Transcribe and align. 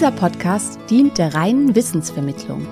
Dieser 0.00 0.12
Podcast 0.12 0.78
dient 0.88 1.18
der 1.18 1.34
reinen 1.34 1.74
Wissensvermittlung. 1.74 2.66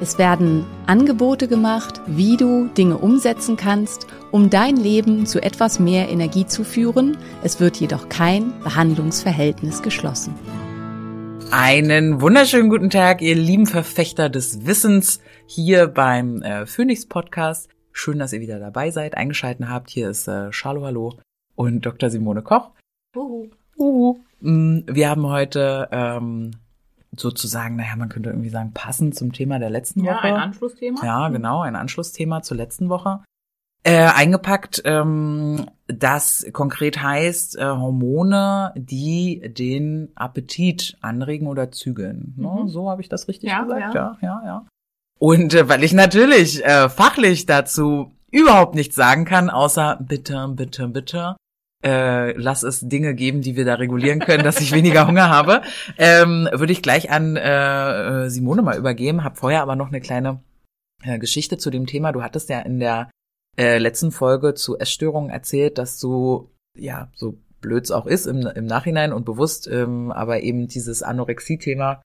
Es 0.00 0.16
werden 0.16 0.64
Angebote 0.86 1.46
gemacht, 1.46 2.00
wie 2.06 2.38
du 2.38 2.68
Dinge 2.68 2.96
umsetzen 2.96 3.58
kannst, 3.58 4.06
um 4.30 4.48
dein 4.48 4.78
Leben 4.78 5.26
zu 5.26 5.42
etwas 5.42 5.78
mehr 5.78 6.08
Energie 6.08 6.46
zu 6.46 6.64
führen. 6.64 7.18
Es 7.42 7.60
wird 7.60 7.76
jedoch 7.76 8.08
kein 8.08 8.58
Behandlungsverhältnis 8.60 9.82
geschlossen. 9.82 10.32
Einen 11.50 12.22
wunderschönen 12.22 12.70
guten 12.70 12.88
Tag, 12.88 13.20
ihr 13.20 13.34
lieben 13.34 13.66
Verfechter 13.66 14.30
des 14.30 14.64
Wissens 14.64 15.20
hier 15.44 15.86
beim 15.86 16.40
äh, 16.40 16.64
Phoenix 16.64 17.04
Podcast. 17.04 17.68
Schön, 17.92 18.18
dass 18.18 18.32
ihr 18.32 18.40
wieder 18.40 18.58
dabei 18.58 18.90
seid, 18.90 19.18
eingeschalten 19.18 19.68
habt. 19.68 19.90
Hier 19.90 20.08
ist 20.08 20.28
äh, 20.28 20.50
Charlo 20.50 20.86
Hallo 20.86 21.18
und 21.56 21.84
Dr. 21.84 22.08
Simone 22.08 22.40
Koch. 22.40 22.70
Uhu. 23.14 23.50
Uhu. 23.76 24.20
Mm, 24.40 24.80
Wir 24.86 25.10
haben 25.10 25.26
heute 25.26 25.86
ähm, 25.92 26.52
sozusagen, 27.16 27.76
naja, 27.76 27.96
man 27.96 28.08
könnte 28.08 28.30
irgendwie 28.30 28.50
sagen, 28.50 28.72
passend 28.72 29.14
zum 29.14 29.32
Thema 29.32 29.58
der 29.58 29.70
letzten 29.70 30.04
Ja, 30.04 30.14
Woche. 30.14 30.28
ein 30.28 30.36
Anschlussthema. 30.36 31.04
Ja, 31.04 31.28
genau, 31.28 31.60
ein 31.62 31.76
Anschlussthema 31.76 32.42
zur 32.42 32.56
letzten 32.56 32.88
Woche. 32.88 33.20
Äh, 33.82 34.08
eingepackt, 34.14 34.82
ähm, 34.84 35.66
das 35.86 36.46
konkret 36.52 37.02
heißt 37.02 37.56
äh, 37.56 37.64
Hormone, 37.64 38.74
die 38.76 39.40
den 39.56 40.10
Appetit 40.14 40.98
anregen 41.00 41.46
oder 41.46 41.70
zügeln. 41.72 42.34
Ne? 42.36 42.46
Mhm. 42.62 42.68
So 42.68 42.90
habe 42.90 43.00
ich 43.00 43.08
das 43.08 43.26
richtig 43.26 43.48
Ja, 43.50 43.62
gesagt? 43.62 43.94
ja. 43.94 43.94
Ja, 43.94 44.18
ja, 44.20 44.42
ja. 44.44 44.66
Und 45.18 45.54
äh, 45.54 45.68
weil 45.68 45.82
ich 45.82 45.94
natürlich 45.94 46.62
äh, 46.64 46.88
fachlich 46.90 47.46
dazu 47.46 48.12
überhaupt 48.30 48.74
nichts 48.74 48.94
sagen 48.96 49.24
kann, 49.24 49.48
außer 49.50 49.98
bitte, 50.00 50.48
bitte, 50.54 50.86
bitte, 50.88 51.36
äh, 51.82 52.32
lass 52.32 52.62
es 52.62 52.80
Dinge 52.80 53.14
geben, 53.14 53.40
die 53.40 53.56
wir 53.56 53.64
da 53.64 53.74
regulieren 53.74 54.20
können, 54.20 54.44
dass 54.44 54.60
ich 54.60 54.72
weniger 54.72 55.06
Hunger 55.06 55.28
habe, 55.28 55.62
ähm, 55.96 56.48
würde 56.52 56.72
ich 56.72 56.82
gleich 56.82 57.10
an 57.10 57.36
äh, 57.36 58.28
Simone 58.28 58.62
mal 58.62 58.76
übergeben. 58.76 59.24
Hab 59.24 59.38
vorher 59.38 59.62
aber 59.62 59.76
noch 59.76 59.88
eine 59.88 60.00
kleine 60.00 60.42
äh, 61.02 61.18
Geschichte 61.18 61.58
zu 61.58 61.70
dem 61.70 61.86
Thema. 61.86 62.12
Du 62.12 62.22
hattest 62.22 62.48
ja 62.50 62.60
in 62.60 62.80
der 62.80 63.10
äh, 63.56 63.78
letzten 63.78 64.10
Folge 64.10 64.54
zu 64.54 64.78
Essstörungen 64.78 65.30
erzählt, 65.30 65.78
dass 65.78 65.98
du, 65.98 66.50
ja, 66.78 67.10
so 67.14 67.38
blöd 67.60 67.84
es 67.84 67.90
auch 67.90 68.06
ist 68.06 68.26
im, 68.26 68.46
im 68.46 68.66
Nachhinein 68.66 69.12
und 69.12 69.24
bewusst, 69.24 69.66
ähm, 69.66 70.10
aber 70.12 70.42
eben 70.42 70.66
dieses 70.68 71.02
Anorexie-Thema 71.02 72.02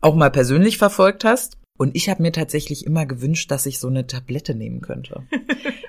auch 0.00 0.14
mal 0.14 0.30
persönlich 0.30 0.78
verfolgt 0.78 1.24
hast. 1.24 1.58
Und 1.76 1.94
ich 1.94 2.08
habe 2.08 2.22
mir 2.22 2.32
tatsächlich 2.32 2.86
immer 2.86 3.06
gewünscht, 3.06 3.50
dass 3.50 3.66
ich 3.66 3.78
so 3.78 3.88
eine 3.88 4.06
Tablette 4.06 4.54
nehmen 4.54 4.80
könnte. 4.80 5.22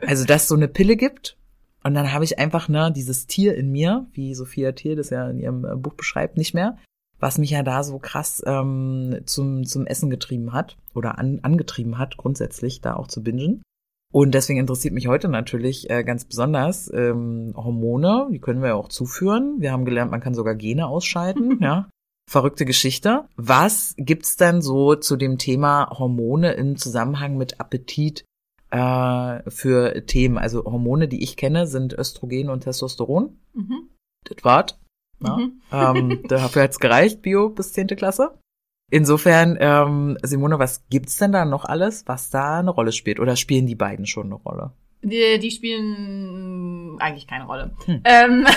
Also, 0.08 0.26
dass 0.26 0.44
es 0.44 0.48
so 0.48 0.56
eine 0.56 0.68
Pille 0.68 0.96
gibt. 0.96 1.38
Und 1.84 1.94
dann 1.94 2.12
habe 2.12 2.24
ich 2.24 2.40
einfach 2.40 2.68
ne, 2.68 2.92
dieses 2.94 3.28
Tier 3.28 3.56
in 3.56 3.72
mir, 3.72 4.08
wie 4.12 4.34
Sophia 4.36 4.74
Thiel 4.74 4.96
das 4.96 5.10
ja 5.10 5.30
in 5.30 5.40
ihrem 5.40 5.66
äh, 5.66 5.76
Buch 5.76 5.94
beschreibt, 5.94 6.38
nicht 6.38 6.54
mehr, 6.54 6.78
was 7.20 7.38
mich 7.38 7.52
ja 7.52 7.64
da 7.64 7.84
so 7.84 8.00
krass 8.00 8.42
ähm, 8.46 9.22
zum, 9.26 9.66
zum 9.66 9.86
Essen 9.86 10.10
getrieben 10.10 10.54
hat 10.54 10.78
oder 10.94 11.18
an, 11.18 11.40
angetrieben 11.42 11.98
hat, 11.98 12.18
grundsätzlich 12.18 12.82
da 12.82 12.96
auch 12.96 13.08
zu 13.08 13.24
bingen. 13.24 13.62
Und 14.12 14.34
deswegen 14.34 14.60
interessiert 14.60 14.94
mich 14.94 15.08
heute 15.08 15.28
natürlich 15.28 15.90
äh, 15.90 16.04
ganz 16.04 16.26
besonders 16.26 16.92
ähm, 16.92 17.54
Hormone, 17.56 18.28
die 18.32 18.40
können 18.40 18.62
wir 18.62 18.70
ja 18.70 18.76
auch 18.76 18.90
zuführen. 18.90 19.58
Wir 19.60 19.72
haben 19.72 19.86
gelernt, 19.86 20.10
man 20.10 20.22
kann 20.22 20.34
sogar 20.34 20.56
Gene 20.56 20.88
ausschalten, 20.88 21.60
ja. 21.62 21.90
Verrückte 22.28 22.66
Geschichte. 22.66 23.26
Was 23.38 23.96
gibt's 23.98 24.36
denn 24.36 24.62
so 24.62 24.94
zu 24.94 25.16
dem 25.16 25.40
Thema 25.40 25.90
Hormone 25.98 26.52
im 26.54 26.76
Zusammenhang 26.76 27.38
mit 27.38 27.60
Appetit 27.60 28.24
äh, 28.72 29.50
für 29.50 30.06
Themen? 30.06 30.38
Also 30.38 30.64
Hormone, 30.64 31.08
die 31.08 31.24
ich 31.24 31.38
kenne, 31.38 31.68
sind 31.68 31.94
Östrogen 31.94 32.50
und 32.50 32.62
Testosteron. 32.62 33.38
Mhm. 33.54 33.90
Das 34.24 34.44
war's. 34.44 34.78
Mhm. 35.20 35.62
Ähm, 35.72 36.24
dafür 36.28 36.64
hat's 36.64 36.80
gereicht, 36.80 37.22
Bio 37.22 37.50
bis 37.50 37.74
zehnte 37.74 37.96
Klasse. 37.96 38.38
Insofern, 38.92 39.58
ähm, 39.60 40.18
Simone, 40.24 40.58
was 40.58 40.88
gibt's 40.90 41.18
denn 41.18 41.32
da 41.32 41.46
noch 41.46 41.66
alles, 41.66 42.08
was 42.08 42.30
da 42.30 42.60
eine 42.60 42.72
Rolle 42.72 42.92
spielt? 42.92 43.20
Oder 43.20 43.36
spielen 43.36 43.68
die 43.68 43.76
beiden 43.76 44.08
schon 44.08 44.28
eine 44.28 44.36
Rolle? 44.36 44.72
Die, 45.02 45.40
die 45.40 45.52
spielen 45.52 46.98
eigentlich 47.00 47.26
keine 47.28 47.46
Rolle. 47.46 47.72
Hm. 47.86 48.02
Ähm, 48.04 48.46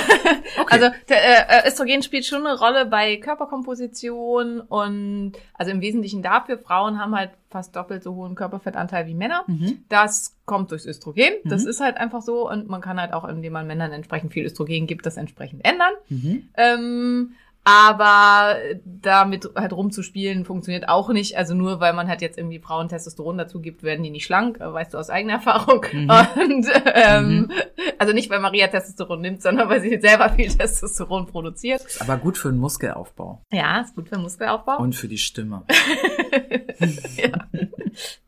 Okay. 0.60 0.74
Also 0.74 0.86
der, 1.08 1.64
äh, 1.64 1.68
Östrogen 1.68 2.02
spielt 2.02 2.26
schon 2.26 2.46
eine 2.46 2.58
Rolle 2.58 2.84
bei 2.84 3.16
Körperkomposition 3.16 4.60
und 4.60 5.32
also 5.54 5.70
im 5.72 5.80
Wesentlichen 5.80 6.22
dafür, 6.22 6.58
Frauen 6.58 6.98
haben 7.00 7.14
halt 7.16 7.30
fast 7.50 7.74
doppelt 7.74 8.02
so 8.02 8.14
hohen 8.14 8.34
Körperfettanteil 8.34 9.06
wie 9.06 9.14
Männer. 9.14 9.44
Mhm. 9.46 9.84
Das 9.88 10.36
kommt 10.44 10.70
durchs 10.70 10.84
Östrogen. 10.86 11.32
Das 11.44 11.64
Mhm. 11.64 11.70
ist 11.70 11.80
halt 11.80 11.96
einfach 11.96 12.20
so 12.22 12.48
und 12.50 12.68
man 12.68 12.80
kann 12.80 13.00
halt 13.00 13.12
auch, 13.14 13.24
indem 13.26 13.54
man 13.54 13.66
Männern 13.66 13.92
entsprechend 13.92 14.32
viel 14.32 14.44
Östrogen 14.44 14.86
gibt, 14.86 15.06
das 15.06 15.16
entsprechend 15.16 15.64
ändern. 15.64 15.92
Mhm. 16.08 16.48
Ähm, 16.56 17.34
aber 17.64 18.56
damit 18.84 19.48
halt 19.54 19.72
rumzuspielen 19.72 20.44
funktioniert 20.44 20.88
auch 20.88 21.10
nicht. 21.10 21.36
Also 21.36 21.54
nur 21.54 21.78
weil 21.80 21.92
man 21.92 22.08
halt 22.08 22.20
jetzt 22.20 22.36
irgendwie 22.36 22.58
Frauen 22.58 22.88
Testosteron 22.88 23.38
dazu 23.38 23.60
gibt, 23.60 23.82
werden 23.84 24.02
die 24.02 24.10
nicht 24.10 24.24
schlank, 24.24 24.58
weißt 24.58 24.94
du 24.94 24.98
aus 24.98 25.10
eigener 25.10 25.34
Erfahrung. 25.34 25.86
Mhm. 25.92 26.10
Und 26.10 26.66
ähm, 26.94 27.50
also 27.98 28.12
nicht, 28.12 28.30
weil 28.30 28.40
Maria 28.40 28.66
Testosteron 28.66 29.20
nimmt, 29.20 29.42
sondern 29.42 29.68
weil 29.68 29.80
sie 29.80 30.00
selber 30.00 30.28
viel 30.30 30.48
Testosteron 30.48 31.26
produziert. 31.26 31.82
Ist 31.82 32.02
aber 32.02 32.16
gut 32.16 32.36
für 32.36 32.50
den 32.50 32.58
Muskelaufbau 32.58 33.42
Ja, 33.52 33.80
ist 33.82 33.94
gut 33.94 34.08
für 34.08 34.18
Muskelaufbau. 34.18 34.78
und 34.78 34.94
für 34.96 35.08
die 35.08 35.18
Stimme. 35.18 35.64
ja. 37.16 37.30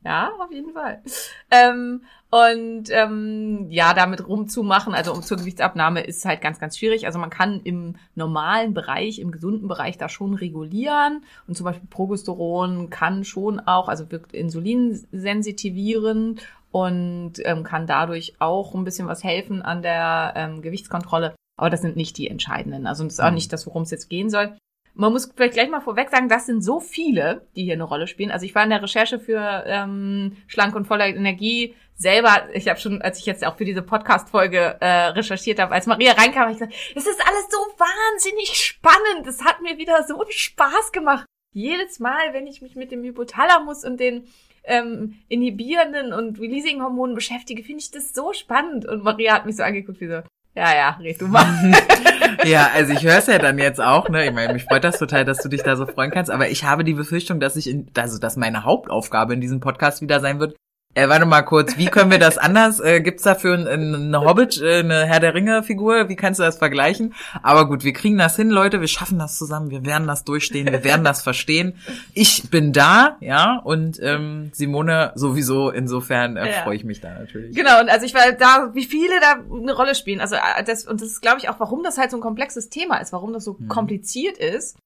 ja, 0.04 0.30
auf 0.40 0.52
jeden 0.52 0.72
Fall. 0.72 1.02
Ähm, 1.50 2.02
und 2.34 2.90
ähm, 2.90 3.68
ja, 3.70 3.94
damit 3.94 4.26
rumzumachen, 4.26 4.92
also 4.92 5.12
um 5.12 5.22
zur 5.22 5.36
Gewichtsabnahme, 5.36 6.00
ist 6.00 6.24
halt 6.24 6.40
ganz, 6.40 6.58
ganz 6.58 6.76
schwierig. 6.76 7.06
Also 7.06 7.20
man 7.20 7.30
kann 7.30 7.60
im 7.62 7.94
normalen 8.16 8.74
Bereich, 8.74 9.20
im 9.20 9.30
gesunden 9.30 9.68
Bereich 9.68 9.98
da 9.98 10.08
schon 10.08 10.34
regulieren. 10.34 11.22
Und 11.46 11.56
zum 11.56 11.62
Beispiel 11.64 11.86
Progesteron 11.88 12.90
kann 12.90 13.22
schon 13.22 13.60
auch, 13.60 13.88
also 13.88 14.10
wirkt 14.10 14.32
insulinsensitivierend 14.32 16.42
und 16.72 17.34
ähm, 17.44 17.62
kann 17.62 17.86
dadurch 17.86 18.34
auch 18.40 18.74
ein 18.74 18.82
bisschen 18.82 19.06
was 19.06 19.22
helfen 19.22 19.62
an 19.62 19.82
der 19.82 20.32
ähm, 20.34 20.60
Gewichtskontrolle. 20.60 21.36
Aber 21.56 21.70
das 21.70 21.82
sind 21.82 21.94
nicht 21.94 22.18
die 22.18 22.28
entscheidenden. 22.28 22.88
Also 22.88 23.04
das 23.04 23.12
ist 23.12 23.20
auch 23.20 23.28
Mhm. 23.28 23.34
nicht 23.34 23.52
das, 23.52 23.64
worum 23.66 23.82
es 23.82 23.92
jetzt 23.92 24.10
gehen 24.10 24.28
soll. 24.28 24.56
Man 24.96 25.12
muss 25.12 25.30
vielleicht 25.34 25.54
gleich 25.54 25.70
mal 25.70 25.80
vorweg 25.80 26.10
sagen, 26.10 26.28
das 26.28 26.46
sind 26.46 26.62
so 26.62 26.78
viele, 26.78 27.46
die 27.56 27.64
hier 27.64 27.74
eine 27.74 27.84
Rolle 27.84 28.06
spielen. 28.06 28.30
Also 28.30 28.46
ich 28.46 28.54
war 28.54 28.62
in 28.62 28.70
der 28.70 28.82
Recherche 28.82 29.18
für 29.18 29.64
ähm, 29.66 30.36
Schlank 30.46 30.76
und 30.76 30.86
voller 30.86 31.08
Energie 31.08 31.74
selber, 31.96 32.48
ich 32.52 32.68
habe 32.68 32.80
schon, 32.80 33.02
als 33.02 33.18
ich 33.18 33.26
jetzt 33.26 33.44
auch 33.46 33.56
für 33.56 33.64
diese 33.64 33.82
Podcast-Folge 33.82 34.76
äh, 34.80 35.06
recherchiert 35.08 35.58
habe, 35.58 35.74
als 35.74 35.86
Maria 35.86 36.12
reinkam, 36.12 36.42
habe 36.42 36.52
ich 36.52 36.58
gesagt, 36.58 36.74
es 36.94 37.06
ist 37.06 37.20
alles 37.26 37.46
so 37.50 37.58
wahnsinnig 37.78 38.54
spannend. 38.54 39.26
Es 39.26 39.44
hat 39.44 39.62
mir 39.62 39.78
wieder 39.78 40.04
so 40.04 40.24
Spaß 40.28 40.92
gemacht. 40.92 41.26
Jedes 41.52 42.00
Mal, 42.00 42.32
wenn 42.32 42.46
ich 42.46 42.62
mich 42.62 42.74
mit 42.74 42.90
dem 42.90 43.04
Hypothalamus 43.04 43.84
und 43.84 44.00
den 44.00 44.26
ähm, 44.64 45.16
inhibierenden 45.28 46.12
und 46.12 46.40
Releasing-Hormonen 46.40 47.14
beschäftige, 47.14 47.62
finde 47.62 47.80
ich 47.80 47.90
das 47.90 48.12
so 48.12 48.32
spannend. 48.32 48.86
Und 48.86 49.04
Maria 49.04 49.34
hat 49.34 49.46
mich 49.46 49.56
so 49.56 49.62
angeguckt 49.62 50.00
wie 50.00 50.08
so, 50.08 50.22
ja, 50.56 50.74
ja, 50.74 50.90
red 51.00 51.20
du 51.20 51.26
mal. 51.26 51.44
ja, 52.44 52.70
also 52.72 52.92
ich 52.92 53.02
höre 53.02 53.18
es 53.18 53.26
ja 53.26 53.38
dann 53.38 53.58
jetzt 53.58 53.80
auch, 53.80 54.08
ne? 54.08 54.26
Ich 54.26 54.32
meine, 54.32 54.52
mich 54.52 54.64
freut 54.64 54.84
das 54.84 54.98
total, 54.98 55.24
dass 55.24 55.38
du 55.38 55.48
dich 55.48 55.62
da 55.62 55.74
so 55.76 55.84
freuen 55.84 56.12
kannst, 56.12 56.30
aber 56.30 56.48
ich 56.48 56.64
habe 56.64 56.84
die 56.84 56.94
Befürchtung, 56.94 57.40
dass 57.40 57.56
ich 57.56 57.68
in, 57.68 57.90
also 57.96 58.18
dass 58.18 58.36
meine 58.36 58.64
Hauptaufgabe 58.64 59.34
in 59.34 59.40
diesem 59.40 59.60
Podcast 59.60 60.00
wieder 60.00 60.20
sein 60.20 60.38
wird. 60.38 60.56
Äh, 60.96 61.08
warte 61.08 61.26
mal 61.26 61.42
kurz, 61.42 61.76
wie 61.76 61.86
können 61.86 62.10
wir 62.12 62.20
das 62.20 62.38
anders? 62.38 62.78
Äh, 62.78 63.00
gibt's 63.00 63.24
dafür 63.24 63.54
ein, 63.54 63.66
ein, 63.66 63.94
eine 63.94 64.20
Hobbit, 64.20 64.60
äh, 64.62 64.78
eine 64.78 65.06
Herr 65.06 65.18
der 65.18 65.34
Ringe-Figur? 65.34 66.08
Wie 66.08 66.14
kannst 66.14 66.38
du 66.38 66.44
das 66.44 66.58
vergleichen? 66.58 67.14
Aber 67.42 67.66
gut, 67.66 67.82
wir 67.82 67.92
kriegen 67.92 68.16
das 68.16 68.36
hin, 68.36 68.48
Leute. 68.48 68.80
Wir 68.80 68.86
schaffen 68.86 69.18
das 69.18 69.36
zusammen. 69.36 69.70
Wir 69.70 69.84
werden 69.84 70.06
das 70.06 70.22
durchstehen. 70.22 70.66
Wir 70.70 70.84
werden 70.84 71.04
das 71.04 71.20
verstehen. 71.22 71.74
Ich 72.12 72.48
bin 72.48 72.72
da, 72.72 73.16
ja, 73.20 73.60
und 73.64 73.98
ähm, 74.00 74.50
Simone 74.54 75.10
sowieso. 75.16 75.70
Insofern 75.70 76.36
äh, 76.36 76.46
Ja. 76.52 76.62
freue 76.62 76.76
ich 76.76 76.84
mich 76.84 77.00
da 77.00 77.12
natürlich. 77.18 77.56
Genau, 77.56 77.80
und 77.80 77.88
also 77.88 78.06
ich 78.06 78.14
war 78.14 78.30
da, 78.32 78.70
wie 78.74 78.84
viele 78.84 79.18
da 79.20 79.36
eine 79.52 79.72
Rolle 79.72 79.96
spielen. 79.96 80.20
Also 80.20 80.36
äh, 80.36 80.62
das, 80.64 80.86
und 80.86 81.00
das 81.00 81.08
ist, 81.08 81.20
glaube 81.22 81.38
ich, 81.38 81.48
auch, 81.48 81.58
warum 81.58 81.82
das 81.82 81.98
halt 81.98 82.12
so 82.12 82.18
ein 82.18 82.22
komplexes 82.22 82.68
Thema 82.68 82.98
ist, 82.98 83.12
warum 83.12 83.32
das 83.32 83.42
so 83.44 83.56
Mhm. 83.58 83.66
kompliziert 83.68 84.38
ist. 84.38 84.76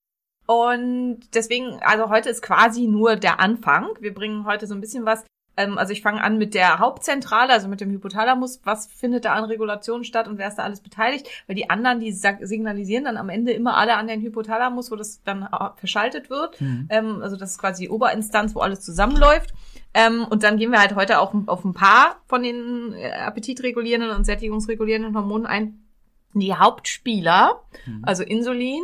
Und 0.46 1.20
deswegen, 1.34 1.78
also 1.82 2.08
heute 2.08 2.30
ist 2.30 2.40
quasi 2.40 2.86
nur 2.86 3.16
der 3.16 3.40
Anfang. 3.40 3.88
Wir 4.00 4.14
bringen 4.14 4.46
heute 4.46 4.66
so 4.66 4.74
ein 4.74 4.80
bisschen 4.80 5.04
was. 5.04 5.24
Ähm, 5.58 5.76
also 5.76 5.92
ich 5.92 6.00
fange 6.00 6.22
an 6.22 6.38
mit 6.38 6.54
der 6.54 6.78
Hauptzentrale, 6.78 7.52
also 7.52 7.68
mit 7.68 7.80
dem 7.80 7.90
Hypothalamus. 7.90 8.60
Was 8.64 8.86
findet 8.86 9.24
da 9.24 9.34
an 9.34 9.44
Regulationen 9.44 10.04
statt 10.04 10.28
und 10.28 10.38
wer 10.38 10.48
ist 10.48 10.56
da 10.56 10.62
alles 10.62 10.80
beteiligt? 10.80 11.28
Weil 11.46 11.56
die 11.56 11.68
anderen, 11.68 12.00
die 12.00 12.12
signalisieren 12.12 13.04
dann 13.04 13.16
am 13.16 13.28
Ende 13.28 13.52
immer 13.52 13.76
alle 13.76 13.96
an 13.96 14.06
den 14.06 14.22
Hypothalamus, 14.22 14.90
wo 14.90 14.96
das 14.96 15.22
dann 15.24 15.42
äh, 15.42 15.70
verschaltet 15.76 16.30
wird. 16.30 16.60
Ähm, 16.88 17.20
also 17.22 17.36
das 17.36 17.52
ist 17.52 17.58
quasi 17.58 17.84
die 17.84 17.90
Oberinstanz, 17.90 18.54
wo 18.54 18.60
alles 18.60 18.80
zusammenläuft. 18.80 19.52
Ähm, 19.94 20.24
und 20.30 20.44
dann 20.44 20.58
gehen 20.58 20.70
wir 20.70 20.78
halt 20.78 20.94
heute 20.94 21.18
auch 21.18 21.34
auf 21.46 21.64
ein 21.64 21.74
paar 21.74 22.20
von 22.28 22.42
den 22.44 22.92
äh, 22.94 23.10
appetitregulierenden 23.10 24.10
und 24.10 24.24
sättigungsregulierenden 24.24 25.16
Hormonen 25.16 25.46
ein. 25.46 25.84
Die 26.34 26.54
Hauptspieler, 26.54 27.62
also 28.02 28.22
Insulin 28.22 28.82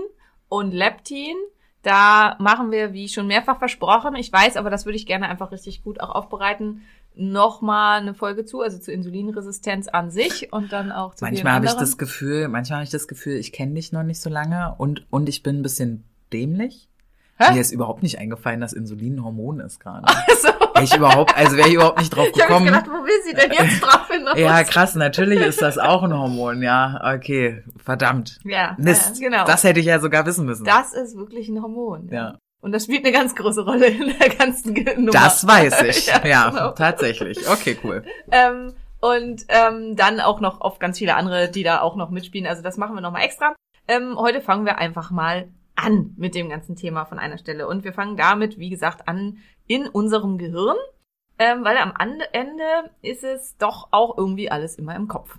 und 0.48 0.72
Leptin, 0.72 1.36
da 1.84 2.36
machen 2.40 2.70
wir, 2.70 2.92
wie 2.92 3.08
schon 3.08 3.26
mehrfach 3.26 3.58
versprochen, 3.58 4.16
ich 4.16 4.32
weiß, 4.32 4.56
aber 4.56 4.70
das 4.70 4.84
würde 4.86 4.96
ich 4.96 5.06
gerne 5.06 5.28
einfach 5.28 5.52
richtig 5.52 5.84
gut 5.84 6.00
auch 6.00 6.10
aufbereiten, 6.10 6.82
nochmal 7.14 8.00
eine 8.00 8.14
Folge 8.14 8.44
zu, 8.44 8.60
also 8.60 8.78
zur 8.78 8.92
Insulinresistenz 8.92 9.88
an 9.88 10.10
sich 10.10 10.52
und 10.52 10.72
dann 10.72 10.90
auch 10.90 11.14
zu 11.14 11.24
Manchmal 11.24 11.52
habe 11.52 11.66
ich 11.66 11.72
das 11.72 11.96
Gefühl, 11.96 12.48
manchmal 12.48 12.78
habe 12.78 12.84
ich 12.84 12.90
das 12.90 13.06
Gefühl, 13.06 13.36
ich 13.36 13.52
kenne 13.52 13.74
dich 13.74 13.92
noch 13.92 14.02
nicht 14.02 14.20
so 14.20 14.30
lange 14.30 14.74
und, 14.78 15.06
und 15.10 15.28
ich 15.28 15.42
bin 15.42 15.60
ein 15.60 15.62
bisschen 15.62 16.04
dämlich. 16.32 16.88
Hä? 17.36 17.52
Mir 17.54 17.60
ist 17.60 17.72
überhaupt 17.72 18.02
nicht 18.02 18.18
eingefallen, 18.18 18.60
dass 18.60 18.72
Insulin 18.72 19.16
ein 19.16 19.24
Hormon 19.24 19.60
ist 19.60 19.80
gerade. 19.80 20.06
so. 20.40 20.48
Wäre 20.48 20.84
ich 20.84 20.94
überhaupt, 20.96 21.36
also 21.36 21.56
wäre 21.56 21.68
ich 21.68 21.74
überhaupt 21.74 21.98
nicht 21.98 22.14
drauf 22.14 22.28
Ich 22.32 22.40
habe 22.40 22.48
gekommen. 22.48 22.66
gedacht, 22.66 22.86
wo 22.86 23.04
will 23.04 23.22
sie 23.24 23.34
denn 23.34 23.50
jetzt 23.52 23.80
drauf 23.80 24.08
hinaus? 24.08 24.34
Ja, 24.38 24.62
krass, 24.64 24.94
natürlich 24.94 25.40
ist 25.40 25.60
das 25.62 25.78
auch 25.78 26.02
ein 26.04 26.12
Hormon, 26.16 26.62
ja. 26.62 27.00
Okay, 27.16 27.62
verdammt. 27.76 28.38
Ja, 28.44 28.76
Mist. 28.78 29.18
ja, 29.20 29.28
genau. 29.28 29.44
Das 29.46 29.64
hätte 29.64 29.80
ich 29.80 29.86
ja 29.86 29.98
sogar 30.00 30.24
wissen 30.26 30.46
müssen. 30.46 30.64
Das 30.64 30.92
ist 30.94 31.16
wirklich 31.16 31.48
ein 31.48 31.60
Hormon. 31.60 32.08
Ja. 32.12 32.36
Und 32.60 32.72
das 32.72 32.84
spielt 32.84 33.04
eine 33.04 33.12
ganz 33.12 33.34
große 33.34 33.62
Rolle 33.64 33.86
in 33.88 34.14
der 34.18 34.28
ganzen 34.30 34.72
Nummer. 34.72 35.10
Das 35.12 35.46
weiß 35.46 35.82
ich. 35.82 36.06
Ja, 36.24 36.24
ja, 36.26 36.50
genau. 36.50 36.70
tatsächlich. 36.70 37.38
Okay, 37.48 37.76
cool. 37.84 38.04
Ähm, 38.30 38.72
und 39.00 39.44
ähm, 39.48 39.96
dann 39.96 40.18
auch 40.20 40.40
noch 40.40 40.60
auf 40.62 40.78
ganz 40.78 40.98
viele 40.98 41.14
andere, 41.14 41.50
die 41.50 41.62
da 41.62 41.80
auch 41.82 41.94
noch 41.96 42.10
mitspielen. 42.10 42.46
Also 42.46 42.62
das 42.62 42.76
machen 42.78 42.94
wir 42.94 43.02
nochmal 43.02 43.22
extra. 43.24 43.54
Ähm, 43.86 44.16
heute 44.16 44.40
fangen 44.40 44.64
wir 44.64 44.78
einfach 44.78 45.10
mal 45.10 45.48
an 45.76 46.14
mit 46.16 46.34
dem 46.34 46.48
ganzen 46.48 46.76
Thema 46.76 47.04
von 47.04 47.18
einer 47.18 47.38
Stelle. 47.38 47.66
Und 47.68 47.84
wir 47.84 47.92
fangen 47.92 48.16
damit, 48.16 48.58
wie 48.58 48.70
gesagt, 48.70 49.08
an 49.08 49.38
in 49.66 49.88
unserem 49.88 50.38
Gehirn. 50.38 50.76
Ähm, 51.36 51.64
weil 51.64 51.76
am 51.78 51.92
Ende 52.32 52.90
ist 53.02 53.24
es 53.24 53.56
doch 53.56 53.88
auch 53.90 54.16
irgendwie 54.16 54.50
alles 54.50 54.76
immer 54.76 54.94
im 54.94 55.08
Kopf. 55.08 55.36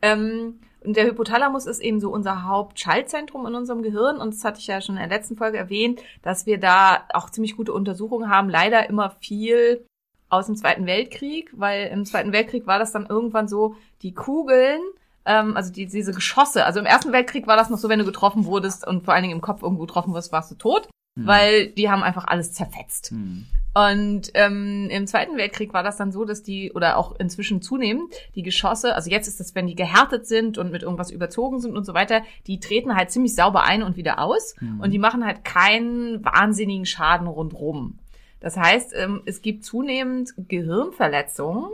Ähm, 0.00 0.60
und 0.84 0.96
der 0.96 1.06
Hypothalamus 1.06 1.66
ist 1.66 1.80
eben 1.80 2.00
so 2.00 2.10
unser 2.10 2.44
Hauptschaltzentrum 2.44 3.46
in 3.46 3.54
unserem 3.54 3.82
Gehirn. 3.82 4.18
Und 4.18 4.34
das 4.34 4.44
hatte 4.44 4.60
ich 4.60 4.66
ja 4.66 4.80
schon 4.80 4.96
in 4.96 5.08
der 5.08 5.16
letzten 5.16 5.36
Folge 5.36 5.58
erwähnt, 5.58 6.00
dass 6.22 6.46
wir 6.46 6.58
da 6.58 7.04
auch 7.12 7.30
ziemlich 7.30 7.56
gute 7.56 7.72
Untersuchungen 7.72 8.30
haben. 8.30 8.48
Leider 8.50 8.88
immer 8.88 9.10
viel 9.20 9.84
aus 10.28 10.46
dem 10.46 10.56
Zweiten 10.56 10.86
Weltkrieg, 10.86 11.52
weil 11.54 11.88
im 11.88 12.04
Zweiten 12.04 12.32
Weltkrieg 12.32 12.66
war 12.66 12.78
das 12.78 12.92
dann 12.92 13.06
irgendwann 13.06 13.48
so, 13.48 13.76
die 14.02 14.14
Kugeln, 14.14 14.80
ähm, 15.24 15.56
also 15.56 15.72
die, 15.72 15.86
diese 15.86 16.12
Geschosse, 16.12 16.64
also 16.64 16.80
im 16.80 16.86
Ersten 16.86 17.12
Weltkrieg 17.12 17.46
war 17.46 17.56
das 17.56 17.70
noch 17.70 17.78
so, 17.78 17.88
wenn 17.88 17.98
du 17.98 18.04
getroffen 18.04 18.44
wurdest 18.44 18.86
und 18.86 19.04
vor 19.04 19.14
allen 19.14 19.22
Dingen 19.22 19.34
im 19.34 19.40
Kopf 19.40 19.62
irgendwo 19.62 19.86
getroffen 19.86 20.14
wirst, 20.14 20.32
warst 20.32 20.50
du 20.50 20.54
tot, 20.54 20.88
weil 21.14 21.68
die 21.68 21.90
haben 21.90 22.02
einfach 22.02 22.26
alles 22.26 22.52
zerfetzt. 22.52 23.10
Hm. 23.10 23.46
Und 23.74 24.30
ähm, 24.34 24.88
im 24.90 25.06
Zweiten 25.06 25.38
Weltkrieg 25.38 25.72
war 25.72 25.82
das 25.82 25.96
dann 25.96 26.12
so, 26.12 26.26
dass 26.26 26.42
die, 26.42 26.72
oder 26.72 26.98
auch 26.98 27.18
inzwischen 27.18 27.62
zunehmend, 27.62 28.12
die 28.34 28.42
Geschosse, 28.42 28.94
also 28.94 29.10
jetzt 29.10 29.28
ist 29.28 29.40
das, 29.40 29.54
wenn 29.54 29.66
die 29.66 29.74
gehärtet 29.74 30.26
sind 30.26 30.58
und 30.58 30.70
mit 30.70 30.82
irgendwas 30.82 31.10
überzogen 31.10 31.58
sind 31.60 31.74
und 31.74 31.84
so 31.84 31.94
weiter, 31.94 32.22
die 32.46 32.60
treten 32.60 32.94
halt 32.94 33.10
ziemlich 33.10 33.34
sauber 33.34 33.62
ein 33.64 33.82
und 33.82 33.96
wieder 33.96 34.18
aus 34.18 34.54
und 34.78 34.90
die 34.90 34.98
machen 34.98 35.24
halt 35.24 35.44
keinen 35.44 36.22
wahnsinnigen 36.22 36.84
Schaden 36.84 37.26
rundrum. 37.26 37.98
Das 38.40 38.56
heißt, 38.56 38.92
ähm, 38.94 39.22
es 39.24 39.40
gibt 39.40 39.64
zunehmend 39.64 40.34
Gehirnverletzungen, 40.36 41.70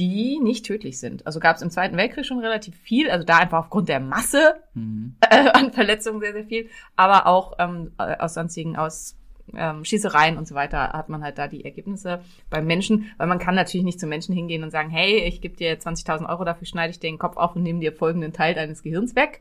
die 0.00 0.40
nicht 0.40 0.64
tödlich 0.64 0.98
sind. 0.98 1.26
Also 1.26 1.40
gab 1.40 1.56
es 1.56 1.62
im 1.62 1.70
Zweiten 1.70 1.98
Weltkrieg 1.98 2.24
schon 2.24 2.38
relativ 2.38 2.74
viel, 2.74 3.10
also 3.10 3.24
da 3.24 3.36
einfach 3.36 3.58
aufgrund 3.58 3.88
der 3.88 4.00
Masse 4.00 4.54
Mhm. 4.74 5.16
äh, 5.30 5.48
an 5.50 5.72
Verletzungen 5.72 6.20
sehr, 6.20 6.32
sehr 6.32 6.44
viel, 6.44 6.68
aber 6.96 7.26
auch 7.26 7.56
ähm, 7.58 7.90
äh, 7.98 8.16
aus 8.18 8.34
sonstigen, 8.34 8.76
aus 8.76 9.16
ähm, 9.54 9.84
Schießereien 9.84 10.38
und 10.38 10.46
so 10.46 10.54
weiter 10.54 10.92
hat 10.92 11.08
man 11.08 11.22
halt 11.22 11.38
da 11.38 11.48
die 11.48 11.64
Ergebnisse 11.64 12.20
beim 12.50 12.66
Menschen, 12.66 13.10
weil 13.16 13.26
man 13.26 13.40
kann 13.40 13.56
natürlich 13.56 13.84
nicht 13.84 13.98
zum 13.98 14.08
Menschen 14.08 14.34
hingehen 14.34 14.62
und 14.62 14.70
sagen, 14.70 14.90
hey, 14.90 15.24
ich 15.24 15.40
gebe 15.40 15.56
dir 15.56 15.78
20.000 15.78 16.28
Euro, 16.28 16.44
dafür 16.44 16.66
schneide 16.66 16.92
ich 16.92 17.00
dir 17.00 17.10
den 17.10 17.18
Kopf 17.18 17.36
auf 17.36 17.56
und 17.56 17.64
nehme 17.64 17.80
dir 17.80 17.92
folgenden 17.92 18.32
Teil 18.32 18.54
deines 18.54 18.82
Gehirns 18.82 19.16
weg. 19.16 19.40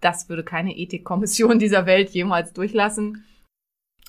Das 0.00 0.28
würde 0.28 0.44
keine 0.44 0.76
Ethikkommission 0.76 1.58
dieser 1.58 1.84
Welt 1.86 2.10
jemals 2.10 2.52
durchlassen. 2.54 3.24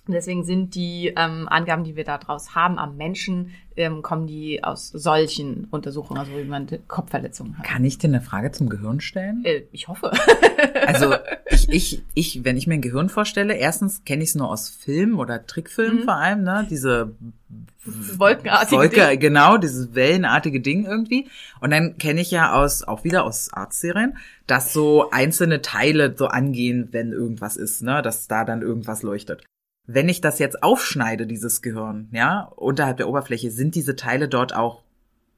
Und 0.08 0.14
Deswegen 0.14 0.44
sind 0.44 0.74
die 0.74 1.14
ähm, 1.16 1.48
Angaben, 1.50 1.84
die 1.84 1.96
wir 1.96 2.04
da 2.04 2.18
draus 2.18 2.56
haben 2.56 2.80
am 2.80 2.98
Menschen, 2.98 3.52
ähm, 3.76 4.02
kommen 4.02 4.26
die 4.28 4.64
aus 4.64 4.88
solchen 4.90 5.66
Untersuchungen, 5.70 6.20
also 6.20 6.32
wie 6.36 6.44
man 6.46 6.68
Kopfverletzungen 6.88 7.58
hat. 7.58 7.66
Kann 7.66 7.86
ich 7.86 7.98
dir 8.00 8.08
eine 8.08 8.22
Frage 8.22 8.52
zum 8.52 8.70
Gehirn 8.70 9.02
stellen? 9.02 9.44
Äh, 9.46 9.64
ich 9.72 9.88
hoffe. 9.88 10.12
Also 10.88 11.14
ich, 11.50 11.70
ich, 11.70 12.04
ich, 12.16 12.44
wenn 12.44 12.58
ich 12.58 12.66
mir 12.68 12.74
ein 12.74 12.82
Gehirn 12.82 13.10
vorstelle, 13.10 13.54
erstens 13.56 14.04
kenne 14.06 14.24
ich 14.24 14.30
es 14.30 14.36
nur 14.36 14.50
aus 14.50 14.70
Filmen 14.70 15.16
oder 15.16 15.46
Trickfilmen 15.46 16.00
Mhm. 16.00 16.04
vor 16.04 16.16
allem, 16.16 16.44
ne? 16.44 16.66
Diese 16.70 17.16
Wolkenartige 17.86 18.82
Wolke, 18.82 18.96
Dinge. 19.02 19.18
genau, 19.18 19.58
dieses 19.58 19.94
wellenartige 19.96 20.62
Ding 20.62 20.86
irgendwie. 20.86 21.30
Und 21.62 21.72
dann 21.72 21.98
kenne 21.98 22.22
ich 22.22 22.32
ja 22.32 22.54
aus, 22.54 22.84
auch 22.84 23.04
wieder 23.04 23.24
aus 23.24 23.54
Arztserien, 23.54 24.18
dass 24.48 24.74
so 24.74 25.10
einzelne 25.12 25.62
Teile 25.62 26.16
so 26.18 26.28
angehen, 26.28 26.90
wenn 26.92 27.12
irgendwas 27.14 27.56
ist, 27.56 27.82
ne? 27.82 28.02
Dass 28.02 28.28
da 28.28 28.44
dann 28.44 28.62
irgendwas 28.62 29.04
leuchtet. 29.04 29.44
Wenn 29.92 30.08
ich 30.08 30.22
das 30.22 30.38
jetzt 30.38 30.62
aufschneide, 30.62 31.26
dieses 31.26 31.64
Gehirn, 31.64 32.10
ja, 32.12 32.44
unterhalb 32.56 32.98
der 32.98 33.10
Oberfläche, 33.10 33.50
sind 33.50 33.74
diese 33.74 33.96
Teile 33.96 34.28
dort 34.28 34.54
auch, 34.56 34.84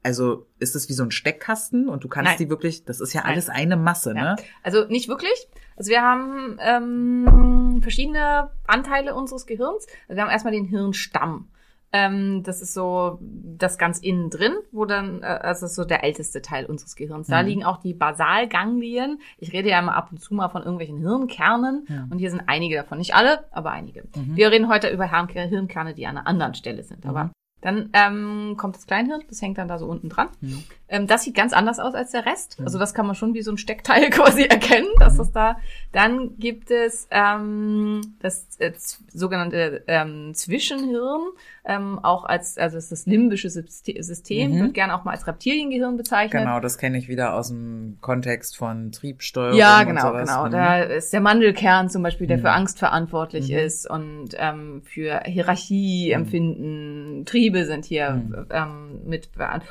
also 0.02 0.46
ist 0.58 0.76
es 0.76 0.90
wie 0.90 0.92
so 0.92 1.02
ein 1.04 1.10
Steckkasten 1.10 1.88
und 1.88 2.04
du 2.04 2.08
kannst 2.08 2.32
Nein. 2.32 2.38
die 2.38 2.50
wirklich, 2.50 2.84
das 2.84 3.00
ist 3.00 3.14
ja 3.14 3.22
Nein. 3.22 3.32
alles 3.32 3.48
eine 3.48 3.76
Masse, 3.78 4.10
Ja. 4.14 4.34
ne? 4.34 4.36
Also 4.62 4.84
nicht 4.88 5.08
wirklich. 5.08 5.48
Also 5.76 5.90
wir 5.90 6.02
haben 6.02 6.58
ähm, 6.60 7.80
verschiedene 7.82 8.50
Anteile 8.66 9.14
unseres 9.14 9.46
Gehirns. 9.46 9.86
Also 10.06 10.16
wir 10.16 10.22
haben 10.22 10.30
erstmal 10.30 10.52
den 10.52 10.66
Hirnstamm. 10.66 11.48
Ähm, 11.94 12.42
das 12.42 12.62
ist 12.62 12.72
so 12.72 13.18
das 13.20 13.76
ganz 13.76 13.98
innen 13.98 14.30
drin, 14.30 14.54
wo 14.70 14.86
dann, 14.86 15.22
äh, 15.22 15.26
also 15.26 15.62
das 15.66 15.72
ist 15.72 15.76
so 15.76 15.84
der 15.84 16.02
älteste 16.04 16.40
Teil 16.40 16.64
unseres 16.66 16.96
Gehirns. 16.96 17.26
Da 17.26 17.42
Mhm. 17.42 17.48
liegen 17.48 17.64
auch 17.64 17.76
die 17.78 17.92
Basalganglien. 17.92 19.20
Ich 19.38 19.52
rede 19.52 19.68
ja 19.68 19.78
immer 19.78 19.94
ab 19.94 20.08
und 20.10 20.18
zu 20.18 20.34
mal 20.34 20.48
von 20.48 20.62
irgendwelchen 20.62 20.98
Hirnkernen. 20.98 21.86
Ja. 21.88 22.06
Und 22.10 22.18
hier 22.18 22.30
sind 22.30 22.42
einige 22.46 22.76
davon. 22.76 22.98
Nicht 22.98 23.14
alle, 23.14 23.44
aber 23.52 23.70
einige. 23.72 24.04
Mhm. 24.16 24.36
Wir 24.36 24.50
reden 24.50 24.68
heute 24.68 24.88
über 24.88 25.04
Hirn- 25.10 25.28
Hirnkerne, 25.28 25.94
die 25.94 26.06
an 26.06 26.16
einer 26.16 26.26
anderen 26.26 26.54
Stelle 26.54 26.82
sind. 26.82 27.04
Aber 27.06 27.24
Mhm. 27.24 27.30
Dann 27.62 27.88
ähm, 27.94 28.56
kommt 28.58 28.76
das 28.76 28.86
Kleinhirn, 28.86 29.22
das 29.28 29.40
hängt 29.40 29.56
dann 29.56 29.68
da 29.68 29.78
so 29.78 29.86
unten 29.86 30.08
dran. 30.10 30.28
Mhm. 30.40 30.62
Ähm, 30.88 31.06
das 31.06 31.22
sieht 31.22 31.34
ganz 31.34 31.52
anders 31.54 31.78
aus 31.78 31.94
als 31.94 32.10
der 32.10 32.26
Rest. 32.26 32.58
Mhm. 32.60 32.66
Also 32.66 32.78
das 32.78 32.92
kann 32.92 33.06
man 33.06 33.14
schon 33.14 33.32
wie 33.34 33.40
so 33.42 33.50
ein 33.50 33.56
Steckteil 33.56 34.10
quasi 34.10 34.42
erkennen, 34.42 34.88
dass 34.98 35.16
das 35.16 35.32
da. 35.32 35.56
Dann 35.92 36.36
gibt 36.38 36.70
es 36.70 37.08
ähm, 37.10 38.00
das 38.20 38.56
äh, 38.58 38.72
sogenannte 39.10 39.84
ähm, 39.86 40.34
Zwischenhirn, 40.34 41.20
ähm, 41.64 41.98
auch 42.02 42.24
als 42.24 42.58
also 42.58 42.76
das 42.76 42.88
das 42.88 43.06
limbische 43.06 43.48
Syste- 43.48 44.02
System, 44.02 44.50
Mhm. 44.52 44.60
wird 44.60 44.74
gerne 44.74 44.94
auch 44.94 45.04
mal 45.04 45.12
als 45.12 45.26
Reptiliengehirn 45.26 45.96
bezeichnet. 45.96 46.42
Genau, 46.42 46.58
das 46.60 46.76
kenne 46.78 46.98
ich 46.98 47.08
wieder 47.08 47.34
aus 47.34 47.48
dem 47.48 47.98
Kontext 48.00 48.56
von 48.56 48.90
Triebsteuerung. 48.92 49.56
Ja, 49.56 49.80
und 49.80 49.86
genau, 49.86 50.08
sowas. 50.08 50.28
genau. 50.28 50.46
Mhm. 50.46 50.50
Da 50.50 50.78
ist 50.82 51.12
der 51.12 51.20
Mandelkern 51.20 51.88
zum 51.88 52.02
Beispiel, 52.02 52.26
der 52.26 52.38
Mhm. 52.38 52.42
für 52.42 52.50
Angst 52.50 52.78
verantwortlich 52.80 53.50
Mhm. 53.50 53.56
ist 53.58 53.88
und 53.88 54.30
ähm, 54.36 54.82
für 54.84 55.20
Hierarchie 55.24 56.10
empfinden. 56.10 57.24
Triebe 57.52 57.66
sind 57.66 57.84
hier 57.84 58.12
Mhm. 58.12 58.46
ähm, 58.50 59.00
mit 59.04 59.30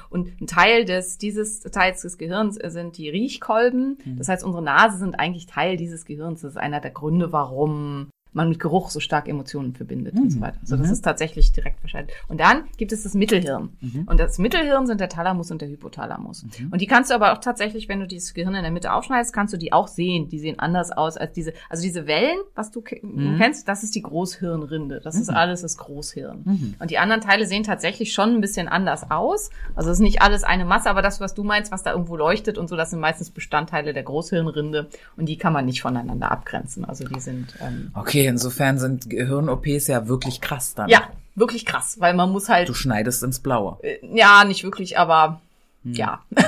und 0.10 0.42
ein 0.42 0.48
Teil 0.48 0.86
des 0.86 1.18
dieses 1.18 1.62
Teils 1.62 2.02
des 2.02 2.18
Gehirns 2.18 2.56
sind 2.56 2.98
die 2.98 3.10
Riechkolben. 3.10 3.98
Mhm. 4.04 4.18
Das 4.18 4.30
heißt, 4.30 4.44
unsere 4.44 4.64
Nase 4.64 4.98
sind 4.98 5.20
eigentlich 5.20 5.48
Teil 5.48 5.78
dieses 5.78 6.06
Gehirns. 6.06 6.42
Das 6.42 6.52
ist 6.52 6.58
einer 6.58 6.80
der 6.80 6.92
Gründe, 6.92 7.32
warum 7.32 8.10
man 8.34 8.50
mit 8.50 8.60
Geruch 8.60 8.90
so 8.90 9.00
stark 9.00 9.28
Emotionen 9.28 9.74
verbindet 9.74 10.16
und 10.16 10.24
Mhm. 10.26 10.30
so 10.30 10.42
weiter. 10.42 10.58
Also 10.62 10.78
das 10.78 10.88
Mhm. 10.88 10.94
ist 10.94 11.02
tatsächlich 11.02 11.52
direkt 11.52 11.84
wahrscheinlich. 11.84 12.16
Und 12.30 12.40
dann 12.40 12.64
gibt 12.78 12.92
es 12.94 13.04
das 13.04 13.14
Mittelhirn. 13.14 13.70
Mhm. 13.82 14.04
Und 14.06 14.20
das 14.20 14.38
Mittelhirn 14.38 14.88
sind 14.88 15.02
der 15.02 15.10
Thalamus 15.10 15.52
und 15.52 15.62
der 15.62 15.68
Hypothalamus. 15.70 16.44
Mhm. 16.44 16.72
Und 16.72 16.80
die 16.82 16.88
kannst 16.88 17.12
du 17.12 17.16
aber 17.16 17.34
auch 17.34 17.40
tatsächlich, 17.40 17.90
wenn 17.90 18.00
du 18.00 18.08
dieses 18.08 18.34
Gehirn 18.34 18.56
in 18.56 18.62
der 18.64 18.72
Mitte 18.72 18.94
aufschneidest, 18.94 19.34
kannst 19.34 19.54
du 19.54 19.58
die 19.58 19.74
auch 19.74 19.88
sehen. 19.90 20.30
Die 20.30 20.40
sehen 20.40 20.60
anders 20.60 20.92
aus 20.92 21.18
als 21.18 21.34
diese, 21.34 21.54
also 21.70 21.84
diese 21.84 22.08
Wellen, 22.08 22.38
was 22.56 22.72
du 22.72 22.82
Mhm. 23.02 23.36
kennst, 23.38 23.68
das 23.68 23.84
ist 23.84 23.96
die 23.96 24.02
Großhirnrinde. 24.02 25.02
Das 25.04 25.16
ist 25.16 25.30
Mhm. 25.30 25.36
alles 25.36 25.62
das 25.62 25.78
Großhirn. 25.78 26.76
Und 26.80 26.90
die 26.92 26.98
anderen 26.98 27.22
Teile 27.22 27.46
sehen 27.46 27.64
tatsächlich 27.64 28.14
schon 28.14 28.30
ein 28.36 28.42
bisschen 28.42 28.68
anders 28.68 29.12
aus. 29.12 29.50
Also 29.76 29.90
es 29.90 29.98
ist 29.98 30.02
nicht 30.02 30.22
alles 30.22 30.44
eine 30.44 30.66
Masse, 30.66 30.90
aber 30.90 31.02
das, 31.02 31.20
was 31.20 31.34
du 31.34 31.44
meinst, 31.44 31.72
was 31.72 31.84
da 31.84 31.92
irgendwo 31.92 32.16
leuchtet 32.16 32.58
und 32.58 32.68
so, 32.70 32.76
das 32.76 32.92
sind 32.92 33.00
meistens 33.00 33.30
Bestandteile 33.32 33.94
der 33.94 34.04
Großhirnrinde 34.04 34.88
und 35.18 35.26
die 35.28 35.38
kann 35.38 35.54
man 35.54 35.66
nicht 35.66 35.82
voneinander 35.82 36.32
abgrenzen. 36.32 36.86
Also 36.86 37.06
die 37.06 37.20
sind 37.20 37.56
ähm, 37.60 37.92
Okay, 37.94 38.21
insofern 38.28 38.78
sind 38.80 39.10
Gehirn-OPs 39.10 39.88
ja 39.88 40.08
wirklich 40.08 40.42
krass 40.42 40.74
dann. 40.76 40.90
ja 40.90 41.04
wirklich 41.36 41.66
krass, 41.66 41.96
weil 42.00 42.14
man 42.14 42.30
muss 42.30 42.50
halt 42.50 42.68
Du 42.68 42.74
schneidest 42.74 43.24
ins 43.24 43.40
Blaue. 43.40 43.78
äh, 43.84 43.98
ja 44.16 44.44
nicht 44.44 44.64
wirklich, 44.64 44.98
aber 45.00 45.42
Hm. 45.84 45.94
ja. 45.94 46.22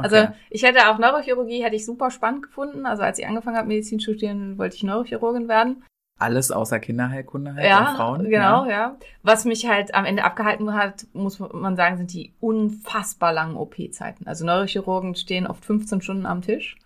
Also 0.00 0.16
Okay. 0.16 0.28
ich 0.50 0.62
hätte 0.62 0.88
auch 0.90 0.98
Neurochirurgie 0.98 1.62
hätte 1.64 1.74
ich 1.74 1.84
super 1.84 2.12
spannend 2.12 2.44
gefunden. 2.44 2.86
Also 2.86 3.02
als 3.02 3.18
ich 3.18 3.26
angefangen 3.26 3.56
habe, 3.56 3.66
Medizin 3.66 3.98
zu 3.98 4.12
studieren, 4.12 4.56
wollte 4.56 4.76
ich 4.76 4.84
Neurochirurgin 4.84 5.48
werden. 5.48 5.82
alles 6.20 6.50
außer 6.52 6.78
Kinderheilkunde 6.80 7.54
halt 7.54 7.64
ja, 7.66 7.90
und 7.90 7.96
Frauen. 7.96 8.24
genau, 8.30 8.64
Ja. 8.66 8.70
ja. 8.70 8.96
Was 9.24 9.44
mich 9.44 9.66
halt 9.68 9.94
am 9.96 10.04
Ende 10.04 10.22
abgehalten 10.24 10.72
hat, 10.74 11.06
muss 11.14 11.38
man 11.40 11.74
sagen, 11.76 11.96
sind 11.96 12.12
die 12.12 12.32
unfassbar 12.40 13.32
langen 13.32 13.56
OP-Zeiten. 13.56 14.26
Also 14.28 14.44
Neurochirurgen 14.46 15.14
stehen 15.16 15.46
oft 15.48 15.64
15 15.64 16.00
Stunden 16.00 16.26
am 16.26 16.42
Tisch. 16.42 16.76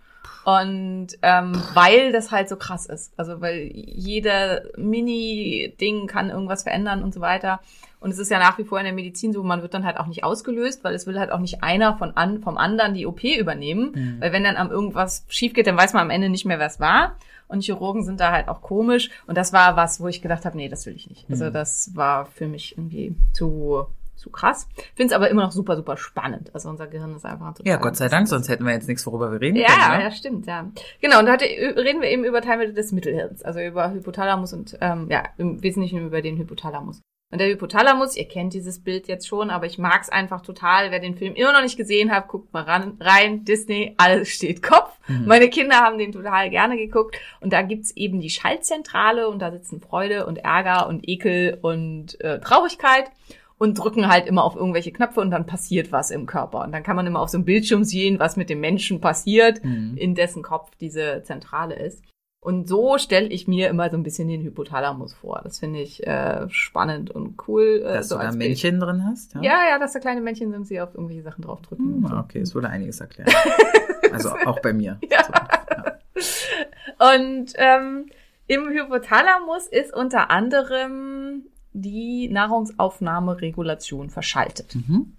Und 0.45 1.07
ähm, 1.21 1.53
weil 1.73 2.11
das 2.11 2.31
halt 2.31 2.49
so 2.49 2.55
krass 2.57 2.85
ist. 2.85 3.13
Also 3.17 3.39
weil 3.41 3.71
jeder 3.73 4.61
Mini-Ding 4.77 6.07
kann 6.07 6.29
irgendwas 6.29 6.63
verändern 6.63 7.03
und 7.03 7.13
so 7.13 7.21
weiter. 7.21 7.59
Und 7.99 8.11
es 8.11 8.19
ist 8.19 8.29
ja 8.29 8.37
nach 8.39 8.57
wie 8.57 8.65
vor 8.65 8.79
in 8.79 8.83
der 8.83 8.93
Medizin 8.93 9.31
so, 9.31 9.43
man 9.43 9.61
wird 9.61 9.73
dann 9.73 9.85
halt 9.85 9.97
auch 9.97 10.07
nicht 10.07 10.25
ausgelöst, 10.25 10.83
weil 10.83 10.93
es 10.93 11.07
will 11.07 11.17
halt 11.17 11.31
auch 11.31 11.39
nicht 11.39 11.63
einer 11.63 11.97
von 11.97 12.11
an, 12.17 12.41
vom 12.41 12.57
anderen 12.57 12.93
die 12.93 13.05
OP 13.05 13.23
übernehmen. 13.23 13.91
Mhm. 13.95 14.17
Weil 14.21 14.33
wenn 14.33 14.43
dann 14.43 14.57
am 14.57 14.69
irgendwas 14.71 15.25
schief 15.29 15.53
geht, 15.53 15.67
dann 15.67 15.77
weiß 15.77 15.93
man 15.93 16.01
am 16.03 16.09
Ende 16.09 16.27
nicht 16.27 16.43
mehr, 16.43 16.59
wer 16.59 16.67
es 16.67 16.81
war. 16.81 17.15
Und 17.47 17.63
Chirurgen 17.63 18.03
sind 18.03 18.19
da 18.19 18.31
halt 18.33 18.49
auch 18.49 18.61
komisch. 18.61 19.09
Und 19.27 19.37
das 19.37 19.53
war 19.53 19.77
was, 19.77 20.01
wo 20.01 20.07
ich 20.09 20.21
gedacht 20.21 20.43
habe, 20.43 20.57
nee, 20.57 20.67
das 20.67 20.85
will 20.85 20.95
ich 20.95 21.09
nicht. 21.09 21.25
Also 21.29 21.45
Mhm. 21.45 21.53
das 21.53 21.91
war 21.95 22.25
für 22.25 22.47
mich 22.47 22.77
irgendwie 22.77 23.15
zu, 23.31 23.85
zu 24.23 24.29
krass. 24.29 24.67
Finde 24.95 25.13
es 25.13 25.15
aber 25.15 25.29
immer 25.29 25.43
noch 25.43 25.51
super, 25.51 25.75
super 25.75 25.97
spannend. 25.97 26.49
Also 26.53 26.69
unser 26.69 26.87
Gehirn 26.87 27.13
ist 27.15 27.25
einfach 27.25 27.53
total 27.53 27.69
Ja, 27.69 27.77
Gott 27.77 27.97
sei 27.97 28.07
Dank, 28.07 28.27
sonst 28.27 28.47
hätten 28.47 28.65
wir 28.65 28.71
jetzt 28.71 28.87
nichts, 28.87 29.05
worüber 29.05 29.31
wir 29.31 29.41
reden 29.41 29.57
ja, 29.57 29.67
können. 29.67 29.97
Ne? 29.97 30.03
ja, 30.03 30.11
stimmt, 30.11 30.47
ja. 30.47 30.71
Genau, 31.01 31.19
und 31.19 31.25
da 31.25 31.33
hatte, 31.33 31.45
reden 31.45 32.01
wir 32.01 32.09
eben 32.09 32.23
über 32.23 32.41
Teilmittel 32.41 32.73
des 32.73 32.93
Mittelhirns, 32.93 33.43
also 33.43 33.59
über 33.59 33.91
Hypothalamus 33.91 34.53
und 34.53 34.77
ähm, 34.79 35.07
ja, 35.09 35.23
im 35.37 35.61
Wesentlichen 35.61 36.07
über 36.07 36.21
den 36.21 36.37
Hypothalamus. 36.37 37.01
Und 37.33 37.39
der 37.39 37.47
Hypothalamus, 37.47 38.15
ihr 38.15 38.27
kennt 38.27 38.53
dieses 38.53 38.83
Bild 38.83 39.07
jetzt 39.07 39.27
schon, 39.27 39.49
aber 39.49 39.65
ich 39.65 39.79
mag's 39.79 40.07
einfach 40.07 40.41
total. 40.41 40.91
Wer 40.91 40.99
den 40.99 41.15
Film 41.15 41.33
immer 41.33 41.51
noch 41.51 41.63
nicht 41.63 41.77
gesehen 41.77 42.11
hat, 42.11 42.27
guckt 42.27 42.53
mal 42.53 42.61
ran, 42.61 42.95
rein. 42.99 43.43
Disney, 43.43 43.95
alles 43.97 44.29
steht 44.29 44.61
Kopf. 44.61 44.99
Mhm. 45.07 45.25
Meine 45.25 45.49
Kinder 45.49 45.77
haben 45.77 45.97
den 45.97 46.11
total 46.11 46.51
gerne 46.51 46.77
geguckt. 46.77 47.17
Und 47.39 47.51
da 47.51 47.63
gibt's 47.63 47.89
eben 47.95 48.19
die 48.19 48.29
Schaltzentrale 48.29 49.29
und 49.29 49.39
da 49.39 49.49
sitzen 49.49 49.81
Freude 49.81 50.27
und 50.27 50.45
Ärger 50.45 50.87
und 50.87 51.09
Ekel 51.09 51.57
und 51.59 52.21
äh, 52.21 52.39
Traurigkeit 52.39 53.09
und 53.57 53.75
drücken 53.79 54.07
halt 54.07 54.27
immer 54.27 54.43
auf 54.43 54.55
irgendwelche 54.55 54.91
Knöpfe 54.91 55.21
und 55.21 55.31
dann 55.31 55.45
passiert 55.45 55.91
was 55.91 56.11
im 56.11 56.25
Körper. 56.25 56.61
Und 56.63 56.71
dann 56.71 56.83
kann 56.83 56.95
man 56.95 57.07
immer 57.07 57.19
auf 57.21 57.29
so 57.29 57.37
einem 57.37 57.45
Bildschirm 57.45 57.83
sehen, 57.83 58.19
was 58.19 58.35
mit 58.37 58.49
dem 58.49 58.59
Menschen 58.59 58.99
passiert, 59.01 59.63
Mhm. 59.63 59.95
in 59.97 60.15
dessen 60.15 60.43
Kopf 60.43 60.71
diese 60.79 61.21
Zentrale 61.23 61.75
ist. 61.75 62.03
Und 62.41 62.67
so 62.67 62.97
stelle 62.97 63.27
ich 63.27 63.47
mir 63.47 63.69
immer 63.69 63.89
so 63.89 63.95
ein 63.95 64.03
bisschen 64.03 64.27
den 64.27 64.41
Hypothalamus 64.43 65.13
vor. 65.13 65.39
Das 65.45 65.59
finde 65.59 65.79
ich 65.79 66.05
äh, 66.05 66.49
spannend 66.49 67.09
und 67.09 67.35
cool. 67.47 67.81
Äh, 67.85 67.93
Dass 67.93 68.09
so 68.09 68.15
du 68.15 68.19
da 68.21 68.27
als 68.27 68.37
Bild. 68.37 68.49
Männchen 68.49 68.79
drin 68.81 69.05
hast? 69.09 69.33
Ja, 69.35 69.61
ja, 69.69 69.79
dass 69.79 69.93
da 69.93 69.99
kleine 69.99 70.19
Männchen 70.19 70.51
sind, 70.51 70.67
sie 70.67 70.81
auf 70.81 70.93
irgendwelche 70.93 71.23
Sachen 71.23 71.41
draufdrücken. 71.43 71.85
Hm, 71.85 72.03
und 72.03 72.09
so. 72.09 72.17
okay, 72.17 72.39
es 72.39 72.53
würde 72.53 72.67
einiges 72.67 72.99
erklären. 72.99 73.31
also 74.11 74.31
auch 74.45 74.59
bei 74.59 74.73
mir. 74.73 74.99
Ja. 75.09 75.23
So, 75.23 75.31
ja. 75.31 77.15
Und 77.15 77.53
ähm, 77.55 78.07
im 78.47 78.67
Hypothalamus 78.69 79.67
ist 79.67 79.93
unter 79.93 80.29
anderem 80.29 81.43
die 81.73 82.29
Nahrungsaufnahmeregulation 82.29 84.09
verschaltet. 84.09 84.75
Mhm. 84.75 85.15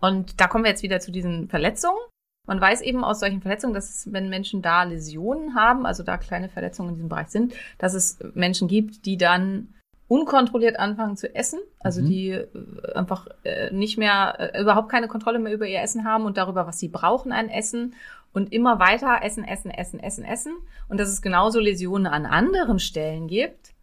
Und 0.00 0.40
da 0.40 0.46
kommen 0.46 0.64
wir 0.64 0.70
jetzt 0.70 0.82
wieder 0.82 1.00
zu 1.00 1.10
diesen 1.10 1.48
Verletzungen. 1.48 1.98
Man 2.46 2.60
weiß 2.60 2.82
eben 2.82 3.04
aus 3.04 3.20
solchen 3.20 3.40
Verletzungen, 3.40 3.72
dass 3.72 3.88
es, 3.88 4.12
wenn 4.12 4.28
Menschen 4.28 4.60
da 4.60 4.82
Läsionen 4.82 5.54
haben, 5.54 5.86
also 5.86 6.02
da 6.02 6.18
kleine 6.18 6.50
Verletzungen 6.50 6.90
in 6.90 6.94
diesem 6.96 7.08
Bereich 7.08 7.28
sind, 7.28 7.54
dass 7.78 7.94
es 7.94 8.18
Menschen 8.34 8.68
gibt, 8.68 9.06
die 9.06 9.16
dann 9.16 9.72
unkontrolliert 10.08 10.78
anfangen 10.78 11.16
zu 11.16 11.34
essen, 11.34 11.60
also 11.80 12.02
Mhm. 12.02 12.06
die 12.06 12.30
äh, 12.30 12.48
einfach 12.94 13.26
äh, 13.44 13.72
nicht 13.72 13.96
mehr, 13.96 14.36
äh, 14.38 14.60
überhaupt 14.60 14.90
keine 14.90 15.08
Kontrolle 15.08 15.38
mehr 15.38 15.54
über 15.54 15.66
ihr 15.66 15.80
Essen 15.80 16.04
haben 16.04 16.26
und 16.26 16.36
darüber, 16.36 16.66
was 16.66 16.78
sie 16.78 16.88
brauchen 16.88 17.32
an 17.32 17.48
Essen 17.48 17.94
und 18.34 18.52
immer 18.52 18.78
weiter 18.78 19.20
essen, 19.22 19.44
essen, 19.44 19.70
essen, 19.70 20.00
essen, 20.00 20.24
essen. 20.24 20.52
Und 20.88 21.00
dass 21.00 21.08
es 21.08 21.22
genauso 21.22 21.60
Läsionen 21.60 22.06
an 22.06 22.26
anderen 22.26 22.78
Stellen 22.78 23.26
gibt, 23.28 23.73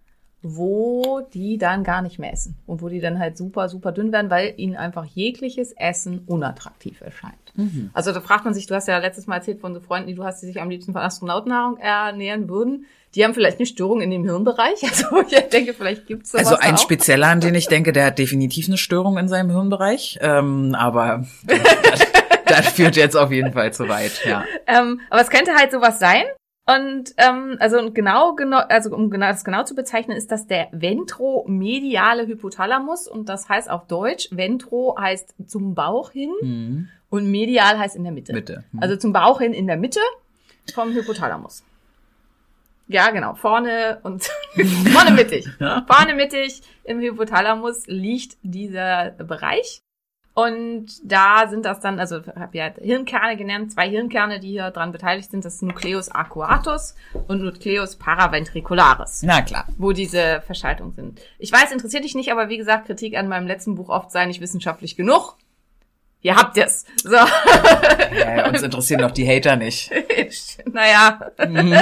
wo 0.43 1.21
die 1.33 1.57
dann 1.57 1.83
gar 1.83 2.01
nicht 2.01 2.17
mehr 2.17 2.33
essen 2.33 2.55
und 2.65 2.81
wo 2.81 2.89
die 2.89 2.99
dann 2.99 3.19
halt 3.19 3.37
super, 3.37 3.69
super 3.69 3.91
dünn 3.91 4.11
werden, 4.11 4.31
weil 4.31 4.53
ihnen 4.57 4.75
einfach 4.75 5.05
jegliches 5.05 5.71
Essen 5.73 6.23
unattraktiv 6.25 7.01
erscheint. 7.01 7.35
Mhm. 7.55 7.91
Also 7.93 8.11
da 8.11 8.21
fragt 8.21 8.45
man 8.45 8.53
sich, 8.53 8.65
du 8.65 8.73
hast 8.73 8.87
ja 8.87 8.97
letztes 8.97 9.27
Mal 9.27 9.37
erzählt 9.37 9.59
von 9.59 9.73
so 9.73 9.79
Freunden, 9.79 10.07
die 10.07 10.15
du 10.15 10.23
hast, 10.23 10.41
die 10.41 10.47
sich 10.47 10.59
am 10.59 10.69
liebsten 10.69 10.93
von 10.93 11.01
Astronautennahrung 11.01 11.77
ernähren 11.77 12.49
würden. 12.49 12.85
Die 13.13 13.23
haben 13.23 13.33
vielleicht 13.33 13.59
eine 13.59 13.65
Störung 13.65 14.01
in 14.01 14.09
dem 14.09 14.23
Hirnbereich. 14.23 14.81
Also 14.89 15.21
ich 15.21 15.49
denke, 15.49 15.73
vielleicht 15.73 16.07
gibt's 16.07 16.31
sowas 16.31 16.47
Also 16.47 16.59
ein. 16.59 16.77
Spezieller, 16.77 17.27
an 17.27 17.41
den 17.41 17.53
ich 17.53 17.67
denke, 17.67 17.91
der 17.91 18.05
hat 18.05 18.17
definitiv 18.17 18.67
eine 18.67 18.77
Störung 18.77 19.17
in 19.17 19.27
seinem 19.27 19.51
Hirnbereich. 19.51 20.17
Ähm, 20.21 20.75
aber 20.75 21.25
das, 21.45 22.07
das 22.45 22.67
führt 22.69 22.95
jetzt 22.95 23.15
auf 23.15 23.31
jeden 23.31 23.53
Fall 23.53 23.73
zu 23.73 23.87
weit, 23.89 24.21
ja. 24.25 24.43
Ähm, 24.65 25.01
aber 25.09 25.21
es 25.21 25.29
könnte 25.29 25.53
halt 25.53 25.71
sowas 25.71 25.99
sein. 25.99 26.23
Und 26.67 27.13
ähm, 27.17 27.57
also 27.59 27.91
genau, 27.91 28.35
genau, 28.35 28.59
also 28.59 28.95
um 28.95 29.09
genau 29.09 29.27
das 29.27 29.43
genau 29.43 29.63
zu 29.63 29.73
bezeichnen, 29.75 30.15
ist 30.15 30.31
das 30.31 30.45
der 30.47 30.67
ventromediale 30.71 32.27
Hypothalamus 32.27 33.07
und 33.07 33.29
das 33.29 33.49
heißt 33.49 33.69
auf 33.69 33.87
Deutsch, 33.87 34.27
ventro 34.31 34.95
heißt 34.99 35.33
zum 35.47 35.73
Bauch 35.75 36.11
hin 36.11 36.31
Mhm. 36.41 36.89
und 37.09 37.29
medial 37.29 37.79
heißt 37.79 37.95
in 37.95 38.03
der 38.03 38.13
Mitte. 38.13 38.33
Bitte. 38.33 38.63
Mhm. 38.71 38.83
Also 38.83 38.95
zum 38.95 39.11
Bauch 39.11 39.39
hin 39.41 39.53
in 39.53 39.67
der 39.67 39.77
Mitte 39.77 39.99
vom 40.73 40.93
Hypothalamus. 40.93 41.63
Ja, 42.87 43.09
genau. 43.09 43.33
Vorne 43.35 43.99
und 44.03 44.23
vorne 44.93 45.11
mittig. 45.11 45.47
Ja. 45.59 45.85
Vorne 45.89 46.13
mittig 46.13 46.61
im 46.83 46.99
Hypothalamus 46.99 47.87
liegt 47.87 48.37
dieser 48.43 49.11
Bereich. 49.11 49.81
Und 50.33 50.87
da 51.03 51.47
sind 51.49 51.65
das 51.65 51.81
dann, 51.81 51.99
also 51.99 52.19
ich 52.19 52.27
habe 52.27 52.57
ja 52.57 52.71
Hirnkerne 52.79 53.35
genannt, 53.35 53.73
zwei 53.73 53.89
Hirnkerne, 53.89 54.39
die 54.39 54.51
hier 54.51 54.71
dran 54.71 54.93
beteiligt 54.93 55.29
sind, 55.29 55.43
das 55.43 55.55
ist 55.55 55.61
Nucleus 55.61 56.09
arcuatus 56.09 56.95
und 57.27 57.41
Nucleus 57.41 57.97
paraventricularis, 57.97 59.23
Na 59.23 59.41
klar. 59.41 59.67
wo 59.77 59.91
diese 59.91 60.41
Verschaltungen 60.45 60.93
sind. 60.93 61.19
Ich 61.37 61.51
weiß, 61.51 61.73
interessiert 61.73 62.05
dich 62.05 62.15
nicht, 62.15 62.31
aber 62.31 62.47
wie 62.47 62.57
gesagt, 62.57 62.85
Kritik 62.85 63.17
an 63.17 63.27
meinem 63.27 63.45
letzten 63.45 63.75
Buch 63.75 63.89
oft 63.89 64.11
sei 64.11 64.25
nicht 64.25 64.39
wissenschaftlich 64.39 64.95
genug. 64.95 65.35
Ihr 66.21 66.35
habt 66.35 66.57
es. 66.57 66.85
So. 67.03 67.15
Ja, 67.15 68.47
uns 68.47 68.61
interessieren 68.61 69.01
doch 69.01 69.11
die 69.11 69.27
Hater 69.27 69.55
nicht. 69.55 69.91
naja. 70.71 71.31
Mhm. 71.45 71.75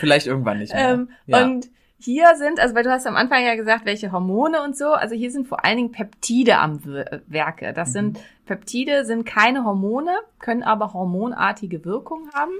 Vielleicht 0.00 0.26
irgendwann 0.26 0.58
nicht 0.58 0.72
mehr. 0.72 0.90
Ähm, 0.90 1.10
ja. 1.26 1.44
Und 1.44 1.68
hier 2.00 2.34
sind, 2.36 2.58
also 2.60 2.74
weil 2.74 2.82
du 2.84 2.90
hast 2.90 3.06
am 3.06 3.16
Anfang 3.16 3.44
ja 3.44 3.54
gesagt, 3.54 3.84
welche 3.84 4.10
Hormone 4.12 4.62
und 4.62 4.76
so, 4.76 4.92
also 4.92 5.14
hier 5.14 5.30
sind 5.30 5.46
vor 5.48 5.64
allen 5.64 5.76
Dingen 5.76 5.92
Peptide 5.92 6.58
am 6.58 6.84
Wir- 6.84 7.22
Werke. 7.26 7.72
Das 7.72 7.90
Mhm. 7.90 7.92
sind, 7.92 8.18
Peptide 8.46 9.04
sind 9.04 9.24
keine 9.26 9.64
Hormone, 9.64 10.10
können 10.38 10.62
aber 10.62 10.92
hormonartige 10.92 11.84
Wirkung 11.84 12.30
haben. 12.34 12.52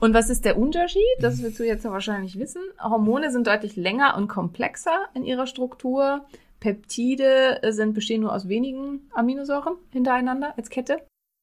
Und 0.00 0.12
was 0.12 0.28
ist 0.28 0.44
der 0.44 0.58
Unterschied? 0.58 1.00
Das 1.20 1.42
wirst 1.42 1.58
du 1.58 1.64
jetzt 1.64 1.84
ja 1.84 1.90
wahrscheinlich 1.92 2.38
wissen. 2.38 2.60
Hormone 2.82 3.30
sind 3.30 3.46
deutlich 3.46 3.76
länger 3.76 4.16
und 4.16 4.28
komplexer 4.28 5.06
in 5.14 5.24
ihrer 5.24 5.46
Struktur. 5.46 6.24
Peptide 6.60 7.62
äh, 7.62 7.72
sind, 7.72 7.94
bestehen 7.94 8.22
nur 8.22 8.32
aus 8.32 8.48
wenigen 8.48 9.08
Aminosäuren 9.12 9.74
hintereinander 9.92 10.54
als 10.56 10.68
Kette 10.70 10.98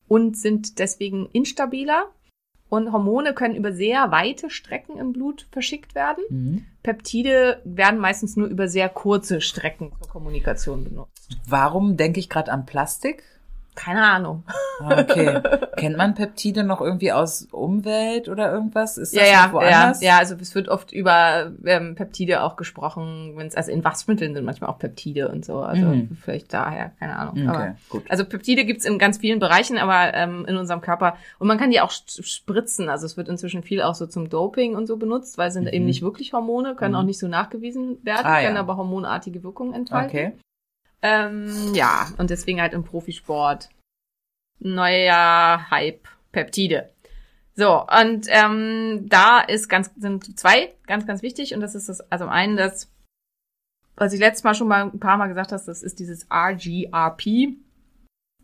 und 0.08 0.36
sind 0.38 0.80
deswegen 0.80 1.30
instabiler. 1.32 2.06
Und 2.72 2.94
Hormone 2.94 3.34
können 3.34 3.58
über 3.58 3.74
sehr 3.74 4.12
weite 4.12 4.50
Strecken 4.50 4.98
im 4.98 5.12
Blut 5.12 5.46
verschickt 5.51 5.94
werden. 5.94 6.24
Mhm. 6.30 6.66
Peptide 6.84 7.62
werden 7.66 8.00
meistens 8.00 8.38
nur 8.38 8.48
über 8.48 8.70
sehr 8.70 8.88
kurze 8.88 9.42
Strecken 9.42 9.92
zur 10.00 10.10
Kommunikation 10.10 10.86
benutzt. 10.86 11.38
Warum 11.46 11.98
denke 11.98 12.22
ich 12.22 12.30
gerade 12.30 12.50
an 12.50 12.66
Plastik? 12.66 13.24
Keine 13.74 14.04
Ahnung. 14.04 14.44
Ah, 14.82 15.00
okay. 15.00 15.40
Kennt 15.78 15.96
man 15.96 16.13
Peptide 16.13 16.63
noch 16.63 16.82
irgendwie 16.82 17.12
aus 17.13 17.48
Umwelt 17.51 18.28
oder 18.28 18.51
irgendwas? 18.51 18.98
Ist 18.98 19.16
das 19.16 19.22
Ja, 19.22 19.46
ja, 19.46 19.54
woanders? 19.54 20.01
ja, 20.01 20.10
ja, 20.10 20.18
also 20.18 20.36
es 20.36 20.54
wird 20.56 20.68
oft 20.68 20.92
über 20.92 21.51
ähm, 21.66 21.96
Peptide 21.96 22.44
auch 22.44 22.58
gesprochen, 22.58 23.34
wenn 23.38 23.48
es 23.48 23.56
also 23.56 23.72
in 23.72 23.84
Waschmitteln 23.84 24.34
sind 24.34 24.44
manchmal 24.44 24.70
auch 24.70 24.78
Peptide 24.78 25.30
und 25.30 25.46
so, 25.46 25.60
also 25.60 25.86
Mhm. 25.86 26.18
vielleicht 26.22 26.54
daher, 26.54 26.92
keine 27.00 27.16
Ahnung. 27.16 27.36
Okay, 27.38 27.48
Aber, 27.48 27.75
gut. 27.90 28.04
also 28.10 28.25
Peptide 28.25 28.66
gibt's 28.66 28.84
in 28.86 29.00
ganz 29.00 29.20
vielen 29.20 29.40
Bereichen, 29.40 29.78
aber 29.78 30.13
ähm, 30.16 30.46
in 30.46 30.58
unserem 30.58 30.82
Körper 30.82 31.16
und 31.40 31.48
man 31.48 31.58
kann 31.58 31.72
die 31.72 31.80
auch 31.80 31.92
spritzen, 31.92 32.90
also 32.90 33.06
es 33.06 33.16
wird 33.18 33.30
inzwischen 33.30 33.63
viel 33.63 33.82
auch 33.82 33.96
so 33.96 34.06
zum 34.06 34.30
Doping 34.30 34.75
und 34.75 34.86
so 34.86 34.98
benutzt, 34.98 35.38
weil 35.38 35.48
es 35.48 35.54
sind 35.54 35.63
Mhm. 35.66 35.74
eben 35.74 35.86
nicht 35.86 36.01
wirklich 36.01 36.34
Hormone, 36.34 36.75
können 36.75 36.94
Mhm. 36.94 37.00
auch 37.00 37.04
nicht 37.06 37.20
so 37.20 37.28
nachgewiesen 37.30 38.00
werden, 38.04 38.25
Ah, 38.25 38.40
ja. 38.42 38.48
können 38.48 38.58
aber 38.58 38.75
hormonartige 38.78 39.44
Wirkungen 39.44 39.74
entfalten. 39.74 40.10
Okay. 40.10 40.32
Ähm, 41.01 41.74
ja, 41.74 42.08
und 42.17 42.29
deswegen 42.29 42.62
halt 42.62 42.74
im 42.74 42.84
Profisport 42.84 43.70
neuer 44.60 45.70
Hype 45.72 46.08
Peptide. 46.31 46.91
So, 47.55 47.86
und 47.86 48.27
ähm, 48.29 49.08
da 49.10 49.41
ist 49.41 49.67
ganz, 49.67 49.91
sind 49.98 50.39
zwei 50.39 50.74
ganz, 50.88 51.05
ganz 51.05 51.22
wichtig, 51.22 51.53
und 51.53 51.62
das 51.62 51.75
ist 51.75 51.89
das, 51.89 52.00
also 52.12 52.27
einen, 52.27 52.55
das, 52.55 52.89
was 53.96 54.13
ich 54.13 54.20
letztes 54.20 54.43
Mal 54.43 54.55
schon 54.55 54.67
mal 54.67 54.84
ein 54.84 55.00
paar 55.00 55.17
Mal 55.17 55.27
gesagt 55.27 55.51
habe, 55.51 55.63
das 55.63 55.84
ist 55.84 56.00
dieses 56.00 56.27
RGRP. 56.31 57.58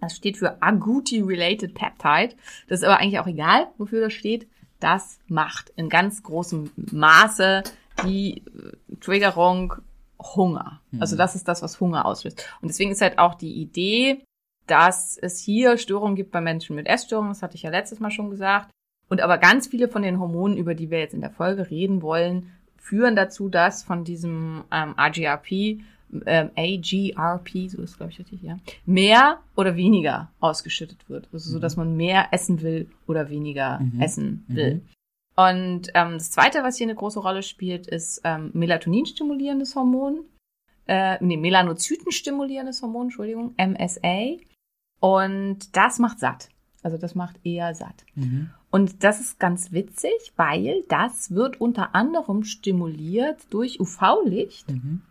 Das 0.01 0.15
steht 0.15 0.37
für 0.37 0.61
Agouti-Related 0.61 1.73
Peptide. 1.73 2.35
Das 2.67 2.79
ist 2.79 2.83
aber 2.85 2.99
eigentlich 2.99 3.19
auch 3.19 3.27
egal, 3.27 3.67
wofür 3.77 4.01
das 4.01 4.13
steht. 4.13 4.47
Das 4.79 5.17
macht 5.27 5.71
in 5.75 5.89
ganz 5.89 6.21
großem 6.21 6.69
Maße 6.91 7.63
die 8.05 8.43
äh, 8.45 8.95
Triggerung 8.99 9.73
Hunger. 10.19 10.81
Also 10.99 11.15
das 11.15 11.35
ist 11.35 11.47
das, 11.47 11.61
was 11.61 11.79
Hunger 11.79 12.05
auslöst. 12.05 12.47
Und 12.61 12.69
deswegen 12.69 12.91
ist 12.91 13.01
halt 13.01 13.19
auch 13.19 13.35
die 13.35 13.53
Idee, 13.53 14.23
dass 14.65 15.17
es 15.17 15.39
hier 15.39 15.77
Störungen 15.77 16.15
gibt 16.15 16.31
bei 16.31 16.41
Menschen 16.41 16.75
mit 16.75 16.87
Essstörungen. 16.87 17.31
Das 17.31 17.41
hatte 17.43 17.55
ich 17.55 17.63
ja 17.63 17.69
letztes 17.69 17.99
Mal 17.99 18.11
schon 18.11 18.29
gesagt. 18.29 18.69
Und 19.09 19.21
aber 19.21 19.37
ganz 19.37 19.67
viele 19.67 19.87
von 19.87 20.01
den 20.01 20.19
Hormonen, 20.19 20.57
über 20.57 20.75
die 20.75 20.89
wir 20.89 20.99
jetzt 20.99 21.13
in 21.13 21.21
der 21.21 21.29
Folge 21.31 21.69
reden 21.69 22.01
wollen, 22.01 22.51
führen 22.77 23.15
dazu, 23.15 23.47
dass 23.47 23.83
von 23.83 24.03
diesem 24.03 24.63
ähm, 24.71 24.95
RGRP, 24.97 25.79
ähm, 26.25 26.49
AGRP, 26.55 27.69
so 27.69 27.81
ist 27.81 27.97
glaube 27.97 28.11
ich 28.11 28.19
richtig, 28.19 28.41
ja, 28.41 28.57
mehr 28.85 29.39
oder 29.55 29.75
weniger 29.75 30.29
ausgeschüttet 30.39 31.09
wird. 31.09 31.29
Also 31.31 31.49
so, 31.51 31.59
dass 31.59 31.77
man 31.77 31.95
mehr 31.95 32.27
essen 32.31 32.61
will 32.61 32.89
oder 33.07 33.29
weniger 33.29 33.79
Mhm. 33.79 34.01
essen 34.01 34.45
will. 34.47 34.81
Und 35.37 35.89
ähm, 35.93 36.13
das 36.13 36.31
Zweite, 36.31 36.63
was 36.63 36.77
hier 36.77 36.87
eine 36.87 36.95
große 36.95 37.19
Rolle 37.19 37.43
spielt, 37.43 37.85
ist 37.85 38.21
ähm, 38.23 38.49
Melatonin-stimulierendes 38.53 39.75
Hormon. 39.75 40.25
Äh, 40.87 41.23
nee, 41.23 41.37
Melanozyten-stimulierendes 41.37 42.81
Hormon, 42.81 43.03
Entschuldigung, 43.03 43.53
MSA. 43.55 44.37
Und 44.99 45.75
das 45.75 45.99
macht 45.99 46.19
satt. 46.19 46.49
Also 46.81 46.97
das 46.97 47.13
macht 47.13 47.35
eher 47.43 47.75
satt. 47.75 48.03
Mhm. 48.15 48.49
Und 48.71 49.03
das 49.03 49.19
ist 49.19 49.39
ganz 49.39 49.71
witzig, 49.71 50.33
weil 50.37 50.83
das 50.89 51.31
wird 51.31 51.61
unter 51.61 51.93
anderem 51.93 52.43
stimuliert 52.43 53.45
durch 53.51 53.79
UV-Licht. 53.79 54.71
Mhm. 54.71 55.03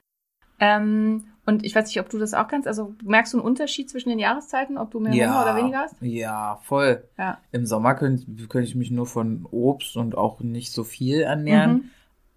Ähm, 0.58 1.24
und 1.46 1.64
ich 1.64 1.74
weiß 1.74 1.86
nicht, 1.86 2.00
ob 2.00 2.08
du 2.10 2.18
das 2.18 2.34
auch 2.34 2.48
kannst. 2.48 2.66
Also 2.68 2.94
merkst 3.04 3.32
du 3.32 3.38
einen 3.38 3.46
Unterschied 3.46 3.88
zwischen 3.88 4.08
den 4.10 4.18
Jahreszeiten, 4.18 4.76
ob 4.78 4.90
du 4.90 5.00
mehr 5.00 5.12
Hunger 5.28 5.42
oder 5.42 5.56
weniger 5.56 5.78
hast? 5.78 5.94
Ja, 6.00 6.58
voll. 6.64 7.04
Ja. 7.16 7.38
Im 7.52 7.64
Sommer 7.66 7.94
könnte 7.94 8.24
könnte 8.48 8.68
ich 8.68 8.74
mich 8.74 8.90
nur 8.90 9.06
von 9.06 9.46
Obst 9.50 9.96
und 9.96 10.16
auch 10.18 10.40
nicht 10.40 10.72
so 10.72 10.84
viel 10.84 11.20
ernähren. 11.20 11.72
Mhm. 11.72 11.90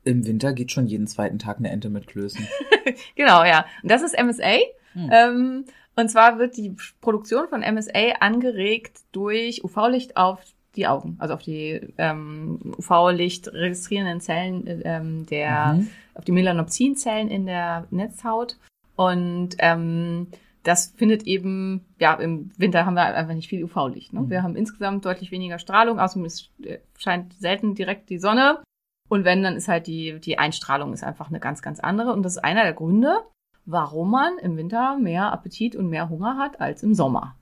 Im 0.05 0.25
Winter 0.25 0.53
geht 0.53 0.71
schon 0.71 0.87
jeden 0.87 1.07
zweiten 1.07 1.39
Tag 1.39 1.57
eine 1.57 1.69
Ente 1.69 1.89
mit 1.89 2.07
Klößen. 2.07 2.47
Genau, 3.15 3.43
ja. 3.43 3.65
Und 3.83 3.91
das 3.91 4.01
ist 4.01 4.17
MSA. 4.19 4.57
Hm. 4.93 5.09
Ähm, 5.11 5.65
und 5.95 6.09
zwar 6.09 6.39
wird 6.39 6.57
die 6.57 6.75
Produktion 7.01 7.47
von 7.47 7.61
MSA 7.61 8.13
angeregt 8.19 9.01
durch 9.11 9.63
UV-Licht 9.63 10.17
auf 10.17 10.39
die 10.75 10.87
Augen, 10.87 11.15
also 11.19 11.35
auf 11.35 11.43
die 11.43 11.81
ähm, 11.99 12.59
UV-Licht 12.79 13.53
registrierenden 13.53 14.21
Zellen 14.21 14.65
äh, 14.65 14.81
ähm, 14.85 15.25
der, 15.27 15.73
Mhm. 15.73 15.89
auf 16.15 16.25
die 16.25 16.31
Melanopsin-Zellen 16.31 17.29
in 17.29 17.45
der 17.45 17.85
Netzhaut. 17.91 18.57
Und 18.99 19.51
ähm, 19.59 20.27
das 20.63 20.87
findet 20.97 21.23
eben, 21.23 21.85
ja, 22.01 22.15
im 22.15 22.51
Winter 22.57 22.85
haben 22.85 22.95
wir 22.95 23.05
einfach 23.05 23.33
nicht 23.33 23.47
viel 23.47 23.63
UV-Licht. 23.63 24.11
Ne? 24.11 24.19
Mhm. 24.19 24.29
Wir 24.29 24.43
haben 24.43 24.57
insgesamt 24.57 25.05
deutlich 25.05 25.31
weniger 25.31 25.57
Strahlung, 25.57 26.01
außerdem 26.01 26.25
es 26.25 26.49
äh, 26.65 26.79
scheint 26.97 27.33
selten 27.35 27.75
direkt 27.75 28.09
die 28.09 28.17
Sonne. 28.19 28.61
Und 29.07 29.23
wenn, 29.23 29.41
dann 29.41 29.55
ist 29.55 29.69
halt 29.69 29.87
die, 29.87 30.19
die 30.19 30.37
Einstrahlung 30.37 30.91
ist 30.91 31.05
einfach 31.05 31.29
eine 31.29 31.39
ganz, 31.39 31.61
ganz 31.61 31.79
andere. 31.79 32.11
Und 32.11 32.23
das 32.23 32.33
ist 32.33 32.43
einer 32.43 32.63
der 32.63 32.73
Gründe, 32.73 33.19
warum 33.65 34.11
man 34.11 34.37
im 34.39 34.57
Winter 34.57 34.97
mehr 34.97 35.31
Appetit 35.31 35.77
und 35.77 35.87
mehr 35.87 36.09
Hunger 36.09 36.37
hat 36.37 36.59
als 36.59 36.83
im 36.83 36.93
Sommer. 36.93 37.37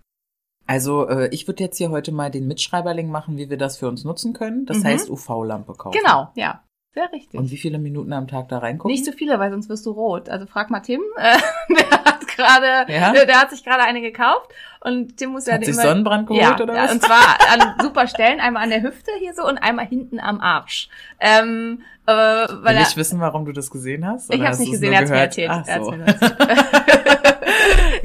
Also 0.68 1.08
äh, 1.08 1.30
ich 1.30 1.48
würde 1.48 1.64
jetzt 1.64 1.80
hier 1.80 1.90
heute 1.90 2.12
mal 2.12 2.30
den 2.30 2.48
Mitschreiberling 2.48 3.10
machen, 3.10 3.36
wie 3.38 3.50
wir 3.50 3.58
das 3.58 3.78
für 3.78 3.88
uns 3.88 4.04
nutzen 4.04 4.34
können. 4.34 4.68
Das 4.68 4.78
Mhm. 4.80 4.84
heißt 4.84 5.10
UV-Lampe 5.10 5.74
kaufen. 5.74 5.98
Genau, 5.98 6.30
ja. 6.36 6.62
Sehr 6.98 7.12
richtig. 7.12 7.40
Und 7.40 7.52
wie 7.52 7.58
viele 7.58 7.78
Minuten 7.78 8.12
am 8.12 8.28
Tag 8.28 8.50
da 8.50 8.58
reingucken? 8.58 8.92
Nicht 8.92 9.06
so 9.06 9.12
viele, 9.12 9.38
weil 9.38 9.52
sonst 9.52 9.70
wirst 9.70 9.86
du 9.86 9.92
rot. 9.92 10.30
Also 10.30 10.48
frag 10.48 10.72
mal 10.72 10.80
Tim. 10.80 11.02
Äh, 11.18 11.38
der 11.70 11.92
hat 11.92 12.28
gerade, 12.28 12.92
Ja? 12.92 13.12
der, 13.12 13.26
der 13.26 13.40
hat 13.42 13.52
sich 13.52 13.64
gerade 13.64 13.84
eine 13.84 14.02
gekauft 14.02 14.50
und 14.82 15.18
Tim 15.18 15.32
muss 15.32 15.46
ja 15.46 15.56
Hat 15.56 15.66
sich 15.66 15.74
immer, 15.76 15.84
Sonnenbrand 15.84 16.28
geholt 16.28 16.42
ja, 16.42 16.60
oder 16.60 16.76
ja, 16.76 16.84
was? 16.86 16.92
und 16.94 17.04
zwar 17.04 17.38
an 17.52 17.76
super 17.82 18.08
Stellen, 18.08 18.40
einmal 18.40 18.64
an 18.64 18.70
der 18.70 18.82
Hüfte 18.82 19.12
hier 19.20 19.34
so 19.34 19.46
und 19.48 19.58
einmal 19.58 19.86
hinten 19.86 20.20
am 20.20 20.40
Arsch. 20.40 20.90
Ähm, 21.20 21.82
äh, 22.06 22.12
weil 22.12 22.48
Will 22.64 22.82
er, 22.82 22.82
ich 22.82 22.98
wissen, 22.98 23.20
warum 23.20 23.46
du 23.46 23.52
das 23.52 23.70
gesehen 23.70 24.08
hast? 24.08 24.34
ich 24.34 24.42
habe 24.42 24.58
nicht 24.58 24.72
gesehen, 24.72 24.94
er 24.94 25.02
hat's 25.02 25.10
mir 25.12 25.18
erzählt. 25.18 25.50
Ach 25.52 25.66
so. 25.66 25.92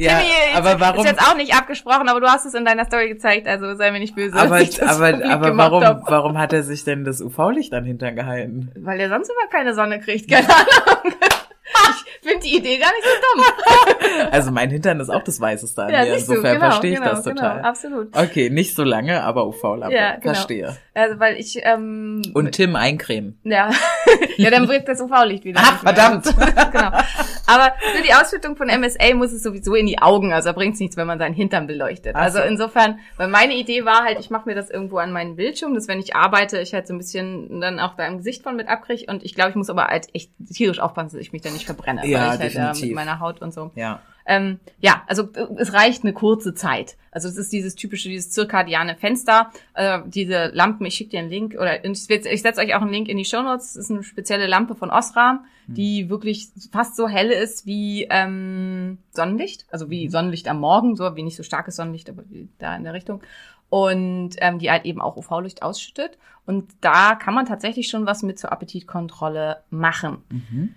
ja, 0.03 0.19
Timmy, 0.19 0.57
aber 0.57 0.81
warum? 0.81 1.05
Ist 1.05 1.11
jetzt 1.11 1.23
auch 1.23 1.37
nicht 1.37 1.55
abgesprochen, 1.55 2.09
aber 2.09 2.21
du 2.21 2.27
hast 2.27 2.45
es 2.47 2.55
in 2.55 2.65
deiner 2.65 2.85
Story 2.85 3.09
gezeigt, 3.09 3.47
also 3.47 3.75
sei 3.75 3.91
mir 3.91 4.01
nicht 4.01 4.15
böse. 4.15 4.37
aber 4.37 4.61
aber, 4.87 5.25
aber 5.31 5.57
warum, 5.57 5.85
hab. 5.85 6.11
warum 6.11 6.39
hat 6.39 6.53
er 6.53 6.63
sich 6.63 6.85
denn 6.85 7.05
das 7.05 7.21
UV-Licht 7.21 7.73
an 7.75 7.85
Hintern 7.85 8.17
gehalten? 8.17 8.71
Weil 8.79 9.01
er 9.01 9.09
sonst 9.09 9.31
immer 9.31 9.49
keine 9.51 9.75
Sonne 9.75 10.01
kriegt, 10.01 10.31
keine 10.31 10.49
Ahnung. 10.49 11.15
Ich 12.25 12.29
finde 12.29 12.45
die 12.47 12.57
Idee 12.57 12.79
gar 12.79 12.91
nicht 12.93 13.05
so 13.05 13.11
dumm. 13.35 13.45
Also 14.31 14.53
mein 14.53 14.71
Hintern 14.71 15.01
ist 15.01 15.09
auch 15.11 15.25
das 15.25 15.41
Weißeste 15.41 15.83
an 15.83 15.91
Ja, 15.93 16.05
mir. 16.05 16.15
Insofern 16.15 16.55
genau, 16.55 16.67
verstehe 16.67 16.93
ich 16.93 16.99
genau, 16.99 17.11
das 17.11 17.25
total. 17.25 17.57
Genau, 17.57 17.69
absolut. 17.69 18.17
Okay, 18.17 18.51
nicht 18.51 18.77
so 18.77 18.85
lange, 18.85 19.23
aber 19.25 19.47
UV-Lampe. 19.49 19.95
Ja, 19.95 20.12
genau. 20.12 20.35
Verstehe. 20.35 20.77
Also, 20.95 21.19
weil 21.19 21.37
ich, 21.37 21.59
ähm, 21.65 22.23
Und 22.35 22.53
Tim 22.53 22.77
eincremen. 22.77 23.41
ja, 23.43 23.71
ja, 24.37 24.51
dann 24.51 24.68
wirkt 24.68 24.88
das 24.88 25.01
UV-Licht 25.01 25.44
wieder. 25.44 25.61
Ach, 25.62 25.83
mehr. 25.83 25.94
verdammt. 25.94 26.25
genau. 26.72 26.90
Aber 27.46 27.75
für 27.94 28.03
die 28.03 28.14
Ausschüttung 28.14 28.57
von 28.57 28.68
MSA 28.68 29.14
muss 29.14 29.33
es 29.33 29.42
sowieso 29.42 29.75
in 29.75 29.87
die 29.87 29.98
Augen, 30.01 30.33
also 30.33 30.48
da 30.48 30.53
bringt's 30.53 30.81
nichts, 30.81 30.96
wenn 30.96 31.07
man 31.07 31.18
seinen 31.18 31.35
Hintern 31.35 31.66
beleuchtet. 31.66 32.14
Also 32.14 32.38
so. 32.38 32.44
insofern, 32.44 32.98
weil 33.16 33.29
meine 33.29 33.55
Idee 33.55 33.85
war 33.85 34.05
halt, 34.05 34.18
ich 34.20 34.31
mache 34.31 34.48
mir 34.48 34.55
das 34.55 34.70
irgendwo 34.70 34.98
an 34.98 35.12
meinen 35.12 35.37
Bildschirm, 35.37 35.75
dass 35.75 35.88
wenn 35.88 35.98
ich 35.98 36.14
arbeite, 36.16 36.59
ich 36.61 36.72
halt 36.72 36.87
so 36.87 36.94
ein 36.94 36.98
bisschen 36.98 37.61
dann 37.61 37.81
auch 37.81 37.94
da 37.96 38.07
im 38.07 38.18
Gesicht 38.18 38.42
von 38.42 38.57
mit 38.57 38.68
abkriege 38.68 39.05
und 39.11 39.22
ich 39.25 39.35
glaube, 39.35 39.51
ich 39.51 39.57
muss 39.57 39.70
aber 39.70 39.87
halt 39.87 40.07
echt 40.14 40.31
tierisch 40.53 40.79
aufpassen, 40.81 41.11
dass 41.16 41.20
ich 41.20 41.33
mich 41.33 41.42
da 41.42 41.51
nicht 41.51 41.66
verbrenne, 41.66 42.07
Ja, 42.07 42.18
weil 42.18 42.25
ich 42.25 42.31
halt 42.31 42.42
definitiv. 42.42 42.83
mit 42.87 42.94
meiner 42.94 43.20
Haut 43.20 43.42
und 43.42 43.53
so. 43.53 43.70
Ja. 43.75 44.01
Ähm, 44.27 44.61
ja, 44.81 45.03
also 45.07 45.25
äh, 45.35 45.47
es 45.59 45.73
reicht 45.73 46.05
eine 46.05 46.13
kurze 46.13 46.55
Zeit. 46.55 46.97
Also 47.11 47.29
es 47.29 47.37
ist 47.37 47.53
dieses 47.53 47.75
typische, 47.75 48.09
dieses 48.09 48.31
zirkadiane 48.31 48.97
Fenster, 48.97 49.51
äh, 49.75 50.01
diese 50.07 50.47
Lampen, 50.55 50.87
ich 50.87 50.95
schicke 50.95 51.11
dir 51.11 51.21
einen 51.21 51.31
Link 51.31 51.55
oder 51.55 51.85
ich, 51.85 52.09
ich 52.09 52.43
setze 52.43 52.61
euch 52.61 52.75
auch 52.75 52.81
einen 52.83 52.93
Link 52.93 53.09
in 53.09 53.19
die 53.19 53.25
Show 53.25 53.43
Notes. 53.43 53.75
Das 53.75 53.85
ist 53.85 53.91
eine 53.91 54.03
spezielle 54.03 54.47
Lampe 54.47 54.75
von 54.75 54.91
Osram, 54.91 55.45
die 55.67 56.09
wirklich 56.09 56.49
fast 56.71 56.97
so 56.97 57.09
hell 57.09 57.31
ist 57.31 57.67
wie 57.67 58.07
ähm, 58.11 58.99
Sonnenlicht, 59.11 59.67
also 59.71 59.91
wie 59.91 60.09
Sonnenlicht 60.09 60.49
am 60.49 60.61
Morgen, 60.61 60.97
so 60.97 61.17
wie 61.17 61.23
nicht 61.23 61.37
so 61.37 61.43
starkes 61.43 61.77
Sonnenlicht, 61.77 62.09
aber 62.09 62.23
wie 62.29 62.49
da 62.59 62.77
in 62.77 62.85
der 62.85 62.95
Richtung. 62.95 63.23
Und 63.69 64.31
ähm, 64.39 64.59
die 64.59 64.71
halt 64.71 64.85
eben 64.85 65.01
auch 65.01 65.17
UV-Licht 65.17 65.63
ausschüttet. 65.63 66.19
Und 66.45 66.71
da 66.83 67.15
kann 67.15 67.35
man 67.35 67.47
tatsächlich 67.47 67.89
schon 67.89 68.05
was 68.05 68.23
mit 68.23 68.39
zur 68.39 68.53
Appetitkontrolle 68.53 69.63
machen. 69.71 70.19
Mhm. 70.29 70.75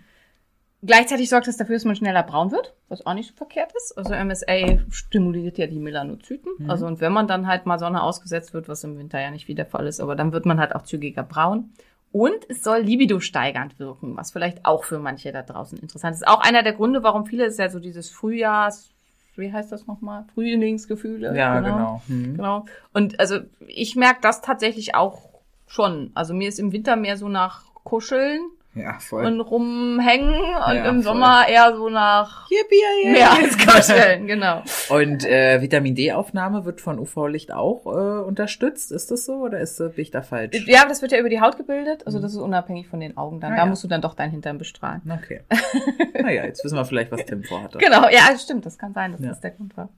Gleichzeitig 0.85 1.29
sorgt 1.29 1.47
es 1.47 1.57
dafür, 1.57 1.75
dass 1.75 1.85
man 1.85 1.95
schneller 1.95 2.23
braun 2.23 2.51
wird, 2.51 2.73
was 2.89 3.05
auch 3.05 3.13
nicht 3.13 3.29
so 3.29 3.35
verkehrt 3.35 3.71
ist. 3.75 3.97
Also 3.97 4.13
MSA 4.13 4.79
stimuliert 4.89 5.57
ja 5.57 5.67
die 5.67 5.79
Melanozyten. 5.79 6.51
Mhm. 6.59 6.69
Also 6.69 6.85
und 6.85 7.01
wenn 7.01 7.11
man 7.11 7.27
dann 7.27 7.47
halt 7.47 7.65
mal 7.65 7.79
Sonne 7.79 8.03
ausgesetzt 8.03 8.53
wird, 8.53 8.67
was 8.67 8.83
im 8.83 8.97
Winter 8.97 9.19
ja 9.19 9.31
nicht 9.31 9.47
wieder 9.47 9.65
Fall 9.65 9.87
ist, 9.87 9.99
aber 9.99 10.15
dann 10.15 10.31
wird 10.31 10.45
man 10.45 10.59
halt 10.59 10.75
auch 10.75 10.83
zügiger 10.83 11.23
braun. 11.23 11.71
Und 12.11 12.49
es 12.49 12.63
soll 12.63 12.79
libido 12.79 13.19
steigernd 13.19 13.77
wirken, 13.77 14.15
was 14.15 14.31
vielleicht 14.31 14.65
auch 14.65 14.85
für 14.85 14.99
manche 14.99 15.31
da 15.33 15.41
draußen 15.41 15.77
interessant 15.77 16.15
ist. 16.15 16.27
Auch 16.27 16.39
einer 16.39 16.63
der 16.63 16.73
Gründe, 16.73 17.03
warum 17.03 17.25
viele 17.25 17.45
ist 17.45 17.59
ja 17.59 17.69
so 17.69 17.79
dieses 17.79 18.09
Frühjahrs, 18.09 18.89
wie 19.35 19.51
heißt 19.51 19.71
das 19.71 19.85
nochmal? 19.85 20.23
Frühlingsgefühle. 20.33 21.35
Ja, 21.35 21.59
genau. 21.59 22.01
Mhm. 22.07 22.37
Genau. 22.37 22.65
Und 22.93 23.19
also 23.19 23.39
ich 23.67 23.95
merke 23.97 24.21
das 24.21 24.41
tatsächlich 24.41 24.95
auch 24.95 25.27
schon. 25.67 26.11
Also 26.13 26.33
mir 26.33 26.47
ist 26.47 26.59
im 26.59 26.71
Winter 26.71 26.95
mehr 26.95 27.17
so 27.17 27.27
nach 27.27 27.63
Kuscheln 27.83 28.39
Ja, 28.75 28.99
voll. 28.99 29.25
und 29.25 29.39
rumhängen 29.39 30.33
und 30.33 30.75
Ja, 30.75 30.85
im 30.89 30.95
voll. 30.95 31.03
Sommer 31.03 31.47
eher 31.47 31.73
so 31.75 31.87
nach 31.89 32.49
Yippie, 32.49 32.75
yippie. 33.05 33.11
mehr 33.13 33.31
als 33.31 33.57
kuscheln, 33.57 34.27
genau. 34.27 34.61
Und 34.89 35.25
äh, 35.25 35.61
Vitamin 35.61 35.95
D-Aufnahme 35.95 36.65
wird 36.65 36.81
von 36.81 36.99
UV-Licht 36.99 37.53
auch 37.53 37.85
äh, 37.85 37.89
unterstützt. 38.25 38.91
Ist 38.91 39.11
das 39.11 39.25
so 39.25 39.35
oder 39.35 39.59
ist, 39.59 39.79
äh, 39.79 39.89
bin 39.89 40.01
ich 40.01 40.11
da 40.11 40.21
falsch? 40.21 40.61
Ja, 40.67 40.85
das 40.87 41.01
wird 41.01 41.13
ja 41.13 41.19
über 41.19 41.29
die 41.29 41.39
Haut 41.39 41.55
gebildet, 41.57 42.05
also 42.05 42.19
das 42.19 42.33
ist 42.33 42.39
unabhängig 42.39 42.87
von 42.89 42.99
den 42.99 43.15
Augen 43.15 43.39
dann. 43.39 43.53
Ah, 43.53 43.55
da 43.55 43.61
ja. 43.63 43.69
musst 43.69 43.83
du 43.83 43.87
dann 43.87 44.01
doch 44.01 44.13
deinen 44.13 44.31
Hintern 44.31 44.57
bestrahlen. 44.57 45.01
Okay. 45.09 45.41
naja, 46.21 46.43
jetzt 46.43 46.63
wissen 46.65 46.75
wir 46.75 46.83
vielleicht, 46.85 47.11
was 47.13 47.23
Tim 47.25 47.43
vorhatte. 47.43 47.77
Genau, 47.77 48.09
ja, 48.09 48.37
stimmt, 48.37 48.65
das 48.65 48.77
kann 48.77 48.93
sein, 48.93 49.13
dass 49.13 49.21
Ja. 49.21 49.29
das 49.29 49.39
der 49.39 49.51
Grund 49.51 49.75
war. 49.77 49.89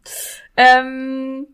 Ähm, 0.55 1.47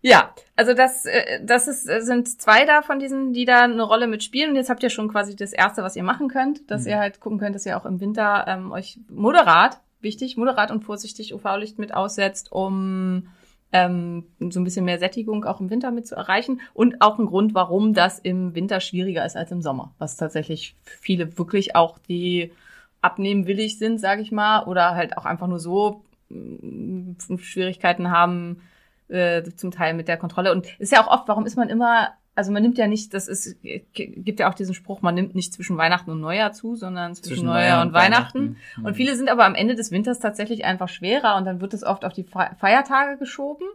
ja, 0.00 0.32
also 0.56 0.74
das, 0.74 1.04
äh, 1.06 1.40
das 1.44 1.68
ist, 1.68 1.88
äh, 1.88 2.00
sind 2.00 2.40
zwei 2.40 2.64
da 2.64 2.82
von 2.82 2.98
diesen, 2.98 3.32
die 3.32 3.44
da 3.44 3.64
eine 3.64 3.82
Rolle 3.82 4.06
mitspielen. 4.06 4.50
Und 4.50 4.56
jetzt 4.56 4.70
habt 4.70 4.82
ihr 4.82 4.90
schon 4.90 5.08
quasi 5.08 5.34
das 5.36 5.52
Erste, 5.52 5.82
was 5.82 5.96
ihr 5.96 6.02
machen 6.04 6.28
könnt, 6.28 6.70
dass 6.70 6.82
Mhm. 6.84 6.88
ihr 6.90 6.98
halt 6.98 7.20
gucken 7.20 7.38
könnt, 7.38 7.54
dass 7.54 7.66
ihr 7.66 7.76
auch 7.76 7.86
im 7.86 8.00
Winter 8.00 8.44
ähm, 8.48 8.72
euch 8.72 8.98
moderat, 9.08 9.80
wichtig, 10.00 10.36
moderat 10.36 10.70
und 10.70 10.84
vorsichtig 10.84 11.34
UV-Licht 11.34 11.78
mit 11.78 11.92
aussetzt, 11.94 12.52
um 12.52 13.28
ähm, 13.72 14.24
so 14.40 14.60
ein 14.60 14.64
bisschen 14.64 14.84
mehr 14.86 14.98
Sättigung 14.98 15.44
auch 15.44 15.60
im 15.60 15.68
Winter 15.70 15.90
mit 15.90 16.06
zu 16.06 16.14
erreichen. 16.14 16.60
Und 16.72 17.00
auch 17.02 17.18
ein 17.18 17.26
Grund, 17.26 17.54
warum 17.54 17.92
das 17.92 18.18
im 18.18 18.54
Winter 18.54 18.80
schwieriger 18.80 19.26
ist 19.26 19.36
als 19.36 19.50
im 19.50 19.60
Sommer. 19.60 19.94
Was 19.98 20.16
tatsächlich 20.16 20.74
viele 20.84 21.36
wirklich 21.36 21.76
auch 21.76 21.98
die 21.98 22.52
abnehmen 23.02 23.46
willig 23.46 23.78
sind, 23.78 23.98
sage 23.98 24.22
ich 24.22 24.32
mal, 24.32 24.64
oder 24.64 24.94
halt 24.94 25.16
auch 25.18 25.24
einfach 25.24 25.46
nur 25.48 25.58
so 25.60 26.02
mh, 26.30 27.16
Schwierigkeiten 27.38 28.10
haben, 28.10 28.62
äh, 29.08 29.42
zum 29.56 29.70
Teil 29.70 29.94
mit 29.94 30.08
der 30.08 30.16
Kontrolle. 30.16 30.52
Und 30.52 30.66
ist 30.78 30.92
ja 30.92 31.02
auch 31.02 31.08
oft, 31.08 31.28
warum 31.28 31.46
ist 31.46 31.56
man 31.56 31.68
immer, 31.68 32.10
also 32.34 32.52
man 32.52 32.62
nimmt 32.62 32.78
ja 32.78 32.86
nicht, 32.86 33.14
das 33.14 33.26
ist, 33.28 33.56
gibt 33.92 34.40
ja 34.40 34.48
auch 34.50 34.54
diesen 34.54 34.74
Spruch, 34.74 35.02
man 35.02 35.14
nimmt 35.14 35.34
nicht 35.34 35.52
zwischen 35.52 35.76
Weihnachten 35.76 36.10
und 36.10 36.20
Neujahr 36.20 36.52
zu, 36.52 36.76
sondern 36.76 37.14
zwischen, 37.14 37.46
Neujahr 37.46 37.82
und 37.82 37.92
Weihnachten. 37.92 38.56
Mhm. 38.76 38.84
Und 38.84 38.94
viele 38.94 39.16
sind 39.16 39.28
aber 39.28 39.44
am 39.44 39.54
Ende 39.54 39.74
des 39.74 39.90
Winters 39.90 40.20
tatsächlich 40.20 40.64
einfach 40.64 40.88
schwerer 40.88 41.36
und 41.36 41.44
dann 41.44 41.60
wird 41.60 41.74
es 41.74 41.82
oft 41.84 42.04
auf 42.04 42.12
die 42.12 42.24
Fe- 42.24 42.50
Feiertage 42.58 43.18
geschoben. 43.18 43.66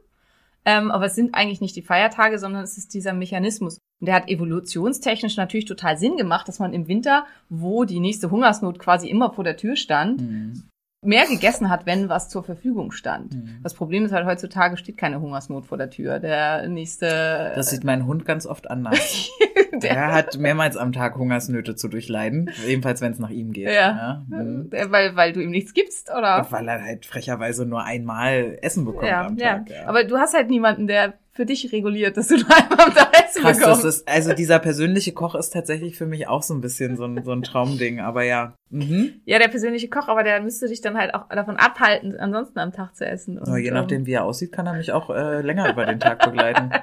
Ähm, 0.65 0.91
aber 0.91 1.07
es 1.07 1.15
sind 1.15 1.35
eigentlich 1.35 1.59
nicht 1.59 1.75
die 1.75 1.81
Feiertage, 1.81 2.39
sondern 2.39 2.63
es 2.63 2.77
ist 2.77 2.93
dieser 2.93 3.11
Mechanismus. 3.11 3.79
Und 3.99 4.07
der 4.07 4.15
hat 4.15 4.29
evolutionstechnisch 4.29 5.35
natürlich 5.35 5.65
total 5.65 5.97
Sinn 5.97 6.15
gemacht, 6.15 6.47
dass 6.47 6.59
man 6.59 6.73
im 6.73 6.87
Winter, 6.87 7.25
wo 7.49 7.83
die 7.83 7.99
nächste 7.99 8.31
Hungersnot 8.31 8.79
quasi 8.79 9.09
immer 9.09 9.33
vor 9.33 9.43
der 9.43 9.57
Tür 9.57 9.75
stand, 9.75 10.21
Mhm. 10.21 10.63
Mehr 11.05 11.27
gegessen 11.27 11.69
hat, 11.69 11.85
wenn 11.85 12.09
was 12.09 12.29
zur 12.29 12.43
Verfügung 12.43 12.91
stand. 12.91 13.33
Mhm. 13.33 13.59
Das 13.63 13.73
Problem 13.73 14.05
ist 14.05 14.11
halt, 14.11 14.25
heutzutage 14.25 14.77
steht 14.77 14.97
keine 14.97 15.19
Hungersnot 15.21 15.65
vor 15.65 15.77
der 15.77 15.89
Tür. 15.89 16.19
Der 16.19 16.67
nächste. 16.67 17.51
Das 17.55 17.69
sieht 17.69 17.83
mein 17.83 18.05
Hund 18.05 18.25
ganz 18.25 18.45
oft 18.45 18.69
anders. 18.69 19.29
Der 19.81 20.13
hat 20.13 20.37
mehrmals 20.37 20.77
am 20.77 20.91
Tag 20.93 21.15
Hungersnöte 21.15 21.75
zu 21.75 21.87
durchleiden, 21.87 22.51
ebenfalls 22.67 23.01
wenn 23.01 23.11
es 23.11 23.19
nach 23.19 23.31
ihm 23.31 23.51
geht. 23.53 23.69
Ja. 23.69 24.23
Mhm. 24.29 24.69
Äh, 24.71 24.91
weil, 24.91 25.15
weil 25.15 25.33
du 25.33 25.41
ihm 25.41 25.49
nichts 25.49 25.73
gibst, 25.73 26.11
oder? 26.11 26.45
Weil 26.49 26.67
er 26.67 26.83
halt 26.83 27.05
frecherweise 27.05 27.65
nur 27.65 27.83
einmal 27.83 28.57
Essen 28.61 28.85
bekommt 28.85 29.07
Ja, 29.07 29.25
am 29.25 29.37
ja. 29.37 29.57
Tag. 29.57 29.69
Ja. 29.69 29.87
Aber 29.87 30.03
du 30.03 30.17
hast 30.17 30.35
halt 30.35 30.49
niemanden, 30.49 30.87
der 30.87 31.13
für 31.35 31.45
dich 31.45 31.71
reguliert, 31.71 32.15
dass 32.15 32.27
du 32.27 32.35
einmal 32.49 32.87
am 32.87 32.93
Tag 32.93 33.11
Essen 33.13 33.41
Krass, 33.41 33.57
das 33.57 33.77
bekommst. 33.79 33.85
ist, 33.85 34.07
also 34.07 34.33
dieser 34.33 34.59
persönliche 34.59 35.13
Koch 35.13 35.33
ist 35.35 35.49
tatsächlich 35.51 35.97
für 35.97 36.05
mich 36.05 36.27
auch 36.27 36.43
so 36.43 36.53
ein 36.53 36.61
bisschen 36.61 36.95
so 36.95 37.05
ein, 37.05 37.23
so 37.23 37.31
ein 37.31 37.41
Traumding, 37.41 37.99
aber 37.99 38.23
ja. 38.23 38.53
Mhm. 38.69 39.21
Ja, 39.25 39.39
der 39.39 39.47
persönliche 39.47 39.89
Koch, 39.89 40.07
aber 40.07 40.23
der 40.23 40.41
müsste 40.41 40.67
dich 40.67 40.81
dann 40.81 40.97
halt 40.97 41.13
auch 41.15 41.27
davon 41.29 41.57
abhalten, 41.57 42.15
ansonsten 42.19 42.59
am 42.59 42.71
Tag 42.71 42.95
zu 42.95 43.05
essen. 43.05 43.37
Und, 43.39 43.47
Aber 43.47 43.57
je 43.57 43.69
ähm, 43.69 43.73
nachdem, 43.73 44.05
wie 44.05 44.13
er 44.13 44.23
aussieht, 44.25 44.51
kann 44.51 44.67
er 44.67 44.73
mich 44.73 44.91
auch 44.91 45.09
äh, 45.09 45.41
länger 45.41 45.69
über 45.71 45.85
den 45.85 45.99
Tag 45.99 46.23
begleiten. 46.23 46.69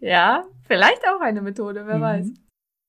Ja, 0.00 0.44
vielleicht 0.66 1.02
auch 1.08 1.20
eine 1.20 1.42
Methode, 1.42 1.84
wer 1.86 1.96
Mhm. 1.98 2.00
weiß. 2.02 2.26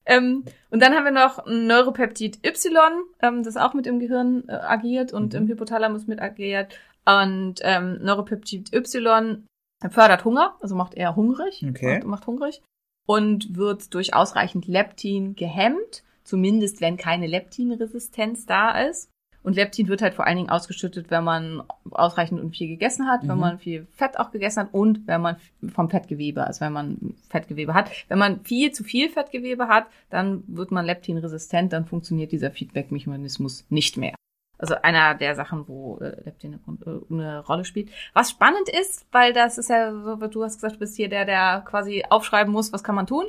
Ähm, 0.08 0.44
und 0.70 0.82
dann 0.84 0.94
haben 0.94 1.06
wir 1.06 1.12
noch 1.12 1.46
Neuropeptid 1.48 2.46
Y, 2.46 2.76
ähm, 3.22 3.44
das 3.44 3.58
auch 3.58 3.74
mit 3.74 3.88
im 3.88 4.00
Gehirn 4.00 4.44
äh, 4.48 4.52
agiert 4.54 5.14
und 5.14 5.34
Mhm. 5.34 5.40
im 5.42 5.48
Hypothalamus 5.48 6.08
mit 6.08 6.22
agiert. 6.22 6.78
Und 7.06 7.56
ähm, 7.62 8.00
Neuropeptid 8.02 8.74
Y 8.74 9.46
fördert 9.90 10.26
Hunger, 10.26 10.56
also 10.62 10.76
macht 10.76 10.94
eher 10.96 11.16
hungrig, 11.16 11.66
Okay. 11.70 11.96
macht, 11.96 12.06
macht 12.06 12.28
hungrig 12.28 12.62
und 13.06 13.56
wird 13.56 13.94
durch 13.94 14.14
ausreichend 14.14 14.68
Leptin 14.68 15.36
gehemmt, 15.36 16.04
zumindest 16.24 16.82
wenn 16.82 16.98
keine 16.98 17.28
Leptinresistenz 17.28 18.46
da 18.46 18.72
ist. 18.88 19.10
Und 19.44 19.56
Leptin 19.56 19.88
wird 19.90 20.02
halt 20.02 20.16
vor 20.16 20.26
allen 20.26 20.38
Dingen 20.38 20.50
ausgeschüttet, 20.50 21.12
wenn 21.12 21.24
man 21.24 21.62
ausreichend 21.92 22.42
und 22.42 22.58
viel 22.58 22.68
gegessen 22.68 23.08
hat, 23.08 23.22
wenn 23.28 23.36
Mhm. 23.36 23.42
man 23.42 23.60
viel 23.60 23.86
Fett 23.92 24.18
auch 24.18 24.32
gegessen 24.32 24.62
hat 24.62 24.74
und 24.74 25.06
wenn 25.06 25.22
man 25.22 25.36
vom 25.68 25.88
Fettgewebe, 25.92 26.48
also 26.48 26.62
wenn 26.62 26.74
man 26.74 27.14
Fettgewebe 27.30 27.76
hat. 27.76 27.92
Wenn 28.08 28.18
man 28.18 28.40
viel 28.44 28.72
zu 28.72 28.84
viel 28.84 29.08
Fettgewebe 29.08 29.68
hat, 29.68 29.86
dann 30.10 30.44
wird 30.48 30.72
man 30.72 30.84
leptinresistent, 30.84 31.74
dann 31.74 31.86
funktioniert 31.86 32.32
dieser 32.32 32.50
Feedback-Mechanismus 32.50 33.66
nicht 33.70 33.98
mehr. 33.98 34.16
Also 34.58 34.76
einer 34.82 35.16
der 35.16 35.36
Sachen, 35.36 35.68
wo 35.68 35.98
äh, 36.00 36.24
Leptin 36.24 36.60
eine, 36.66 36.86
äh, 36.86 37.14
eine 37.14 37.40
Rolle 37.46 37.66
spielt. 37.66 37.90
Was 38.14 38.32
spannend 38.32 38.70
ist, 38.70 39.06
weil 39.12 39.34
das 39.34 39.58
ist 39.58 39.70
ja 39.70 39.92
so, 39.92 40.22
wie 40.22 40.30
du 40.30 40.44
hast 40.44 40.56
gesagt, 40.56 40.76
du 40.76 40.80
bist 40.80 40.96
hier 40.96 41.10
der, 41.10 41.26
der 41.26 41.64
quasi 41.66 42.04
aufschreiben 42.10 42.52
muss, 42.54 42.72
was 42.72 42.84
kann 42.84 42.96
man 42.96 43.08
tun. 43.08 43.26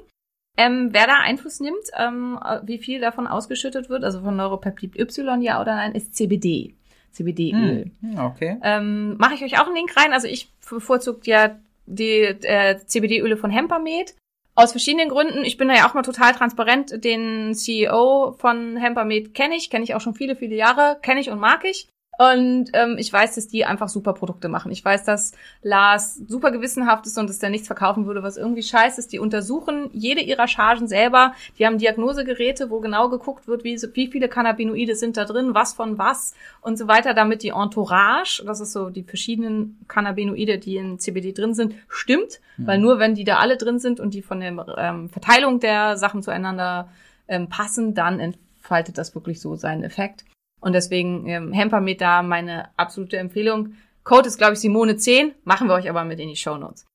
Ähm, 0.56 0.88
wer 0.92 1.06
da 1.06 1.18
Einfluss 1.20 1.60
nimmt, 1.60 1.84
ähm, 1.98 2.38
wie 2.62 2.78
viel 2.78 3.00
davon 3.00 3.26
ausgeschüttet 3.26 3.90
wird, 3.90 4.04
also 4.04 4.20
von 4.22 4.36
Neuropeptid 4.36 4.98
Y, 4.98 5.42
ja 5.42 5.60
oder 5.60 5.74
nein, 5.74 5.92
ist 5.92 6.14
CBD. 6.14 6.74
CBD-Öl. 7.12 7.90
Hm, 8.00 8.18
Okay. 8.18 8.58
Ähm, 8.62 9.16
Mache 9.18 9.34
ich 9.34 9.42
euch 9.44 9.60
auch 9.60 9.66
einen 9.66 9.76
Link 9.76 9.96
rein. 9.96 10.12
Also 10.12 10.28
ich 10.28 10.50
bevorzugt 10.68 11.26
ja 11.26 11.56
die 11.86 12.20
äh, 12.22 12.78
CBD-Öle 12.84 13.36
von 13.36 13.50
Hempermed. 13.50 14.14
Aus 14.58 14.72
verschiedenen 14.72 15.10
Gründen. 15.10 15.44
Ich 15.44 15.58
bin 15.58 15.68
da 15.68 15.74
ja 15.74 15.86
auch 15.86 15.92
mal 15.92 16.02
total 16.02 16.32
transparent. 16.32 17.04
Den 17.04 17.54
CEO 17.54 18.32
von 18.32 18.78
Hempermed 18.78 19.34
kenne 19.34 19.54
ich, 19.54 19.68
kenne 19.68 19.84
ich 19.84 19.94
auch 19.94 20.00
schon 20.00 20.14
viele, 20.14 20.34
viele 20.34 20.56
Jahre, 20.56 20.98
kenne 21.02 21.20
ich 21.20 21.28
und 21.28 21.38
mag 21.38 21.64
ich. 21.64 21.88
Und 22.18 22.70
ähm, 22.72 22.96
ich 22.98 23.12
weiß, 23.12 23.34
dass 23.34 23.48
die 23.48 23.64
einfach 23.64 23.88
super 23.88 24.14
Produkte 24.14 24.48
machen. 24.48 24.72
Ich 24.72 24.84
weiß, 24.84 25.04
dass 25.04 25.32
Lars 25.62 26.16
super 26.26 26.50
gewissenhaft 26.50 27.06
ist 27.06 27.18
und 27.18 27.28
dass 27.28 27.38
der 27.38 27.50
nichts 27.50 27.66
verkaufen 27.66 28.06
würde, 28.06 28.22
was 28.22 28.36
irgendwie 28.36 28.62
scheiße 28.62 29.00
ist. 29.00 29.12
Die 29.12 29.18
untersuchen 29.18 29.90
jede 29.92 30.22
ihrer 30.22 30.48
Chargen 30.48 30.88
selber. 30.88 31.34
Die 31.58 31.66
haben 31.66 31.78
Diagnosegeräte, 31.78 32.70
wo 32.70 32.80
genau 32.80 33.10
geguckt 33.10 33.48
wird, 33.48 33.64
wie, 33.64 33.76
wie 33.94 34.06
viele 34.06 34.28
Cannabinoide 34.28 34.94
sind 34.94 35.16
da 35.16 35.24
drin, 35.24 35.54
was 35.54 35.74
von 35.74 35.98
was 35.98 36.34
und 36.62 36.78
so 36.78 36.88
weiter, 36.88 37.12
damit 37.12 37.42
die 37.42 37.50
Entourage, 37.50 38.42
das 38.46 38.60
ist 38.60 38.72
so 38.72 38.88
die 38.88 39.02
verschiedenen 39.02 39.78
Cannabinoide, 39.88 40.58
die 40.58 40.76
in 40.76 40.98
CBD 40.98 41.32
drin 41.32 41.54
sind, 41.54 41.74
stimmt. 41.88 42.40
Weil 42.58 42.78
nur 42.78 42.98
wenn 42.98 43.14
die 43.14 43.24
da 43.24 43.36
alle 43.36 43.58
drin 43.58 43.78
sind 43.78 44.00
und 44.00 44.14
die 44.14 44.22
von 44.22 44.40
der 44.40 44.52
ähm, 44.78 45.10
Verteilung 45.10 45.60
der 45.60 45.98
Sachen 45.98 46.22
zueinander 46.22 46.88
ähm, 47.28 47.48
passen, 47.50 47.94
dann 47.94 48.18
entfaltet 48.18 48.96
das 48.96 49.14
wirklich 49.14 49.40
so 49.40 49.56
seinen 49.56 49.84
Effekt. 49.84 50.24
Und 50.60 50.72
deswegen 50.72 51.26
ähm, 51.26 51.52
Hempermed 51.52 52.00
da 52.00 52.22
meine 52.22 52.70
absolute 52.76 53.18
Empfehlung. 53.18 53.74
Code 54.04 54.28
ist, 54.28 54.38
glaube 54.38 54.54
ich, 54.54 54.60
Simone 54.60 54.96
10, 54.96 55.34
machen 55.44 55.68
wir 55.68 55.74
euch 55.74 55.90
aber 55.90 56.04
mit 56.04 56.20
in 56.20 56.28
die 56.28 56.36
Show 56.36 56.56
Notes. 56.56 56.86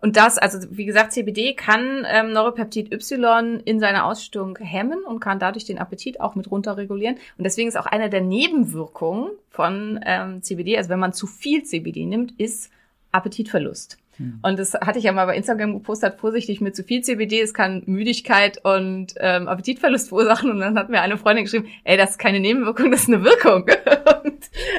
Und 0.00 0.16
das, 0.16 0.38
also 0.38 0.58
wie 0.70 0.84
gesagt, 0.84 1.12
CBD 1.12 1.54
kann 1.54 2.06
ähm, 2.08 2.32
Neuropeptid 2.32 2.92
Y 2.92 3.60
in 3.64 3.80
seiner 3.80 4.04
Ausschüttung 4.04 4.56
hemmen 4.58 5.02
und 5.04 5.18
kann 5.18 5.40
dadurch 5.40 5.64
den 5.64 5.78
Appetit 5.78 6.20
auch 6.20 6.36
mit 6.36 6.50
runterregulieren. 6.50 7.16
Und 7.36 7.44
deswegen 7.44 7.68
ist 7.68 7.76
auch 7.76 7.86
eine 7.86 8.08
der 8.08 8.20
Nebenwirkungen 8.20 9.30
von 9.50 9.98
ähm, 10.04 10.42
CBD, 10.42 10.76
also 10.76 10.90
wenn 10.90 11.00
man 11.00 11.12
zu 11.12 11.26
viel 11.26 11.64
CBD 11.64 12.06
nimmt, 12.06 12.38
ist 12.38 12.70
Appetitverlust. 13.10 13.98
Und 14.42 14.58
das 14.58 14.74
hatte 14.74 14.98
ich 14.98 15.04
ja 15.04 15.12
mal 15.12 15.26
bei 15.26 15.36
Instagram 15.36 15.74
gepostet, 15.74 16.18
vorsichtig 16.18 16.60
mit 16.60 16.74
zu 16.74 16.82
viel 16.82 17.02
CBD, 17.02 17.40
es 17.40 17.54
kann 17.54 17.82
Müdigkeit 17.86 18.64
und 18.64 19.14
ähm, 19.18 19.48
Appetitverlust 19.48 20.08
verursachen. 20.08 20.50
Und 20.50 20.60
dann 20.60 20.78
hat 20.78 20.88
mir 20.88 21.00
eine 21.00 21.16
Freundin 21.18 21.44
geschrieben, 21.44 21.66
ey, 21.84 21.96
das 21.96 22.10
ist 22.10 22.18
keine 22.18 22.40
Nebenwirkung, 22.40 22.90
das 22.90 23.02
ist 23.02 23.08
eine 23.08 23.24
Wirkung. 23.24 23.62
und 24.24 24.38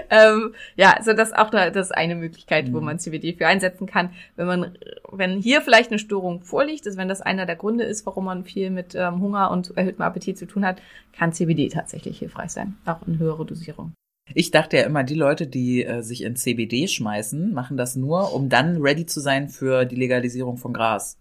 ähm, 0.09 0.53
ja, 0.75 0.93
also 0.97 1.13
das 1.13 1.29
ist 1.29 1.37
auch 1.37 1.51
eine, 1.51 1.71
das 1.71 1.87
ist 1.87 1.91
eine 1.95 2.15
Möglichkeit, 2.15 2.73
wo 2.73 2.79
Mhm. 2.79 2.85
man 2.85 2.99
CBD 2.99 3.33
für 3.33 3.47
einsetzen 3.47 3.87
kann. 3.87 4.09
Wenn 4.35 4.47
man, 4.47 4.77
wenn 5.11 5.39
hier 5.39 5.61
vielleicht 5.61 5.91
eine 5.91 5.99
Störung 5.99 6.41
vorliegt, 6.41 6.85
also 6.85 6.97
wenn 6.97 7.07
das 7.09 7.21
einer 7.21 7.45
der 7.45 7.55
Gründe 7.55 7.83
ist, 7.83 8.05
warum 8.05 8.25
man 8.25 8.43
viel 8.43 8.69
mit 8.69 8.95
ähm, 8.95 9.21
Hunger 9.21 9.51
und 9.51 9.75
erhöhtem 9.77 10.01
Appetit 10.01 10.37
zu 10.37 10.45
tun 10.47 10.65
hat, 10.65 10.81
kann 11.17 11.33
CBD 11.33 11.69
tatsächlich 11.69 12.19
hilfreich 12.19 12.51
sein, 12.51 12.77
auch 12.85 13.05
in 13.07 13.19
höhere 13.19 13.45
Dosierung. 13.45 13.93
Ich 14.33 14.51
dachte 14.51 14.77
ja 14.77 14.83
immer, 14.83 15.03
die 15.03 15.15
Leute, 15.15 15.47
die 15.47 15.83
äh, 15.83 16.01
sich 16.01 16.23
in 16.23 16.35
CBD 16.35 16.87
schmeißen, 16.87 17.53
machen 17.53 17.77
das 17.77 17.95
nur, 17.95 18.33
um 18.33 18.49
dann 18.49 18.81
ready 18.81 19.05
zu 19.05 19.19
sein 19.19 19.49
für 19.49 19.85
die 19.85 19.95
Legalisierung 19.95 20.57
von 20.57 20.73
Gras. 20.73 21.17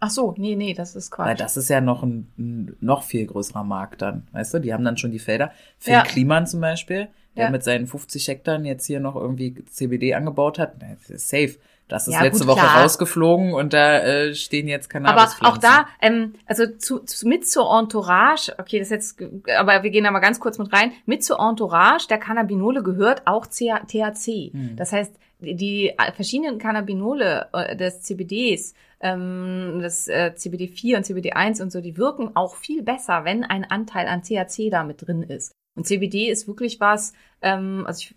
Ach 0.00 0.10
so, 0.10 0.34
nee, 0.38 0.54
nee, 0.54 0.74
das 0.74 0.94
ist 0.94 1.10
Quatsch. 1.10 1.26
Weil 1.26 1.36
das 1.36 1.56
ist 1.56 1.68
ja 1.68 1.80
noch 1.80 2.02
ein, 2.04 2.28
ein 2.38 2.76
noch 2.80 3.02
viel 3.02 3.26
größerer 3.26 3.64
Markt 3.64 4.00
dann, 4.02 4.28
weißt 4.32 4.54
du? 4.54 4.58
Die 4.60 4.72
haben 4.72 4.84
dann 4.84 4.96
schon 4.96 5.10
die 5.10 5.18
Felder. 5.18 5.50
Phil 5.78 5.94
Ja. 5.94 6.02
Kliman 6.04 6.46
zum 6.46 6.60
Beispiel, 6.60 7.08
der 7.36 7.46
Ja. 7.46 7.50
mit 7.50 7.64
seinen 7.64 7.86
50 7.88 8.28
Hektar 8.28 8.60
jetzt 8.62 8.86
hier 8.86 9.00
noch 9.00 9.16
irgendwie 9.16 9.56
CBD 9.64 10.14
angebaut 10.14 10.58
hat, 10.58 10.74
safe. 11.16 11.56
Das 11.88 12.06
ist 12.06 12.14
Ja, 12.14 12.22
letzte 12.22 12.44
gut, 12.44 12.54
Woche 12.56 12.60
klar. 12.66 12.82
rausgeflogen 12.82 13.54
und 13.54 13.72
da 13.72 13.98
äh, 14.00 14.34
stehen 14.34 14.68
jetzt 14.68 14.94
Aber 14.94 15.04
Cannabis. 15.06 15.36
auch 15.42 15.58
da, 15.58 15.86
ähm, 16.00 16.34
also 16.46 16.66
zu, 16.66 17.00
zu, 17.00 17.26
mit 17.26 17.48
zur 17.48 17.70
Entourage, 17.78 18.52
okay, 18.58 18.78
das 18.78 18.90
ist 18.90 19.18
jetzt, 19.18 19.22
aber 19.58 19.82
wir 19.82 19.90
gehen 19.90 20.04
da 20.04 20.10
mal 20.10 20.20
ganz 20.20 20.38
kurz 20.40 20.58
mit 20.58 20.72
rein, 20.72 20.92
mit 21.06 21.24
zur 21.24 21.40
Entourage 21.40 22.06
der 22.08 22.18
Cannabinole 22.18 22.82
gehört 22.82 23.26
auch 23.26 23.46
CH 23.46 23.86
THC. 23.88 24.52
Hm. 24.52 24.76
Das 24.76 24.92
heißt, 24.92 25.14
die, 25.40 25.54
die 25.54 25.92
verschiedenen 26.14 26.58
Cannabinole 26.58 27.48
äh, 27.52 27.76
des 27.76 28.02
CBDs, 28.02 28.74
ähm, 29.00 29.78
das 29.80 30.08
äh, 30.08 30.32
CBD4 30.36 30.96
und 30.96 31.06
CBD1 31.06 31.62
und 31.62 31.72
so, 31.72 31.80
die 31.80 31.96
wirken 31.96 32.32
auch 32.34 32.56
viel 32.56 32.82
besser, 32.82 33.24
wenn 33.24 33.44
ein 33.44 33.64
Anteil 33.64 34.08
an 34.08 34.22
THC 34.22 34.70
da 34.70 34.82
mit 34.84 35.06
drin 35.06 35.22
ist. 35.22 35.52
Und 35.76 35.86
CBD 35.86 36.28
ist 36.28 36.48
wirklich 36.48 36.80
was, 36.80 37.12
ähm, 37.40 37.84
also 37.86 38.00
ich 38.00 38.14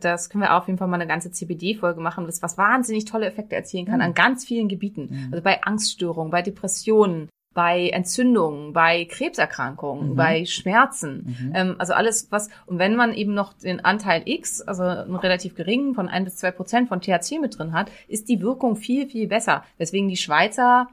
das 0.00 0.30
können 0.30 0.42
wir 0.42 0.54
auf 0.56 0.66
jeden 0.66 0.78
Fall 0.78 0.88
mal 0.88 0.96
eine 0.96 1.06
ganze 1.06 1.30
CBD-Folge 1.30 2.00
machen, 2.00 2.26
das 2.26 2.42
was 2.42 2.56
wahnsinnig 2.58 3.04
tolle 3.04 3.26
Effekte 3.26 3.56
erzielen 3.56 3.86
kann 3.86 3.96
Mhm. 3.96 4.00
an 4.02 4.14
ganz 4.14 4.44
vielen 4.44 4.68
Gebieten. 4.68 5.08
Mhm. 5.10 5.28
Also 5.32 5.42
bei 5.42 5.62
Angststörungen, 5.62 6.30
bei 6.30 6.42
Depressionen, 6.42 7.28
bei 7.52 7.88
Entzündungen, 7.90 8.72
bei 8.72 9.04
Krebserkrankungen, 9.04 10.10
Mhm. 10.10 10.16
bei 10.16 10.44
Schmerzen. 10.44 11.36
Mhm. 11.38 11.52
Ähm, 11.54 11.74
also 11.78 11.92
alles, 11.92 12.26
was, 12.30 12.48
und 12.66 12.78
wenn 12.78 12.96
man 12.96 13.12
eben 13.14 13.32
noch 13.34 13.52
den 13.52 13.84
Anteil 13.84 14.22
X, 14.24 14.60
also 14.60 14.82
einen 14.82 15.14
relativ 15.16 15.54
geringen 15.54 15.94
von 15.94 16.08
ein 16.08 16.24
bis 16.24 16.36
zwei 16.36 16.50
Prozent 16.50 16.88
von 16.88 17.00
THC 17.00 17.38
mit 17.40 17.56
drin 17.58 17.72
hat, 17.72 17.90
ist 18.08 18.28
die 18.28 18.40
Wirkung 18.40 18.74
viel, 18.76 19.06
viel 19.08 19.28
besser. 19.28 19.64
Weswegen 19.78 20.08
die 20.08 20.16
Schweizer 20.16 20.88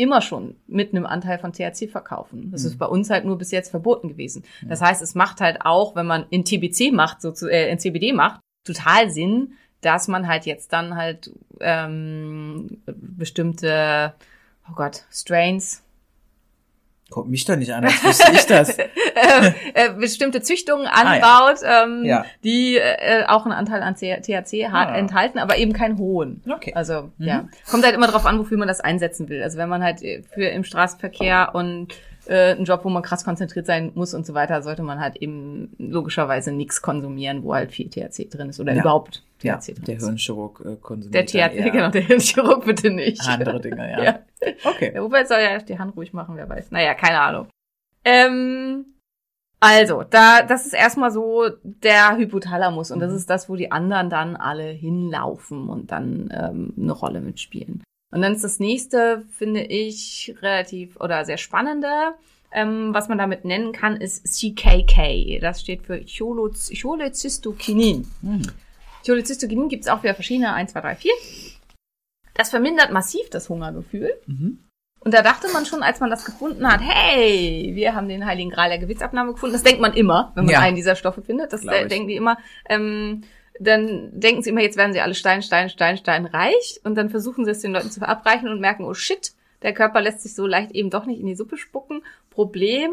immer 0.00 0.22
schon 0.22 0.56
mit 0.66 0.94
einem 0.94 1.04
Anteil 1.04 1.38
von 1.38 1.52
THC 1.52 1.90
verkaufen. 1.90 2.50
Das 2.52 2.64
ist 2.64 2.78
bei 2.78 2.86
uns 2.86 3.10
halt 3.10 3.26
nur 3.26 3.36
bis 3.36 3.50
jetzt 3.50 3.68
verboten 3.70 4.08
gewesen. 4.08 4.44
Das 4.66 4.80
heißt, 4.80 5.02
es 5.02 5.14
macht 5.14 5.42
halt 5.42 5.58
auch, 5.60 5.94
wenn 5.94 6.06
man 6.06 6.24
in 6.30 6.44
TBC 6.44 6.90
macht, 6.90 7.20
so 7.20 7.32
zu, 7.32 7.48
äh, 7.48 7.70
in 7.70 7.78
CBD 7.78 8.14
macht, 8.14 8.40
total 8.64 9.10
Sinn, 9.10 9.52
dass 9.82 10.08
man 10.08 10.26
halt 10.26 10.46
jetzt 10.46 10.72
dann 10.72 10.96
halt 10.96 11.30
ähm, 11.60 12.82
bestimmte, 12.86 14.14
oh 14.70 14.74
Gott, 14.74 15.04
Strains, 15.12 15.82
Guck 17.10 17.28
mich 17.28 17.44
doch 17.44 17.56
nicht 17.56 17.72
an, 17.72 17.84
als 17.84 18.02
wüsste 18.04 18.32
ich 18.32 18.46
das. 18.46 18.78
äh, 18.78 18.86
äh, 19.74 19.92
bestimmte 19.98 20.40
Züchtungen 20.42 20.86
Ah, 20.86 21.16
ja. 21.16 21.22
anbaut, 21.22 21.58
ähm, 21.64 22.04
Ja. 22.04 22.24
die 22.44 22.76
äh, 22.76 23.24
auch 23.26 23.44
einen 23.44 23.52
Anteil 23.52 23.82
an 23.82 23.96
THC 23.96 24.68
hat, 24.68 24.88
Ah. 24.88 24.96
enthalten, 24.96 25.38
aber 25.38 25.58
eben 25.58 25.72
keinen 25.72 25.98
hohen. 25.98 26.42
Okay. 26.48 26.72
Also 26.74 27.10
Mhm. 27.18 27.26
ja, 27.26 27.48
kommt 27.70 27.84
halt 27.84 27.94
immer 27.94 28.06
drauf 28.06 28.26
an, 28.26 28.38
wofür 28.38 28.56
man 28.58 28.68
das 28.68 28.80
einsetzen 28.80 29.28
will. 29.28 29.42
Also 29.42 29.58
wenn 29.58 29.68
man 29.68 29.82
halt 29.82 30.02
äh, 30.02 30.22
für 30.32 30.44
im 30.46 30.62
Straßenverkehr 30.64 31.50
und 31.54 31.88
äh, 32.26 32.52
einen 32.52 32.64
Job, 32.64 32.84
wo 32.84 32.90
man 32.90 33.02
krass 33.02 33.24
konzentriert 33.24 33.66
sein 33.66 33.90
muss 33.94 34.14
und 34.14 34.24
so 34.24 34.34
weiter, 34.34 34.62
sollte 34.62 34.82
man 34.82 35.00
halt 35.00 35.16
eben 35.16 35.74
logischerweise 35.78 36.52
nichts 36.52 36.80
konsumieren, 36.80 37.42
wo 37.42 37.54
halt 37.54 37.72
viel 37.72 37.88
THC 37.90 38.28
drin 38.30 38.50
ist 38.50 38.60
oder 38.60 38.72
Ja. 38.74 38.80
überhaupt 38.82 39.22
Ja, 39.42 39.58
der. 39.86 39.96
Hirnchirurg 39.98 40.62
äh, 40.64 40.76
konsumiert 40.76 41.32
Der 41.34 41.52
eher 41.52 41.70
genau, 41.70 41.88
der 41.90 42.02
Hirnchirurg 42.02 42.64
bitte 42.64 42.90
nicht. 42.90 43.20
andere 43.26 43.60
Dinge, 43.60 43.90
ja. 43.90 44.02
Ja. 44.04 44.18
Okay. 44.64 44.92
Ja, 44.94 45.02
wobei 45.02 45.24
soll 45.24 45.38
ja 45.40 45.58
die 45.58 45.78
Hand 45.78 45.96
ruhig 45.96 46.12
machen, 46.12 46.36
wer 46.36 46.48
weiß. 46.48 46.70
Naja, 46.70 46.94
keine 46.94 47.20
Ahnung. 47.20 47.46
Ähm, 48.04 48.84
also, 49.60 50.02
da, 50.02 50.42
das 50.42 50.64
ist 50.66 50.72
erstmal 50.72 51.10
so 51.10 51.44
der 51.62 52.16
Hypothalamus 52.16 52.90
und 52.90 53.00
das 53.00 53.10
Mhm. 53.10 53.16
ist 53.16 53.28
das, 53.30 53.48
wo 53.48 53.56
die 53.56 53.70
anderen 53.70 54.08
dann 54.08 54.36
alle 54.36 54.64
hinlaufen 54.70 55.68
und 55.68 55.90
dann 55.92 56.30
ähm, 56.34 56.72
eine 56.80 56.92
Rolle 56.92 57.20
mitspielen. 57.20 57.82
Und 58.12 58.22
dann 58.22 58.32
ist 58.34 58.42
das 58.42 58.58
nächste, 58.58 59.22
finde 59.30 59.62
ich, 59.62 60.34
relativ 60.42 60.98
oder 61.00 61.24
sehr 61.24 61.36
spannende, 61.36 61.88
ähm, 62.52 62.92
was 62.92 63.08
man 63.08 63.18
damit 63.18 63.44
nennen 63.44 63.72
kann, 63.72 63.96
ist 63.96 64.26
CKK. 64.26 65.38
Das 65.40 65.60
steht 65.60 65.82
für 65.82 66.00
Choloz- 66.04 66.72
Cholecystokinin. 66.82 68.06
Cholecystokinin 69.06 69.68
gibt 69.68 69.84
es 69.84 69.90
auch 69.90 70.02
wieder 70.02 70.14
verschiedene, 70.14 70.52
1, 70.52 70.72
2, 70.72 70.80
3, 70.80 70.94
4. 70.96 71.12
Das 72.34 72.50
vermindert 72.50 72.90
massiv 72.92 73.28
das 73.30 73.48
Hungergefühl. 73.48 74.12
Mhm. 74.26 74.64
Und 75.02 75.14
da 75.14 75.22
dachte 75.22 75.48
man 75.52 75.64
schon, 75.64 75.82
als 75.82 76.00
man 76.00 76.10
das 76.10 76.24
gefunden 76.26 76.70
hat, 76.70 76.80
hey, 76.82 77.70
wir 77.74 77.94
haben 77.94 78.08
den 78.08 78.26
heiligen 78.26 78.50
Gral 78.50 78.68
der 78.68 78.78
Gewichtsabnahme 78.78 79.32
gefunden. 79.32 79.54
Das 79.54 79.62
denkt 79.62 79.80
man 79.80 79.94
immer, 79.94 80.32
wenn 80.34 80.44
man 80.44 80.52
Ja. 80.52 80.60
einen 80.60 80.76
dieser 80.76 80.94
Stoffe 80.94 81.22
findet. 81.22 81.52
Das 81.54 81.64
äh, 81.64 81.86
denken 81.88 82.08
die 82.08 82.16
immer. 82.16 82.36
Ähm, 82.68 83.22
dann 83.58 84.10
denken 84.18 84.42
sie 84.42 84.50
immer, 84.50 84.60
jetzt 84.60 84.76
werden 84.76 84.92
sie 84.92 85.00
alle 85.00 85.14
Stein, 85.14 85.42
Stein, 85.42 85.70
Stein, 85.70 85.96
Stein 85.96 86.26
reich. 86.26 86.80
Und 86.84 86.96
dann 86.96 87.08
versuchen 87.08 87.44
sie 87.46 87.50
es 87.50 87.60
den 87.60 87.72
Leuten 87.72 87.90
zu 87.90 88.00
verabreichen 88.00 88.48
und 88.48 88.60
merken, 88.60 88.84
oh 88.84 88.94
shit, 88.94 89.32
der 89.62 89.72
Körper 89.74 90.00
lässt 90.02 90.20
sich 90.20 90.34
so 90.34 90.46
leicht 90.46 90.72
eben 90.72 90.90
doch 90.90 91.06
nicht 91.06 91.20
in 91.20 91.26
die 91.26 91.34
Suppe 91.34 91.56
spucken. 91.56 92.02
Problem 92.30 92.90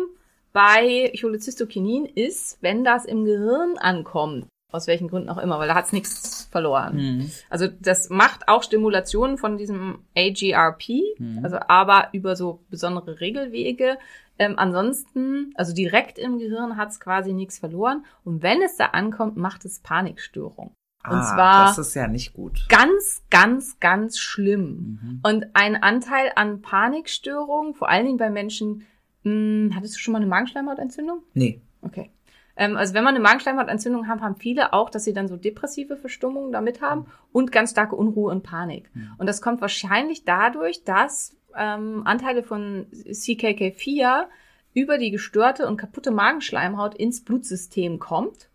bei 0.53 1.11
Cholecystokinin 1.19 2.05
ist, 2.05 2.57
wenn 2.61 2.83
das 2.85 3.05
im 3.05 3.25
Gehirn 3.25 3.77
ankommt, 3.77 4.47
aus 4.71 4.87
welchen 4.87 5.07
Gründen 5.07 5.29
auch 5.29 5.37
immer, 5.37 5.59
weil 5.59 5.67
da 5.67 5.75
hat's 5.75 5.93
nichts 5.93 6.47
verloren. 6.51 6.95
Mhm. 6.97 7.31
Also 7.49 7.67
das 7.79 8.09
macht 8.09 8.47
auch 8.47 8.63
Stimulationen 8.63 9.37
von 9.37 9.57
diesem 9.57 9.99
AGRP, 10.15 10.89
Mhm. 11.19 11.39
also 11.43 11.57
aber 11.67 12.09
über 12.11 12.35
so 12.35 12.63
besondere 12.69 13.19
Regelwege. 13.19 13.97
Ähm, 14.39 14.53
ansonsten, 14.57 15.51
also 15.55 15.73
direkt 15.73 16.19
im 16.19 16.37
Gehirn 16.37 16.77
hat's 16.77 16.99
quasi 16.99 17.33
nichts 17.33 17.57
verloren. 17.57 18.05
Und 18.23 18.43
wenn 18.43 18.61
es 18.61 18.75
da 18.75 18.87
ankommt, 18.87 19.37
macht 19.37 19.65
es 19.65 19.79
Panikstörung. 19.79 20.73
Und 21.09 21.15
ah, 21.15 21.33
zwar 21.33 21.65
das 21.67 21.77
ist 21.77 21.93
ja 21.95 22.07
nicht 22.07 22.33
gut. 22.33 22.65
ganz, 22.67 23.23
ganz, 23.29 23.79
ganz 23.79 24.19
schlimm. 24.19 24.99
Mhm. 25.01 25.19
Und 25.23 25.45
ein 25.53 25.81
Anteil 25.81 26.31
an 26.35 26.61
Panikstörung, 26.61 27.73
vor 27.73 27.87
allen 27.87 28.05
Dingen 28.05 28.17
bei 28.17 28.29
Menschen, 28.29 28.83
mh, 29.23 29.73
hattest 29.75 29.95
du 29.95 29.99
schon 29.99 30.11
mal 30.11 30.17
eine 30.17 30.27
Magenschleimhautentzündung? 30.27 31.23
Nee. 31.33 31.61
Okay. 31.81 32.11
Ähm, 32.57 32.75
also 32.75 32.93
wenn 32.93 33.03
man 33.03 33.15
eine 33.15 33.23
Magenschleimhautentzündung 33.23 34.07
haben, 34.07 34.21
haben 34.21 34.35
viele 34.35 34.73
auch, 34.73 34.89
dass 34.89 35.03
sie 35.03 35.13
dann 35.13 35.27
so 35.27 35.37
depressive 35.37 35.95
Verstimmungen 35.95 36.51
damit 36.51 36.81
haben 36.81 37.05
und 37.31 37.51
ganz 37.51 37.71
starke 37.71 37.95
Unruhe 37.95 38.31
und 38.31 38.43
Panik. 38.43 38.89
Mhm. 38.93 39.11
Und 39.17 39.27
das 39.27 39.41
kommt 39.41 39.61
wahrscheinlich 39.61 40.25
dadurch, 40.25 40.83
dass 40.83 41.37
ähm, 41.55 42.01
Anteile 42.05 42.43
von 42.43 42.87
CKK4 42.91 44.25
über 44.73 44.97
die 44.97 45.11
gestörte 45.11 45.67
und 45.67 45.77
kaputte 45.77 46.11
Magenschleimhaut 46.11 46.95
ins 46.95 47.23
Blutsystem 47.23 47.99
kommt. 47.99 48.49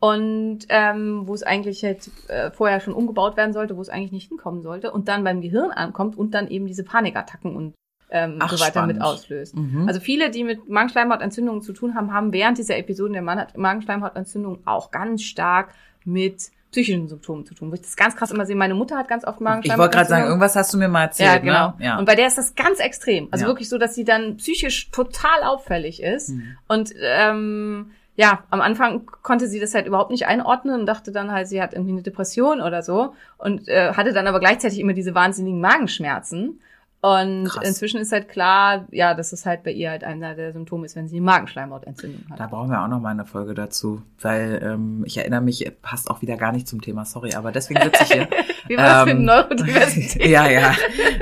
Und 0.00 0.66
ähm, 0.68 1.28
wo 1.28 1.34
es 1.34 1.44
eigentlich 1.44 1.84
halt 1.84 2.10
äh, 2.26 2.50
vorher 2.50 2.80
schon 2.80 2.92
umgebaut 2.92 3.36
werden 3.36 3.52
sollte, 3.52 3.76
wo 3.76 3.80
es 3.80 3.88
eigentlich 3.88 4.10
nicht 4.10 4.28
hinkommen 4.28 4.60
sollte, 4.60 4.90
und 4.90 5.06
dann 5.06 5.22
beim 5.22 5.42
Gehirn 5.42 5.70
ankommt 5.70 6.18
und 6.18 6.34
dann 6.34 6.48
eben 6.48 6.66
diese 6.66 6.82
Panikattacken 6.82 7.54
und 7.54 7.72
ähm, 8.14 8.36
Ach, 8.40 8.50
so 8.50 8.60
weiter 8.60 8.72
spannend. 8.72 8.94
mit 8.98 9.02
auslöst. 9.02 9.56
Mhm. 9.56 9.88
Also 9.88 9.98
viele, 9.98 10.30
die 10.30 10.44
mit 10.44 10.68
Magenschleimhautentzündungen 10.68 11.62
zu 11.62 11.72
tun 11.72 11.94
haben, 11.94 12.12
haben 12.12 12.32
während 12.32 12.58
dieser 12.58 12.76
Episoden 12.76 13.14
der 13.14 13.22
Magenschleimhautentzündung 13.22 14.58
auch 14.66 14.90
ganz 14.90 15.22
stark 15.22 15.70
mit 16.04 16.50
psychischen 16.70 17.08
Symptomen 17.08 17.44
zu 17.44 17.54
tun. 17.54 17.70
Wo 17.70 17.74
ich 17.74 17.82
das 17.82 17.96
ganz 17.96 18.16
krass 18.16 18.30
immer 18.30 18.46
sehe. 18.46 18.56
Meine 18.56 18.74
Mutter 18.74 18.96
hat 18.96 19.08
ganz 19.08 19.24
oft 19.24 19.40
ich 19.40 19.46
wollte 19.46 19.60
gerade 19.60 19.64
sagen, 19.64 19.76
Magenschleimhautentzündung. 19.76 20.28
irgendwas 20.28 20.56
hast 20.56 20.72
du 20.74 20.78
mir 20.78 20.88
mal 20.88 21.02
erzählt, 21.04 21.30
ja, 21.30 21.38
genau. 21.38 21.68
ne? 21.78 21.84
Ja. 21.84 21.98
Und 21.98 22.04
bei 22.06 22.14
der 22.14 22.26
ist 22.26 22.38
das 22.38 22.54
ganz 22.54 22.78
extrem. 22.80 23.28
Also 23.30 23.44
Ja. 23.44 23.48
wirklich 23.50 23.68
so, 23.68 23.78
dass 23.78 23.94
sie 23.94 24.04
dann 24.04 24.36
psychisch 24.38 24.90
total 24.90 25.42
auffällig 25.44 26.02
ist. 26.02 26.30
Mhm. 26.30 26.56
Und 26.68 26.92
ähm, 27.02 27.90
ja, 28.16 28.44
am 28.50 28.60
Anfang 28.60 29.06
konnte 29.22 29.48
sie 29.48 29.58
das 29.60 29.74
halt 29.74 29.86
überhaupt 29.86 30.10
nicht 30.10 30.26
einordnen 30.26 30.80
und 30.80 30.86
dachte 30.86 31.12
dann 31.12 31.30
halt, 31.32 31.48
sie 31.48 31.62
hat 31.62 31.72
irgendwie 31.72 31.92
eine 31.92 32.02
Depression 32.02 32.60
oder 32.60 32.82
so 32.82 33.14
und 33.38 33.68
äh, 33.68 33.92
hatte 33.94 34.12
dann 34.12 34.26
aber 34.26 34.38
gleichzeitig 34.40 34.78
immer 34.80 34.92
diese 34.92 35.14
wahnsinnigen 35.14 35.60
Magenschmerzen. 35.60 36.60
Und 37.04 37.46
Krass. 37.46 37.66
inzwischen 37.66 38.00
ist 38.00 38.12
halt 38.12 38.28
klar, 38.28 38.86
ja, 38.92 39.14
dass 39.14 39.32
es 39.32 39.44
halt 39.44 39.64
bei 39.64 39.72
ihr 39.72 39.90
halt 39.90 40.04
einer 40.04 40.36
der 40.36 40.52
Symptome 40.52 40.86
ist, 40.86 40.94
wenn 40.94 41.08
sie 41.08 41.16
eine 41.16 41.24
Magenschleimhautentzündung 41.24 42.22
hat. 42.30 42.38
Da 42.38 42.46
brauchen 42.46 42.70
wir 42.70 42.80
auch 42.80 42.86
noch 42.86 43.00
mal 43.00 43.08
eine 43.10 43.26
Folge 43.26 43.54
dazu, 43.54 44.02
weil 44.20 44.60
ähm, 44.62 45.02
ich 45.04 45.18
erinnere 45.18 45.40
mich, 45.40 45.68
passt 45.82 46.08
auch 46.08 46.22
wieder 46.22 46.36
gar 46.36 46.52
nicht 46.52 46.68
zum 46.68 46.80
Thema, 46.80 47.04
sorry, 47.04 47.34
aber 47.34 47.50
deswegen 47.50 47.82
sitze 47.82 48.04
ich 48.04 48.12
hier. 48.12 48.28
Wie 48.68 48.76
war 48.76 48.84
das 48.84 49.06
mit 49.06 49.16
Ähm, 49.16 49.24
Neurodiversität? 49.24 50.24
ja, 50.30 50.48
ja. 50.48 50.76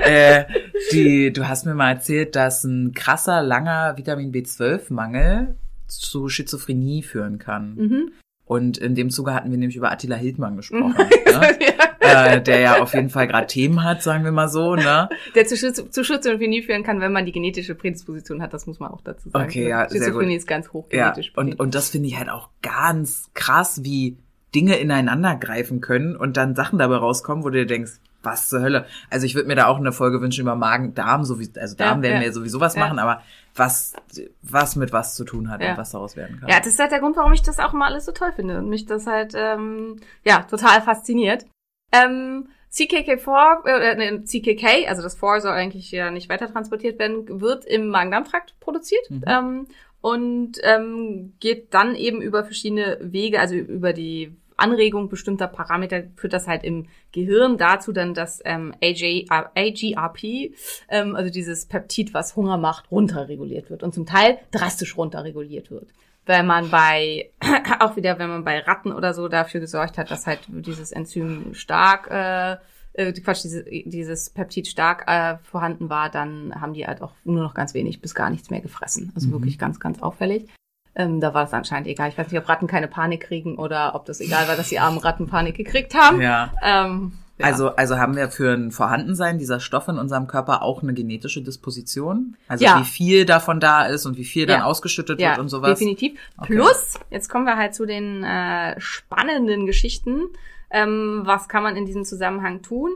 Äh, 0.05 0.45
die, 0.93 1.33
du 1.33 1.49
hast 1.49 1.65
mir 1.65 1.75
mal 1.75 1.93
erzählt, 1.93 2.37
dass 2.37 2.63
ein 2.65 2.93
krasser, 2.93 3.43
langer 3.43 3.97
Vitamin 3.97 4.33
B12-Mangel 4.33 5.57
zu 5.87 6.29
Schizophrenie 6.29 7.03
führen 7.03 7.39
kann. 7.39 7.75
Mhm. 7.77 8.13
Und 8.51 8.79
in 8.79 8.97
dem 8.97 9.11
Zuge 9.11 9.33
hatten 9.33 9.53
wir 9.53 9.59
nämlich 9.59 9.77
über 9.77 9.93
Attila 9.93 10.17
Hildmann 10.17 10.57
gesprochen, 10.57 10.97
ne? 10.99 11.09
ja. 12.03 12.27
äh, 12.35 12.43
der 12.43 12.59
ja 12.59 12.83
auf 12.83 12.95
jeden 12.95 13.09
Fall 13.09 13.29
gerade 13.29 13.47
Themen 13.47 13.85
hat, 13.85 14.03
sagen 14.03 14.25
wir 14.25 14.33
mal 14.33 14.49
so, 14.49 14.75
ne? 14.75 15.09
Der 15.37 15.47
zu, 15.47 15.57
Schiz 15.57 15.81
zu 15.89 16.03
Schizophrenie 16.03 16.61
führen 16.63 16.83
kann, 16.83 17.01
wenn 17.01 17.13
man 17.13 17.25
die 17.25 17.31
genetische 17.31 17.77
Prädisposition 17.77 18.43
hat, 18.43 18.53
das 18.53 18.67
muss 18.67 18.81
man 18.81 18.91
auch 18.91 19.03
dazu 19.03 19.31
sagen. 19.31 19.45
Okay, 19.45 19.69
ja, 19.69 19.89
sehr 19.89 20.03
Schizophrenie 20.03 20.35
ist 20.35 20.49
ganz 20.49 20.73
hoch 20.73 20.89
Ja, 20.91 21.11
genetisch 21.11 21.29
und, 21.37 21.45
bedingt. 21.45 21.61
und 21.61 21.75
das 21.77 21.91
finde 21.91 22.09
ich 22.09 22.19
halt 22.19 22.29
auch 22.29 22.49
ganz 22.61 23.31
krass, 23.35 23.85
wie 23.85 24.17
Dinge 24.53 24.75
ineinander 24.79 25.37
greifen 25.37 25.81
können 25.81 26.17
und 26.17 26.37
dann 26.37 26.57
Sachen 26.57 26.81
dabei 26.81 26.97
rauskommen, 26.97 27.45
wo 27.45 27.51
du 27.51 27.59
dir 27.61 27.67
denkst, 27.67 28.01
was 28.25 28.49
zur 28.49 28.63
Hölle. 28.63 28.85
Also 29.11 29.27
ich 29.27 29.37
würde 29.37 29.47
mir 29.47 29.55
da 29.55 29.67
auch 29.67 29.79
eine 29.79 29.93
Folge 29.93 30.21
wünschen 30.21 30.41
über 30.41 30.57
Magen, 30.57 30.95
Darm, 30.97 31.25
so 31.25 31.39
wie, 31.39 31.49
also 31.59 31.77
Darm 31.77 31.99
Ja, 31.99 32.03
werden 32.03 32.15
ja. 32.17 32.21
wir 32.23 32.27
ja 32.27 32.33
sowieso 32.33 32.59
was 32.59 32.75
Ja. 32.75 32.81
machen, 32.81 32.99
aber 32.99 33.23
was, 33.55 33.95
was 34.43 34.77
mit 34.77 34.93
was 34.93 35.15
zu 35.15 35.25
tun 35.25 35.51
hat 35.51 35.61
Ja. 35.63 35.73
und 35.73 35.79
was 35.79 35.91
daraus 35.91 36.17
werden 36.17 36.39
kann. 36.41 36.49
Ja, 36.49 36.59
das 36.59 36.69
ist 36.69 36.79
halt 36.79 36.93
der 36.93 37.01
Grund, 37.01 37.17
warum 37.17 37.33
ich 37.33 37.43
das 37.43 37.59
auch 37.59 37.73
immer 37.73 37.87
alles 37.87 38.05
so 38.05 38.13
toll 38.13 38.33
finde 38.33 38.59
und 38.59 38.69
mich 38.69 38.87
das 38.87 39.07
halt, 39.07 39.33
ähm, 39.37 39.97
ja, 40.25 40.43
total 40.43 40.81
fasziniert. 40.83 41.47
Ähm, 41.93 42.49
CKK4, 42.73 43.67
äh, 43.67 43.95
nee, 43.97 44.25
CKK, 44.25 44.87
also 44.89 45.03
das 45.03 45.17
4 45.19 45.41
soll 45.41 45.53
eigentlich 45.53 45.91
ja 45.91 46.11
nicht 46.11 46.29
weiter 46.29 46.51
transportiert 46.51 46.99
werden, 46.99 47.41
wird 47.41 47.65
im 47.65 47.89
Magen-Darm-Trakt 47.89 48.59
produziert. 48.61 49.11
Mhm. 49.11 49.25
Ähm, 49.27 49.67
und 50.01 50.53
ähm, 50.63 51.35
geht 51.41 51.75
dann 51.75 51.95
eben 51.95 52.23
über 52.23 52.45
verschiedene 52.45 52.97
Wege, 53.03 53.39
also 53.39 53.55
über 53.55 53.93
die 53.93 54.35
Anregung 54.61 55.09
bestimmter 55.09 55.47
Parameter, 55.49 56.03
führt 56.17 56.33
das 56.33 56.47
halt 56.47 56.65
im 56.65 56.87
Gehirn 57.13 57.57
dazu 57.59 57.93
dann, 57.93 58.15
dass 58.15 58.41
ähm, 58.45 58.75
AJ, 58.83 59.27
AGRP, 59.29 60.55
ähm, 60.89 61.17
also 61.17 61.31
dieses 61.31 61.67
Peptid, 61.67 62.15
was 62.15 62.37
Hunger 62.37 62.57
macht, 62.59 62.91
runterreguliert 62.91 63.71
wird 63.71 63.83
und 63.83 63.95
zum 63.95 64.07
Teil 64.07 64.39
drastisch 64.51 64.97
runterreguliert 64.97 65.71
wird. 65.71 65.89
Wenn 66.27 66.47
man 66.47 66.71
bei, 66.71 67.31
auch 67.81 67.97
wieder, 67.97 68.19
wenn 68.19 68.29
man 68.29 68.45
bei 68.45 68.61
Ratten 68.61 68.93
oder 68.93 69.15
so 69.15 69.29
dafür 69.29 69.61
gesorgt 69.61 69.99
hat, 69.99 70.11
dass 70.11 70.27
halt 70.27 70.41
dieses 70.49 70.93
Enzym 70.93 71.55
stark, 71.55 72.09
äh, 72.11 72.57
äh, 72.93 73.13
Quatsch, 73.13 73.43
diese, 73.45 73.65
dieses 73.65 74.31
Peptid 74.31 74.67
stark 74.67 75.05
äh, 75.07 75.39
vorhanden 75.45 75.89
war, 75.89 76.11
dann 76.11 76.53
haben 76.61 76.73
die 76.75 76.87
halt 76.87 77.03
auch 77.03 77.15
nur 77.25 77.43
noch 77.43 77.55
ganz 77.55 77.73
wenig 77.75 78.01
bis 78.01 78.15
gar 78.15 78.31
nichts 78.31 78.51
mehr 78.51 78.61
gefressen. 78.61 79.13
Also 79.15 79.29
Mhm. 79.29 79.33
wirklich 79.33 79.59
ganz, 79.59 79.81
ganz 79.81 80.03
auffällig. 80.03 80.49
Ähm, 80.95 81.21
da 81.21 81.33
war 81.35 81.45
es 81.45 81.53
anscheinend 81.53 81.87
egal. 81.89 82.09
Ich 82.09 82.19
weiß 82.19 82.31
nicht, 82.31 82.41
ob 82.41 82.49
Ratten 82.49 82.67
keine 82.67 82.89
Panik 82.89 83.23
kriegen 83.23 83.57
oder 83.57 83.95
ob 83.95 84.05
das 84.07 84.21
egal 84.21 84.49
war, 84.49 84.57
dass 84.57 84.69
die 84.71 84.79
armen 84.81 84.99
Ratten 84.99 85.27
Panik 85.29 85.57
gekriegt 85.57 85.95
haben. 85.95 86.21
Ja. 86.21 86.53
Ähm, 86.63 87.13
ja. 87.39 87.47
Also, 87.47 87.75
also 87.77 87.97
haben 87.97 88.17
wir 88.17 88.29
für 88.29 88.53
ein 88.53 88.71
Vorhandensein 88.71 89.39
dieser 89.39 89.61
Stoffe 89.61 89.93
in 89.93 89.99
unserem 89.99 90.27
Körper 90.27 90.63
auch 90.63 90.83
eine 90.83 90.93
genetische 90.93 91.43
Disposition? 91.43 92.37
Also 92.49 92.65
Ja. 92.65 92.81
wie 92.81 92.85
viel 92.85 93.25
davon 93.25 93.61
da 93.61 93.87
ist 93.87 94.05
und 94.05 94.19
wie 94.19 94.25
viel 94.25 94.47
dann 94.47 94.61
Ja. 94.61 94.65
ausgeschüttet 94.67 95.19
wird 95.21 95.39
und 95.39 95.49
sowas? 95.49 95.79
definitiv. 95.79 96.19
Okay. 96.37 96.55
Plus, 96.55 96.99
jetzt 97.11 97.29
kommen 97.29 97.47
wir 97.47 97.57
halt 97.57 97.75
zu 97.75 97.87
den 97.87 98.25
äh, 98.25 98.79
spannenden 98.81 99.65
Geschichten. 99.67 100.23
Ähm, 100.71 101.23
was 101.25 101.49
kann 101.49 101.63
man 101.63 101.77
in 101.77 101.87
diesem 101.87 102.05
Zusammenhang 102.05 102.63
tun? 102.63 102.91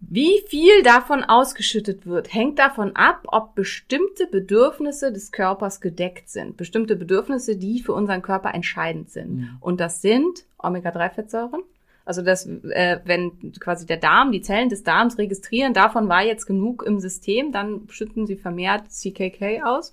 Wie 0.00 0.42
viel 0.48 0.82
davon 0.82 1.22
ausgeschüttet 1.22 2.06
wird, 2.06 2.32
hängt 2.32 2.58
davon 2.58 2.96
ab, 2.96 3.22
ob 3.26 3.54
bestimmte 3.54 4.26
Bedürfnisse 4.26 5.12
des 5.12 5.30
Körpers 5.30 5.80
gedeckt 5.80 6.30
sind. 6.30 6.56
Bestimmte 6.56 6.96
Bedürfnisse, 6.96 7.56
die 7.56 7.80
für 7.80 7.92
unseren 7.92 8.22
Körper 8.22 8.54
entscheidend 8.54 9.10
sind. 9.10 9.36
Mhm. 9.36 9.56
Und 9.60 9.80
das 9.80 10.00
sind 10.00 10.44
Omega-3-Fettsäuren. 10.58 11.62
Also 12.04 12.22
das, 12.22 12.46
äh, 12.46 12.98
wenn 13.04 13.52
quasi 13.60 13.86
der 13.86 13.98
Darm, 13.98 14.32
die 14.32 14.40
Zellen 14.40 14.70
des 14.70 14.82
Darms 14.82 15.18
registrieren, 15.18 15.74
davon 15.74 16.08
war 16.08 16.24
jetzt 16.24 16.46
genug 16.46 16.82
im 16.82 16.98
System, 16.98 17.52
dann 17.52 17.86
schütten 17.88 18.26
sie 18.26 18.36
vermehrt 18.36 18.90
CKK 18.90 19.62
aus 19.62 19.92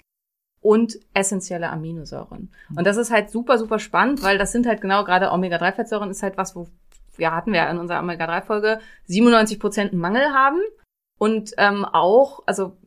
und 0.62 1.00
essentielle 1.14 1.70
Aminosäuren. 1.70 2.50
Und 2.76 2.88
das 2.88 2.98
ist 2.98 3.12
halt 3.12 3.30
super, 3.30 3.58
super 3.58 3.78
spannend, 3.78 4.24
weil 4.24 4.38
das 4.38 4.52
sind 4.52 4.66
halt 4.66 4.82
genau 4.82 5.04
gerade 5.04 5.32
Omega-3-Fettsäuren 5.32 6.10
ist 6.10 6.24
halt 6.24 6.38
was, 6.38 6.56
wo, 6.56 6.68
ja, 7.18 7.32
hatten 7.32 7.52
wir 7.52 7.60
ja 7.60 7.70
in 7.70 7.78
unserer 7.78 8.00
Omega-3-Folge 8.00 8.80
97 9.06 9.60
Prozent 9.60 9.94
Mangel 9.94 10.34
haben. 10.34 10.60
Und 11.20 11.54
ähm, 11.58 11.84
auch, 11.84 12.44
also 12.46 12.78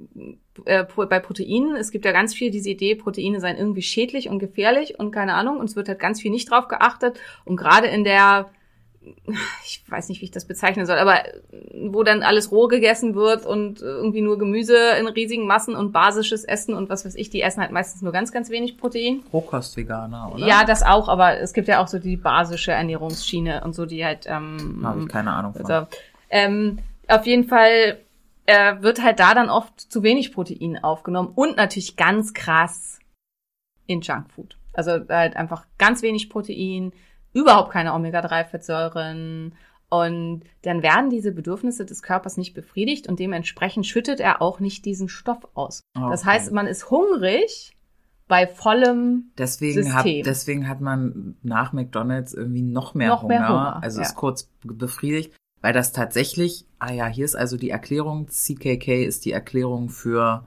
äh, 0.65 0.85
bei 0.85 1.19
Proteinen, 1.19 1.75
es 1.77 1.91
gibt 1.91 2.05
ja 2.05 2.13
ganz 2.13 2.33
viel 2.35 2.51
diese 2.51 2.71
Idee, 2.71 2.95
Proteine 2.95 3.41
seien 3.41 3.57
irgendwie 3.57 3.83
schädlich 3.83 4.29
und 4.29 4.39
gefährlich 4.39 4.99
und 4.99 5.11
keine 5.11 5.35
Ahnung, 5.35 5.59
und 5.59 5.69
es 5.69 5.75
wird 5.75 5.89
halt 5.89 5.99
ganz 5.99 6.21
viel 6.21 6.31
nicht 6.31 6.51
drauf 6.51 6.69
geachtet. 6.69 7.19
Und 7.45 7.57
gerade 7.57 7.89
in 7.89 8.05
der, 8.05 8.51
ich 9.65 9.83
weiß 9.89 10.09
nicht, 10.09 10.21
wie 10.21 10.27
ich 10.27 10.31
das 10.31 10.45
bezeichnen 10.45 10.87
soll, 10.87 10.99
aber 10.99 11.23
wo 11.75 12.03
dann 12.03 12.23
alles 12.23 12.51
roh 12.51 12.69
gegessen 12.69 13.15
wird 13.15 13.47
und 13.47 13.81
irgendwie 13.81 14.21
nur 14.21 14.39
Gemüse 14.39 14.77
in 14.99 15.07
riesigen 15.07 15.47
Massen 15.47 15.75
und 15.75 15.93
basisches 15.93 16.45
Essen 16.45 16.75
und 16.75 16.89
was 16.89 17.05
weiß 17.05 17.15
ich, 17.15 17.31
die 17.31 17.43
essen 17.43 17.61
halt 17.61 17.73
meistens 17.73 18.03
nur 18.03 18.13
ganz, 18.13 18.33
ganz 18.33 18.51
wenig 18.51 18.79
Protein. 18.79 19.23
Rohkostveganer, 19.33 20.33
oder? 20.35 20.47
Ja, 20.47 20.65
das 20.65 20.83
auch, 20.83 21.09
aber 21.09 21.39
es 21.39 21.53
gibt 21.53 21.69
ja 21.69 21.83
auch 21.83 21.89
so 21.89 21.99
die 21.99 22.17
basische 22.17 22.73
Ernährungsschiene 22.73 23.63
und 23.65 23.75
so, 23.75 23.87
die 23.87 24.05
halt 24.05 24.27
ähm, 24.27 24.81
Habe 24.83 25.03
ich 25.03 25.09
keine 25.09 25.33
Ahnung 25.33 25.55
von. 25.55 25.67
also, 25.67 25.87
ähm, 26.31 26.79
Auf 27.09 27.27
jeden 27.27 27.45
Fall 27.45 27.99
äh, 28.47 28.81
wird 28.81 29.03
halt 29.03 29.21
da 29.21 29.35
dann 29.35 29.51
oft 29.51 29.81
zu 29.81 30.03
wenig 30.03 30.33
Protein 30.33 30.83
aufgenommen 30.83 31.33
und 31.35 31.57
natürlich 31.57 31.97
ganz 31.97 32.35
krass 32.35 32.99
in 33.87 34.01
Junkfood. 34.01 34.57
Also 34.73 34.93
halt 35.09 35.37
einfach 35.37 35.67
ganz 35.79 36.03
wenig 36.03 36.31
Protein, 36.31 36.93
überhaupt 37.33 37.71
keine 37.71 37.93
Omega-3-Fettsäuren 37.95 39.55
und 39.89 40.43
dann 40.63 40.83
werden 40.83 41.11
diese 41.11 41.33
Bedürfnisse 41.33 41.85
des 41.85 42.03
Körpers 42.03 42.37
nicht 42.37 42.55
befriedigt 42.55 43.09
und 43.09 43.19
dementsprechend 43.19 43.87
schüttet 43.87 44.21
er 44.21 44.41
auch 44.41 44.61
nicht 44.61 44.85
diesen 44.85 45.09
Stoff 45.09 45.49
aus. 45.55 45.81
Das 45.95 46.23
Okay. 46.23 46.31
heißt, 46.31 46.53
man 46.53 46.67
ist 46.67 46.91
hungrig 46.91 47.77
bei 48.29 48.47
vollem 48.47 49.33
Deswegen 49.37 49.93
hat, 49.93 50.05
System. 50.05 50.25
deswegen 50.25 50.69
hat 50.69 50.81
man 50.81 51.35
nach 51.43 51.73
McDonalds 51.73 52.33
irgendwie 52.35 52.63
noch 52.63 52.95
mehr, 52.95 53.09
Noch 53.09 53.23
Hunger. 53.25 53.39
mehr 53.41 53.49
Hunger, 53.49 53.83
Also 53.83 54.01
ja. 54.01 54.07
ist 54.07 54.15
kurz 54.15 54.49
befriedigt, 54.63 55.33
weil 55.61 55.73
das 55.73 55.93
tatsächlich, 55.93 56.65
ah 56.79 56.93
ja, 56.93 57.07
hier 57.09 57.25
ist 57.25 57.35
also 57.35 57.57
die 57.57 57.71
Erklärung, 57.71 58.29
CKK 58.29 59.05
ist 59.05 59.25
die 59.25 59.33
Erklärung 59.33 59.89
für, 59.89 60.45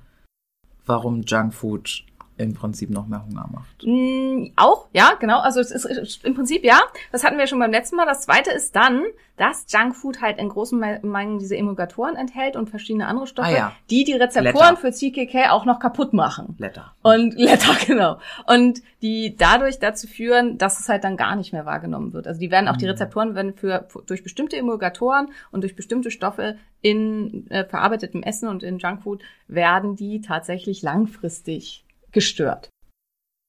warum 0.85 1.23
Junkfood 1.23 2.05
im 2.37 2.53
Prinzip 2.53 2.89
noch 2.89 3.07
mehr 3.07 3.23
Hunger 3.25 3.47
macht. 3.53 3.83
Mm, 3.85 4.51
Auch, 4.55 4.87
ja, 4.93 5.13
genau. 5.19 5.39
Also 5.39 5.59
es 5.59 5.71
ist 5.71 5.85
ist 5.85 6.25
im 6.25 6.33
Prinzip 6.33 6.63
ja. 6.63 6.79
Das 7.11 7.23
hatten 7.23 7.37
wir 7.37 7.47
schon 7.47 7.59
beim 7.59 7.71
letzten 7.71 7.95
Mal. 7.95 8.05
Das 8.05 8.21
zweite 8.21 8.51
ist 8.51 8.75
dann, 8.75 9.03
dass 9.37 9.65
Junkfood 9.69 10.21
halt 10.21 10.37
in 10.39 10.49
großen 10.49 10.79
Me- 10.79 10.99
Mengen 11.03 11.39
diese 11.39 11.57
Emulgatoren 11.57 12.15
enthält 12.15 12.55
und 12.55 12.69
verschiedene 12.69 13.07
andere 13.07 13.25
Stoffe, 13.27 13.49
Ah, 13.49 13.51
ja. 13.57 13.71
die 13.89 14.03
die 14.03 14.13
Rezeptoren 14.13 14.75
Blätter. 14.75 14.77
für 14.77 14.91
CKK 14.91 15.49
auch 15.51 15.65
noch 15.65 15.79
kaputt 15.79 16.13
machen. 16.13 16.53
Blätter. 16.55 16.93
Und 17.01 17.33
Letter, 17.37 17.75
genau. 17.85 18.17
Und 18.47 18.81
die 19.01 19.35
dadurch 19.37 19.79
dazu 19.79 20.07
führen, 20.07 20.57
dass 20.57 20.79
es 20.79 20.87
halt 20.89 21.03
dann 21.03 21.17
gar 21.17 21.35
nicht 21.35 21.51
mehr 21.53 21.65
wahrgenommen 21.65 22.13
wird. 22.13 22.27
Also 22.27 22.39
die 22.39 22.51
werden 22.51 22.67
auch, 22.67 22.77
die 22.77 22.85
Rezeptoren 22.87 23.33
werden 23.35 23.53
für, 23.55 23.87
durch 24.07 24.23
bestimmte 24.23 24.55
Emulgatoren 24.57 25.29
und 25.51 25.61
durch 25.61 25.75
bestimmte 25.75 26.09
Stoffe 26.11 26.57
in 26.81 27.47
äh, 27.49 27.65
verarbeitetem 27.65 28.23
Essen 28.23 28.47
und 28.49 28.61
in 28.63 28.77
Junkfood 28.77 29.23
werden 29.47 29.95
die 29.95 30.21
tatsächlich 30.21 30.81
langfristig 30.83 31.82
gestört. 32.13 32.69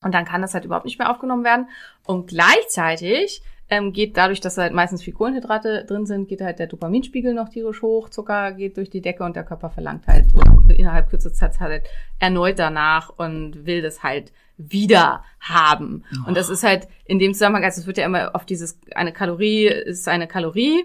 Und 0.02 0.12
dann 0.12 0.24
kann 0.24 0.42
das 0.42 0.54
halt 0.54 0.64
überhaupt 0.64 0.84
nicht 0.84 0.98
mehr 0.98 1.10
aufgenommen 1.10 1.44
werden. 1.44 1.68
Und 2.04 2.26
gleichzeitig 2.26 3.42
ähm, 3.70 3.92
geht 3.92 4.16
dadurch, 4.16 4.40
dass 4.40 4.58
halt 4.58 4.74
meistens 4.74 5.02
viel 5.02 5.14
Kohlenhydrate 5.14 5.84
drin 5.86 6.06
sind, 6.06 6.28
geht 6.28 6.42
halt 6.42 6.58
der 6.58 6.66
Dopaminspiegel 6.66 7.32
noch 7.32 7.48
tierisch 7.48 7.80
hoch, 7.80 8.10
Zucker 8.10 8.52
geht 8.52 8.76
durch 8.76 8.90
die 8.90 9.00
Decke 9.00 9.24
und 9.24 9.36
der 9.36 9.44
Körper 9.44 9.70
verlangt 9.70 10.06
halt 10.06 10.26
innerhalb 10.68 11.08
kürzester 11.08 11.50
Zeit 11.50 11.60
halt 11.60 11.84
erneut 12.18 12.58
danach 12.58 13.10
und 13.10 13.64
will 13.64 13.80
das 13.80 14.02
halt 14.02 14.32
wieder 14.56 15.24
haben. 15.40 16.04
Und 16.26 16.36
das 16.36 16.48
ist 16.48 16.62
halt 16.62 16.88
in 17.06 17.18
dem 17.18 17.32
Zusammenhang, 17.32 17.64
also 17.64 17.80
es 17.80 17.86
wird 17.86 17.98
ja 17.98 18.04
immer 18.04 18.34
auf 18.34 18.44
dieses, 18.44 18.78
eine 18.94 19.12
Kalorie 19.12 19.66
ist 19.66 20.08
eine 20.08 20.28
Kalorie. 20.28 20.84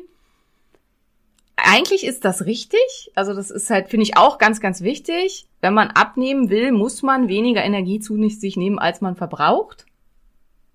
Eigentlich 1.64 2.06
ist 2.06 2.26
das 2.26 2.46
richtig. 2.46 3.12
Also 3.16 3.34
das 3.34 3.52
ist 3.52 3.70
halt, 3.70 3.90
finde 3.90 4.04
ich 4.04 4.18
auch 4.18 4.38
ganz, 4.38 4.60
ganz 4.60 4.82
wichtig. 4.82 5.48
Wenn 5.62 5.74
man 5.74 5.90
abnehmen 5.90 6.50
will, 6.50 6.72
muss 6.72 7.02
man 7.02 7.28
weniger 7.28 7.64
Energie 7.64 8.00
zu 8.00 8.18
sich 8.30 8.58
nehmen, 8.58 8.80
als 8.80 9.02
man 9.02 9.16
verbraucht. 9.16 9.86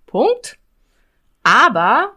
Punkt. 0.06 0.58
Aber 1.42 2.12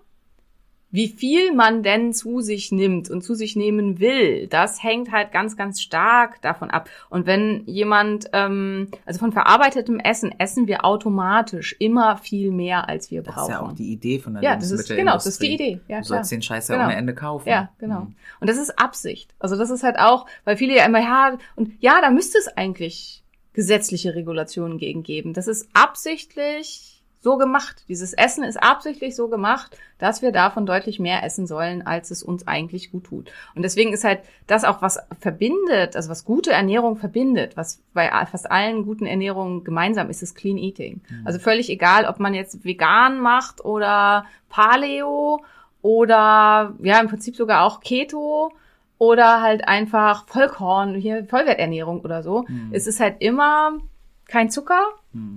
wie 0.90 1.10
viel 1.10 1.54
man 1.54 1.84
denn 1.84 2.14
zu 2.14 2.40
sich 2.42 2.72
nimmt 2.72 3.10
und 3.10 3.22
zu 3.22 3.36
sich 3.36 3.56
nehmen 3.58 4.00
will, 4.00 4.48
das 4.48 4.82
hängt 4.82 5.12
halt 5.12 5.32
ganz, 5.34 5.58
ganz 5.58 5.82
stark 5.82 6.42
davon 6.42 6.70
ab. 6.72 6.90
Und 7.10 7.26
wenn 7.26 7.64
jemand, 7.66 8.30
ähm, 8.34 8.88
also 9.06 9.20
von 9.20 9.32
verarbeitetem 9.34 10.00
Essen, 10.00 10.34
essen 10.40 10.66
wir 10.68 10.86
automatisch 10.86 11.76
immer 11.80 12.16
viel 12.18 12.52
mehr, 12.52 12.88
als 12.88 13.12
wir 13.12 13.22
Das 13.22 13.36
brauchen. 13.36 13.44
ist 13.52 13.60
ja 13.60 13.62
auch 13.62 13.74
die 13.74 13.92
Idee 13.92 14.20
von 14.20 14.34
der 14.36 14.44
Ja, 14.44 14.56
das 14.56 14.72
ist, 14.72 14.88
genau, 14.88 15.14
das 15.14 15.26
ist 15.28 15.42
die. 15.42 15.54
Idee. 15.56 15.80
Ja, 15.88 16.00
du 16.00 16.06
klar. 16.06 16.20
sollst 16.20 16.32
den 16.32 16.42
Scheiß 16.42 16.68
ja 16.70 16.76
Genau. 16.76 16.88
ohne 16.88 16.96
Ende 16.96 17.14
kaufen. 17.14 17.50
Ja, 17.50 17.70
genau. 17.80 18.02
Mhm. 18.02 18.16
Und 18.40 18.50
das 18.50 18.58
ist 18.58 18.80
Absicht. 18.80 19.36
Also 19.40 19.58
das 19.58 19.70
ist 19.70 19.84
halt 19.84 20.00
auch, 20.00 20.26
weil 20.46 20.56
viele 20.58 20.76
ja 20.76 20.86
immer, 20.86 21.00
ja, 21.02 21.38
und 21.56 21.74
ja, 21.82 22.00
da 22.02 22.12
müsste 22.12 22.38
es 22.38 22.48
eigentlich 22.48 23.24
gesetzliche 23.54 24.16
Regulationen 24.16 24.78
gegen 24.78 25.04
geben. 25.04 25.34
Das 25.34 25.48
ist 25.48 25.68
absichtlich 25.74 26.87
so 27.20 27.38
gemacht. 27.38 27.84
Dieses 27.88 28.14
Essen 28.14 28.44
ist 28.44 28.62
absichtlich 28.62 29.16
so 29.16 29.28
gemacht, 29.28 29.78
dass 29.98 30.22
wir 30.22 30.32
davon 30.32 30.66
deutlich 30.66 31.00
mehr 31.00 31.24
essen 31.24 31.48
sollen, 31.48 31.86
als 31.86 32.12
es 32.12 32.24
uns 32.24 32.48
eigentlich 32.48 32.92
gut 32.92 33.06
tut. 33.06 33.32
Und 33.56 33.64
deswegen 33.64 33.94
ist 33.94 34.04
halt 34.04 34.22
das 34.46 34.64
auch, 34.64 34.82
was 34.82 35.00
verbindet, 35.20 35.96
also 35.96 36.10
was 36.10 36.26
gute 36.26 36.52
Ernährung 36.52 36.96
verbindet, 36.98 37.58
was 37.58 37.82
bei 37.94 38.10
fast 38.30 38.50
allen 38.52 38.86
guten 38.86 39.06
Ernährungen 39.06 39.64
gemeinsam 39.64 40.10
ist, 40.10 40.22
ist 40.22 40.36
Clean 40.36 40.58
Eating. 40.58 41.02
Also 41.26 41.40
völlig 41.40 41.70
egal, 41.70 42.06
ob 42.06 42.20
man 42.20 42.34
jetzt 42.34 42.64
vegan 42.64 43.20
macht 43.20 43.66
oder 43.66 44.26
Paleo 44.50 45.44
oder 45.82 46.76
ja, 46.82 47.00
im 47.00 47.08
Prinzip 47.08 47.36
sogar 47.36 47.64
auch 47.64 47.82
Keto 47.82 48.52
oder 49.00 49.42
halt 49.42 49.68
einfach 49.68 50.28
Vollkorn, 50.28 50.96
hier 50.96 51.26
Vollwerternährung 51.26 52.02
oder 52.02 52.24
so. 52.24 52.46
Es 52.72 52.88
ist 52.88 53.00
halt 53.00 53.18
immer 53.20 53.80
kein 54.28 54.50
Zucker 54.50 54.82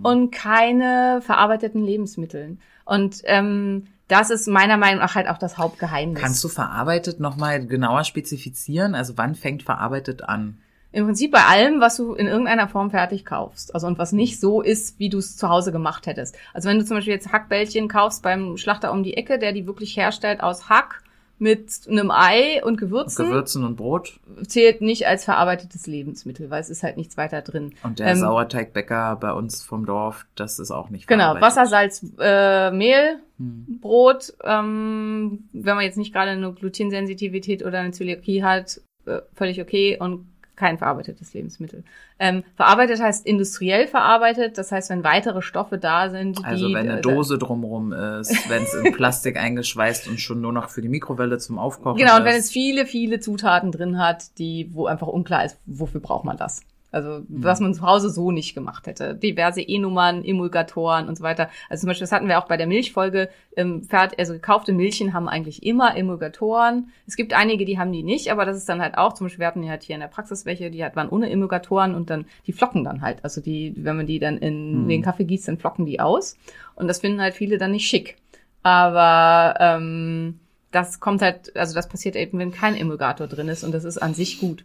und 0.02 0.30
keine 0.30 1.20
verarbeiteten 1.22 1.84
Lebensmittel. 1.84 2.58
Und 2.84 3.22
ähm, 3.24 3.86
das 4.08 4.30
ist 4.30 4.48
meiner 4.48 4.76
Meinung 4.76 5.00
nach 5.00 5.14
halt 5.14 5.28
auch 5.28 5.38
das 5.38 5.56
Hauptgeheimnis. 5.56 6.20
Kannst 6.20 6.42
du 6.42 6.48
verarbeitet 6.48 7.20
nochmal 7.20 7.64
genauer 7.64 8.04
spezifizieren? 8.04 8.94
Also 8.94 9.16
wann 9.16 9.34
fängt 9.34 9.62
verarbeitet 9.62 10.22
an? 10.22 10.58
Im 10.92 11.04
Prinzip 11.04 11.30
bei 11.30 11.44
allem, 11.44 11.80
was 11.80 11.96
du 11.96 12.14
in 12.14 12.26
irgendeiner 12.26 12.66
Form 12.66 12.90
fertig 12.90 13.24
kaufst. 13.24 13.72
Also 13.74 13.86
und 13.86 13.98
was 13.98 14.10
nicht 14.10 14.40
so 14.40 14.60
ist, 14.60 14.98
wie 14.98 15.08
du 15.08 15.18
es 15.18 15.36
zu 15.36 15.48
Hause 15.48 15.70
gemacht 15.70 16.06
hättest. 16.06 16.36
Also 16.52 16.68
wenn 16.68 16.80
du 16.80 16.84
zum 16.84 16.96
Beispiel 16.96 17.12
jetzt 17.12 17.32
Hackbällchen 17.32 17.86
kaufst 17.86 18.24
beim 18.24 18.56
Schlachter 18.56 18.90
um 18.90 19.04
die 19.04 19.16
Ecke, 19.16 19.38
der 19.38 19.52
die 19.52 19.66
wirklich 19.66 19.96
herstellt 19.96 20.42
aus 20.42 20.68
Hack 20.68 21.02
mit 21.40 21.88
einem 21.88 22.10
Ei 22.10 22.62
und 22.64 22.76
Gewürzen, 22.76 23.26
Gewürzen 23.26 23.64
und 23.64 23.76
Brot 23.76 24.20
zählt 24.46 24.82
nicht 24.82 25.06
als 25.06 25.24
verarbeitetes 25.24 25.86
Lebensmittel, 25.86 26.50
weil 26.50 26.60
es 26.60 26.68
ist 26.70 26.82
halt 26.82 26.96
nichts 26.96 27.16
weiter 27.16 27.40
drin. 27.42 27.74
und 27.82 27.98
der 27.98 28.08
Ähm, 28.08 28.18
Sauerteigbäcker 28.18 29.16
bei 29.16 29.32
uns 29.32 29.62
vom 29.62 29.86
Dorf, 29.86 30.26
das 30.34 30.58
ist 30.58 30.70
auch 30.70 30.90
nicht 30.90 31.06
Genau. 31.08 31.40
Wasser, 31.40 31.66
Salz, 31.66 32.04
äh, 32.20 32.70
Mehl, 32.70 33.18
Hm. 33.38 33.78
Brot. 33.80 34.34
Ähm, 34.44 35.48
wenn 35.52 35.74
man 35.76 35.84
jetzt 35.84 35.96
nicht 35.96 36.12
gerade 36.12 36.32
eine 36.32 36.52
Glutensensitivität 36.52 37.64
oder 37.64 37.80
eine 37.80 37.92
Zöliakie 37.92 38.42
hat, 38.44 38.80
äh, 39.06 39.20
völlig 39.34 39.60
okay 39.62 39.96
und 39.98 40.26
kein 40.60 40.78
verarbeitetes 40.78 41.32
Lebensmittel. 41.32 41.82
Ähm, 42.18 42.44
verarbeitet 42.54 43.00
heißt 43.00 43.26
industriell 43.26 43.86
verarbeitet, 43.88 44.58
das 44.58 44.70
heißt, 44.70 44.90
wenn 44.90 45.02
weitere 45.02 45.40
Stoffe 45.40 45.78
da 45.78 46.10
sind, 46.10 46.44
Also 46.44 46.68
die 46.68 46.74
wenn 46.74 46.88
eine 46.88 46.98
äh, 46.98 47.02
Dose 47.02 47.38
drumrum 47.38 47.92
ist, 47.92 48.48
wenn 48.50 48.62
es 48.62 48.74
in 48.74 48.92
Plastik 48.92 49.36
eingeschweißt 49.40 50.06
und 50.08 50.20
schon 50.20 50.42
nur 50.42 50.52
noch 50.52 50.68
für 50.68 50.82
die 50.82 50.88
Mikrowelle 50.90 51.38
zum 51.38 51.58
Aufkochen 51.58 51.98
Genau, 51.98 52.16
und 52.16 52.22
ist. 52.22 52.26
wenn 52.26 52.36
es 52.36 52.50
viele, 52.50 52.84
viele 52.84 53.20
Zutaten 53.20 53.72
drin 53.72 53.98
hat, 53.98 54.38
die, 54.38 54.68
wo 54.72 54.86
einfach 54.86 55.06
unklar 55.08 55.44
ist, 55.46 55.56
wofür 55.64 56.00
braucht 56.00 56.24
man 56.26 56.36
das? 56.36 56.60
Also, 56.92 57.22
was 57.28 57.60
man 57.60 57.72
zu 57.72 57.82
Hause 57.82 58.10
so 58.10 58.32
nicht 58.32 58.54
gemacht 58.54 58.86
hätte. 58.86 59.14
Diverse 59.14 59.60
E-Nummern, 59.60 60.24
Emulgatoren 60.24 61.08
und 61.08 61.16
so 61.16 61.22
weiter. 61.22 61.48
Also 61.68 61.82
zum 61.82 61.88
Beispiel, 61.88 62.02
das 62.04 62.12
hatten 62.12 62.26
wir 62.28 62.38
auch 62.38 62.48
bei 62.48 62.56
der 62.56 62.66
Milchfolge, 62.66 63.28
ähm, 63.56 63.84
fährt, 63.84 64.18
also 64.18 64.32
gekaufte 64.32 64.72
Milchen 64.72 65.12
haben 65.14 65.28
eigentlich 65.28 65.62
immer 65.64 65.96
Emulgatoren. 65.96 66.90
Es 67.06 67.16
gibt 67.16 67.32
einige, 67.32 67.64
die 67.64 67.78
haben 67.78 67.92
die 67.92 68.02
nicht, 68.02 68.32
aber 68.32 68.44
das 68.44 68.56
ist 68.56 68.68
dann 68.68 68.80
halt 68.80 68.98
auch, 68.98 69.12
zum 69.12 69.26
Beispiel, 69.26 69.40
wir 69.40 69.46
hatten 69.46 69.62
ja 69.62 69.70
halt 69.70 69.82
hier 69.84 69.94
in 69.94 70.00
der 70.00 70.08
Praxis 70.08 70.46
welche, 70.46 70.70
die 70.70 70.82
halt 70.82 70.96
waren 70.96 71.08
ohne 71.08 71.30
Emulgatoren 71.30 71.94
und 71.94 72.10
dann, 72.10 72.26
die 72.46 72.52
flocken 72.52 72.82
dann 72.84 73.02
halt. 73.02 73.18
Also 73.22 73.40
die, 73.40 73.72
wenn 73.76 73.96
man 73.96 74.06
die 74.06 74.18
dann 74.18 74.38
in 74.38 74.84
Mhm. 74.84 74.88
den 74.88 75.02
Kaffee 75.02 75.24
gießt, 75.24 75.48
dann 75.48 75.58
flocken 75.58 75.86
die 75.86 76.00
aus. 76.00 76.36
Und 76.74 76.88
das 76.88 76.98
finden 77.00 77.20
halt 77.20 77.34
viele 77.34 77.58
dann 77.58 77.70
nicht 77.72 77.86
schick. 77.88 78.16
Aber, 78.62 79.54
ähm, 79.60 80.38
das 80.72 81.00
kommt 81.00 81.22
halt, 81.22 81.56
also 81.56 81.74
das 81.74 81.88
passiert 81.88 82.14
eben, 82.14 82.38
wenn 82.38 82.52
kein 82.52 82.76
Emulgator 82.76 83.26
drin 83.26 83.48
ist 83.48 83.64
und 83.64 83.72
das 83.72 83.84
ist 83.84 83.98
an 83.98 84.14
sich 84.14 84.38
gut. 84.38 84.64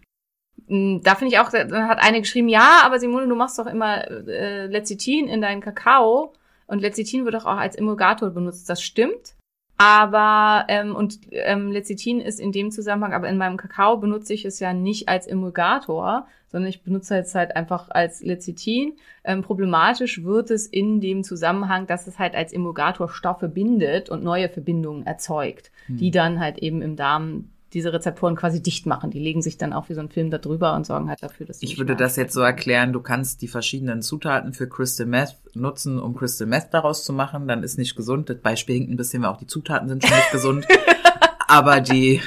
Mm, 0.68 1.00
Da 1.04 1.15
finde 1.15 1.34
ich 1.34 1.39
auch, 1.39 1.50
da 1.50 1.88
hat 1.88 2.00
eine 2.02 2.22
geschrieben, 2.22 2.50
ja, 2.50 2.82
aber 2.84 3.00
Simone, 3.00 3.28
du 3.28 3.36
machst 3.36 3.60
doch 3.60 3.68
immer 3.68 4.10
äh, 4.10 4.68
Lecithin 4.68 5.28
in 5.28 5.41
deinen 5.41 5.62
Kakao 5.62 6.34
und 6.68 6.82
Lecithin 6.82 7.26
wird 7.26 7.36
doch 7.36 7.46
auch 7.46 7.58
als 7.58 7.76
Emulgator 7.76 8.30
benutzt. 8.32 8.70
Das 8.70 8.82
stimmt. 8.82 9.36
Aber 9.78 10.65
ähm, 10.70 10.96
und 10.96 11.20
ähm, 11.32 11.70
Lecithin 11.70 12.22
ist 12.22 12.39
in 12.39 12.54
dem 12.54 12.72
Zusammenhang, 12.72 13.13
aber 13.13 13.28
in 13.28 13.38
meinem 13.38 13.58
Kakao 13.58 13.98
benutze 13.98 14.34
ich 14.34 14.46
es 14.46 14.60
ja 14.62 14.74
nicht 14.74 15.10
als 15.10 15.28
Emulgator, 15.28 16.28
sondern 16.47 16.70
ich 16.70 16.82
benutze 16.82 17.18
es 17.18 17.36
halt 17.36 17.58
einfach 17.58 17.89
als 17.89 18.22
Lecithin. 18.24 18.93
Ähm, 19.26 19.41
problematisch 19.41 20.24
wird 20.24 20.49
es 20.49 20.66
in 20.66 21.01
dem 21.01 21.26
Zusammenhang, 21.26 21.88
dass 21.88 22.08
es 22.08 22.20
halt 22.20 22.36
als 22.36 22.53
Emulgator 22.53 23.10
Stoffe 23.10 23.49
bindet 23.49 24.10
und 24.10 24.24
neue 24.24 24.47
Verbindungen 24.47 25.06
erzeugt, 25.06 25.72
die 25.89 26.12
dann 26.12 26.39
halt 26.39 26.60
eben 26.60 26.82
im 26.82 26.95
Darm 26.95 27.49
diese 27.76 27.93
Rezeptoren 27.93 28.36
quasi 28.36 28.63
dicht 28.63 28.86
machen. 28.88 29.11
Die 29.11 29.19
legen 29.19 29.41
sich 29.41 29.57
dann 29.57 29.73
auch 29.73 29.89
wie 29.89 29.93
so 29.93 29.99
ein 30.01 30.09
Film 30.09 30.32
da 30.32 30.39
drüber 30.39 30.73
und 30.76 30.86
sorgen 30.88 31.09
halt 31.09 31.21
dafür, 31.21 31.45
dass 31.45 31.59
die 31.59 31.65
Ich 31.65 31.71
nicht 31.71 31.78
würde 31.80 31.95
das 31.95 32.15
jetzt 32.15 32.34
so 32.34 32.41
erklären, 32.41 32.93
du 32.93 33.01
kannst 33.01 33.41
die 33.41 33.47
verschiedenen 33.47 34.01
Zutaten 34.01 34.53
für 34.53 34.67
Crystal 34.67 35.05
Meth 35.05 35.36
nutzen, 35.53 35.99
um 35.99 36.15
Crystal 36.15 36.47
Meth 36.47 36.69
daraus 36.71 37.03
zu 37.03 37.13
machen. 37.13 37.47
Dann 37.47 37.61
ist 37.61 37.78
nicht 37.78 37.95
gesund. 37.95 38.30
Das 38.30 38.38
Beispiel 38.38 38.76
hinkt 38.76 38.91
ein 38.91 38.97
bisschen, 38.97 39.21
weil 39.21 39.30
auch 39.30 39.38
die 39.38 39.47
Zutaten 39.47 39.88
sind 39.89 40.03
schon 40.03 40.15
nicht 40.15 40.32
gesund. 40.32 40.65
Aber 41.47 41.80
die, 41.82 42.21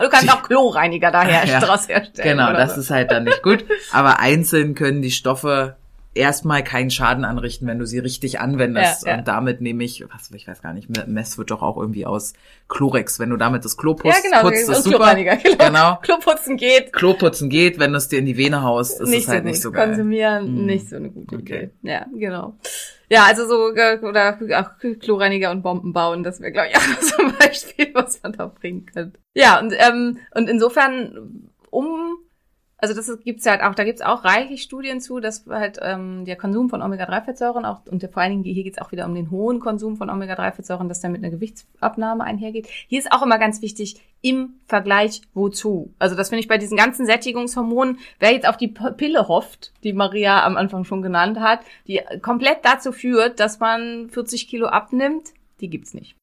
Du 0.00 0.08
kannst 0.08 0.32
auch 0.32 0.42
Chlorreiniger 0.42 1.12
daher 1.12 1.44
Ja, 1.48 1.60
draus 1.60 1.88
herstellen. 1.88 2.36
genau, 2.38 2.52
das 2.52 2.74
so. 2.74 2.80
ist 2.80 2.90
halt 2.90 3.10
dann 3.12 3.24
nicht 3.24 3.42
gut. 3.42 3.64
Aber 3.92 4.18
einzeln 4.18 4.74
können 4.74 5.00
die 5.00 5.12
Stoffe 5.12 5.76
erstmal 6.14 6.62
keinen 6.62 6.90
Schaden 6.90 7.24
anrichten, 7.24 7.66
wenn 7.66 7.78
du 7.78 7.86
sie 7.86 7.98
richtig 7.98 8.40
anwendest. 8.40 9.04
Ja, 9.04 9.12
ja. 9.12 9.18
Und 9.18 9.28
damit 9.28 9.60
nehme 9.60 9.82
ich, 9.84 10.04
was, 10.12 10.30
ich 10.32 10.46
weiß 10.46 10.60
gar 10.62 10.72
nicht, 10.72 10.88
Mess 11.06 11.38
wird 11.38 11.50
doch 11.50 11.62
auch 11.62 11.76
irgendwie 11.76 12.04
aus 12.06 12.34
Chlorex. 12.68 13.18
Wenn 13.18 13.30
du 13.30 13.36
damit 13.36 13.64
das 13.64 13.76
Klo 13.76 13.94
putzt, 13.94 14.22
ja, 14.22 14.30
genau, 14.30 14.42
putzt 14.48 14.66
so 14.66 14.72
ist 14.72 14.84
super. 14.84 14.96
Kloreiniger, 14.98 15.36
genau. 15.42 15.56
Genau. 15.64 15.96
Kloputzen 16.02 16.56
geht. 16.56 16.92
Kloputzen 16.92 17.48
geht, 17.48 17.78
wenn 17.78 17.92
du 17.92 17.98
es 17.98 18.08
dir 18.08 18.18
in 18.18 18.26
die 18.26 18.36
Vene 18.36 18.62
haust, 18.62 19.00
ist 19.00 19.12
es 19.12 19.28
halt 19.28 19.42
gut. 19.42 19.50
nicht 19.50 19.62
so 19.62 19.72
geil. 19.72 19.88
Konsumieren, 19.88 20.62
Mm. 20.62 20.66
nicht 20.66 20.88
so 20.88 20.96
eine 20.96 21.10
gute 21.10 21.36
Okay. 21.36 21.70
Idee. 21.82 21.90
Ja, 21.90 22.06
genau. 22.14 22.56
Ja, 23.08 23.24
also 23.24 23.46
so, 23.46 23.74
äh, 23.74 23.98
oder 24.02 24.38
auch 24.58 24.98
Kloreiniger 25.00 25.50
und 25.50 25.62
Bomben 25.62 25.92
bauen, 25.92 26.22
das 26.22 26.40
wäre, 26.40 26.52
glaube 26.52 26.68
ich, 26.70 26.76
auch 26.76 27.00
so 27.02 27.22
ein 27.22 27.34
Beispiel, 27.38 27.90
was 27.94 28.22
man 28.22 28.32
da 28.32 28.46
bringen 28.46 28.86
könnte. 28.86 29.18
Ja, 29.34 29.58
und, 29.60 29.74
ähm, 29.76 30.18
und 30.34 30.48
insofern, 30.48 31.50
um, 31.70 32.16
also 32.82 32.94
das 32.94 33.20
gibt's 33.22 33.46
halt 33.46 33.62
auch, 33.62 33.76
da 33.76 33.84
gibt's 33.84 34.02
auch 34.02 34.24
reichlich 34.24 34.60
Studien 34.62 35.00
zu, 35.00 35.20
dass 35.20 35.46
halt 35.48 35.78
ähm, 35.80 36.24
der 36.24 36.34
Konsum 36.34 36.68
von 36.68 36.82
Omega-3-Fettsäuren 36.82 37.64
auch, 37.64 37.82
und 37.88 38.02
vor 38.12 38.20
allen 38.20 38.42
Dingen, 38.42 38.42
hier 38.42 38.64
geht's 38.64 38.78
auch 38.78 38.90
wieder 38.90 39.06
um 39.06 39.14
den 39.14 39.30
hohen 39.30 39.60
Konsum 39.60 39.96
von 39.96 40.10
Omega-3-Fettsäuren, 40.10 40.88
dass 40.88 41.00
der 41.00 41.10
mit 41.10 41.22
einer 41.22 41.30
Gewichtsabnahme 41.30 42.24
einhergeht. 42.24 42.66
Hier 42.88 42.98
ist 42.98 43.12
auch 43.12 43.22
immer 43.22 43.38
ganz 43.38 43.62
wichtig, 43.62 44.02
im 44.20 44.54
Vergleich 44.66 45.22
wozu. 45.32 45.94
Also 46.00 46.16
das 46.16 46.30
finde 46.30 46.40
ich 46.40 46.48
bei 46.48 46.58
diesen 46.58 46.76
ganzen 46.76 47.06
Sättigungshormonen, 47.06 48.00
wer 48.18 48.32
jetzt 48.32 48.48
auf 48.48 48.56
die 48.56 48.68
Pille 48.68 49.28
hofft, 49.28 49.72
die 49.84 49.92
Maria 49.92 50.44
am 50.44 50.56
Anfang 50.56 50.82
schon 50.82 51.02
genannt 51.02 51.38
hat, 51.38 51.60
die 51.86 52.00
komplett 52.20 52.64
dazu 52.64 52.90
führt, 52.90 53.38
dass 53.38 53.60
man 53.60 54.10
40 54.10 54.48
Kilo 54.48 54.66
abnimmt, 54.66 55.28
die 55.60 55.70
gibt's 55.70 55.94
nicht. 55.94 56.16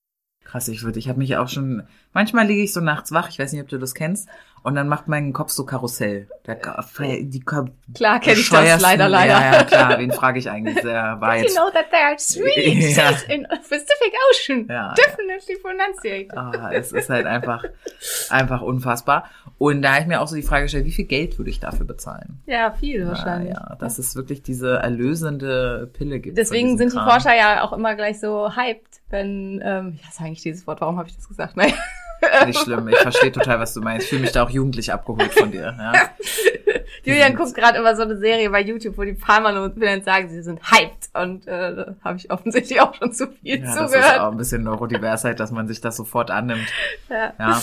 Krass, 0.43 0.67
ich 0.67 0.83
würde, 0.83 0.97
ich 0.97 1.07
habe 1.07 1.19
mich 1.19 1.37
auch 1.37 1.47
schon, 1.47 1.83
manchmal 2.13 2.47
liege 2.47 2.63
ich 2.63 2.73
so 2.73 2.81
nachts 2.81 3.11
wach, 3.11 3.29
ich 3.29 3.39
weiß 3.39 3.51
nicht, 3.53 3.61
ob 3.61 3.69
du 3.69 3.77
das 3.77 3.93
kennst, 3.93 4.29
und 4.63 4.75
dann 4.75 4.87
macht 4.87 5.07
mein 5.07 5.31
Kopf 5.33 5.51
so 5.51 5.65
Karussell. 5.65 6.27
Der, 6.45 6.55
die 6.55 7.39
Klar 7.39 8.19
kenne 8.19 8.39
ich 8.39 8.49
das, 8.49 8.81
leider, 8.81 9.07
leider. 9.07 9.33
Ja, 9.33 9.53
ja, 9.53 9.63
klar, 9.63 9.97
wen 9.99 10.11
frage 10.11 10.39
ich 10.39 10.49
eigentlich? 10.49 10.81
Der 10.81 11.17
war 11.21 11.37
You 11.37 11.43
jetzt, 11.43 11.55
know 11.55 11.69
that 11.71 11.89
there 11.91 12.05
are 12.07 12.15
three 12.17 12.91
Ja. 12.93 13.09
in 13.33 13.43
Pacific 13.47 14.13
Ocean. 14.31 14.67
Ja. 14.69 14.93
Definitely 14.95 15.57
pronunciate. 15.61 16.37
ah, 16.37 16.71
es 16.73 16.91
ist 16.91 17.09
halt 17.09 17.25
einfach, 17.25 17.63
einfach 18.29 18.61
unfassbar. 18.61 19.29
Und 19.57 19.81
da 19.81 19.91
habe 19.93 20.01
ich 20.01 20.07
mir 20.07 20.21
auch 20.21 20.27
so 20.27 20.35
die 20.35 20.41
Frage 20.41 20.63
gestellt, 20.63 20.85
wie 20.85 20.91
viel 20.91 21.05
Geld 21.05 21.37
würde 21.37 21.49
ich 21.49 21.59
dafür 21.59 21.85
bezahlen? 21.85 22.41
Ja, 22.45 22.71
viel 22.71 23.07
wahrscheinlich. 23.07 23.53
Ja, 23.53 23.67
ja, 23.69 23.75
dass 23.75 23.97
es 23.97 24.15
wirklich 24.15 24.41
diese 24.41 24.77
erlösende 24.77 25.89
Pille 25.93 26.19
gibt. 26.19 26.37
Deswegen 26.37 26.77
sind 26.77 26.91
die 26.93 26.97
Kram. 26.97 27.09
Forscher 27.09 27.35
ja 27.35 27.63
auch 27.63 27.73
immer 27.73 27.95
gleich 27.95 28.19
so 28.19 28.55
hyped, 28.55 29.01
wenn, 29.09 29.61
ähm, 29.63 29.99
ja, 30.03 30.11
sage 30.11 30.31
ich 30.31 30.41
dieses 30.41 30.67
Wort, 30.67 30.81
warum 30.81 30.97
habe 30.97 31.09
ich 31.09 31.15
das 31.15 31.27
gesagt? 31.27 31.55
Naja. 31.57 31.73
Nicht 32.45 32.59
schlimm, 32.59 32.87
ich 32.87 32.97
verstehe 32.97 33.31
total, 33.31 33.59
was 33.59 33.73
du 33.73 33.81
meinst. 33.81 34.05
Ich 34.05 34.09
fühle 34.09 34.21
mich 34.21 34.31
da 34.31 34.43
auch 34.43 34.49
jugendlich 34.49 34.91
abgeholt 34.91 35.33
von 35.33 35.51
dir. 35.51 35.75
Ja. 35.77 35.93
Julian 37.03 37.35
guckt 37.35 37.55
gerade 37.55 37.77
immer 37.77 37.95
so 37.95 38.03
eine 38.03 38.17
Serie 38.17 38.49
bei 38.49 38.61
YouTube, 38.61 38.97
wo 38.97 39.03
die 39.03 39.13
Palmer 39.13 39.61
und 39.63 39.75
Villains 39.79 40.05
sagen, 40.05 40.29
sie 40.29 40.41
sind 40.41 40.59
hyped. 40.71 41.09
Und 41.13 41.47
äh, 41.47 41.75
da 41.75 41.95
habe 42.03 42.17
ich 42.17 42.29
offensichtlich 42.31 42.81
auch 42.81 42.93
schon 42.95 43.13
zu 43.13 43.27
viel 43.27 43.59
Ja, 43.59 43.65
das 43.65 43.75
ist 43.75 43.93
zugehört. 43.93 44.19
auch 44.19 44.31
ein 44.31 44.37
bisschen 44.37 44.63
Neurodiversheit, 44.63 45.39
dass 45.39 45.51
man 45.51 45.67
sich 45.67 45.81
das 45.81 45.95
sofort 45.97 46.31
annimmt. 46.31 46.67
Ja. 47.09 47.33
Ja. 47.39 47.61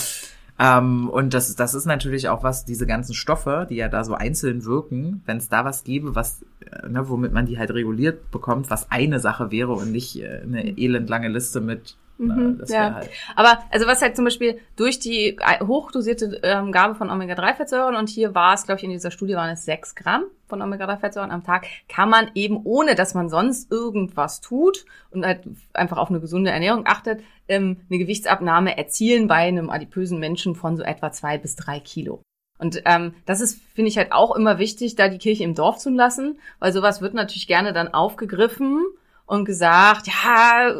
Ähm, 0.59 1.09
und 1.09 1.33
das, 1.33 1.55
das 1.55 1.73
ist 1.73 1.85
natürlich 1.85 2.29
auch 2.29 2.43
was, 2.43 2.65
diese 2.65 2.87
ganzen 2.87 3.13
Stoffe, 3.13 3.67
die 3.69 3.75
ja 3.75 3.87
da 3.89 4.03
so 4.03 4.15
einzeln 4.15 4.65
wirken, 4.65 5.21
wenn 5.25 5.37
es 5.37 5.49
da 5.49 5.63
was 5.65 5.83
gäbe, 5.83 6.15
was, 6.15 6.41
äh, 6.61 6.89
ne, 6.89 7.07
womit 7.09 7.31
man 7.31 7.45
die 7.45 7.59
halt 7.59 7.71
reguliert 7.71 8.31
bekommt, 8.31 8.69
was 8.71 8.91
eine 8.91 9.19
Sache 9.19 9.51
wäre 9.51 9.73
und 9.73 9.91
nicht 9.91 10.19
äh, 10.19 10.41
eine 10.43 10.77
elendlange 10.77 11.27
Liste 11.27 11.61
mit, 11.61 11.95
Mhm, 12.17 12.63
ja. 12.67 12.95
halt. 12.95 13.09
Aber 13.35 13.63
also 13.69 13.85
was 13.85 14.01
halt 14.01 14.15
zum 14.15 14.25
Beispiel 14.25 14.59
durch 14.75 14.99
die 14.99 15.37
äh, 15.37 15.63
hochdosierte 15.65 16.39
ähm, 16.43 16.71
Gabe 16.71 16.95
von 16.95 17.09
Omega-3-Fettsäuren 17.09 17.95
und 17.95 18.09
hier 18.09 18.33
war 18.33 18.53
es, 18.53 18.65
glaube 18.65 18.79
ich, 18.79 18.83
in 18.83 18.89
dieser 18.89 19.11
Studie 19.11 19.35
waren 19.35 19.49
es 19.49 19.65
6 19.65 19.95
Gramm 19.95 20.23
von 20.47 20.61
Omega-3-Fettsäuren 20.61 21.31
am 21.31 21.43
Tag, 21.43 21.67
kann 21.87 22.09
man 22.09 22.31
eben 22.33 22.61
ohne, 22.63 22.95
dass 22.95 23.13
man 23.13 23.29
sonst 23.29 23.71
irgendwas 23.71 24.41
tut 24.41 24.85
und 25.11 25.25
halt 25.25 25.41
einfach 25.73 25.97
auf 25.97 26.09
eine 26.09 26.19
gesunde 26.19 26.51
Ernährung 26.51 26.87
achtet, 26.87 27.21
ähm, 27.47 27.81
eine 27.89 27.99
Gewichtsabnahme 27.99 28.77
erzielen 28.77 29.27
bei 29.27 29.35
einem 29.35 29.69
adipösen 29.69 30.19
Menschen 30.19 30.55
von 30.55 30.75
so 30.75 30.83
etwa 30.83 31.11
zwei 31.11 31.37
bis 31.37 31.55
drei 31.55 31.79
Kilo. 31.79 32.21
Und 32.59 32.81
ähm, 32.85 33.13
das 33.27 33.41
ist, 33.41 33.61
finde 33.75 33.89
ich 33.89 33.97
halt 33.97 34.11
auch 34.11 34.35
immer 34.35 34.57
wichtig, 34.57 34.95
da 34.95 35.09
die 35.09 35.19
Kirche 35.19 35.43
im 35.43 35.53
Dorf 35.53 35.77
zu 35.77 35.91
lassen, 35.91 36.39
weil 36.59 36.73
sowas 36.73 37.01
wird 37.01 37.13
natürlich 37.13 37.47
gerne 37.47 37.71
dann 37.71 37.93
aufgegriffen 37.93 38.83
und 39.27 39.45
gesagt, 39.45 40.07
ja, 40.07 40.73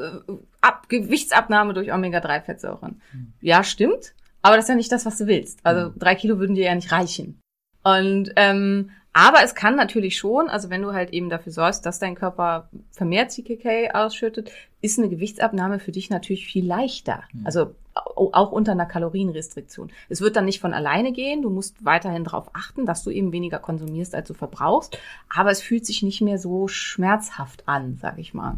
Ab 0.59 0.89
Gewichtsabnahme 0.89 1.73
durch 1.75 1.93
Omega-3-Fettsäuren. 1.93 2.99
Ja, 3.41 3.63
stimmt, 3.63 4.13
aber 4.41 4.55
das 4.55 4.65
ist 4.65 4.69
ja 4.69 4.75
nicht 4.75 4.91
das, 4.91 5.05
was 5.05 5.17
du 5.19 5.27
willst. 5.27 5.59
Also 5.63 5.93
drei 5.95 6.15
Kilo 6.15 6.39
würden 6.39 6.55
dir 6.55 6.65
ja 6.65 6.75
nicht 6.75 6.91
reichen. 6.91 7.39
Und 7.83 8.31
ähm, 8.35 8.89
aber 9.13 9.43
es 9.43 9.55
kann 9.55 9.75
natürlich 9.75 10.17
schon, 10.17 10.49
also 10.49 10.69
wenn 10.69 10.81
du 10.81 10.93
halt 10.93 11.11
eben 11.11 11.29
dafür 11.29 11.51
sorgst, 11.51 11.85
dass 11.85 11.99
dein 11.99 12.15
Körper 12.15 12.69
vermehrt 12.91 13.31
CKK 13.31 13.91
ausschüttet, 13.93 14.51
ist 14.81 14.99
eine 14.99 15.09
Gewichtsabnahme 15.09 15.79
für 15.79 15.91
dich 15.91 16.09
natürlich 16.09 16.45
viel 16.47 16.65
leichter. 16.67 17.23
Also 17.45 17.61
au- 17.61 17.75
auch 18.05 18.51
unter 18.51 18.71
einer 18.71 18.85
Kalorienrestriktion. 18.85 19.91
Es 20.09 20.21
wird 20.21 20.35
dann 20.35 20.45
nicht 20.45 20.59
von 20.59 20.73
alleine 20.73 21.11
gehen. 21.11 21.41
Du 21.41 21.49
musst 21.49 21.83
weiterhin 21.83 22.23
darauf 22.23 22.49
achten, 22.53 22.85
dass 22.85 23.03
du 23.03 23.09
eben 23.09 23.31
weniger 23.31 23.59
konsumierst, 23.59 24.15
als 24.15 24.27
du 24.27 24.33
verbrauchst. 24.33 24.97
Aber 25.33 25.51
es 25.51 25.61
fühlt 25.61 25.85
sich 25.85 26.03
nicht 26.03 26.21
mehr 26.21 26.37
so 26.37 26.67
schmerzhaft 26.67 27.63
an, 27.67 27.97
sag 28.01 28.17
ich 28.17 28.33
mal. 28.33 28.55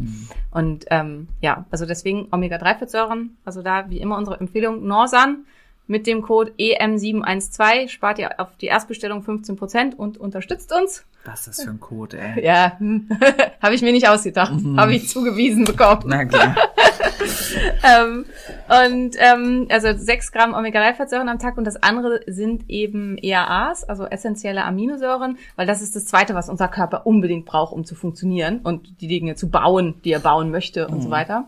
Und 0.52 0.86
ähm, 0.90 1.28
ja, 1.42 1.66
also 1.72 1.86
deswegen 1.86 2.28
Omega-3-Fettsäuren, 2.32 3.38
also 3.46 3.62
da 3.62 3.90
wie 3.90 4.00
immer 4.00 4.18
unsere 4.18 4.40
Empfehlung, 4.40 4.86
Norsan 4.86 5.46
mit 5.90 6.06
dem 6.06 6.22
Code 6.22 6.54
E 6.58 6.78
EM712 6.80 7.90
spart 7.90 8.20
ihr 8.20 8.40
auf 8.40 8.56
die 8.58 8.68
Erstbestellung 8.68 9.24
15% 9.24 9.96
und 9.96 10.20
unterstützt 10.20 10.72
uns. 10.72 11.04
Was 11.26 11.48
ist 11.48 11.60
das 11.60 11.66
für 11.66 11.72
ein 11.72 11.80
Code, 11.80 12.20
ey? 12.20 12.46
Ja, 12.46 12.78
habe 13.62 13.74
ich 13.74 13.82
mir 13.82 13.92
nicht 13.92 14.08
ausgedacht, 14.08 14.54
habe 14.78 14.94
ich 14.94 15.10
zugewiesen 15.10 15.66
bekommen. 15.66 16.04
Na 16.06 16.26
klar. 16.26 16.56
ähm, 17.84 18.26
und 18.68 19.16
ähm, 19.18 19.68
also 19.70 19.90
6 19.96 20.32
Gramm 20.32 20.54
Omega-3-Fettsäuren 20.54 21.30
am 21.30 21.40
Tag 21.40 21.58
und 21.58 21.66
das 21.66 21.82
andere 21.82 22.22
sind 22.28 22.70
eben 22.70 23.18
EAAs, 23.18 23.84
also 23.84 24.06
essentielle 24.06 24.64
Aminosäuren, 24.64 25.38
weil 25.56 25.68
das 25.68 25.82
ist 25.82 25.96
das 25.96 26.06
Zweite, 26.06 26.36
was 26.36 26.50
unser 26.50 26.68
Körper 26.68 27.06
unbedingt 27.06 27.46
braucht, 27.46 27.74
um 27.74 27.86
zu 27.86 27.96
funktionieren 27.96 28.60
und 28.64 29.02
die 29.02 29.08
Dinge 29.08 29.36
zu 29.36 29.50
bauen, 29.50 29.96
die 30.04 30.12
er 30.12 30.20
bauen 30.20 30.52
möchte 30.52 30.88
und 30.88 31.02
so 31.02 31.10
weiter. 31.10 31.46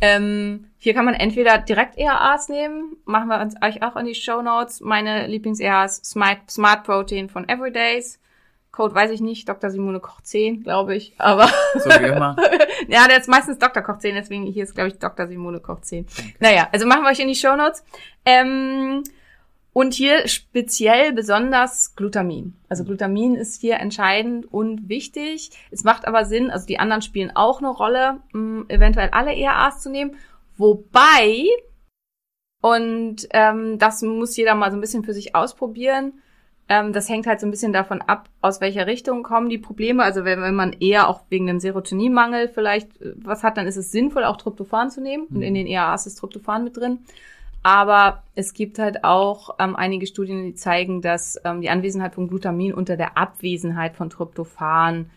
Ähm, 0.00 0.66
hier 0.78 0.94
kann 0.94 1.04
man 1.04 1.14
entweder 1.14 1.58
direkt 1.58 1.98
EAAs 1.98 2.48
nehmen, 2.48 2.96
machen 3.04 3.28
wir 3.28 3.40
uns 3.40 3.56
euch 3.62 3.82
auch 3.82 3.96
in 3.96 4.06
die 4.06 4.14
Show 4.14 4.42
Notes. 4.42 4.80
Meine 4.80 5.26
Lieblings-EAAs 5.26 6.02
Smart, 6.04 6.50
Smart 6.50 6.84
Protein 6.84 7.28
von 7.28 7.48
Everydays. 7.48 8.20
Code 8.78 8.94
weiß 8.94 9.10
ich 9.10 9.20
nicht, 9.20 9.48
Dr. 9.48 9.70
Simone 9.70 9.98
Koch 9.98 10.20
10, 10.20 10.62
glaube 10.62 10.94
ich, 10.94 11.12
aber 11.18 11.48
So 11.74 11.90
wie 11.90 12.06
immer. 12.06 12.36
ja, 12.88 13.08
der 13.08 13.18
ist 13.18 13.28
meistens 13.28 13.58
Dr. 13.58 13.82
Koch 13.82 13.98
10, 13.98 14.14
deswegen 14.14 14.44
hier 14.44 14.62
ist, 14.62 14.76
glaube 14.76 14.90
ich, 14.90 15.00
Dr. 15.00 15.26
Simone 15.26 15.58
Koch 15.58 15.80
10. 15.80 16.06
Naja, 16.38 16.68
also 16.70 16.86
machen 16.86 17.02
wir 17.02 17.10
euch 17.10 17.18
in 17.18 17.26
die 17.26 17.34
Shownotes. 17.34 17.82
Ähm, 18.24 19.02
und 19.72 19.94
hier 19.94 20.28
speziell 20.28 21.12
besonders 21.12 21.96
Glutamin. 21.96 22.54
Also 22.68 22.84
Glutamin 22.84 23.34
ist 23.34 23.60
hier 23.60 23.80
entscheidend 23.80 24.46
und 24.46 24.88
wichtig. 24.88 25.50
Es 25.72 25.82
macht 25.82 26.06
aber 26.06 26.24
Sinn, 26.24 26.48
also 26.48 26.64
die 26.64 26.78
anderen 26.78 27.02
spielen 27.02 27.34
auch 27.34 27.58
eine 27.58 27.70
Rolle, 27.70 28.20
mh, 28.32 28.66
eventuell 28.68 29.08
alle 29.10 29.34
ERAs 29.36 29.82
zu 29.82 29.90
nehmen. 29.90 30.14
Wobei, 30.56 31.46
und 32.62 33.26
ähm, 33.30 33.76
das 33.80 34.02
muss 34.02 34.36
jeder 34.36 34.54
mal 34.54 34.70
so 34.70 34.76
ein 34.76 34.80
bisschen 34.80 35.02
für 35.02 35.14
sich 35.14 35.34
ausprobieren, 35.34 36.12
ähm, 36.68 36.92
das 36.92 37.08
hängt 37.08 37.26
halt 37.26 37.40
so 37.40 37.46
ein 37.46 37.50
bisschen 37.50 37.72
davon 37.72 38.02
ab, 38.02 38.28
aus 38.42 38.60
welcher 38.60 38.86
Richtung 38.86 39.22
kommen 39.22 39.48
die 39.48 39.58
Probleme. 39.58 40.02
Also 40.02 40.24
wenn, 40.24 40.40
wenn 40.42 40.54
man 40.54 40.74
eher 40.74 41.08
auch 41.08 41.22
wegen 41.30 41.48
einem 41.48 41.60
Serotoninmangel 41.60 42.48
vielleicht 42.48 43.00
äh, 43.00 43.14
was 43.16 43.42
hat, 43.42 43.56
dann 43.56 43.66
ist 43.66 43.76
es 43.76 43.90
sinnvoll, 43.90 44.24
auch 44.24 44.36
Tryptophan 44.36 44.90
zu 44.90 45.00
nehmen. 45.00 45.26
Und 45.26 45.42
in 45.42 45.54
den 45.54 45.66
ERAs 45.66 46.06
ist 46.06 46.16
Tryptophan 46.16 46.64
mit 46.64 46.76
drin. 46.76 46.98
Aber 47.62 48.22
es 48.34 48.54
gibt 48.54 48.78
halt 48.78 49.02
auch 49.02 49.56
ähm, 49.58 49.76
einige 49.76 50.06
Studien, 50.06 50.44
die 50.44 50.54
zeigen, 50.54 51.02
dass 51.02 51.40
ähm, 51.44 51.60
die 51.60 51.70
Anwesenheit 51.70 52.14
von 52.14 52.28
Glutamin 52.28 52.72
unter 52.72 52.96
der 52.96 53.16
Abwesenheit 53.16 53.96
von 53.96 54.10
Tryptophan 54.10 55.10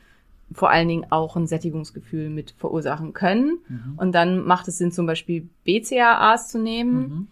vor 0.54 0.70
allen 0.70 0.88
Dingen 0.88 1.06
auch 1.12 1.38
ein 1.38 1.48
Sättigungsgefühl 1.48 2.30
mit 2.30 2.52
verursachen 2.52 3.14
können. 3.14 3.60
Und 3.96 4.14
dann 4.14 4.44
macht 4.44 4.68
es 4.68 4.80
Sinn, 4.80 4.92
zum 4.92 5.06
Beispiel 5.06 5.48
BCAAs 5.64 6.50
zu 6.50 6.60
nehmen 6.60 6.98
Mhm. 6.98 7.28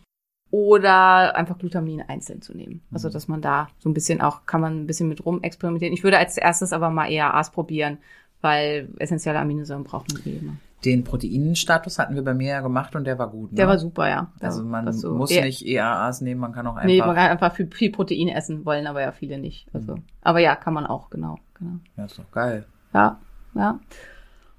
Oder 0.52 1.36
einfach 1.36 1.58
Glutamin 1.58 2.02
einzeln 2.02 2.42
zu 2.42 2.56
nehmen. 2.56 2.82
Also 2.92 3.10
dass 3.10 3.28
man 3.28 3.42
da 3.42 3.68
so 3.80 3.90
ein 3.90 3.94
bisschen 3.94 4.22
auch, 4.22 4.46
kann 4.46 4.62
man 4.62 4.82
ein 4.82 4.88
bisschen 4.88 5.08
mit 5.08 5.26
rum 5.26 5.44
experimentieren. 5.44 5.94
Ich 5.94 6.04
würde 6.04 6.18
als 6.18 6.38
erstes 6.38 6.74
aber 6.74 6.90
mal 6.90 7.10
EAAs 7.12 7.52
probieren, 7.52 8.00
weil 8.42 8.90
essentielle 8.98 9.40
Aminosäuren 9.40 9.84
braucht 9.84 10.12
man 10.14 10.22
eh 10.26 10.38
immer. 10.38 10.54
Den 10.86 11.04
Proteinstatus 11.04 12.00
hatten 12.00 12.16
wir 12.16 12.24
bei 12.24 12.34
mir 12.34 12.48
ja 12.52 12.62
gemacht 12.62 12.96
und 12.96 13.04
der 13.04 13.20
war 13.20 13.30
gut. 13.30 13.52
Ne? 13.52 13.58
Der 13.58 13.68
war 13.68 13.78
super, 13.78 14.08
ja. 14.10 14.32
Also 14.40 14.64
man 14.64 14.92
so- 14.94 15.14
muss 15.14 15.30
Ja. 15.34 15.44
nicht 15.44 15.66
EAAs 15.66 16.22
nehmen, 16.22 16.40
man 16.40 16.54
kann 16.54 16.66
auch 16.68 16.76
einfach. 16.78 16.86
Nee, 16.86 17.00
man 17.00 17.16
kann 17.16 17.30
einfach 17.32 17.54
viel, 17.54 17.68
viel 17.72 17.92
Protein 17.92 18.30
essen, 18.30 18.66
wollen 18.66 18.88
aber 18.88 19.02
ja 19.02 19.12
viele 19.12 19.38
nicht. 19.40 19.68
Also, 19.74 19.96
aber 20.22 20.40
ja, 20.40 20.56
kann 20.56 20.74
man 20.74 20.86
auch, 20.86 21.10
genau, 21.10 21.38
genau. 21.56 21.74
ja, 21.98 22.06
ist 22.06 22.18
doch 22.18 22.32
geil. 22.32 22.66
Ja, 22.94 23.20
ja. 23.56 23.78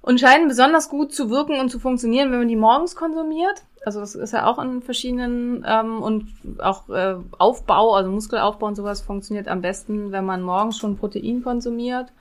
Und 0.02 0.18
scheinen 0.20 0.48
besonders 0.48 0.88
gut 0.88 1.12
zu 1.14 1.28
wirken 1.30 1.60
und 1.60 1.68
zu 1.70 1.78
funktionieren, 1.78 2.30
wenn 2.32 2.38
man 2.40 2.48
die 2.48 2.56
morgens 2.56 2.96
konsumiert. 2.96 3.62
Also 3.84 4.00
das 4.00 4.14
ist 4.14 4.32
ja 4.32 4.46
auch 4.46 4.58
in 4.58 4.82
verschiedenen 4.82 5.64
ähm, 5.66 6.02
und 6.02 6.28
auch 6.58 6.88
äh, 6.90 7.16
Aufbau, 7.38 7.94
also 7.94 8.10
Muskelaufbau 8.10 8.66
und 8.66 8.74
sowas 8.76 9.00
funktioniert 9.00 9.48
am 9.48 9.60
besten, 9.62 10.10
wenn 10.12 10.24
man 10.24 10.42
morgens 10.42 10.78
schon 10.78 10.96
Protein 10.96 11.42
konsumiert. 11.42 12.12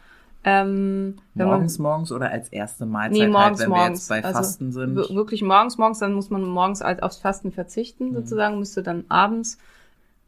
Ähm, 0.46 1.18
wenn 1.34 1.48
man- 1.48 1.56
Morgens, 1.58 1.80
morgens 1.80 2.12
oder 2.14 2.32
als 2.32 2.48
erste 2.50 2.86
Mahlzeit, 2.86 3.12
Nee, 3.20 3.28
morgens, 3.28 3.60
halt, 3.60 3.60
wenn 3.60 3.70
wir 3.76 3.78
morgens. 3.78 4.00
jetzt 4.00 4.10
bei 4.10 4.24
Also 4.24 4.38
Fasten 4.40 4.72
sind. 4.72 4.96
wir- 4.96 5.10
wirklich 5.14 5.42
morgens, 5.42 5.78
morgens, 5.78 6.00
dann 6.00 6.14
muss 6.14 6.30
man 6.30 6.44
morgens 6.44 6.80
halt 6.82 7.04
aufs 7.04 7.18
Fasten 7.18 7.52
verzichten, 7.52 8.14
sozusagen, 8.14 8.58
müsste 8.60 8.82
dann 8.82 9.04
abends 9.10 9.58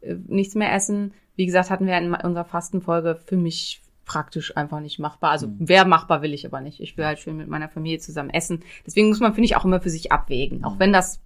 äh, 0.02 0.16
nichts 0.26 0.54
mehr 0.54 0.74
essen. 0.74 1.12
Wie 1.36 1.46
gesagt, 1.46 1.70
hatten 1.70 1.86
wir 1.86 1.96
in 1.96 2.12
unserer 2.14 2.44
Fastenfolge 2.44 3.18
für 3.24 3.36
mich 3.38 3.80
praktisch 4.12 4.56
einfach 4.56 4.80
nicht 4.80 4.98
machbar. 4.98 5.30
Also 5.30 5.48
wäre 5.58 5.86
machbar, 5.86 6.20
will 6.22 6.34
ich 6.34 6.44
aber 6.44 6.60
nicht. 6.60 6.80
Ich 6.80 6.96
will 6.98 7.06
halt 7.06 7.18
schön 7.18 7.36
mit 7.38 7.48
meiner 7.48 7.68
Familie 7.70 7.98
zusammen 7.98 8.30
essen. 8.30 8.62
Deswegen 8.86 9.08
muss 9.08 9.20
man, 9.20 9.32
finde 9.34 9.46
ich, 9.46 9.56
auch 9.56 9.64
immer 9.64 9.80
für 9.80 9.88
sich 9.90 10.12
abwägen. 10.12 10.64
Auch 10.64 10.78
wenn 10.78 10.92
das 10.92 11.20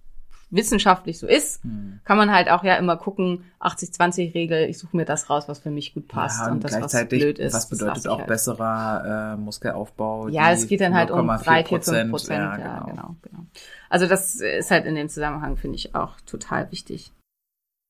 wissenschaftlich 0.49 1.19
so 1.19 1.27
ist, 1.27 1.61
Hm. 1.63 1.99
kann 2.05 2.15
man 2.17 2.31
halt 2.31 2.49
auch 2.49 2.63
ja 2.63 2.75
immer 2.75 2.95
gucken, 2.95 3.43
80-20-Regel, 3.59 4.69
ich 4.69 4.77
suche 4.79 4.95
mir 4.95 5.03
das 5.03 5.29
raus, 5.29 5.49
was 5.49 5.59
für 5.59 5.71
mich 5.71 5.93
gut 5.93 6.07
passt. 6.07 6.39
ja, 6.39 6.49
und 6.51 6.63
das, 6.63 6.79
was 6.79 7.07
blöd 7.09 7.37
ist. 7.37 7.53
was 7.53 7.67
das 7.67 7.77
bedeutet 7.79 8.07
auch 8.07 8.19
halt. 8.19 8.27
besserer 8.27 9.33
äh, 9.33 9.37
Muskelaufbau? 9.37 10.29
Ja, 10.29 10.51
es 10.53 10.67
geht 10.67 10.79
dann 10.79 10.95
halt 10.95 11.11
um 11.11 11.29
0,4 11.29 11.43
3, 11.43 11.63
4, 11.65 11.81
5 11.81 12.09
Prozent. 12.11 12.39
Ja, 12.39 12.57
Ja, 12.57 12.79
genau. 12.79 12.85
genau. 12.91 13.15
genau, 13.21 13.45
Also 13.89 14.07
das 14.07 14.35
ist 14.35 14.71
halt 14.71 14.85
in 14.85 14.95
dem 14.95 15.09
Zusammenhang, 15.09 15.57
finde 15.57 15.75
ich, 15.75 15.93
auch 15.95 16.13
total 16.25 16.71
wichtig. 16.71 17.11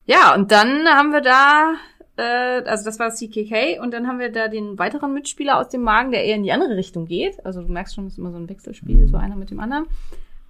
Ja, 0.05 0.33
und 0.33 0.51
dann 0.51 0.87
haben 0.87 1.11
wir 1.11 1.21
da, 1.21 1.73
äh, 2.17 2.63
also 2.65 2.83
das 2.85 2.99
war 2.99 3.11
CKK, 3.11 3.79
und 3.79 3.93
dann 3.93 4.07
haben 4.07 4.19
wir 4.19 4.31
da 4.31 4.47
den 4.47 4.77
weiteren 4.77 5.13
Mitspieler 5.13 5.59
aus 5.59 5.69
dem 5.69 5.81
Magen, 5.81 6.11
der 6.11 6.23
eher 6.23 6.35
in 6.35 6.43
die 6.43 6.51
andere 6.51 6.75
Richtung 6.75 7.05
geht. 7.05 7.43
Also 7.45 7.61
du 7.61 7.71
merkst 7.71 7.95
schon, 7.95 8.07
es 8.07 8.13
ist 8.13 8.19
immer 8.19 8.31
so 8.31 8.37
ein 8.37 8.49
Wechselspiel, 8.49 9.07
so 9.07 9.17
einer 9.17 9.35
mit 9.35 9.51
dem 9.51 9.59
anderen. 9.59 9.85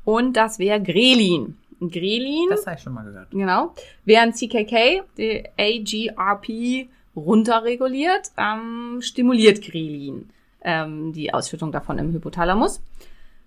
Und 0.05 0.37
das 0.37 0.57
wäre 0.59 0.81
Grelin. 0.81 1.57
Grelin 1.79 2.47
Das 2.49 2.65
habe 2.65 2.77
ich 2.77 2.83
schon 2.83 2.93
mal 2.93 3.03
gehört. 3.03 3.29
Genau. 3.31 3.73
Während 4.05 4.35
CKK, 4.35 5.03
die 5.17 5.43
AGRP, 5.57 6.87
runterreguliert, 7.15 8.31
ähm, 8.37 8.99
stimuliert 9.01 9.61
Grelin 9.61 10.29
ähm, 10.61 11.13
die 11.13 11.33
Ausschüttung 11.33 11.71
davon 11.71 11.97
im 11.97 12.13
Hypothalamus. 12.13 12.81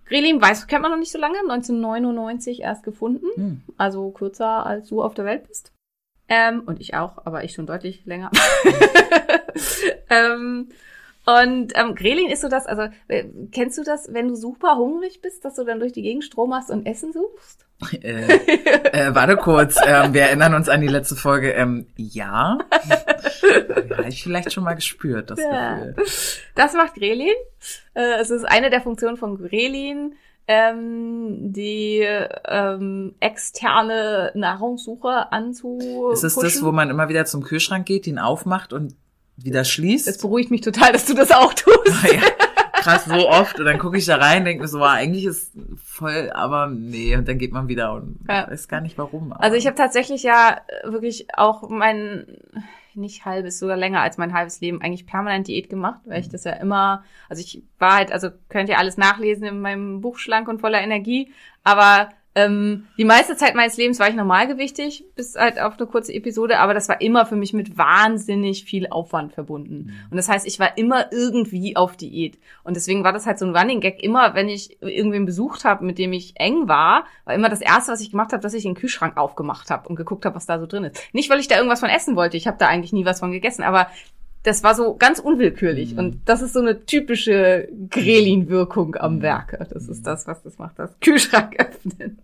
Grelin 0.07 0.41
weiß, 0.43 0.67
kennt 0.67 0.83
man 0.83 0.91
noch 0.91 0.99
nicht 0.99 1.13
so 1.13 1.19
lange, 1.19 1.39
1999 1.39 2.63
erst 2.63 2.83
gefunden, 2.83 3.27
Hm. 3.37 3.61
also 3.77 4.11
kürzer 4.11 4.67
als 4.67 4.89
du 4.89 5.03
auf 5.03 5.15
der 5.15 5.25
Welt 5.25 5.47
bist. 5.47 5.73
Ähm, 6.31 6.63
und 6.65 6.81
ich 6.81 6.95
auch, 6.95 7.19
aber 7.27 7.43
ich 7.43 7.53
schon 7.53 7.67
deutlich 7.67 8.07
länger. 8.07 8.31
ähm, 10.11 10.69
und 11.27 11.73
ähm, 11.75 11.95
Grelin 11.97 12.31
ist 12.31 12.41
so 12.41 12.49
das, 12.49 12.67
also 12.67 12.89
äh, 13.09 13.25
kennst 13.51 13.77
du 13.79 13.83
das, 13.83 14.13
wenn 14.13 14.29
du 14.29 14.37
super 14.37 14.77
hungrig 14.77 15.21
bist, 15.23 15.45
dass 15.45 15.57
du 15.57 15.65
dann 15.65 15.81
durch 15.81 15.93
die 15.93 16.03
Gegend 16.03 16.25
Strom 16.25 16.55
hast 16.55 16.71
und 16.71 16.87
Essen 16.87 17.13
suchst? 17.13 17.67
Äh, 18.03 18.27
äh, 18.27 19.15
warte 19.15 19.39
kurz, 19.39 19.79
ähm, 19.85 20.13
wir 20.13 20.23
erinnern 20.23 20.55
uns 20.55 20.69
an 20.69 20.83
die 20.83 20.87
letzte 20.87 21.17
Folge. 21.17 21.53
Ähm, 21.53 21.87
ja, 21.97 22.59
habe 23.97 24.09
ich 24.09 24.23
vielleicht 24.23 24.53
schon 24.53 24.65
mal 24.65 24.75
gespürt, 24.75 25.31
das 25.31 25.41
Ja. 25.41 25.77
Gefühl. 25.77 25.97
Das 26.55 26.75
macht 26.75 26.95
Grelin. 26.95 27.33
Äh, 27.95 28.21
es 28.21 28.29
ist 28.29 28.45
eine 28.45 28.69
der 28.69 28.83
Funktionen 28.83 29.17
von 29.17 29.39
Grelin, 29.39 30.15
ähm, 30.53 31.53
die 31.53 32.05
ähm, 32.49 33.15
externe 33.21 34.33
Nahrungssuche 34.35 35.31
anzu. 35.31 36.11
Ist 36.13 36.25
es 36.25 36.35
das, 36.35 36.61
wo 36.65 36.73
man 36.73 36.91
immer 36.91 37.09
wieder 37.09 37.25
zum 37.25 37.45
Kühlschrank 37.45 37.87
geht, 37.87 38.09
ihn 38.09 38.19
aufmacht 38.19 38.73
und 38.73 38.97
wieder 39.37 39.63
schließt? 39.63 40.09
Es 40.09 40.19
beruhigt 40.19 40.51
mich 40.51 40.63
total, 40.63 40.91
dass 40.93 41.07
du 41.07 41.15
das 41.15 41.31
auch 41.31 41.55
tust. 41.55 42.03
ja, 42.13 42.21
krass, 42.73 43.05
so 43.05 43.29
oft. 43.29 43.61
Und 43.61 43.65
dann 43.67 43.79
gucke 43.79 43.97
ich 43.97 44.07
da 44.07 44.17
rein, 44.17 44.45
denke 44.45 44.63
mir 44.63 44.69
so, 44.69 44.83
ah, 44.83 44.95
eigentlich 44.95 45.25
ist 45.25 45.53
voll, 45.85 46.33
aber 46.35 46.67
nee. 46.67 47.15
Und 47.15 47.29
dann 47.29 47.39
geht 47.39 47.53
man 47.53 47.69
wieder 47.69 47.93
und 47.93 48.19
Ja. 48.29 48.51
weiß 48.51 48.67
gar 48.67 48.81
nicht 48.81 48.99
warum. 48.99 49.33
Also 49.33 49.57
ich 49.57 49.67
habe 49.69 49.77
tatsächlich 49.77 50.25
ja 50.25 50.61
wirklich 50.83 51.29
auch 51.37 51.69
mein 51.69 52.27
nicht 52.95 53.25
halbes, 53.25 53.59
sogar 53.59 53.77
länger 53.77 54.01
als 54.01 54.19
mein 54.19 54.33
halbes 54.33 54.61
Leben 54.61 54.81
eigentlich 54.81 55.07
permanent 55.07 55.49
Diät 55.49 55.69
gemacht, 55.69 56.01
weil 56.05 56.21
ich 56.21 56.29
das 56.29 56.45
ja 56.45 56.53
immer, 56.53 57.05
also 57.29 57.41
ich 57.41 57.63
war 57.79 57.95
halt, 57.95 58.13
also 58.13 58.31
könnt 58.49 58.69
ihr 58.69 58.79
alles 58.79 58.97
nachlesen 58.97 59.45
in 59.47 59.61
meinem 59.61 60.01
Buch 60.01 60.19
Schlank 60.19 60.49
und 60.49 60.61
voller 60.61 60.81
Energie, 60.81 61.33
aber 61.65 62.11
ähm, 62.37 62.87
die 62.97 63.05
meiste 63.05 63.37
Zeit 63.37 63.57
meines 63.57 63.77
Lebens 63.77 63.99
war 63.99 64.09
ich 64.09 64.15
normalgewichtig, 64.15 65.05
bis 65.17 65.35
halt 65.35 65.61
auf 65.61 65.77
eine 65.79 65.89
kurze 65.89 66.13
Episode, 66.13 66.61
aber 66.61 66.75
das 66.75 66.89
war 66.89 67.01
immer 67.01 67.27
für 67.27 67.35
mich 67.35 67.53
mit 67.53 67.77
wahnsinnig 67.77 68.65
viel 68.65 68.87
Aufwand 68.89 69.33
verbunden. 69.33 69.93
Und 70.11 70.17
das 70.17 70.29
heißt, 70.29 70.47
ich 70.47 70.61
war 70.61 70.79
immer 70.79 71.13
irgendwie 71.13 71.75
auf 71.75 71.97
Diät. 71.97 72.39
Und 72.63 72.77
deswegen 72.77 73.03
war 73.03 73.13
das 73.13 73.27
halt 73.27 73.41
so 73.41 73.47
ein 73.47 73.57
Running 73.57 73.81
Gag. 73.81 74.01
Immer, 74.03 74.35
wenn 74.35 74.49
ich 74.49 74.81
irgendwen 74.81 75.27
besucht 75.27 75.65
habe, 75.65 75.85
mit 75.85 75.99
dem 75.99 76.13
ich 76.13 76.35
eng 76.37 76.69
war, 76.69 77.05
war 77.25 77.35
immer 77.35 77.49
das 77.49 77.61
Erste, 77.61 77.91
was 77.91 78.01
ich 78.01 78.13
gemacht 78.13 78.33
habe, 78.33 78.43
dass 78.43 78.55
ich 78.55 78.63
den 78.63 78.75
Kühlschrank 78.75 79.17
aufgemacht 79.17 79.71
habe 79.71 79.89
und 79.89 79.97
geguckt 79.97 80.25
habe, 80.25 80.37
was 80.37 80.47
da 80.47 80.61
so 80.61 80.67
drin 80.67 80.85
ist. 80.85 81.03
Nicht, 81.13 81.31
weil 81.31 81.41
ich 81.41 81.49
da 81.49 81.57
irgendwas 81.57 81.81
von 81.81 81.89
essen 81.89 82.15
wollte. 82.15 82.37
Ich 82.37 82.47
habe 82.47 82.59
da 82.59 82.69
eigentlich 82.69 82.93
nie 82.93 83.05
was 83.05 83.19
von 83.19 83.33
gegessen, 83.33 83.65
aber 83.65 83.89
das 84.43 84.63
war 84.63 84.75
so 84.75 84.95
ganz 84.97 85.19
unwillkürlich. 85.19 85.93
Mhm. 85.93 85.99
Und 85.99 86.21
das 86.29 86.41
ist 86.43 86.53
so 86.55 86.61
eine 86.61 86.85
typische 86.87 87.69
Grelin-Wirkung 87.91 88.97
am 88.97 89.17
Mhm. 89.17 89.23
Werke. 89.23 89.67
Das 89.73 89.89
ist 89.89 90.07
das, 90.07 90.27
was 90.27 90.43
das 90.43 90.59
macht, 90.59 90.79
das 90.79 90.99
Kühlschrank 91.01 91.57
öffnen. 91.59 92.19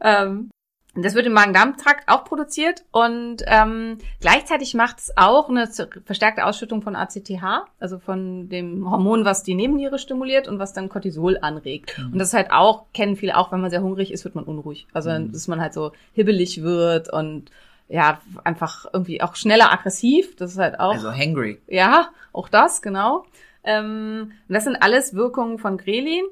ähm, 0.00 0.50
das 0.94 1.14
wird 1.14 1.26
im 1.26 1.32
Magen-Darm-Trakt 1.32 2.08
auch 2.08 2.24
produziert 2.24 2.84
und 2.90 3.36
ähm, 3.46 3.98
gleichzeitig 4.20 4.74
macht 4.74 4.98
es 4.98 5.12
auch 5.16 5.48
eine 5.48 5.68
verstärkte 6.04 6.44
Ausschüttung 6.44 6.82
von 6.82 6.96
ACTH, 6.96 7.40
also 7.78 7.98
von 8.00 8.48
dem 8.48 8.90
Hormon, 8.90 9.24
was 9.24 9.44
die 9.44 9.54
Nebenniere 9.54 10.00
stimuliert 10.00 10.48
und 10.48 10.58
was 10.58 10.72
dann 10.72 10.88
Cortisol 10.88 11.38
anregt. 11.40 11.96
Mhm. 11.98 12.12
Und 12.14 12.18
das 12.18 12.28
ist 12.28 12.34
halt 12.34 12.50
auch, 12.50 12.86
kennen 12.94 13.14
viele 13.14 13.36
auch, 13.36 13.52
wenn 13.52 13.60
man 13.60 13.70
sehr 13.70 13.82
hungrig 13.82 14.12
ist, 14.12 14.24
wird 14.24 14.34
man 14.34 14.44
unruhig. 14.44 14.88
Also 14.92 15.10
Mhm. 15.10 15.30
dass 15.30 15.46
man 15.46 15.60
halt 15.60 15.72
so 15.72 15.92
hibbelig 16.14 16.62
wird 16.62 17.12
und 17.12 17.50
ja, 17.88 18.20
einfach 18.44 18.86
irgendwie 18.92 19.22
auch 19.22 19.34
schneller 19.34 19.72
aggressiv. 19.72 20.36
Das 20.36 20.52
ist 20.52 20.58
halt 20.58 20.78
auch. 20.78 20.92
also 20.92 21.10
hangry. 21.10 21.60
Ja, 21.66 22.10
auch 22.32 22.48
das, 22.48 22.82
genau. 22.82 23.24
Ähm, 23.64 24.32
und 24.48 24.54
das 24.54 24.64
sind 24.64 24.76
alles 24.76 25.14
Wirkungen 25.14 25.58
von 25.58 25.78
Grelin. 25.78 26.24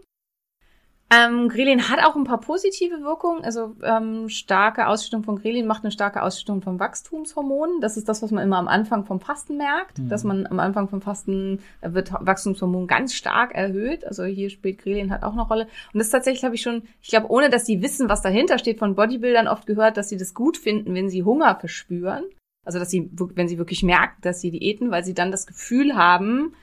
Ähm, 1.09 1.48
Grelin 1.48 1.88
hat 1.88 2.04
auch 2.04 2.16
ein 2.16 2.24
paar 2.24 2.40
positive 2.40 3.00
Wirkungen. 3.02 3.44
Also 3.44 3.76
ähm, 3.84 4.28
starke 4.28 4.88
Ausschüttung 4.88 5.22
von 5.22 5.36
Grelin 5.36 5.66
macht 5.66 5.84
eine 5.84 5.92
starke 5.92 6.20
Ausschüttung 6.22 6.62
von 6.62 6.80
Wachstumshormonen. 6.80 7.80
Das 7.80 7.96
ist 7.96 8.09
das, 8.09 8.22
was 8.22 8.32
man 8.32 8.42
immer 8.42 8.59
am 8.59 8.66
Anfang 8.66 9.04
vom 9.04 9.20
Fasten 9.20 9.57
merkt, 9.57 9.98
Mhm. 9.98 10.09
dass 10.09 10.24
man 10.24 10.46
am 10.46 10.59
Anfang 10.59 10.88
vom 10.88 11.00
Fasten 11.00 11.61
äh, 11.80 11.92
wird 11.92 12.12
Wachstumshormon 12.12 12.88
ganz 12.88 13.14
stark 13.14 13.54
erhöht. 13.54 14.04
Also 14.04 14.24
hier 14.24 14.50
spielt 14.50 14.78
Grelin 14.78 15.12
halt 15.12 15.22
auch 15.22 15.32
eine 15.32 15.42
Rolle. 15.42 15.68
Und 15.92 15.98
das 15.98 16.11
tatsächlich 16.11 16.44
habe 16.44 16.57
ich 16.57 16.62
schon, 16.62 16.82
ich 17.00 17.11
glaube, 17.11 17.30
ohne 17.30 17.50
dass 17.50 17.62
die 17.64 17.82
wissen, 17.82 18.09
was 18.09 18.22
dahinter 18.22 18.59
steht, 18.59 18.80
von 18.80 18.96
Bodybuildern 18.96 19.46
oft 19.46 19.66
gehört, 19.66 19.96
dass 19.96 20.09
sie 20.09 20.16
das 20.16 20.34
gut 20.34 20.57
finden, 20.57 20.92
wenn 20.94 21.09
sie 21.09 21.22
Hunger 21.22 21.54
verspüren. 21.54 22.24
Also 22.64 22.80
dass 22.80 22.90
sie, 22.90 23.09
wenn 23.12 23.46
sie 23.46 23.59
wirklich 23.59 23.84
merken, 23.84 24.16
dass 24.22 24.40
sie 24.40 24.50
diäten, 24.50 24.90
weil 24.90 25.04
sie 25.04 25.14
dann 25.14 25.30
das 25.30 25.46
Gefühl 25.46 25.94
haben, 25.94 26.54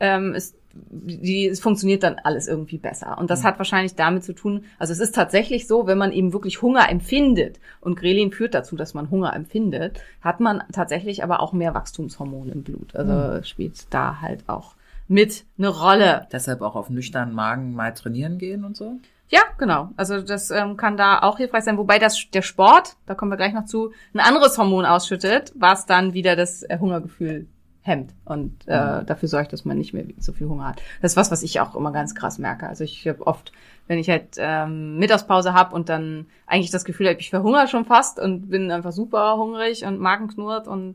ähm, 0.00 0.34
es, 0.34 0.56
die, 0.74 1.46
es 1.46 1.60
funktioniert 1.60 2.02
dann 2.02 2.16
alles 2.24 2.48
irgendwie 2.48 2.78
besser. 2.78 3.18
Und 3.18 3.30
das 3.30 3.42
Mhm. 3.42 3.46
hat 3.48 3.58
wahrscheinlich 3.58 3.94
damit 3.94 4.24
zu 4.24 4.32
tun, 4.32 4.64
also 4.78 4.92
es 4.92 5.00
ist 5.00 5.14
tatsächlich 5.14 5.66
so, 5.66 5.86
wenn 5.86 5.98
man 5.98 6.12
eben 6.12 6.32
wirklich 6.32 6.62
Hunger 6.62 6.88
empfindet 6.88 7.60
und 7.80 7.98
Grelin 7.98 8.32
führt 8.32 8.54
dazu, 8.54 8.76
dass 8.76 8.94
man 8.94 9.10
Hunger 9.10 9.34
empfindet, 9.34 10.00
hat 10.20 10.40
man 10.40 10.62
tatsächlich 10.72 11.22
aber 11.24 11.40
auch 11.40 11.52
mehr 11.52 11.74
Wachstumshormone 11.74 12.52
im 12.52 12.62
Blut. 12.62 12.94
Also 12.96 13.12
Mhm. 13.38 13.44
spielt 13.44 13.92
da 13.92 14.20
halt 14.20 14.48
auch 14.48 14.74
mit 15.08 15.44
eine 15.58 15.68
Rolle. 15.68 16.26
Deshalb 16.32 16.62
auch 16.62 16.74
auf 16.76 16.88
nüchternen 16.88 17.34
Magen 17.34 17.74
mal 17.74 17.92
trainieren 17.92 18.38
gehen 18.38 18.64
und 18.64 18.76
so. 18.76 18.94
Ja, 19.28 19.40
genau. 19.58 19.90
Also 19.96 20.20
das 20.20 20.50
ähm, 20.50 20.76
kann 20.76 20.96
da 20.98 21.20
auch 21.22 21.38
hilfreich 21.38 21.64
sein, 21.64 21.78
wobei 21.78 21.98
das 21.98 22.22
der 22.34 22.42
Sport, 22.42 22.96
da 23.06 23.14
kommen 23.14 23.30
wir 23.32 23.36
gleich 23.36 23.54
noch 23.54 23.64
zu, 23.64 23.92
ein 24.14 24.20
anderes 24.20 24.58
Hormon 24.58 24.84
ausschüttet, 24.84 25.52
was 25.56 25.86
dann 25.86 26.12
wieder 26.12 26.36
das 26.36 26.62
äh, 26.64 26.78
Hungergefühl 26.78 27.46
hemmt 27.82 28.14
und 28.24 28.52
äh, 28.66 29.00
Mhm. 29.00 29.06
dafür 29.06 29.28
sorgt, 29.28 29.52
dass 29.52 29.64
man 29.64 29.76
nicht 29.76 29.92
mehr 29.92 30.04
so 30.18 30.32
viel 30.32 30.48
Hunger 30.48 30.68
hat. 30.68 30.82
Das 31.00 31.12
ist 31.12 31.16
was, 31.16 31.30
was 31.30 31.42
ich 31.42 31.60
auch 31.60 31.74
immer 31.74 31.90
ganz 31.92 32.14
krass 32.14 32.38
merke. 32.38 32.68
Also 32.68 32.84
ich 32.84 33.06
habe 33.08 33.26
oft, 33.26 33.52
wenn 33.88 33.98
ich 33.98 34.08
halt 34.08 34.36
ähm, 34.38 34.98
Mittagspause 34.98 35.52
habe 35.52 35.74
und 35.74 35.88
dann 35.88 36.26
eigentlich 36.46 36.70
das 36.70 36.84
Gefühl 36.84 37.08
habe, 37.08 37.18
ich 37.18 37.30
verhungere 37.30 37.66
schon 37.68 37.84
fast 37.84 38.20
und 38.20 38.48
bin 38.50 38.70
einfach 38.70 38.92
super 38.92 39.36
hungrig 39.36 39.84
und 39.84 39.98
Magen 39.98 40.28
knurrt 40.28 40.68
und 40.68 40.94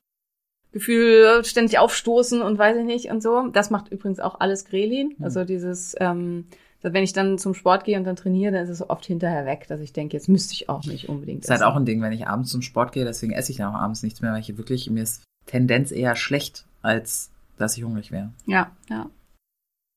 Gefühl 0.72 1.44
ständig 1.44 1.80
aufstoßen 1.80 2.42
und 2.42 2.58
weiß 2.58 2.78
ich 2.78 2.86
nicht 2.86 3.10
und 3.10 3.24
so. 3.24 3.48
Das 3.48 3.70
macht 3.70 3.90
übrigens 3.92 4.20
auch 4.20 4.40
alles 4.40 4.66
Grelin. 4.66 5.14
Mhm. 5.18 5.24
Also 5.24 5.44
dieses, 5.44 5.96
ähm, 6.00 6.46
wenn 6.82 7.04
ich 7.04 7.14
dann 7.14 7.38
zum 7.38 7.54
Sport 7.54 7.84
gehe 7.84 7.98
und 7.98 8.04
dann 8.06 8.16
trainiere, 8.16 8.54
dann 8.54 8.64
ist 8.64 8.70
es 8.70 8.88
oft 8.90 9.06
hinterher 9.06 9.46
weg, 9.46 9.66
dass 9.68 9.82
ich 9.82 9.92
denke, 9.94 10.16
jetzt 10.16 10.30
müsste 10.30 10.54
ich 10.54 10.70
auch 10.70 10.86
nicht 10.86 11.10
unbedingt. 11.10 11.44
ist 11.44 11.50
halt 11.50 11.64
auch 11.64 11.76
ein 11.76 11.86
Ding, 11.86 12.02
wenn 12.02 12.14
ich 12.14 12.28
abends 12.28 12.52
zum 12.52 12.62
Sport 12.62 12.92
gehe, 12.94 13.04
deswegen 13.06 13.34
esse 13.34 13.52
ich 13.52 13.58
dann 13.58 13.74
auch 13.74 13.80
abends 13.80 14.04
nichts 14.04 14.22
mehr, 14.22 14.32
weil 14.32 14.40
ich 14.40 14.58
wirklich, 14.58 14.90
mir 14.90 15.04
ist 15.04 15.24
Tendenz 15.48 15.92
eher 15.92 16.16
schlecht, 16.16 16.66
als 16.88 17.32
dass 17.58 17.78
ich 17.78 17.84
hungrig 17.84 18.12
wäre. 18.12 18.32
Ja, 18.46 18.72
ja. 18.90 19.10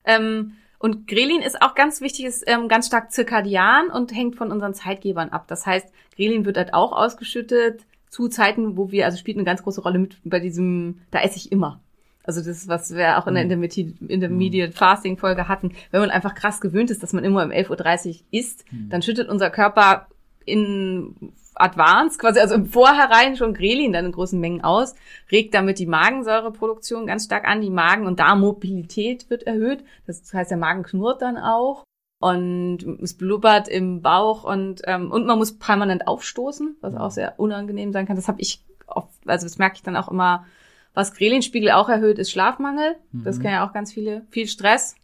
Ähm, 0.04 0.52
und 0.78 1.06
Grelin 1.06 1.42
ist 1.42 1.60
auch 1.60 1.74
ganz 1.74 2.00
wichtig, 2.00 2.24
ist 2.24 2.42
ähm, 2.46 2.68
ganz 2.68 2.86
stark 2.86 3.12
zirkadian 3.12 3.88
und 3.88 4.14
hängt 4.14 4.36
von 4.36 4.50
unseren 4.50 4.72
Zeitgebern 4.74 5.28
ab. 5.28 5.44
Das 5.48 5.66
heißt, 5.66 5.86
Grelin 6.16 6.44
wird 6.46 6.56
halt 6.56 6.72
auch 6.72 6.92
ausgeschüttet 6.92 7.84
zu 8.08 8.28
Zeiten, 8.28 8.76
wo 8.78 8.90
wir, 8.90 9.04
also 9.04 9.18
spielt 9.18 9.36
eine 9.36 9.44
ganz 9.44 9.62
große 9.62 9.82
Rolle 9.82 9.98
mit 9.98 10.16
bei 10.24 10.40
diesem, 10.40 11.02
da 11.10 11.20
esse 11.20 11.36
ich 11.36 11.52
immer. 11.52 11.80
Also 12.24 12.40
das 12.40 12.48
ist, 12.48 12.68
was 12.68 12.94
wir 12.94 13.18
auch 13.18 13.26
in 13.26 13.34
der 13.34 13.44
Mhm. 13.44 13.50
Intermediate, 13.50 14.04
Intermediate 14.08 14.72
Fasting 14.72 15.16
Folge 15.18 15.48
hatten. 15.48 15.72
Wenn 15.90 16.00
man 16.00 16.10
einfach 16.10 16.34
krass 16.34 16.60
gewöhnt 16.60 16.90
ist, 16.90 17.02
dass 17.02 17.12
man 17.12 17.24
immer 17.24 17.44
um 17.44 17.50
11.30 17.50 18.08
Uhr 18.08 18.26
isst, 18.30 18.64
Mhm. 18.72 18.88
dann 18.88 19.02
schüttet 19.02 19.28
unser 19.28 19.50
Körper 19.50 20.06
in 20.44 21.32
Advance, 21.54 22.18
quasi 22.18 22.40
also 22.40 22.54
im 22.54 22.66
Vorhinein 22.66 23.36
schon 23.36 23.54
Grelin 23.54 23.92
dann 23.92 24.06
in 24.06 24.12
großen 24.12 24.40
Mengen 24.40 24.62
aus, 24.62 24.94
regt 25.30 25.54
damit 25.54 25.78
die 25.78 25.86
Magensäureproduktion 25.86 27.06
ganz 27.06 27.24
stark 27.24 27.46
an, 27.46 27.60
die 27.60 27.70
Magen- 27.70 28.06
und 28.06 28.18
Darmmobilität 28.20 29.28
wird 29.30 29.44
erhöht. 29.44 29.84
Das 30.06 30.32
heißt, 30.32 30.50
der 30.50 30.58
Magen 30.58 30.82
knurrt 30.82 31.22
dann 31.22 31.36
auch 31.36 31.84
und 32.20 32.82
es 33.02 33.14
blubbert 33.14 33.68
im 33.68 34.02
Bauch 34.02 34.44
und 34.44 34.82
ähm, 34.84 35.10
und 35.10 35.26
man 35.26 35.38
muss 35.38 35.58
permanent 35.58 36.06
aufstoßen, 36.06 36.76
was 36.80 36.94
auch 36.94 37.10
sehr 37.10 37.38
unangenehm 37.38 37.92
sein 37.92 38.06
kann. 38.06 38.16
Das 38.16 38.28
habe 38.28 38.40
ich 38.40 38.62
oft, 38.86 39.08
also 39.26 39.46
das 39.46 39.58
merke 39.58 39.76
ich 39.76 39.82
dann 39.82 39.96
auch 39.96 40.08
immer. 40.08 40.46
Was 40.92 41.14
Grelinspiegel 41.14 41.70
auch 41.70 41.88
erhöht, 41.88 42.18
ist 42.18 42.32
Schlafmangel. 42.32 42.96
Das 43.12 43.38
kennen 43.38 43.54
ja 43.54 43.66
auch 43.66 43.72
ganz 43.72 43.92
viele. 43.92 44.26
Viel 44.30 44.48
Stress. 44.48 44.96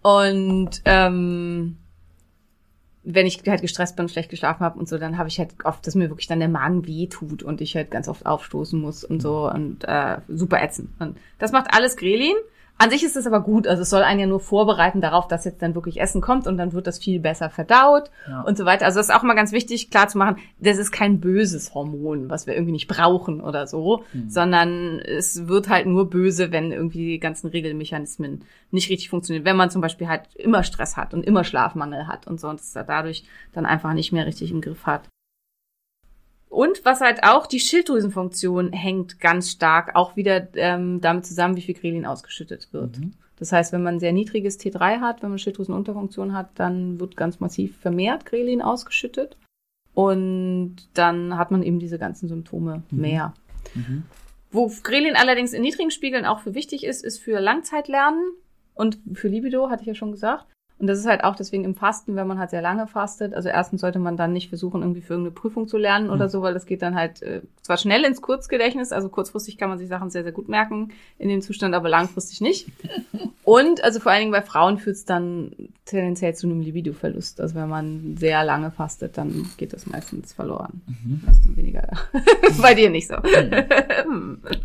Und 0.00 0.80
ähm, 0.86 1.76
wenn 3.10 3.26
ich 3.26 3.42
halt 3.46 3.62
gestresst 3.62 3.96
bin, 3.96 4.08
schlecht 4.08 4.28
geschlafen 4.28 4.60
habe 4.60 4.78
und 4.78 4.86
so, 4.86 4.98
dann 4.98 5.16
habe 5.16 5.30
ich 5.30 5.38
halt 5.38 5.50
oft, 5.64 5.86
dass 5.86 5.94
mir 5.94 6.10
wirklich 6.10 6.26
dann 6.26 6.40
der 6.40 6.48
Magen 6.48 6.86
weh 6.86 7.06
tut 7.06 7.42
und 7.42 7.62
ich 7.62 7.74
halt 7.74 7.90
ganz 7.90 8.06
oft 8.06 8.26
aufstoßen 8.26 8.78
muss 8.78 9.02
und 9.02 9.22
so 9.22 9.50
und 9.50 9.84
äh, 9.84 10.18
super 10.28 10.62
ätzend. 10.62 10.90
Und 10.98 11.16
das 11.38 11.52
macht 11.52 11.68
alles 11.72 11.96
Grelin. 11.96 12.36
An 12.80 12.90
sich 12.90 13.02
ist 13.02 13.16
es 13.16 13.26
aber 13.26 13.40
gut, 13.40 13.66
also 13.66 13.82
es 13.82 13.90
soll 13.90 14.02
einen 14.02 14.20
ja 14.20 14.26
nur 14.26 14.38
vorbereiten 14.38 15.00
darauf, 15.00 15.26
dass 15.26 15.44
jetzt 15.44 15.60
dann 15.62 15.74
wirklich 15.74 16.00
Essen 16.00 16.20
kommt 16.20 16.46
und 16.46 16.56
dann 16.58 16.72
wird 16.72 16.86
das 16.86 16.98
viel 17.00 17.18
besser 17.18 17.50
verdaut 17.50 18.10
Ja. 18.28 18.42
und 18.42 18.56
so 18.56 18.64
weiter. 18.64 18.84
Also 18.86 19.00
das 19.00 19.08
ist 19.08 19.14
auch 19.14 19.24
mal 19.24 19.34
ganz 19.34 19.50
wichtig 19.50 19.90
klar 19.90 20.06
zu 20.06 20.16
machen, 20.16 20.36
das 20.60 20.78
ist 20.78 20.92
kein 20.92 21.18
böses 21.18 21.74
Hormon, 21.74 22.30
was 22.30 22.46
wir 22.46 22.54
irgendwie 22.54 22.72
nicht 22.72 22.86
brauchen 22.86 23.40
oder 23.40 23.66
so, 23.66 24.04
sondern 24.28 25.00
es 25.00 25.48
wird 25.48 25.68
halt 25.68 25.86
nur 25.86 26.08
böse, 26.08 26.52
wenn 26.52 26.70
irgendwie 26.70 27.06
die 27.06 27.18
ganzen 27.18 27.48
Regelmechanismen 27.48 28.44
nicht 28.70 28.88
richtig 28.90 29.10
funktionieren. 29.10 29.44
Wenn 29.44 29.56
man 29.56 29.70
zum 29.70 29.80
Beispiel 29.82 30.06
halt 30.08 30.22
immer 30.36 30.62
Stress 30.62 30.96
hat 30.96 31.14
und 31.14 31.24
immer 31.24 31.42
Schlafmangel 31.42 32.06
hat 32.06 32.28
und 32.28 32.38
so 32.38 32.48
und 32.48 32.60
es 32.60 32.72
dadurch 32.72 33.24
dann 33.52 33.66
einfach 33.66 33.92
nicht 33.92 34.12
mehr 34.12 34.26
richtig 34.26 34.52
im 34.52 34.60
Griff 34.60 34.86
hat. 34.86 35.08
Und 36.48 36.84
was 36.84 37.00
halt 37.00 37.24
auch, 37.24 37.46
die 37.46 37.60
Schilddrüsenfunktion 37.60 38.72
hängt 38.72 39.20
ganz 39.20 39.50
stark 39.50 39.94
auch 39.94 40.16
wieder 40.16 40.48
ähm, 40.54 41.00
damit 41.00 41.26
zusammen, 41.26 41.56
wie 41.56 41.62
viel 41.62 41.74
Grelin 41.74 42.06
ausgeschüttet 42.06 42.68
wird. 42.72 42.98
Das 43.38 43.52
heißt, 43.52 43.72
wenn 43.72 43.82
man 43.82 44.00
sehr 44.00 44.12
niedriges 44.12 44.58
T3 44.58 45.00
hat, 45.00 45.22
wenn 45.22 45.30
man 45.30 45.38
Schilddrüsenunterfunktion 45.38 46.32
hat, 46.32 46.50
dann 46.54 46.98
wird 46.98 47.16
ganz 47.16 47.38
massiv 47.40 47.76
vermehrt 47.78 48.26
Grelin 48.26 48.62
ausgeschüttet. 48.62 49.36
Und 49.94 50.76
dann 50.94 51.36
hat 51.36 51.50
man 51.50 51.62
eben 51.62 51.78
diese 51.78 51.98
ganzen 51.98 52.28
Symptome 52.28 52.82
mehr. 52.90 53.34
Wo 54.50 54.72
Grelin 54.82 55.16
allerdings 55.16 55.52
in 55.52 55.62
niedrigen 55.62 55.90
Spiegeln 55.90 56.24
auch 56.24 56.40
für 56.40 56.54
wichtig 56.54 56.84
ist, 56.84 57.04
ist 57.04 57.18
für 57.18 57.38
Langzeitlernen 57.40 58.22
und 58.74 58.98
für 59.14 59.28
Libido, 59.28 59.68
hatte 59.70 59.82
ich 59.82 59.88
ja 59.88 59.94
schon 59.94 60.12
gesagt. 60.12 60.46
Und 60.78 60.86
das 60.86 60.98
ist 60.98 61.06
halt 61.06 61.24
auch 61.24 61.34
deswegen 61.34 61.64
im 61.64 61.74
Fasten, 61.74 62.14
wenn 62.14 62.26
man 62.28 62.38
halt 62.38 62.50
sehr 62.50 62.62
lange 62.62 62.86
fastet. 62.86 63.34
Also 63.34 63.48
erstens 63.48 63.80
sollte 63.80 63.98
man 63.98 64.16
dann 64.16 64.32
nicht 64.32 64.48
versuchen, 64.48 64.82
irgendwie 64.82 65.00
für 65.00 65.14
irgendeine 65.14 65.34
Prüfung 65.34 65.66
zu 65.66 65.76
lernen 65.76 66.08
oder 66.08 66.28
so, 66.28 66.40
weil 66.40 66.54
das 66.54 66.66
geht 66.66 66.82
dann 66.82 66.94
halt 66.94 67.20
äh, 67.22 67.42
zwar 67.62 67.78
schnell 67.78 68.04
ins 68.04 68.22
Kurzgedächtnis, 68.22 68.92
also 68.92 69.08
kurzfristig 69.08 69.58
kann 69.58 69.70
man 69.70 69.78
sich 69.78 69.88
Sachen 69.88 70.10
sehr, 70.10 70.22
sehr 70.22 70.32
gut 70.32 70.48
merken 70.48 70.92
in 71.18 71.28
dem 71.28 71.42
Zustand, 71.42 71.74
aber 71.74 71.88
langfristig 71.88 72.40
nicht. 72.40 72.68
Und 73.44 73.82
also 73.82 73.98
vor 73.98 74.12
allen 74.12 74.20
Dingen 74.20 74.32
bei 74.32 74.42
Frauen 74.42 74.78
führt 74.78 74.96
es 74.96 75.04
dann 75.04 75.52
tendenziell 75.84 76.34
zu 76.34 76.46
einem 76.46 76.60
Libido-Verlust. 76.60 77.40
Also 77.40 77.54
wenn 77.54 77.68
man 77.68 78.16
sehr 78.16 78.44
lange 78.44 78.70
fastet, 78.70 79.16
dann 79.18 79.50
geht 79.56 79.72
das 79.72 79.86
meistens 79.86 80.32
verloren. 80.32 80.82
Das 81.26 81.38
ist 81.38 81.46
dann 81.46 81.56
weniger. 81.56 81.88
bei 82.62 82.74
dir 82.74 82.90
nicht 82.90 83.08
so. 83.08 83.16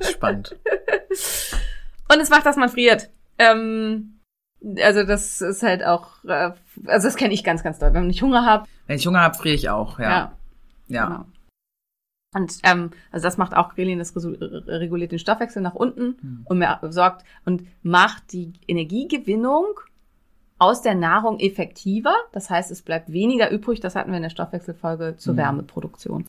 Spannend. 0.01 0.55
Und 2.13 2.19
es 2.19 2.29
macht, 2.29 2.45
dass 2.45 2.57
man 2.57 2.69
friert. 2.69 3.09
Ähm, 3.39 4.12
also 4.81 5.03
das 5.03 5.41
ist 5.41 5.63
halt 5.63 5.83
auch, 5.83 6.23
äh, 6.25 6.51
also 6.87 7.07
das 7.07 7.15
kenne 7.15 7.33
ich 7.33 7.43
ganz, 7.43 7.63
ganz 7.63 7.79
doll. 7.79 7.93
Wenn 7.93 8.09
ich 8.09 8.21
Hunger 8.21 8.45
habe, 8.45 8.65
Wenn 8.87 8.97
ich 8.97 9.05
Hunger 9.07 9.21
habe, 9.21 9.35
friere 9.35 9.55
ich 9.55 9.69
auch, 9.69 9.99
ja. 9.99 10.09
ja, 10.09 10.33
Ja. 10.87 11.05
genau. 11.05 11.25
Und 12.35 12.57
ähm, 12.63 12.89
also 13.11 13.25
das 13.25 13.37
macht 13.37 13.55
auch 13.55 13.75
Grelin, 13.75 13.99
das 13.99 14.15
reguliert 14.15 15.11
den 15.11 15.19
Stoffwechsel 15.19 15.61
nach 15.61 15.75
unten 15.75 16.43
und 16.45 16.57
mehr 16.57 16.79
sorgt 16.89 17.23
und 17.45 17.67
macht 17.83 18.33
die 18.33 18.53
Energiegewinnung 18.67 19.65
aus 20.57 20.81
der 20.81 20.95
Nahrung 20.95 21.39
effektiver. 21.39 22.15
Das 22.31 22.49
heißt, 22.49 22.71
es 22.71 22.81
bleibt 22.81 23.11
weniger 23.11 23.51
übrig. 23.51 23.81
Das 23.81 23.95
hatten 23.95 24.09
wir 24.09 24.17
in 24.17 24.23
der 24.23 24.29
Stoffwechselfolge 24.31 25.15
zur 25.17 25.37
Wärmeproduktion. 25.37 26.25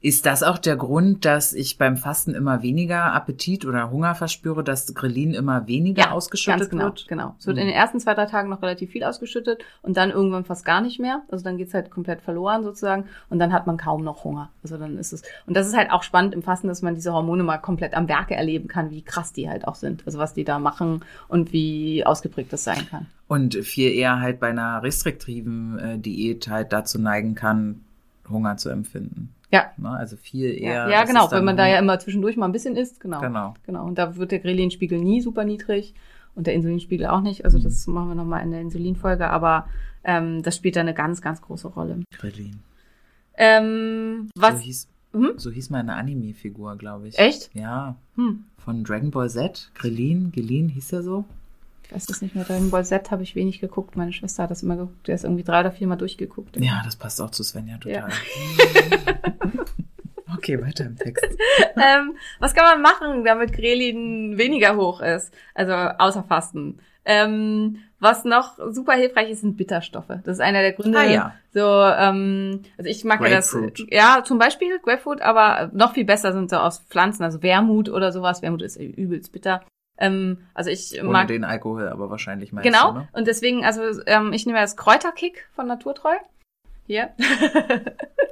Ist 0.00 0.26
das 0.26 0.44
auch 0.44 0.58
der 0.58 0.76
Grund, 0.76 1.24
dass 1.24 1.52
ich 1.52 1.76
beim 1.76 1.96
Fasten 1.96 2.32
immer 2.32 2.62
weniger 2.62 3.12
Appetit 3.12 3.64
oder 3.64 3.90
Hunger 3.90 4.14
verspüre, 4.14 4.62
dass 4.62 4.94
Grelin 4.94 5.34
immer 5.34 5.66
weniger 5.66 6.12
ausgeschüttet 6.12 6.60
ganz 6.60 6.70
genau, 6.70 6.84
wird? 6.84 7.08
Genau. 7.08 7.34
Es 7.36 7.48
wird 7.48 7.58
in 7.58 7.66
den 7.66 7.74
ersten 7.74 7.98
zwei, 7.98 8.14
drei 8.14 8.26
Tagen 8.26 8.48
noch 8.48 8.62
relativ 8.62 8.92
viel 8.92 9.02
ausgeschüttet 9.02 9.64
und 9.82 9.96
dann 9.96 10.10
irgendwann 10.10 10.44
fast 10.44 10.64
gar 10.64 10.80
nicht 10.80 11.00
mehr. 11.00 11.22
Also 11.32 11.42
dann 11.42 11.56
geht's 11.56 11.74
halt 11.74 11.90
komplett 11.90 12.22
verloren 12.22 12.62
sozusagen 12.62 13.06
und 13.28 13.40
dann 13.40 13.52
hat 13.52 13.66
man 13.66 13.76
kaum 13.76 14.04
noch 14.04 14.22
Hunger. 14.22 14.50
Also 14.62 14.76
dann 14.76 14.98
ist 14.98 15.12
es. 15.12 15.22
Und 15.46 15.56
das 15.56 15.66
ist 15.66 15.76
halt 15.76 15.90
auch 15.90 16.04
spannend 16.04 16.32
im 16.32 16.42
Fasten, 16.42 16.68
dass 16.68 16.80
man 16.80 16.94
diese 16.94 17.12
Hormone 17.12 17.42
mal 17.42 17.58
komplett 17.58 17.94
am 17.94 18.06
Werke 18.06 18.36
erleben 18.36 18.68
kann, 18.68 18.92
wie 18.92 19.02
krass 19.02 19.32
die 19.32 19.50
halt 19.50 19.66
auch 19.66 19.74
sind. 19.74 20.04
Also 20.06 20.20
was 20.20 20.32
die 20.32 20.44
da 20.44 20.60
machen 20.60 21.04
und 21.26 21.52
wie 21.52 22.06
ausgeprägt 22.06 22.52
das 22.52 22.62
sein 22.62 22.86
kann. 22.88 23.06
Und 23.26 23.56
viel 23.56 23.90
eher 23.90 24.20
halt 24.20 24.38
bei 24.38 24.50
einer 24.50 24.80
restriktiven 24.80 25.78
äh, 25.80 25.98
Diät 25.98 26.46
halt 26.46 26.72
dazu 26.72 27.00
neigen 27.00 27.34
kann, 27.34 27.80
Hunger 28.30 28.58
zu 28.58 28.68
empfinden. 28.68 29.34
Ja. 29.50 29.70
Ne? 29.76 29.90
Also 29.90 30.16
viel 30.16 30.50
eher. 30.52 30.74
Ja, 30.74 30.88
ja 30.90 31.04
genau, 31.04 31.30
wenn 31.30 31.44
man 31.44 31.56
da 31.56 31.66
ja 31.66 31.78
immer 31.78 31.98
zwischendurch 31.98 32.36
mal 32.36 32.46
ein 32.46 32.52
bisschen 32.52 32.76
isst, 32.76 33.00
genau. 33.00 33.20
Genau. 33.20 33.54
Genau. 33.64 33.84
Und 33.86 33.96
da 33.98 34.16
wird 34.16 34.30
der 34.32 34.40
Grelinspiegel 34.40 34.98
nie 34.98 35.20
super 35.20 35.44
niedrig 35.44 35.94
und 36.34 36.46
der 36.46 36.54
Insulinspiegel 36.54 37.06
auch 37.06 37.20
nicht. 37.22 37.44
Also 37.44 37.58
das 37.58 37.86
machen 37.86 38.08
wir 38.08 38.14
nochmal 38.14 38.42
in 38.42 38.50
der 38.50 38.60
Insulinfolge, 38.60 39.28
aber 39.28 39.68
ähm, 40.04 40.42
das 40.42 40.56
spielt 40.56 40.76
da 40.76 40.80
eine 40.80 40.94
ganz, 40.94 41.22
ganz 41.22 41.40
große 41.40 41.68
Rolle. 41.68 42.00
Grelin. 42.18 42.60
Ähm, 43.34 44.28
was? 44.34 44.54
So 44.56 44.60
hieß, 44.60 44.88
Hm? 45.14 45.32
so 45.36 45.50
hieß 45.50 45.70
meine 45.70 45.94
Anime-Figur, 45.94 46.76
glaube 46.76 47.08
ich. 47.08 47.18
Echt? 47.18 47.50
Ja. 47.54 47.96
Hm. 48.16 48.44
Von 48.58 48.84
Dragon 48.84 49.10
Ball 49.10 49.30
Z. 49.30 49.70
Grelin, 49.74 50.32
Gelin, 50.32 50.68
hieß 50.68 50.92
er 50.92 51.02
so? 51.02 51.24
Ich 51.88 51.94
weiß 51.94 52.06
es 52.10 52.20
nicht 52.20 52.34
mehr. 52.34 52.44
Dragon 52.44 52.70
Ball 52.70 52.84
Z 52.84 53.10
habe 53.10 53.22
ich 53.22 53.34
wenig 53.34 53.60
geguckt. 53.60 53.96
Meine 53.96 54.12
Schwester 54.12 54.42
hat 54.42 54.50
das 54.50 54.62
immer 54.62 54.76
geguckt. 54.76 55.08
Der 55.08 55.14
ist 55.14 55.24
irgendwie 55.24 55.42
drei 55.42 55.60
oder 55.60 55.72
viermal 55.72 55.96
durchgeguckt. 55.96 56.58
Ja, 56.58 56.82
das 56.84 56.96
passt 56.96 57.18
auch 57.18 57.30
zu 57.30 57.42
Svenja 57.42 57.78
total. 57.78 58.10
okay, 60.36 60.60
weiter 60.60 60.84
im 60.84 60.96
Text. 60.96 61.24
ähm, 61.76 62.14
was 62.40 62.54
kann 62.54 62.64
man 62.64 62.82
machen, 62.82 63.24
damit 63.24 63.54
Grelin 63.54 64.36
weniger 64.36 64.76
hoch 64.76 65.00
ist? 65.00 65.32
Also 65.54 65.72
außer 65.72 66.24
Fasten. 66.24 66.78
Ähm, 67.06 67.78
was 68.00 68.24
noch 68.24 68.58
super 68.70 68.92
hilfreich 68.92 69.30
ist, 69.30 69.40
sind 69.40 69.56
Bitterstoffe. 69.56 70.08
Das 70.08 70.36
ist 70.36 70.40
einer 70.40 70.60
der 70.60 70.74
Gründe. 70.74 70.98
Ah, 70.98 71.04
ja. 71.04 71.34
So, 71.54 71.62
ähm, 71.62 72.64
also 72.76 72.90
ich 72.90 73.02
mag 73.04 73.22
ja 73.22 73.30
das. 73.30 73.56
Ja, 73.90 74.22
zum 74.26 74.38
Beispiel 74.38 74.78
Grapefruit, 74.80 75.22
aber 75.22 75.70
noch 75.72 75.94
viel 75.94 76.04
besser 76.04 76.34
sind 76.34 76.50
so 76.50 76.56
aus 76.56 76.80
Pflanzen, 76.90 77.22
also 77.22 77.42
Wermut 77.42 77.88
oder 77.88 78.12
sowas. 78.12 78.42
Wermut 78.42 78.60
ist 78.60 78.76
übelst 78.76 79.32
bitter. 79.32 79.62
Ähm, 79.98 80.46
also 80.54 80.70
ich 80.70 80.98
Ohne 81.00 81.10
mag 81.10 81.28
den 81.28 81.44
Alkohol, 81.44 81.88
aber 81.88 82.08
wahrscheinlich 82.10 82.52
meinst 82.52 82.66
Genau, 82.70 82.92
du, 82.92 82.98
ne? 83.00 83.08
und 83.12 83.26
deswegen, 83.26 83.64
also 83.64 83.82
ähm, 84.06 84.32
ich 84.32 84.46
nehme 84.46 84.58
das 84.60 84.76
Kräuterkick 84.76 85.48
von 85.54 85.66
Naturtreu. 85.66 86.14
Hier. 86.88 87.10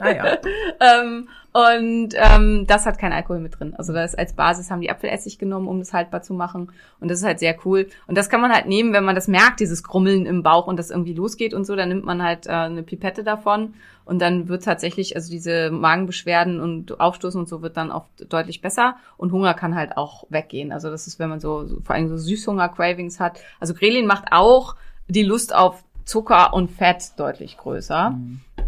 Ah 0.00 0.11
ja. 0.11 0.38
ähm, 0.80 1.28
und 1.52 2.14
ähm, 2.14 2.66
das 2.66 2.86
hat 2.86 2.98
kein 2.98 3.12
Alkohol 3.12 3.38
mit 3.38 3.59
drin. 3.59 3.74
Also 3.76 3.92
das 3.92 4.14
als 4.14 4.32
Basis 4.32 4.70
haben 4.70 4.80
die 4.80 4.90
Apfelessig 4.90 5.38
genommen, 5.38 5.68
um 5.68 5.78
das 5.78 5.92
haltbar 5.92 6.22
zu 6.22 6.32
machen. 6.32 6.72
Und 6.98 7.11
das 7.11 7.18
ist 7.18 7.24
halt 7.26 7.38
sehr 7.38 7.54
cool. 7.66 7.86
Und 8.07 8.16
das 8.16 8.30
kann 8.30 8.40
man 8.40 8.50
halt 8.50 8.66
nehmen, 8.66 8.94
wenn 8.94 9.04
man 9.04 9.14
das 9.14 9.28
merkt, 9.28 9.61
dieses 9.61 9.82
Grummeln 9.82 10.24
im 10.24 10.42
Bauch 10.42 10.66
und 10.66 10.78
das 10.78 10.90
irgendwie 10.90 11.12
losgeht 11.12 11.52
und 11.52 11.66
so, 11.66 11.76
dann 11.76 11.90
nimmt 11.90 12.07
man 12.07 12.22
halt 12.22 12.46
äh, 12.46 12.50
eine 12.50 12.82
Pipette 12.82 13.24
davon 13.24 13.74
und 14.07 14.20
dann 14.20 14.48
wird 14.48 14.64
tatsächlich, 14.64 15.16
also 15.16 15.30
diese 15.30 15.70
Magenbeschwerden 15.70 16.59
und 16.61 16.98
Aufstoßen 16.98 17.38
und 17.38 17.48
so 17.48 17.61
wird 17.61 17.76
dann 17.76 17.90
oft 17.90 18.32
deutlich 18.32 18.62
besser 18.62 18.96
und 19.18 19.32
Hunger 19.32 19.52
kann 19.52 19.74
halt 19.74 19.98
auch 19.98 20.24
weggehen. 20.30 20.72
Also 20.72 20.88
das 20.88 21.07
ist, 21.07 21.18
wenn 21.18 21.28
man 21.28 21.40
so, 21.40 21.66
so 21.66 21.80
vor 21.82 21.94
allem 21.94 22.09
so 22.09 22.16
Süßhunger-Cravings 22.16 23.20
hat. 23.20 23.38
Also 23.61 23.74
Grelin 23.74 24.07
macht 24.07 24.28
auch 24.30 24.76
die 25.09 25.24
Lust 25.24 25.54
auf 25.54 25.84
Zucker 26.07 26.54
und 26.54 26.70
Fett 26.70 27.18
deutlich 27.18 27.59
größer. 27.59 28.16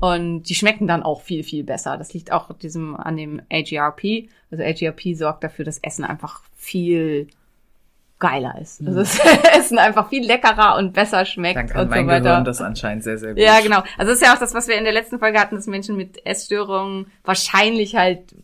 Und 0.01 0.43
die 0.43 0.55
schmecken 0.55 0.87
dann 0.87 1.03
auch 1.03 1.23
viel, 1.23 1.43
viel 1.43 1.65
besser. 1.65 1.97
Das 1.97 2.13
liegt 2.13 2.31
auch 2.31 2.53
diesem, 2.53 2.95
an 2.97 3.17
dem 3.17 3.41
AGRP. 3.51 4.29
Also 4.51 4.65
AGRP 4.65 5.17
sorgt 5.17 5.45
dafür, 5.45 5.65
dass 5.65 5.79
Essen 5.79 6.05
einfach 6.05 6.43
viel 6.57 7.29
geiler 8.19 8.57
ist. 8.61 8.81
Also 8.85 8.99
das 8.99 9.21
Essen 9.57 9.79
einfach 9.79 10.09
viel 10.09 10.27
leckerer 10.27 10.77
und 10.77 10.93
besser 10.93 11.25
schmeckt 11.25 11.57
Dann 11.57 11.69
kann 11.69 11.83
und 11.83 11.91
mein 11.91 12.05
so 12.05 12.11
weiter. 12.11 12.23
Gehirn 12.23 12.45
das 12.45 12.61
anscheinend 12.61 13.05
sehr, 13.05 13.19
sehr 13.19 13.35
gut. 13.35 13.43
Ja, 13.43 13.61
genau. 13.61 13.83
Also 13.97 14.13
das 14.13 14.21
ist 14.21 14.23
ja 14.23 14.35
auch 14.35 14.39
das, 14.39 14.55
was 14.55 14.69
wir 14.69 14.77
in 14.77 14.85
der 14.85 14.93
letzten 14.93 15.19
Folge 15.19 15.39
hatten, 15.39 15.55
dass 15.55 15.67
Menschen 15.67 15.97
mit 15.97 16.25
Essstörungen 16.27 17.07
wahrscheinlich 17.25 17.97
halt, 17.97 18.35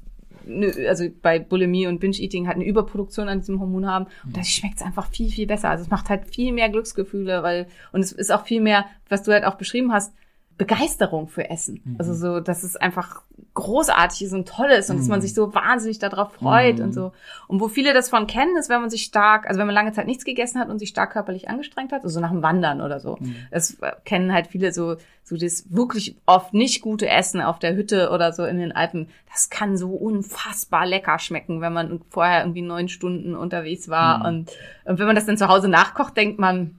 ne- 0.46 0.88
also 0.88 1.04
bei 1.22 1.38
Bulimie 1.38 1.86
und 1.86 2.00
Binge-Eating 2.00 2.46
halt 2.46 2.56
eine 2.56 2.64
Überproduktion 2.66 3.28
an 3.28 3.40
diesem 3.40 3.60
Hormon 3.60 3.86
haben. 3.86 4.06
Und 4.24 4.36
das 4.36 4.48
schmeckt 4.48 4.82
einfach 4.82 5.08
viel, 5.08 5.30
viel 5.30 5.46
besser. 5.46 5.70
Also 5.70 5.84
es 5.84 5.90
macht 5.90 6.08
halt 6.08 6.26
viel 6.34 6.52
mehr 6.52 6.68
Glücksgefühle, 6.68 7.42
weil, 7.42 7.66
und 7.92 8.00
es 8.00 8.12
ist 8.12 8.32
auch 8.32 8.44
viel 8.44 8.60
mehr, 8.60 8.86
was 9.08 9.22
du 9.22 9.32
halt 9.32 9.44
auch 9.44 9.56
beschrieben 9.56 9.92
hast, 9.92 10.14
Begeisterung 10.56 11.26
für 11.28 11.50
Essen. 11.50 11.80
Mhm. 11.84 11.96
Also 11.98 12.14
so, 12.14 12.40
dass 12.40 12.62
es 12.62 12.76
einfach 12.76 13.22
großartig 13.54 14.22
ist 14.22 14.32
und 14.32 14.48
toll 14.48 14.70
ist 14.70 14.90
und 14.90 14.98
dass 14.98 15.08
man 15.08 15.18
Mhm. 15.18 15.22
sich 15.22 15.34
so 15.34 15.54
wahnsinnig 15.54 15.98
darauf 15.98 16.32
freut 16.34 16.78
Mhm. 16.78 16.84
und 16.84 16.92
so. 16.92 17.12
Und 17.48 17.60
wo 17.60 17.68
viele 17.68 17.92
das 17.94 18.08
von 18.08 18.26
kennen, 18.26 18.56
ist, 18.56 18.68
wenn 18.68 18.80
man 18.80 18.90
sich 18.90 19.02
stark, 19.04 19.46
also 19.48 19.58
wenn 19.58 19.66
man 19.66 19.74
lange 19.74 19.92
Zeit 19.92 20.06
nichts 20.06 20.24
gegessen 20.24 20.60
hat 20.60 20.68
und 20.68 20.78
sich 20.78 20.88
stark 20.90 21.12
körperlich 21.12 21.48
angestrengt 21.48 21.92
hat, 21.92 22.04
also 22.04 22.20
nach 22.20 22.30
dem 22.30 22.42
Wandern 22.42 22.80
oder 22.80 23.00
so. 23.00 23.16
Mhm. 23.20 23.36
Das 23.50 23.74
äh, 23.80 23.92
kennen 24.04 24.32
halt 24.32 24.48
viele 24.48 24.72
so, 24.72 24.96
so 25.22 25.36
das 25.36 25.64
wirklich 25.74 26.16
oft 26.26 26.52
nicht 26.54 26.82
gute 26.82 27.08
Essen 27.08 27.40
auf 27.40 27.58
der 27.58 27.74
Hütte 27.74 28.10
oder 28.10 28.32
so 28.32 28.44
in 28.44 28.58
den 28.58 28.72
Alpen. 28.72 29.08
Das 29.32 29.50
kann 29.50 29.76
so 29.76 29.90
unfassbar 29.90 30.86
lecker 30.86 31.18
schmecken, 31.18 31.60
wenn 31.60 31.72
man 31.72 32.00
vorher 32.10 32.40
irgendwie 32.40 32.62
neun 32.62 32.88
Stunden 32.88 33.34
unterwegs 33.34 33.88
war. 33.88 34.18
Mhm. 34.18 34.24
Und, 34.26 34.50
und 34.84 34.98
wenn 34.98 35.06
man 35.06 35.16
das 35.16 35.26
dann 35.26 35.36
zu 35.38 35.48
Hause 35.48 35.68
nachkocht, 35.68 36.16
denkt 36.16 36.38
man, 36.38 36.76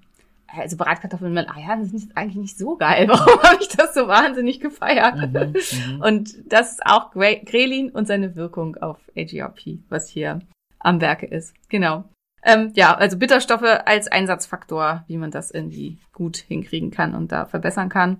also 0.57 0.77
Bratkartoffeln 0.77 1.33
mit 1.33 1.49
Eiern 1.49 1.85
sind 1.85 2.15
eigentlich 2.15 2.35
nicht 2.37 2.57
so 2.57 2.75
geil. 2.77 3.07
Warum 3.09 3.41
habe 3.43 3.57
ich 3.61 3.67
das 3.69 3.93
so 3.93 4.07
wahnsinnig 4.07 4.59
gefeiert? 4.59 5.15
Mhm, 5.15 5.55
mhm. 5.95 6.01
Und 6.01 6.35
das 6.51 6.73
ist 6.73 6.85
auch 6.85 7.13
Gre- 7.13 7.43
Grelin 7.45 7.89
und 7.89 8.07
seine 8.07 8.35
Wirkung 8.35 8.75
auf 8.77 8.97
AGRP, 9.17 9.79
was 9.89 10.07
hier 10.09 10.39
am 10.79 11.01
Werke 11.01 11.25
ist. 11.25 11.53
Genau. 11.69 12.05
Ähm, 12.43 12.71
ja, 12.75 12.93
also 12.95 13.17
Bitterstoffe 13.17 13.63
als 13.85 14.07
Einsatzfaktor, 14.07 15.03
wie 15.07 15.17
man 15.17 15.31
das 15.31 15.49
irgendwie 15.51 15.97
gut 16.13 16.37
hinkriegen 16.37 16.91
kann 16.91 17.15
und 17.15 17.31
da 17.31 17.45
verbessern 17.45 17.89
kann. 17.89 18.19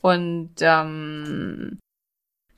Und 0.00 0.54
ähm, 0.60 1.78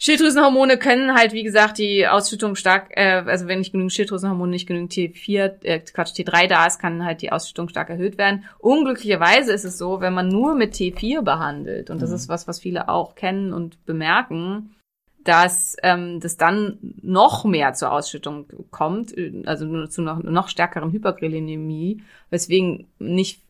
Schilddrüsenhormone 0.02 0.78
können 0.78 1.14
halt, 1.14 1.34
wie 1.34 1.42
gesagt, 1.42 1.76
die 1.76 2.08
Ausschüttung 2.08 2.56
stark, 2.56 2.88
äh, 2.96 3.22
also 3.26 3.46
wenn 3.46 3.58
nicht 3.58 3.72
genügend 3.72 3.92
Schilddrüsenhormone, 3.92 4.50
nicht 4.50 4.66
genügend 4.66 4.92
T4, 4.92 5.62
äh, 5.62 5.80
Quatsch, 5.80 6.14
T3 6.14 6.48
da 6.48 6.66
ist, 6.66 6.78
kann 6.78 7.04
halt 7.04 7.20
die 7.20 7.30
Ausschüttung 7.32 7.68
stark 7.68 7.90
erhöht 7.90 8.16
werden. 8.16 8.44
Unglücklicherweise 8.58 9.52
ist 9.52 9.64
es 9.64 9.76
so, 9.76 10.00
wenn 10.00 10.14
man 10.14 10.28
nur 10.28 10.54
mit 10.54 10.72
T4 10.72 11.20
behandelt, 11.20 11.90
und 11.90 12.00
das 12.00 12.08
Mhm. 12.10 12.16
ist 12.16 12.28
was, 12.30 12.48
was 12.48 12.60
viele 12.60 12.88
auch 12.88 13.14
kennen 13.14 13.52
und 13.52 13.84
bemerken, 13.84 14.74
dass 15.22 15.76
ähm, 15.82 16.18
das 16.20 16.38
dann 16.38 16.78
noch 17.02 17.44
mehr 17.44 17.74
zur 17.74 17.92
Ausschüttung 17.92 18.46
kommt, 18.70 19.14
äh, 19.18 19.42
also 19.44 19.66
nur 19.66 19.90
zu 19.90 20.00
noch, 20.00 20.22
noch 20.22 20.48
stärkeren 20.48 20.92
Hypergrelinemie, 20.92 22.02
weswegen 22.30 22.86
nicht, 22.98 23.42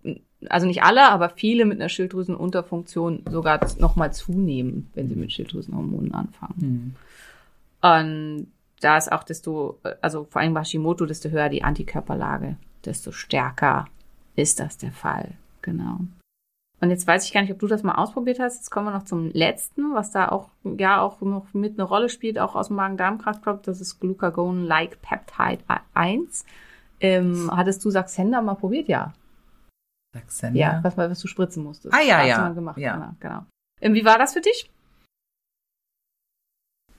also 0.49 0.66
nicht 0.66 0.82
alle, 0.82 1.09
aber 1.11 1.28
viele 1.30 1.64
mit 1.64 1.80
einer 1.80 1.88
Schilddrüsenunterfunktion 1.88 3.24
sogar 3.30 3.61
noch 3.78 3.97
mal 3.97 4.12
zunehmen, 4.12 4.91
wenn 4.95 5.09
sie 5.09 5.16
mit 5.16 5.32
Schilddrüsenhormonen 5.32 6.14
anfangen. 6.14 6.97
Mhm. 7.82 7.88
Und 7.91 8.47
da 8.80 8.97
ist 8.97 9.12
auch 9.12 9.24
desto, 9.24 9.78
also 10.01 10.26
vor 10.30 10.41
allem 10.41 10.55
bei 10.55 10.61
Hashimoto, 10.61 11.07
desto 11.07 11.28
höher 11.28 11.49
die 11.49 11.62
Antikörperlage, 11.62 12.57
desto 12.84 13.12
stärker 13.12 13.86
ist 14.36 14.61
das 14.61 14.78
der 14.78 14.93
Fall. 14.93 15.32
Genau. 15.62 16.01
Und 16.80 16.88
jetzt 16.88 17.07
weiß 17.07 17.26
ich 17.26 17.32
gar 17.32 17.43
nicht, 17.43 17.53
ob 17.53 17.59
du 17.59 17.66
das 17.66 17.82
mal 17.82 17.97
ausprobiert 17.97 18.41
hast. 18.41 18.57
Jetzt 18.57 18.70
kommen 18.70 18.86
wir 18.86 18.93
noch 18.93 19.05
zum 19.05 19.30
letzten, 19.32 19.95
was 19.95 20.12
da 20.12 20.30
auch, 20.30 20.49
ja, 20.64 21.03
auch 21.03 21.20
noch 21.20 21.53
mit 21.53 21.74
eine 21.74 21.86
Rolle 21.86 22.09
spielt, 22.09 22.38
auch 22.38 22.55
aus 22.55 22.68
dem 22.68 22.76
Magen-Darm-Trakt. 22.76 23.68
Das 23.68 23.82
ist 23.82 24.01
Glucagon-like 24.01 25.03
Peptide 25.03 25.62
1. 25.93 26.47
Ähm, 27.01 27.51
hattest 27.55 27.84
du 27.84 27.91
Saxenda 27.91 28.41
mal 28.41 28.55
probiert? 28.55 28.88
Ja. 28.88 29.12
Saxenda? 30.13 30.59
Ja, 30.59 30.81
was, 30.83 30.97
was 30.97 31.21
du 31.21 31.29
spritzen 31.29 31.63
musstest. 31.63 31.95
Ah, 31.95 32.01
ja, 32.01 32.25
ja. 32.25 32.49
Gemacht. 32.49 32.79
Ja. 32.79 32.95
Genau. 32.95 33.15
genau. 33.21 33.47
Ähm, 33.81 33.95
wie 33.95 34.05
war 34.05 34.19
das 34.19 34.33
für 34.33 34.41
dich? 34.41 34.71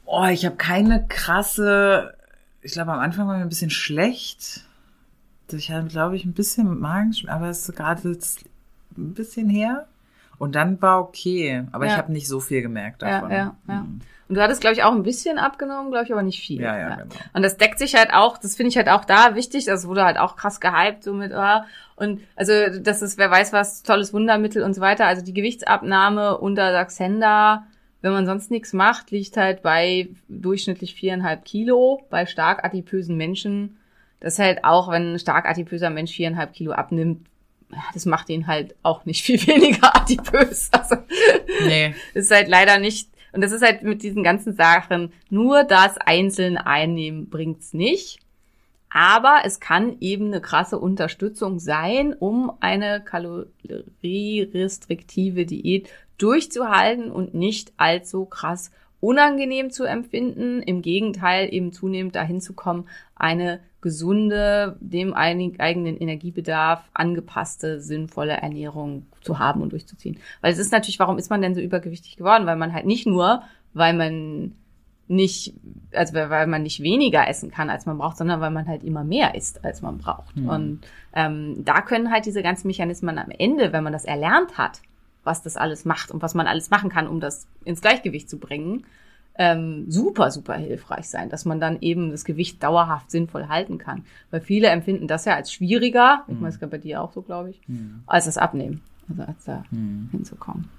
Oh, 0.05 0.25
ich 0.25 0.45
habe 0.45 0.55
keine 0.55 1.05
krasse. 1.07 2.17
Ich 2.61 2.73
glaube, 2.73 2.91
am 2.93 2.99
Anfang 2.99 3.27
war 3.27 3.37
mir 3.37 3.43
ein 3.43 3.49
bisschen 3.49 3.69
schlecht. 3.69 4.65
Ich 5.51 5.69
hatte, 5.69 5.87
glaube 5.87 6.15
ich, 6.15 6.25
ein 6.25 6.33
bisschen 6.33 6.79
Magenschmerzen, 6.79 7.29
aber 7.29 7.49
es 7.49 7.67
ist 7.67 7.75
gerade 7.75 8.09
jetzt 8.09 8.45
ein 8.97 9.13
bisschen 9.13 9.49
her. 9.49 9.87
Und 10.41 10.55
dann 10.55 10.81
war 10.81 10.99
okay, 11.01 11.65
aber 11.71 11.85
ich 11.85 11.91
Ja. 11.91 11.97
habe 11.97 12.11
nicht 12.11 12.27
so 12.27 12.39
viel 12.39 12.63
gemerkt 12.63 13.03
Ja, 13.03 13.09
davon. 13.11 13.29
ja, 13.31 13.55
ja. 13.67 13.73
Mhm. 13.75 13.99
Und 14.27 14.35
du 14.35 14.41
hattest, 14.41 14.61
glaube 14.61 14.73
ich, 14.73 14.81
auch 14.81 14.91
ein 14.91 15.03
bisschen 15.03 15.37
abgenommen, 15.37 15.91
glaube 15.91 16.05
ich, 16.05 16.11
aber 16.11 16.23
nicht 16.23 16.39
viel. 16.41 16.61
Ja, 16.61 16.75
ja, 16.77 16.95
genau. 16.95 17.13
Und 17.33 17.43
das 17.43 17.57
deckt 17.57 17.77
sich 17.77 17.93
halt 17.95 18.11
auch, 18.11 18.39
das 18.39 18.55
finde 18.55 18.69
ich 18.69 18.77
halt 18.77 18.89
auch 18.89 19.05
da 19.05 19.35
wichtig, 19.35 19.65
das 19.65 19.87
wurde 19.87 20.03
halt 20.03 20.17
auch 20.17 20.35
krass 20.37 20.59
gehypt, 20.59 21.03
so 21.03 21.13
mit, 21.13 21.31
ah, 21.31 21.65
und 21.95 22.21
also 22.35 22.53
das 22.81 23.03
ist, 23.03 23.19
wer 23.19 23.29
weiß 23.29 23.53
was, 23.53 23.83
tolles 23.83 24.13
Wundermittel 24.13 24.63
und 24.63 24.73
so 24.73 24.81
weiter. 24.81 25.05
Also 25.05 25.23
die 25.23 25.33
Gewichtsabnahme 25.33 26.37
unter 26.39 26.71
Saxenda, 26.71 27.67
wenn 28.01 28.13
man 28.13 28.25
sonst 28.25 28.49
nichts 28.49 28.73
macht, 28.73 29.11
liegt 29.11 29.37
halt 29.37 29.61
bei 29.61 30.09
durchschnittlich 30.27 30.95
viereinhalb 30.95 31.45
Kilo 31.45 32.01
bei 32.09 32.25
stark 32.25 32.63
adipösen 32.65 33.15
Menschen. 33.15 33.77
Das 34.21 34.33
ist 34.33 34.39
halt 34.39 34.63
auch, 34.63 34.89
wenn 34.89 35.13
ein 35.13 35.19
stark 35.19 35.45
adipöser 35.47 35.91
Mensch 35.91 36.13
viereinhalb 36.13 36.53
Kilo 36.53 36.71
abnimmt, 36.71 37.27
ja, 37.27 37.29
das 37.93 38.05
macht 38.05 38.29
ihn 38.29 38.47
halt 38.47 38.75
auch 38.83 39.05
nicht 39.05 39.21
viel 39.25 39.45
weniger 39.47 39.95
adipös. 39.95 40.69
Also 40.71 40.97
Nee. 41.65 41.95
ist 42.13 42.31
halt 42.31 42.47
leider 42.47 42.79
nicht, 42.79 43.09
und 43.33 43.41
das 43.41 43.51
ist 43.51 43.63
halt 43.63 43.83
mit 43.83 44.03
diesen 44.03 44.23
ganzen 44.23 44.53
Sachen, 44.53 45.11
nur 45.29 45.63
das 45.63 45.97
einzeln 45.97 46.57
einnehmen 46.57 47.29
bringt's 47.29 47.73
nicht. 47.73 48.19
Aber 48.93 49.43
es 49.45 49.61
kann 49.61 49.95
eben 50.01 50.25
eine 50.27 50.41
krasse 50.41 50.77
Unterstützung 50.77 51.59
sein, 51.59 52.13
um 52.13 52.51
eine 52.59 53.01
kalorierestriktive 53.01 55.45
Diät 55.45 55.87
durchzuhalten 56.17 57.09
und 57.09 57.33
nicht 57.33 57.71
allzu 57.77 58.25
krass 58.25 58.69
unangenehm 58.99 59.71
zu 59.71 59.85
empfinden. 59.85 60.61
Im 60.61 60.81
Gegenteil, 60.81 61.53
eben 61.53 61.71
zunehmend 61.71 62.15
dahin 62.15 62.41
zu 62.41 62.51
kommen, 62.53 62.89
eine 63.15 63.61
gesunde, 63.81 64.77
dem 64.79 65.13
eigenen 65.13 65.97
Energiebedarf 65.97 66.83
angepasste, 66.93 67.81
sinnvolle 67.81 68.33
Ernährung 68.33 69.07
zu 69.21 69.39
haben 69.39 69.61
und 69.61 69.71
durchzuziehen. 69.71 70.17
Weil 70.41 70.53
es 70.53 70.59
ist 70.59 70.71
natürlich, 70.71 70.99
warum 70.99 71.17
ist 71.17 71.29
man 71.29 71.41
denn 71.41 71.55
so 71.55 71.61
übergewichtig 71.61 72.15
geworden? 72.15 72.45
Weil 72.45 72.57
man 72.57 72.73
halt 72.73 72.85
nicht 72.85 73.07
nur, 73.07 73.41
weil 73.73 73.93
man 73.93 74.53
nicht, 75.07 75.53
also 75.93 76.13
weil 76.13 76.29
weil 76.29 76.47
man 76.47 76.63
nicht 76.63 76.81
weniger 76.81 77.27
essen 77.27 77.51
kann, 77.51 77.69
als 77.69 77.85
man 77.85 77.97
braucht, 77.97 78.17
sondern 78.17 78.39
weil 78.39 78.51
man 78.51 78.67
halt 78.67 78.83
immer 78.83 79.03
mehr 79.03 79.35
isst, 79.35 79.65
als 79.65 79.81
man 79.81 79.97
braucht. 79.97 80.37
Mhm. 80.37 80.49
Und 80.49 80.79
ähm, 81.13 81.65
da 81.65 81.81
können 81.81 82.11
halt 82.11 82.25
diese 82.25 82.41
ganzen 82.41 82.67
Mechanismen 82.67 83.17
am 83.17 83.29
Ende, 83.29 83.73
wenn 83.73 83.83
man 83.83 83.93
das 83.93 84.05
erlernt 84.05 84.57
hat, 84.57 84.81
was 85.23 85.43
das 85.43 85.57
alles 85.57 85.85
macht 85.85 86.11
und 86.11 86.21
was 86.21 86.33
man 86.33 86.47
alles 86.47 86.69
machen 86.69 86.89
kann, 86.89 87.07
um 87.07 87.19
das 87.19 87.47
ins 87.65 87.81
Gleichgewicht 87.81 88.29
zu 88.29 88.39
bringen, 88.39 88.85
ähm, 89.35 89.85
super, 89.89 90.29
super 90.31 90.55
hilfreich 90.55 91.07
sein, 91.09 91.29
dass 91.29 91.45
man 91.45 91.59
dann 91.59 91.77
eben 91.81 92.11
das 92.11 92.25
Gewicht 92.25 92.61
dauerhaft 92.61 93.09
sinnvoll 93.11 93.47
halten 93.47 93.77
kann. 93.77 94.03
Weil 94.29 94.41
viele 94.41 94.67
empfinden 94.67 95.07
das 95.07 95.25
ja 95.25 95.35
als 95.35 95.51
schwieriger, 95.51 96.23
ich 96.27 96.33
Mhm. 96.33 96.41
meine, 96.41 96.53
das 96.53 96.61
ist 96.61 96.69
bei 96.69 96.77
dir 96.77 97.01
auch 97.01 97.13
so, 97.13 97.21
glaube 97.21 97.51
ich, 97.51 97.61
Mhm. 97.67 98.03
als 98.07 98.25
das 98.25 98.37
Abnehmen, 98.37 98.81
also 99.09 99.23
als 99.23 99.43
da 99.45 99.63
Mhm. 99.71 100.09
hinzukommen. 100.11 100.69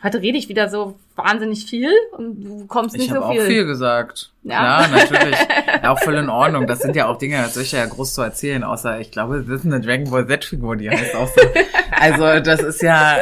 Heute 0.00 0.22
rede 0.22 0.38
ich 0.38 0.48
wieder 0.48 0.68
so 0.68 0.96
wahnsinnig 1.16 1.66
viel 1.66 1.90
und 2.16 2.44
du 2.44 2.66
kommst 2.68 2.94
nicht 2.94 3.06
Ich 3.06 3.10
so 3.10 3.16
habe 3.16 3.26
auch 3.26 3.32
viel. 3.32 3.46
viel 3.46 3.66
gesagt. 3.66 4.30
Ja. 4.44 4.84
Klar, 4.86 4.88
natürlich. 5.32 5.36
auch 5.82 5.98
voll 5.98 6.14
in 6.14 6.28
Ordnung. 6.28 6.68
Das 6.68 6.78
sind 6.78 6.94
ja 6.94 7.06
auch 7.08 7.18
Dinge, 7.18 7.38
das 7.38 7.54
soll 7.54 7.64
ich 7.64 7.72
ja 7.72 7.84
groß 7.84 8.14
zu 8.14 8.22
erzählen, 8.22 8.62
außer 8.62 9.00
ich 9.00 9.10
glaube, 9.10 9.42
das 9.42 9.60
ist 9.60 9.66
eine 9.66 9.80
Dragon 9.80 10.08
Ball 10.08 10.24
Z-Figur, 10.28 10.76
die 10.76 10.88
heißt 10.88 11.16
auch 11.16 11.26
so. 11.26 11.40
Also 12.00 12.38
das 12.38 12.60
ist 12.60 12.80
ja 12.80 13.16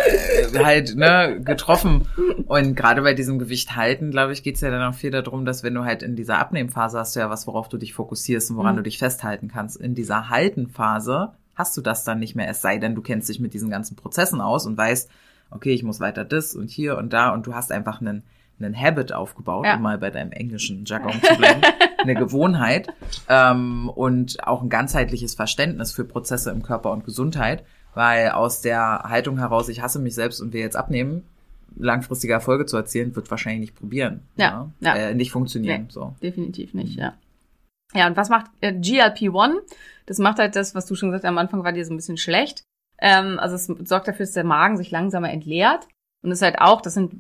halt 0.65 0.97
ne, 0.97 1.41
getroffen. 1.45 2.09
Und 2.47 2.75
gerade 2.77 3.03
bei 3.03 3.15
diesem 3.15 3.39
Gewicht 3.39 3.77
halten, 3.77 4.11
glaube 4.11 4.33
ich, 4.33 4.43
geht's 4.43 4.61
ja 4.61 4.71
dann 4.71 4.83
auch 4.93 4.95
viel 4.97 5.11
darum, 5.11 5.45
dass 5.45 5.63
wenn 5.63 5.75
du 5.75 5.85
halt 5.85 6.03
in 6.03 6.17
dieser 6.17 6.39
Abnehmphase 6.39 6.99
hast 6.99 7.17
du 7.17 7.21
ja 7.21 7.31
was, 7.31 7.47
worauf 7.47 7.69
du 7.69 7.79
dich 7.79 7.95
fokussierst 7.95 8.51
und 8.51 8.57
woran 8.57 8.75
Mhm. 8.75 8.79
du 8.79 8.83
dich 8.85 8.99
festhalten 8.99 9.49
kannst. 9.49 9.77
In 9.77 9.95
dieser 9.95 10.29
Haltenphase 10.31 11.33
hast 11.55 11.77
du 11.77 11.81
das 11.81 12.05
dann 12.05 12.19
nicht 12.19 12.35
mehr, 12.37 12.49
es 12.49 12.61
sei 12.61 12.79
denn, 12.79 12.95
du 12.95 13.03
kennst 13.03 13.29
dich 13.29 13.41
mit 13.41 13.55
diesen 13.55 13.71
ganzen 13.71 13.97
Prozessen 13.97 14.41
aus 14.41 14.67
und 14.67 14.77
weißt, 14.77 15.11
okay, 15.51 15.73
ich 15.73 15.83
muss 15.83 16.01
weiter 16.01 16.25
das 16.25 16.55
und 16.55 16.71
hier 16.71 16.99
und 16.99 17.13
da 17.13 17.31
und 17.31 17.47
du 17.47 17.55
hast 17.55 17.73
einfach 17.73 18.01
einen, 18.01 18.25
einen 18.61 18.79
Habit 18.79 19.13
aufgebaut, 19.13 19.65
Ja. 19.67 19.77
um 19.77 19.83
mal 19.83 19.97
bei 19.99 20.11
deinem 20.11 20.33
englischen 20.33 20.85
Jargon 20.85 21.13
zu 21.23 21.35
bleiben, 21.37 21.61
eine 22.03 22.15
Gewohnheit 22.15 22.89
ähm, 23.29 23.89
und 23.89 24.47
auch 24.47 24.63
ein 24.63 24.69
ganzheitliches 24.69 25.35
Verständnis 25.35 25.93
für 25.93 26.05
Prozesse 26.05 26.51
im 26.51 26.63
Körper 26.63 26.91
und 26.93 27.05
Gesundheit, 27.05 27.65
weil 27.97 28.29
aus 28.29 28.61
der 28.61 29.05
Haltung 29.05 29.39
heraus, 29.39 29.71
ich 29.71 29.81
hasse 29.81 29.99
mich 29.99 30.15
selbst 30.15 30.43
und 30.43 30.53
will 30.53 30.61
jetzt 30.61 30.77
abnehmen, 30.77 31.23
langfristige 31.77 32.35
Erfolge 32.35 32.67
zu 32.67 32.77
erzielen, 32.77 33.17
wird 33.17 33.31
wahrscheinlich 33.31 33.61
nicht 33.61 33.75
probieren. 33.75 34.21
Ja, 34.37 34.71
ja. 34.81 34.95
Äh, 34.95 35.15
nicht 35.15 35.31
funktionieren. 35.31 35.85
Nee. 35.85 35.89
So. 35.89 36.15
Definitiv 36.23 36.75
nicht, 36.75 36.99
ja. 36.99 37.15
Ja, 37.95 38.07
und 38.07 38.17
was 38.19 38.29
macht 38.29 38.51
äh, 38.61 38.73
GLP-1? 38.73 39.55
Das 40.05 40.19
macht 40.19 40.39
halt 40.39 40.57
das, 40.57 40.75
was 40.75 40.85
du 40.85 40.95
schon 40.95 41.09
gesagt 41.09 41.25
hast, 41.25 41.31
am 41.31 41.39
Anfang 41.39 41.65
war 41.65 41.73
dir 41.73 41.87
so 41.87 41.95
ein 41.95 41.97
bisschen 41.97 42.19
schlecht. 42.19 42.65
Ähm, 42.99 43.39
also 43.39 43.55
es 43.55 43.65
sorgt 43.89 44.09
dafür, 44.09 44.27
dass 44.27 44.35
der 44.35 44.45
Magen 44.45 44.77
sich 44.77 44.91
langsamer 44.91 45.31
entleert. 45.31 45.89
Und 46.23 46.33
es 46.33 46.39
ist 46.39 46.45
halt 46.45 46.61
auch, 46.61 46.83
das 46.83 46.93
sind 46.93 47.15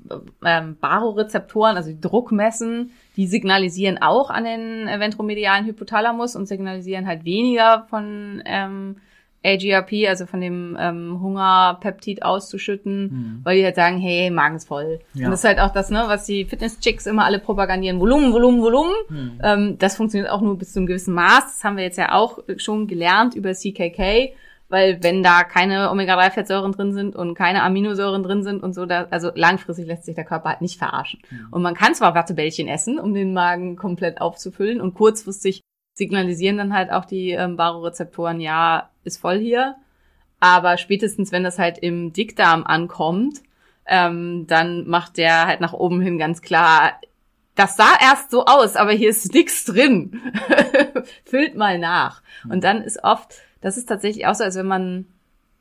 ähm, 0.45 0.77
Barorezeptoren, 0.79 1.77
also 1.77 1.91
die 1.91 2.01
Druckmessen, 2.01 2.91
die 3.17 3.27
signalisieren 3.27 4.03
auch 4.03 4.29
an 4.29 4.45
den 4.45 4.89
äh, 4.89 5.01
ventromedialen 5.01 5.65
Hypothalamus 5.65 6.37
und 6.37 6.47
signalisieren 6.47 7.07
halt 7.07 7.25
weniger 7.25 7.87
von 7.89 8.43
ähm, 8.45 8.97
AGRP, 9.45 10.09
also 10.09 10.27
von 10.27 10.41
dem 10.41 10.77
ähm, 10.81 11.21
Hungerpeptid 11.23 12.23
auszuschütten, 12.25 13.03
Mhm. 13.03 13.41
weil 13.45 13.57
die 13.59 13.65
halt 13.65 13.77
sagen, 13.77 13.99
hey, 13.99 14.31
Magen 14.31 14.57
ist 14.57 14.67
voll. 14.69 15.01
Ja. 15.15 15.27
Und 15.27 15.31
das 15.33 15.41
ist 15.41 15.45
halt 15.45 15.61
auch 15.61 15.73
das, 15.73 15.91
ne, 15.91 16.05
was 16.07 16.27
die 16.27 16.45
Fitness-Chicks 16.45 17.07
immer 17.07 17.25
alle 17.25 17.39
propagandieren, 17.39 18.01
Volumen, 18.01 18.33
Volumen, 18.33 18.61
Volumen. 18.63 18.93
Mhm. 19.09 19.41
Ähm, 19.43 19.79
das 19.79 19.97
funktioniert 19.97 20.31
auch 20.31 20.41
nur 20.41 20.59
bis 20.59 20.73
zu 20.73 20.81
einem 20.81 20.87
gewissen 20.87 21.15
Maß. 21.15 21.45
Das 21.47 21.65
haben 21.65 21.77
wir 21.77 21.85
jetzt 21.85 21.99
ja 21.99 22.13
auch 22.13 22.39
schon 22.57 22.87
gelernt 22.87 23.35
über 23.35 23.53
CKK. 23.53 24.35
weil 24.69 24.99
wenn 25.01 25.23
da 25.23 25.45
keine 25.45 25.93
Omega-3-Fettsäuren 25.93 26.73
drin 26.73 26.93
sind 26.93 27.15
und 27.15 27.35
keine 27.37 27.63
Aminosäuren 27.63 28.25
drin 28.25 28.43
sind 28.43 28.65
und 28.65 28.73
so, 28.75 28.85
da, 28.85 29.07
also 29.13 29.31
langfristig 29.33 29.87
lässt 29.87 30.07
sich 30.07 30.17
der 30.17 30.25
Körper 30.25 30.49
halt 30.49 30.61
nicht 30.61 30.77
verarschen. 30.77 31.21
Und 31.53 31.63
man 31.63 31.75
kann 31.75 31.95
zwar 31.95 32.17
Wattebällchen 32.17 32.67
essen, 32.67 32.99
um 32.99 33.15
den 33.15 33.33
Magen 33.33 33.77
komplett 33.77 34.21
aufzufüllen 34.21 34.81
und 34.81 34.95
kurzfristig 34.95 35.61
signalisieren 35.95 36.59
dann 36.59 36.75
halt 36.75 36.91
auch 36.91 37.05
die 37.05 37.31
ähm, 37.31 37.55
Barorezeptoren, 37.57 38.41
ja, 38.41 38.91
ist 39.07 39.19
voll 39.19 39.39
hier. 39.39 39.77
Aber 40.41 40.77
spätestens, 40.77 41.33
wenn 41.33 41.45
das 41.45 41.59
halt 41.59 41.79
im 41.79 42.13
Dickdarm 42.13 42.65
ankommt, 42.65 43.41
ähm, 43.87 44.47
dann 44.47 44.87
macht 44.87 45.17
der 45.17 45.47
halt 45.47 45.61
nach 45.61 45.73
oben 45.73 46.01
hin 46.01 46.19
ganz 46.19 46.43
klar, 46.43 47.01
das 47.55 47.77
sah 47.77 47.97
erst 48.01 48.31
so 48.31 48.45
aus, 48.45 48.77
aber 48.77 48.93
hier 48.93 49.09
ist 49.09 49.33
nichts 49.33 49.65
drin. 49.65 50.21
Füllt 51.25 51.57
mal 51.57 51.79
nach. 51.79 52.23
Und 52.49 52.65
dann 52.65 52.83
ist 52.83 53.03
oft, 53.03 53.33
das 53.63 53.79
ist 53.79 53.87
tatsächlich 53.87 54.27
auch 54.27 54.35
so, 54.35 54.45
als 54.45 54.57
wenn 54.57 54.67
man 54.67 55.07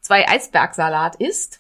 zwei 0.02 0.28
Eisbergsalat 0.28 1.16
isst, 1.16 1.60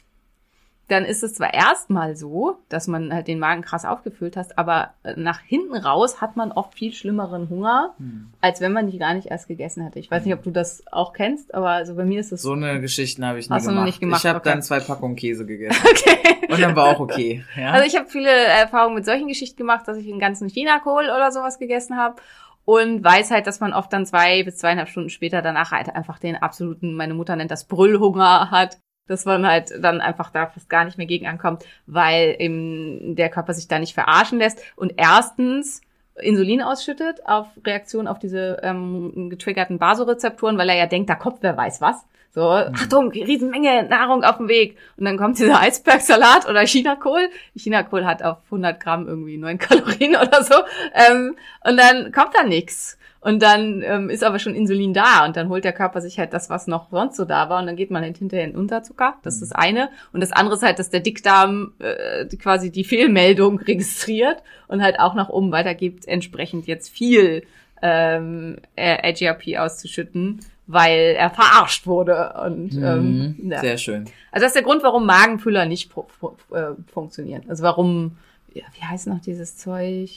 dann 0.87 1.03
ist 1.03 1.23
es 1.23 1.33
zwar 1.33 1.53
erstmal 1.53 2.15
so, 2.15 2.57
dass 2.69 2.87
man 2.87 3.11
halt 3.11 3.27
den 3.27 3.39
Magen 3.39 3.63
krass 3.63 3.85
aufgefüllt 3.85 4.37
hat, 4.37 4.57
aber 4.57 4.91
äh, 5.03 5.13
nach 5.17 5.39
hinten 5.39 5.75
raus 5.75 6.21
hat 6.21 6.37
man 6.37 6.51
oft 6.51 6.75
viel 6.75 6.93
schlimmeren 6.93 7.49
Hunger, 7.49 7.95
als 8.41 8.61
wenn 8.61 8.71
man 8.71 8.87
die 8.87 8.99
gar 8.99 9.13
nicht 9.15 9.27
erst 9.27 9.47
gegessen 9.47 9.83
hätte. 9.83 9.97
Ich 9.97 10.11
weiß 10.11 10.25
nicht, 10.25 10.33
ob 10.35 10.43
du 10.43 10.51
das 10.51 10.83
auch 10.91 11.13
kennst, 11.13 11.55
aber 11.55 11.69
also 11.69 11.95
bei 11.95 12.05
mir 12.05 12.19
ist 12.19 12.31
es 12.31 12.43
So 12.43 12.53
eine 12.53 12.79
Geschichten 12.81 13.25
habe 13.25 13.39
ich 13.39 13.49
nie 13.49 13.55
Hast 13.55 13.67
gemacht. 13.67 13.85
nicht 13.85 13.99
gemacht, 13.99 14.23
Ich 14.23 14.29
habe 14.29 14.39
okay. 14.39 14.49
dann 14.49 14.61
zwei 14.61 14.79
Packungen 14.79 15.15
Käse 15.15 15.45
gegessen. 15.45 15.83
okay. 15.89 16.53
Und 16.53 16.61
dann 16.61 16.75
war 16.75 16.85
auch 16.85 16.99
okay. 16.99 17.43
Ja? 17.55 17.71
Also 17.71 17.87
ich 17.87 17.95
habe 17.95 18.07
viele 18.07 18.29
Erfahrungen 18.29 18.95
mit 18.95 19.05
solchen 19.05 19.27
Geschichten 19.27 19.57
gemacht, 19.57 19.87
dass 19.87 19.97
ich 19.97 20.07
einen 20.07 20.19
ganzen 20.19 20.49
Chinakohl 20.49 21.05
oder 21.05 21.31
sowas 21.31 21.57
gegessen 21.57 21.97
habe 21.97 22.21
und 22.65 23.03
weiß 23.03 23.31
halt, 23.31 23.47
dass 23.47 23.59
man 23.59 23.73
oft 23.73 23.93
dann 23.93 24.05
zwei 24.05 24.43
bis 24.43 24.57
zweieinhalb 24.57 24.89
Stunden 24.89 25.09
später 25.09 25.41
danach 25.41 25.71
halt 25.71 25.95
einfach 25.95 26.19
den 26.19 26.35
absoluten, 26.35 26.95
meine 26.95 27.13
Mutter 27.13 27.35
nennt 27.35 27.51
das 27.51 27.65
Brüllhunger 27.65 28.51
hat, 28.51 28.79
dass 29.07 29.25
man 29.25 29.45
halt 29.47 29.71
dann 29.79 30.01
einfach 30.01 30.31
da 30.31 30.47
fast 30.47 30.69
gar 30.69 30.85
nicht 30.85 30.97
mehr 30.97 31.07
gegen 31.07 31.27
ankommt, 31.27 31.63
weil 31.85 32.35
eben 32.39 33.15
der 33.15 33.29
Körper 33.29 33.53
sich 33.53 33.67
da 33.67 33.79
nicht 33.79 33.93
verarschen 33.93 34.39
lässt 34.39 34.61
und 34.75 34.93
erstens 34.97 35.81
Insulin 36.21 36.61
ausschüttet 36.61 37.25
auf 37.25 37.47
Reaktion 37.65 38.07
auf 38.07 38.19
diese 38.19 38.59
ähm, 38.63 39.29
getriggerten 39.29 39.79
Basorezeptoren, 39.79 40.57
weil 40.57 40.69
er 40.69 40.75
ja 40.75 40.85
denkt, 40.85 41.09
da 41.09 41.15
kommt 41.15 41.39
wer 41.41 41.57
weiß 41.57 41.81
was. 41.81 42.05
So, 42.35 42.49
Achtung, 42.49 43.11
Riesenmenge 43.11 43.87
Nahrung 43.87 44.25
auf 44.25 44.37
dem 44.37 44.49
Weg. 44.49 44.77
Und 44.97 45.05
dann 45.05 45.17
kommt 45.17 45.39
dieser 45.39 45.61
Eisbergsalat 45.61 46.49
oder 46.49 46.65
Chinakohl. 46.65 47.29
Chinakohl 47.55 48.05
hat 48.05 48.23
auf 48.23 48.39
100 48.45 48.77
Gramm 48.77 49.07
irgendwie 49.07 49.37
9 49.37 49.57
Kalorien 49.57 50.15
oder 50.21 50.43
so. 50.43 50.55
Ähm, 50.93 51.37
und 51.63 51.77
dann 51.77 52.11
kommt 52.11 52.35
da 52.35 52.43
nichts. 52.43 52.97
Und 53.25 53.41
dann 53.41 53.81
ähm, 53.83 54.11
ist 54.11 54.23
aber 54.23 54.37
schon 54.37 54.53
Insulin 54.53 54.93
da 54.93 55.25
und 55.25 55.35
dann 55.35 55.49
holt 55.49 55.63
der 55.63 55.73
Körper 55.73 55.99
sich 55.99 56.19
halt 56.19 56.31
das, 56.31 56.51
was 56.51 56.67
noch 56.67 56.91
sonst 56.91 57.15
so 57.17 57.25
da 57.25 57.49
war 57.49 57.59
und 57.59 57.65
dann 57.65 57.75
geht 57.75 57.89
man 57.89 58.03
halt 58.03 58.17
hinterher 58.19 58.45
in 58.45 58.55
Unterzucker. 58.55 59.15
Das 59.23 59.33
ist 59.33 59.41
das 59.41 59.51
eine. 59.51 59.89
Und 60.13 60.21
das 60.21 60.31
andere 60.31 60.55
ist 60.57 60.61
halt, 60.61 60.77
dass 60.77 60.91
der 60.91 60.99
Dickdarm 60.99 61.73
äh, 61.79 62.25
quasi 62.37 62.71
die 62.71 62.83
Fehlmeldung 62.83 63.57
registriert 63.67 64.43
und 64.67 64.83
halt 64.83 64.99
auch 64.99 65.15
nach 65.15 65.29
oben 65.29 65.51
weitergibt, 65.51 66.07
entsprechend 66.07 66.67
jetzt 66.67 66.89
viel 66.89 67.41
ähm, 67.81 68.57
äh, 68.75 69.09
AGRP 69.09 69.57
auszuschütten, 69.57 70.41
weil 70.67 71.15
er 71.17 71.31
verarscht 71.31 71.87
wurde. 71.87 72.35
Und 72.45 72.75
ähm, 72.75 73.35
Mhm. 73.39 73.51
ja. 73.51 73.59
Sehr 73.59 73.77
schön. 73.79 74.05
Also 74.31 74.43
das 74.43 74.49
ist 74.49 74.55
der 74.55 74.61
Grund, 74.63 74.83
warum 74.83 75.07
Magenfüller 75.07 75.65
nicht 75.65 75.91
äh, 76.51 76.61
funktionieren. 76.93 77.41
Also 77.49 77.63
warum, 77.63 78.17
ja, 78.53 78.65
wie 78.79 78.85
heißt 78.85 79.07
noch 79.07 79.19
dieses 79.19 79.57
Zeug? 79.57 80.11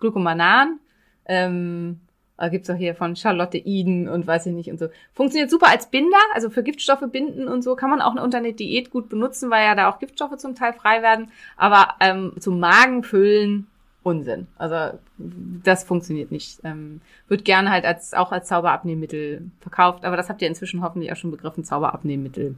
Glucomanan. 0.00 0.78
Ähm, 1.26 2.00
da 2.38 2.48
gibt's 2.48 2.68
auch 2.70 2.74
hier 2.76 2.94
von 2.94 3.16
Charlotte 3.16 3.58
Eden 3.58 4.08
und 4.08 4.26
weiß 4.26 4.46
ich 4.46 4.52
nicht 4.52 4.70
und 4.70 4.78
so. 4.78 4.88
Funktioniert 5.14 5.50
super 5.50 5.68
als 5.68 5.88
Binder, 5.90 6.18
also 6.34 6.50
für 6.50 6.62
Giftstoffe 6.62 7.04
binden 7.10 7.48
und 7.48 7.62
so 7.62 7.76
kann 7.76 7.90
man 7.90 8.00
auch 8.02 8.14
unter 8.14 8.38
einer 8.38 8.52
Diät 8.52 8.90
gut 8.90 9.08
benutzen, 9.08 9.50
weil 9.50 9.64
ja 9.64 9.74
da 9.74 9.90
auch 9.90 9.98
Giftstoffe 9.98 10.36
zum 10.36 10.54
Teil 10.54 10.72
frei 10.74 11.02
werden. 11.02 11.30
Aber 11.56 11.94
ähm, 12.00 12.32
zum 12.38 12.60
Magenfüllen 12.60 13.66
Unsinn. 14.02 14.46
Also 14.56 14.98
das 15.18 15.82
funktioniert 15.82 16.30
nicht. 16.30 16.60
Ähm, 16.62 17.00
wird 17.26 17.44
gerne 17.44 17.70
halt 17.70 17.84
als 17.84 18.14
auch 18.14 18.30
als 18.30 18.46
Zauberabnehmmittel 18.46 19.50
verkauft, 19.60 20.04
aber 20.04 20.16
das 20.16 20.28
habt 20.28 20.40
ihr 20.42 20.48
inzwischen 20.48 20.82
hoffentlich 20.82 21.10
auch 21.12 21.16
schon 21.16 21.32
begriffen, 21.32 21.64
Zauberabnehmmittel. 21.64 22.54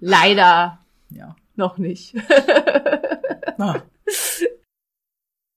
Leider 0.00 0.78
Ja. 1.10 1.36
noch 1.56 1.78
nicht. 1.78 2.14
Ah, 3.56 3.76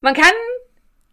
Man 0.01 0.13
kann 0.13 0.31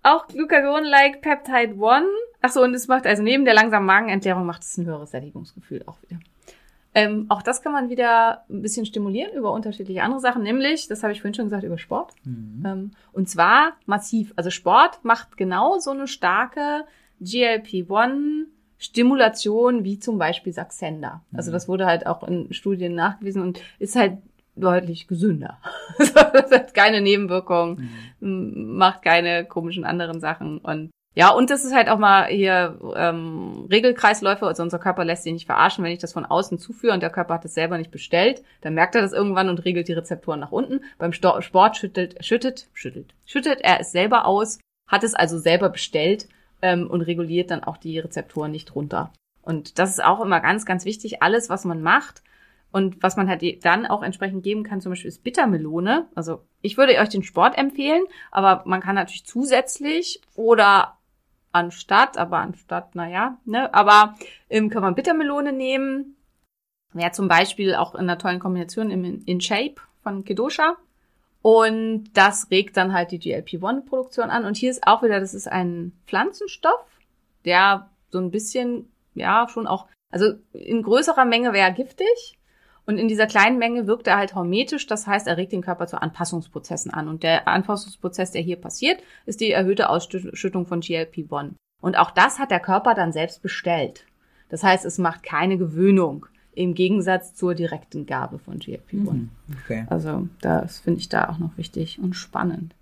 auch 0.04 0.28
Glucagon-like 0.28 1.20
Peptide 1.20 1.74
1. 1.82 2.06
Ach 2.42 2.50
so, 2.50 2.62
und 2.62 2.74
es 2.74 2.86
macht, 2.86 3.06
also 3.06 3.22
neben 3.22 3.44
der 3.44 3.54
langsamen 3.54 3.86
Magenentleerung 3.86 4.46
macht 4.46 4.62
es 4.62 4.78
ein 4.78 4.86
höheres 4.86 5.10
Sättigungsgefühl 5.10 5.82
auch 5.86 6.00
wieder. 6.02 6.20
Ähm, 6.96 7.26
auch 7.28 7.42
das 7.42 7.60
kann 7.62 7.72
man 7.72 7.90
wieder 7.90 8.44
ein 8.48 8.62
bisschen 8.62 8.86
stimulieren 8.86 9.34
über 9.34 9.50
unterschiedliche 9.52 10.04
andere 10.04 10.20
Sachen, 10.20 10.44
nämlich, 10.44 10.86
das 10.86 11.02
habe 11.02 11.12
ich 11.12 11.20
vorhin 11.20 11.34
schon 11.34 11.46
gesagt, 11.46 11.64
über 11.64 11.78
Sport. 11.78 12.12
Ähm, 12.64 12.92
und 13.12 13.28
zwar 13.28 13.72
massiv. 13.86 14.32
Also 14.36 14.50
Sport 14.50 15.04
macht 15.04 15.36
genau 15.36 15.80
so 15.80 15.90
eine 15.90 16.06
starke 16.06 16.84
GLP-1-Stimulation 17.20 19.82
wie 19.82 19.98
zum 19.98 20.18
Beispiel 20.18 20.52
Saxenda. 20.52 21.22
Also 21.32 21.50
das 21.50 21.66
wurde 21.66 21.86
halt 21.86 22.06
auch 22.06 22.22
in 22.22 22.52
Studien 22.52 22.94
nachgewiesen 22.94 23.42
und 23.42 23.60
ist 23.80 23.96
halt 23.96 24.18
deutlich 24.56 25.06
gesünder. 25.08 25.58
das 25.98 26.50
hat 26.50 26.74
keine 26.74 27.00
Nebenwirkungen, 27.00 27.90
m- 28.20 28.76
macht 28.76 29.02
keine 29.02 29.44
komischen 29.44 29.84
anderen 29.84 30.20
Sachen 30.20 30.58
und 30.58 30.90
ja, 31.16 31.30
und 31.30 31.50
das 31.50 31.64
ist 31.64 31.72
halt 31.72 31.88
auch 31.88 31.98
mal 31.98 32.26
hier 32.26 32.76
ähm, 32.96 33.68
Regelkreisläufe, 33.70 34.48
also 34.48 34.64
unser 34.64 34.80
Körper 34.80 35.04
lässt 35.04 35.22
sich 35.22 35.32
nicht 35.32 35.46
verarschen, 35.46 35.84
wenn 35.84 35.92
ich 35.92 36.00
das 36.00 36.12
von 36.12 36.24
außen 36.24 36.58
zuführe 36.58 36.92
und 36.92 37.04
der 37.04 37.10
Körper 37.10 37.34
hat 37.34 37.44
es 37.44 37.54
selber 37.54 37.78
nicht 37.78 37.92
bestellt, 37.92 38.42
dann 38.62 38.74
merkt 38.74 38.96
er 38.96 39.02
das 39.02 39.12
irgendwann 39.12 39.48
und 39.48 39.64
regelt 39.64 39.86
die 39.86 39.92
Rezeptoren 39.92 40.40
nach 40.40 40.50
unten. 40.50 40.80
Beim 40.98 41.12
Sto 41.12 41.40
Sport 41.40 41.76
schüttelt, 41.76 42.16
schüttet, 42.24 42.66
schüttelt, 42.72 43.14
schüttet 43.24 43.60
er 43.60 43.78
es 43.78 43.92
selber 43.92 44.26
aus, 44.26 44.58
hat 44.88 45.04
es 45.04 45.14
also 45.14 45.38
selber 45.38 45.68
bestellt 45.68 46.26
ähm, 46.62 46.90
und 46.90 47.00
reguliert 47.02 47.52
dann 47.52 47.62
auch 47.62 47.76
die 47.76 48.00
Rezeptoren 48.00 48.50
nicht 48.50 48.74
runter. 48.74 49.12
Und 49.40 49.78
das 49.78 49.90
ist 49.90 50.04
auch 50.04 50.20
immer 50.20 50.40
ganz, 50.40 50.66
ganz 50.66 50.84
wichtig. 50.84 51.22
Alles, 51.22 51.48
was 51.48 51.64
man 51.64 51.80
macht 51.80 52.24
und 52.74 53.00
was 53.04 53.14
man 53.16 53.28
halt 53.28 53.64
dann 53.64 53.86
auch 53.86 54.02
entsprechend 54.02 54.42
geben 54.42 54.64
kann, 54.64 54.80
zum 54.80 54.90
Beispiel 54.90 55.06
ist 55.06 55.22
Bittermelone. 55.22 56.08
Also 56.16 56.42
ich 56.60 56.76
würde 56.76 56.98
euch 56.98 57.08
den 57.08 57.22
Sport 57.22 57.56
empfehlen, 57.56 58.02
aber 58.32 58.64
man 58.66 58.80
kann 58.80 58.96
natürlich 58.96 59.24
zusätzlich 59.24 60.20
oder 60.34 60.98
anstatt, 61.52 62.18
aber 62.18 62.38
anstatt, 62.38 62.96
naja, 62.96 63.38
ne, 63.44 63.72
aber 63.72 64.16
ähm, 64.50 64.70
kann 64.70 64.82
man 64.82 64.96
Bittermelone 64.96 65.52
nehmen. 65.52 66.16
Wäre 66.92 67.12
zum 67.12 67.28
Beispiel 67.28 67.76
auch 67.76 67.94
in 67.94 68.00
einer 68.00 68.18
tollen 68.18 68.40
Kombination 68.40 68.90
im 68.90 69.22
In 69.24 69.40
Shape 69.40 69.76
von 70.02 70.24
Kedosha. 70.24 70.74
Und 71.42 72.06
das 72.14 72.50
regt 72.50 72.76
dann 72.76 72.92
halt 72.92 73.12
die 73.12 73.20
GLP-1-Produktion 73.20 74.30
an. 74.30 74.44
Und 74.44 74.56
hier 74.56 74.72
ist 74.72 74.84
auch 74.84 75.04
wieder, 75.04 75.20
das 75.20 75.32
ist 75.32 75.46
ein 75.46 75.92
Pflanzenstoff, 76.08 76.84
der 77.44 77.88
so 78.10 78.18
ein 78.18 78.32
bisschen, 78.32 78.90
ja, 79.14 79.46
schon 79.48 79.68
auch, 79.68 79.86
also 80.10 80.32
in 80.52 80.82
größerer 80.82 81.24
Menge 81.24 81.52
wäre 81.52 81.72
giftig. 81.72 82.36
Und 82.86 82.98
in 82.98 83.08
dieser 83.08 83.26
kleinen 83.26 83.58
Menge 83.58 83.86
wirkt 83.86 84.06
er 84.06 84.18
halt 84.18 84.34
hormetisch, 84.34 84.86
das 84.86 85.06
heißt, 85.06 85.26
er 85.26 85.36
regt 85.36 85.52
den 85.52 85.62
Körper 85.62 85.86
zu 85.86 86.00
Anpassungsprozessen 86.00 86.92
an. 86.92 87.08
Und 87.08 87.22
der 87.22 87.48
Anpassungsprozess, 87.48 88.32
der 88.32 88.42
hier 88.42 88.56
passiert, 88.56 89.02
ist 89.24 89.40
die 89.40 89.50
erhöhte 89.50 89.88
Ausschüttung 89.88 90.66
von 90.66 90.80
GLP-1. 90.80 91.52
Und 91.80 91.98
auch 91.98 92.10
das 92.10 92.38
hat 92.38 92.50
der 92.50 92.60
Körper 92.60 92.94
dann 92.94 93.12
selbst 93.12 93.42
bestellt. 93.42 94.06
Das 94.48 94.62
heißt, 94.62 94.84
es 94.84 94.98
macht 94.98 95.22
keine 95.22 95.58
Gewöhnung 95.58 96.26
im 96.54 96.74
Gegensatz 96.74 97.34
zur 97.34 97.54
direkten 97.54 98.06
Gabe 98.06 98.38
von 98.38 98.58
GLP-1. 98.58 99.28
okay. 99.64 99.86
Also 99.88 100.28
das 100.40 100.80
finde 100.80 101.00
ich 101.00 101.08
da 101.08 101.28
auch 101.28 101.38
noch 101.38 101.56
wichtig 101.56 101.98
und 102.00 102.14
spannend. 102.14 102.74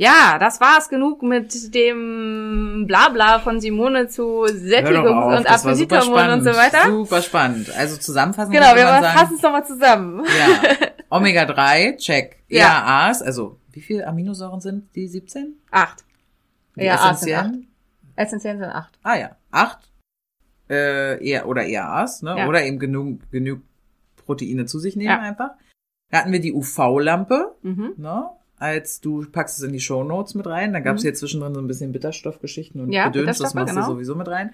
Ja, 0.00 0.38
das 0.38 0.62
war's 0.62 0.88
genug 0.88 1.22
mit 1.22 1.74
dem 1.74 2.84
Blabla 2.86 3.38
von 3.40 3.60
Simone 3.60 4.08
zu 4.08 4.44
Sättigungs- 4.46 5.36
und 5.38 5.46
Appetithormonen 5.46 6.38
und 6.38 6.42
so 6.44 6.52
weiter. 6.54 6.86
Super 6.90 7.20
spannend. 7.20 7.70
Also 7.76 7.98
zusammenfassend 7.98 8.54
Genau, 8.54 8.74
wir 8.74 8.86
fassen 8.86 9.34
es 9.36 9.42
nochmal 9.42 9.66
zusammen. 9.66 10.24
ja, 10.24 10.88
Omega-3, 11.10 11.98
check. 11.98 12.42
Ja. 12.48 13.08
EAAs, 13.08 13.20
also 13.20 13.60
wie 13.72 13.82
viele 13.82 14.06
Aminosäuren 14.06 14.62
sind 14.62 14.88
die 14.96 15.06
17? 15.06 15.60
Acht. 15.70 16.02
Die 16.76 16.84
Ja, 16.84 16.94
acht 16.94 17.18
sind 17.18 17.34
acht. 17.34 17.44
essentiellen? 17.44 17.68
Essentiell 18.16 18.56
sind 18.58 18.70
acht. 18.70 18.98
Ah 19.02 19.16
ja, 19.18 19.36
acht 19.50 19.80
äh, 20.70 21.22
eher, 21.22 21.46
oder 21.46 21.66
EAAs, 21.66 22.22
ne? 22.22 22.36
Ja. 22.38 22.48
Oder 22.48 22.64
eben 22.64 22.78
genug, 22.78 23.30
genug 23.30 23.60
Proteine 24.24 24.64
zu 24.64 24.78
sich 24.78 24.96
nehmen 24.96 25.10
Ja. 25.10 25.18
einfach. 25.20 25.50
Da 26.10 26.20
hatten 26.20 26.32
wir 26.32 26.40
die 26.40 26.54
UV-Lampe, 26.54 27.54
Mhm. 27.60 27.94
ne? 27.98 28.30
Als 28.60 29.00
du 29.00 29.24
packst 29.30 29.58
es 29.58 29.64
in 29.64 29.72
die 29.72 29.80
Shownotes 29.80 30.34
mit 30.36 30.46
rein. 30.46 30.72
Da 30.72 30.80
gab 30.80 30.96
es 30.96 31.02
Mhm. 31.02 31.06
hier 31.06 31.14
zwischendrin 31.14 31.54
so 31.54 31.60
ein 31.60 31.66
bisschen 31.66 31.90
Bitterstoffgeschichten 31.92 32.80
und 32.80 32.92
Ja, 32.92 33.08
Gedöns, 33.08 33.38
das 33.38 33.54
machst 33.54 33.74
genau. 33.74 33.86
du 33.86 33.92
sowieso 33.94 34.14
mit 34.14 34.28
rein. 34.28 34.50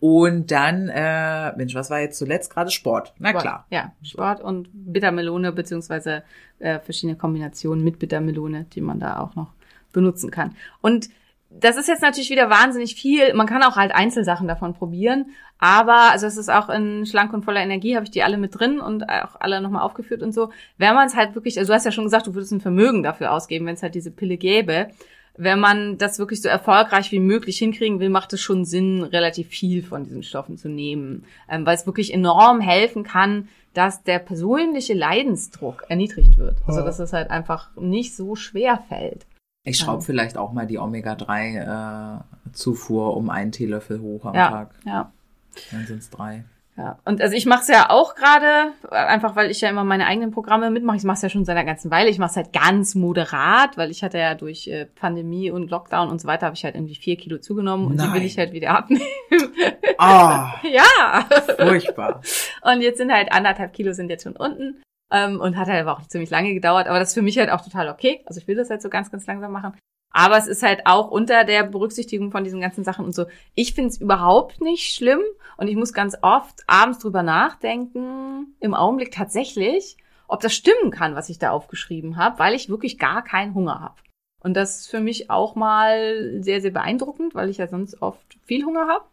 Und 0.00 0.50
dann, 0.52 0.88
äh, 0.88 1.56
Mensch, 1.56 1.74
was 1.74 1.90
war 1.90 2.00
jetzt 2.00 2.16
zuletzt 2.18 2.52
gerade 2.54 2.70
Sport? 2.70 3.14
Na 3.18 3.30
Sport. 3.30 3.42
klar. 3.42 3.66
Ja, 3.70 3.92
Sport 4.02 4.40
und 4.40 4.68
Bittermelone 4.72 5.52
beziehungsweise 5.52 6.22
äh, 6.60 6.78
verschiedene 6.78 7.16
Kombinationen 7.18 7.84
mit 7.84 7.98
Bittermelone, 7.98 8.66
die 8.72 8.80
man 8.80 9.00
da 9.00 9.18
auch 9.20 9.34
noch 9.34 9.52
benutzen 9.92 10.30
kann. 10.30 10.54
Und 10.80 11.08
das 11.50 11.76
ist 11.76 11.88
jetzt 11.88 12.02
natürlich 12.02 12.30
wieder 12.30 12.50
wahnsinnig 12.50 12.94
viel. 12.94 13.32
Man 13.34 13.46
kann 13.46 13.62
auch 13.62 13.76
halt 13.76 13.94
Einzelsachen 13.94 14.48
davon 14.48 14.74
probieren. 14.74 15.26
Aber, 15.58 16.12
also 16.12 16.26
es 16.26 16.36
ist 16.36 16.50
auch 16.50 16.68
in 16.68 17.06
Schlank 17.06 17.32
und 17.32 17.44
voller 17.44 17.60
Energie, 17.60 17.96
habe 17.96 18.04
ich 18.04 18.10
die 18.10 18.22
alle 18.22 18.36
mit 18.36 18.58
drin 18.58 18.80
und 18.80 19.08
auch 19.08 19.40
alle 19.40 19.60
nochmal 19.60 19.82
aufgeführt 19.82 20.22
und 20.22 20.32
so. 20.32 20.50
Wenn 20.76 20.94
man 20.94 21.06
es 21.06 21.16
halt 21.16 21.34
wirklich, 21.34 21.58
also 21.58 21.72
du 21.72 21.74
hast 21.74 21.84
ja 21.84 21.90
schon 21.90 22.04
gesagt, 22.04 22.26
du 22.26 22.34
würdest 22.34 22.52
ein 22.52 22.60
Vermögen 22.60 23.02
dafür 23.02 23.32
ausgeben, 23.32 23.66
wenn 23.66 23.74
es 23.74 23.82
halt 23.82 23.94
diese 23.94 24.10
Pille 24.10 24.36
gäbe. 24.36 24.88
Wenn 25.36 25.58
man 25.58 25.98
das 25.98 26.18
wirklich 26.18 26.42
so 26.42 26.48
erfolgreich 26.48 27.12
wie 27.12 27.20
möglich 27.20 27.58
hinkriegen 27.58 27.98
will, 27.98 28.08
macht 28.08 28.32
es 28.32 28.40
schon 28.40 28.64
Sinn, 28.64 29.02
relativ 29.02 29.48
viel 29.48 29.82
von 29.82 30.04
diesen 30.04 30.22
Stoffen 30.22 30.58
zu 30.58 30.68
nehmen. 30.68 31.24
Ähm, 31.48 31.64
weil 31.64 31.76
es 31.76 31.86
wirklich 31.86 32.12
enorm 32.12 32.60
helfen 32.60 33.04
kann, 33.04 33.48
dass 33.72 34.02
der 34.02 34.18
persönliche 34.18 34.94
Leidensdruck 34.94 35.84
erniedrigt 35.88 36.38
wird. 36.38 36.56
Also 36.66 36.82
dass 36.82 36.98
es 36.98 37.12
halt 37.12 37.30
einfach 37.30 37.70
nicht 37.76 38.14
so 38.14 38.36
schwer 38.36 38.82
fällt. 38.88 39.26
Ich 39.68 39.78
schraube 39.78 40.02
vielleicht 40.02 40.36
auch 40.36 40.52
mal 40.52 40.66
die 40.66 40.78
Omega-3-Zufuhr 40.78 43.16
um 43.16 43.30
einen 43.30 43.52
Teelöffel 43.52 44.00
hoch 44.00 44.24
am 44.26 44.34
Ja, 44.34 44.50
Tag. 44.50 44.74
ja. 44.84 45.12
Dann 45.72 45.86
sind 45.86 45.98
es 45.98 46.10
drei. 46.10 46.44
Ja, 46.76 46.96
und 47.04 47.20
also 47.20 47.34
ich 47.34 47.44
mache 47.44 47.62
es 47.62 47.68
ja 47.68 47.90
auch 47.90 48.14
gerade, 48.14 48.70
äh, 48.88 48.94
einfach 48.94 49.34
weil 49.34 49.50
ich 49.50 49.60
ja 49.60 49.68
immer 49.68 49.82
meine 49.82 50.06
eigenen 50.06 50.30
Programme 50.30 50.70
mitmache. 50.70 50.96
Ich 50.96 51.02
mache 51.02 51.16
es 51.16 51.22
ja 51.22 51.28
schon 51.28 51.44
seit 51.44 51.56
einer 51.56 51.66
ganzen 51.66 51.90
Weile. 51.90 52.08
Ich 52.08 52.20
mache 52.20 52.30
es 52.30 52.36
halt 52.36 52.52
ganz 52.52 52.94
moderat, 52.94 53.76
weil 53.76 53.90
ich 53.90 54.04
hatte 54.04 54.18
ja 54.18 54.36
durch 54.36 54.68
äh, 54.68 54.86
Pandemie 54.86 55.50
und 55.50 55.72
Lockdown 55.72 56.08
und 56.08 56.20
so 56.20 56.28
weiter 56.28 56.46
habe 56.46 56.54
ich 56.54 56.62
halt 56.62 56.76
irgendwie 56.76 56.94
vier 56.94 57.16
Kilo 57.16 57.38
zugenommen 57.38 57.88
und 57.88 58.00
die 58.00 58.12
will 58.12 58.22
ich 58.22 58.38
halt 58.38 58.52
wieder 58.52 58.78
abnehmen. 58.78 59.02
Ah, 59.98 60.52
ja. 60.62 61.26
furchtbar. 61.56 62.20
Und 62.62 62.80
jetzt 62.80 62.98
sind 62.98 63.12
halt 63.12 63.32
anderthalb 63.32 63.72
Kilo 63.72 63.92
sind 63.92 64.08
jetzt 64.08 64.22
schon 64.22 64.36
unten. 64.36 64.80
Ähm, 65.10 65.40
und 65.40 65.56
hat 65.56 65.68
halt 65.68 65.86
aber 65.86 65.98
auch 65.98 66.06
ziemlich 66.06 66.30
lange 66.30 66.52
gedauert. 66.54 66.86
Aber 66.86 66.98
das 66.98 67.08
ist 67.08 67.14
für 67.14 67.22
mich 67.22 67.38
halt 67.38 67.50
auch 67.50 67.62
total 67.62 67.88
okay. 67.88 68.20
Also 68.26 68.40
ich 68.40 68.48
will 68.48 68.56
das 68.56 68.70
halt 68.70 68.82
so 68.82 68.90
ganz, 68.90 69.10
ganz 69.10 69.26
langsam 69.26 69.52
machen. 69.52 69.72
Aber 70.10 70.36
es 70.36 70.46
ist 70.46 70.62
halt 70.62 70.82
auch 70.84 71.10
unter 71.10 71.44
der 71.44 71.64
Berücksichtigung 71.64 72.30
von 72.30 72.44
diesen 72.44 72.60
ganzen 72.60 72.84
Sachen 72.84 73.04
und 73.04 73.14
so. 73.14 73.26
Ich 73.54 73.74
finde 73.74 73.90
es 73.90 74.00
überhaupt 74.00 74.60
nicht 74.60 74.94
schlimm. 74.94 75.20
Und 75.56 75.68
ich 75.68 75.76
muss 75.76 75.92
ganz 75.92 76.16
oft 76.22 76.62
abends 76.66 76.98
drüber 76.98 77.22
nachdenken, 77.22 78.54
im 78.60 78.74
Augenblick 78.74 79.12
tatsächlich, 79.12 79.96
ob 80.28 80.40
das 80.40 80.54
stimmen 80.54 80.90
kann, 80.90 81.14
was 81.14 81.28
ich 81.28 81.38
da 81.38 81.50
aufgeschrieben 81.50 82.16
habe, 82.16 82.38
weil 82.38 82.54
ich 82.54 82.68
wirklich 82.68 82.98
gar 82.98 83.22
keinen 83.22 83.54
Hunger 83.54 83.80
habe. 83.80 83.94
Und 84.40 84.54
das 84.54 84.80
ist 84.80 84.90
für 84.90 85.00
mich 85.00 85.30
auch 85.30 85.56
mal 85.56 86.40
sehr, 86.42 86.60
sehr 86.60 86.70
beeindruckend, 86.70 87.34
weil 87.34 87.48
ich 87.48 87.56
ja 87.56 87.66
sonst 87.66 88.00
oft 88.02 88.38
viel 88.44 88.64
Hunger 88.64 88.86
habe 88.86 89.04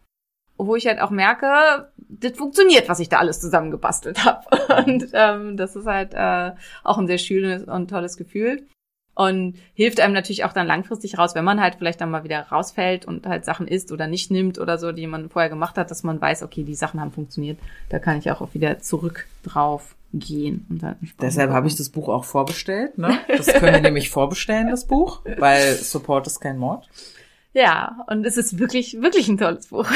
wo 0.58 0.76
ich 0.76 0.86
halt 0.86 1.00
auch 1.00 1.10
merke, 1.10 1.90
das 1.96 2.32
funktioniert, 2.32 2.88
was 2.88 3.00
ich 3.00 3.08
da 3.08 3.18
alles 3.18 3.40
zusammengebastelt 3.40 4.24
habe. 4.24 4.44
Und 4.86 5.08
ähm, 5.12 5.56
das 5.56 5.76
ist 5.76 5.86
halt 5.86 6.14
äh, 6.14 6.52
auch 6.84 6.98
ein 6.98 7.06
sehr 7.06 7.18
schönes 7.18 7.64
und 7.64 7.90
tolles 7.90 8.16
Gefühl. 8.16 8.66
Und 9.14 9.56
hilft 9.72 9.98
einem 10.00 10.12
natürlich 10.12 10.44
auch 10.44 10.52
dann 10.52 10.66
langfristig 10.66 11.16
raus, 11.16 11.34
wenn 11.34 11.44
man 11.44 11.58
halt 11.58 11.76
vielleicht 11.76 12.02
dann 12.02 12.10
mal 12.10 12.22
wieder 12.22 12.40
rausfällt 12.48 13.06
und 13.06 13.26
halt 13.26 13.46
Sachen 13.46 13.66
isst 13.66 13.90
oder 13.90 14.06
nicht 14.06 14.30
nimmt 14.30 14.58
oder 14.58 14.76
so, 14.76 14.92
die 14.92 15.06
man 15.06 15.30
vorher 15.30 15.48
gemacht 15.48 15.78
hat, 15.78 15.90
dass 15.90 16.02
man 16.02 16.20
weiß, 16.20 16.42
okay, 16.42 16.64
die 16.64 16.74
Sachen 16.74 17.00
haben 17.00 17.12
funktioniert. 17.12 17.58
Da 17.88 17.98
kann 17.98 18.18
ich 18.18 18.30
auch 18.30 18.46
wieder 18.52 18.78
zurück 18.80 19.26
drauf 19.42 19.94
gehen. 20.12 20.66
Deshalb 21.20 21.50
habe 21.50 21.66
ich 21.66 21.76
das 21.76 21.88
Buch 21.88 22.10
auch 22.10 22.24
vorbestellt. 22.24 22.98
Ne? 22.98 23.18
Das 23.28 23.46
können 23.46 23.72
wir 23.72 23.80
nämlich 23.80 24.10
vorbestellen, 24.10 24.68
das 24.68 24.86
Buch, 24.86 25.22
weil 25.38 25.74
Support 25.76 26.26
ist 26.26 26.40
kein 26.40 26.58
Mord. 26.58 26.86
Ja, 27.54 28.04
und 28.08 28.26
es 28.26 28.36
ist 28.36 28.58
wirklich, 28.58 29.00
wirklich 29.00 29.28
ein 29.28 29.38
tolles 29.38 29.68
Buch. 29.68 29.88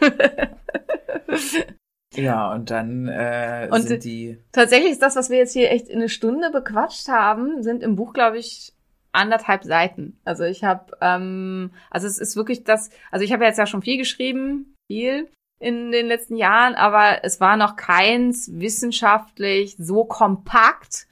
Ja, 2.16 2.52
und 2.52 2.70
dann 2.70 3.06
äh, 3.06 3.68
Und 3.70 3.82
sind 3.82 4.04
die... 4.04 4.38
Tatsächlich 4.52 4.92
ist 4.92 5.02
das, 5.02 5.14
was 5.14 5.30
wir 5.30 5.38
jetzt 5.38 5.52
hier 5.52 5.70
echt 5.70 5.88
in 5.88 5.98
eine 5.98 6.08
Stunde 6.08 6.50
bequatscht 6.50 7.08
haben, 7.08 7.62
sind 7.62 7.82
im 7.82 7.94
Buch, 7.94 8.12
glaube 8.12 8.38
ich, 8.38 8.72
anderthalb 9.12 9.64
Seiten. 9.64 10.18
Also 10.24 10.44
ich 10.44 10.64
habe, 10.64 10.96
ähm, 11.00 11.70
also 11.90 12.06
es 12.06 12.18
ist 12.18 12.36
wirklich 12.36 12.64
das, 12.64 12.90
also 13.10 13.24
ich 13.24 13.32
habe 13.32 13.44
jetzt 13.44 13.58
ja 13.58 13.66
schon 13.66 13.82
viel 13.82 13.96
geschrieben, 13.96 14.74
viel 14.90 15.28
in 15.60 15.92
den 15.92 16.06
letzten 16.06 16.36
Jahren, 16.36 16.74
aber 16.74 17.22
es 17.22 17.40
war 17.40 17.56
noch 17.56 17.76
keins 17.76 18.50
wissenschaftlich 18.54 19.76
so 19.78 20.04
kompakt, 20.04 21.06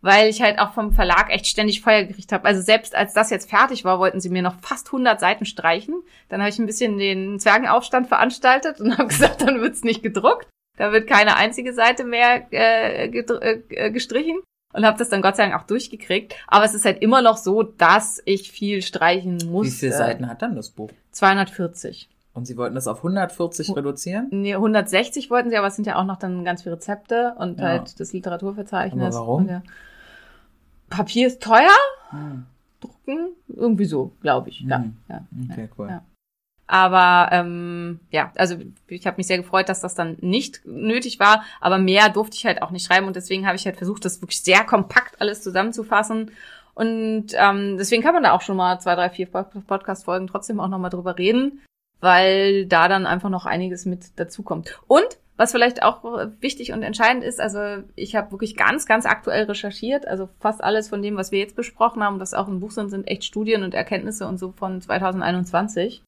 weil 0.00 0.28
ich 0.28 0.40
halt 0.42 0.58
auch 0.58 0.72
vom 0.74 0.92
Verlag 0.92 1.30
echt 1.30 1.46
ständig 1.46 1.80
Feuer 1.80 2.04
gekriegt 2.04 2.32
habe. 2.32 2.44
Also 2.44 2.60
selbst 2.62 2.94
als 2.94 3.14
das 3.14 3.30
jetzt 3.30 3.50
fertig 3.50 3.84
war, 3.84 3.98
wollten 3.98 4.20
sie 4.20 4.30
mir 4.30 4.42
noch 4.42 4.54
fast 4.60 4.86
100 4.88 5.18
Seiten 5.20 5.44
streichen. 5.44 6.02
Dann 6.28 6.40
habe 6.40 6.50
ich 6.50 6.58
ein 6.58 6.66
bisschen 6.66 6.98
den 6.98 7.38
Zwergenaufstand 7.40 8.06
veranstaltet 8.08 8.80
und 8.80 8.92
habe 8.98 9.08
gesagt, 9.08 9.42
dann 9.42 9.60
wird's 9.60 9.82
nicht 9.82 10.02
gedruckt. 10.02 10.46
Da 10.76 10.92
wird 10.92 11.08
keine 11.08 11.36
einzige 11.36 11.72
Seite 11.72 12.04
mehr 12.04 12.46
äh, 12.52 13.08
gedr- 13.08 13.40
äh, 13.70 13.90
gestrichen 13.90 14.38
und 14.72 14.86
habe 14.86 14.96
das 14.98 15.08
dann 15.08 15.22
Gott 15.22 15.34
sei 15.36 15.48
Dank 15.48 15.60
auch 15.60 15.66
durchgekriegt. 15.66 16.34
Aber 16.46 16.64
es 16.64 16.74
ist 16.74 16.84
halt 16.84 17.02
immer 17.02 17.20
noch 17.20 17.36
so, 17.36 17.64
dass 17.64 18.22
ich 18.24 18.52
viel 18.52 18.82
streichen 18.82 19.38
muss. 19.50 19.66
Wie 19.66 19.70
viele 19.70 19.92
Seiten 19.92 20.28
hat 20.28 20.42
dann 20.42 20.54
das 20.54 20.70
Buch? 20.70 20.90
240. 21.10 22.08
Und 22.34 22.44
sie 22.46 22.56
wollten 22.56 22.76
das 22.76 22.86
auf 22.86 22.98
140 22.98 23.74
reduzieren? 23.74 24.28
Nee, 24.30 24.54
160 24.54 25.28
wollten 25.30 25.50
sie, 25.50 25.56
aber 25.56 25.66
es 25.66 25.74
sind 25.74 25.86
ja 25.88 25.96
auch 25.96 26.04
noch 26.04 26.16
dann 26.20 26.44
ganz 26.44 26.62
viele 26.62 26.76
Rezepte 26.76 27.34
und 27.38 27.58
Ja. 27.58 27.66
halt 27.66 27.98
das 27.98 28.12
Literaturverzeichnis. 28.12 29.16
Aber 29.16 29.26
warum? 29.26 29.48
Ja. 29.48 29.62
Papier 30.90 31.26
ist 31.26 31.42
teuer, 31.42 31.70
Hm, 32.10 32.46
drucken, 32.80 33.28
irgendwie 33.48 33.84
so, 33.84 34.12
glaube 34.22 34.48
ich. 34.50 34.60
Ja, 34.60 34.78
Hm. 34.78 34.96
ja. 35.08 35.20
Okay, 35.50 35.68
cool. 35.78 35.88
Ja. 35.88 36.02
Aber 36.66 37.32
ähm, 37.32 38.00
ja, 38.10 38.30
also 38.36 38.56
ich 38.88 39.06
habe 39.06 39.16
mich 39.16 39.26
sehr 39.26 39.38
gefreut, 39.38 39.68
dass 39.70 39.80
das 39.80 39.94
dann 39.94 40.16
nicht 40.20 40.66
nötig 40.66 41.18
war, 41.18 41.42
aber 41.62 41.78
mehr 41.78 42.10
durfte 42.10 42.36
ich 42.36 42.44
halt 42.44 42.60
auch 42.60 42.70
nicht 42.70 42.86
schreiben 42.86 43.06
und 43.06 43.16
deswegen 43.16 43.46
habe 43.46 43.56
ich 43.56 43.64
halt 43.64 43.78
versucht, 43.78 44.04
das 44.04 44.20
wirklich 44.20 44.42
sehr 44.42 44.64
kompakt 44.64 45.20
alles 45.20 45.42
zusammenzufassen. 45.42 46.30
Und 46.74 47.28
ähm, 47.34 47.76
deswegen 47.78 48.02
kann 48.02 48.12
man 48.14 48.22
da 48.22 48.32
auch 48.32 48.42
schon 48.42 48.56
mal 48.56 48.78
zwei, 48.80 48.94
drei, 48.94 49.08
vier 49.10 49.26
Pod- 49.26 49.66
Podcast-Folgen 49.66 50.26
trotzdem 50.28 50.60
auch 50.60 50.68
nochmal 50.68 50.90
drüber 50.90 51.16
reden, 51.18 51.60
weil 52.00 52.66
da 52.66 52.86
dann 52.88 53.06
einfach 53.06 53.30
noch 53.30 53.46
einiges 53.46 53.84
mit 53.86 54.18
dazukommt. 54.20 54.78
Und 54.86 55.18
was 55.38 55.52
vielleicht 55.52 55.82
auch 55.82 56.02
wichtig 56.40 56.72
und 56.72 56.82
entscheidend 56.82 57.24
ist, 57.24 57.40
also 57.40 57.82
ich 57.94 58.14
habe 58.14 58.32
wirklich 58.32 58.56
ganz, 58.56 58.84
ganz 58.84 59.06
aktuell 59.06 59.44
recherchiert, 59.44 60.06
also 60.06 60.28
fast 60.40 60.62
alles 60.62 60.90
von 60.90 61.00
dem, 61.00 61.16
was 61.16 61.32
wir 61.32 61.38
jetzt 61.38 61.56
besprochen 61.56 62.02
haben, 62.02 62.20
was 62.20 62.34
auch 62.34 62.48
im 62.48 62.60
Buch 62.60 62.72
sind, 62.72 62.90
sind 62.90 63.08
echt 63.08 63.24
Studien 63.24 63.62
und 63.62 63.72
Erkenntnisse 63.72 64.26
und 64.26 64.36
so 64.36 64.52
von 64.52 64.82
2021 64.82 66.02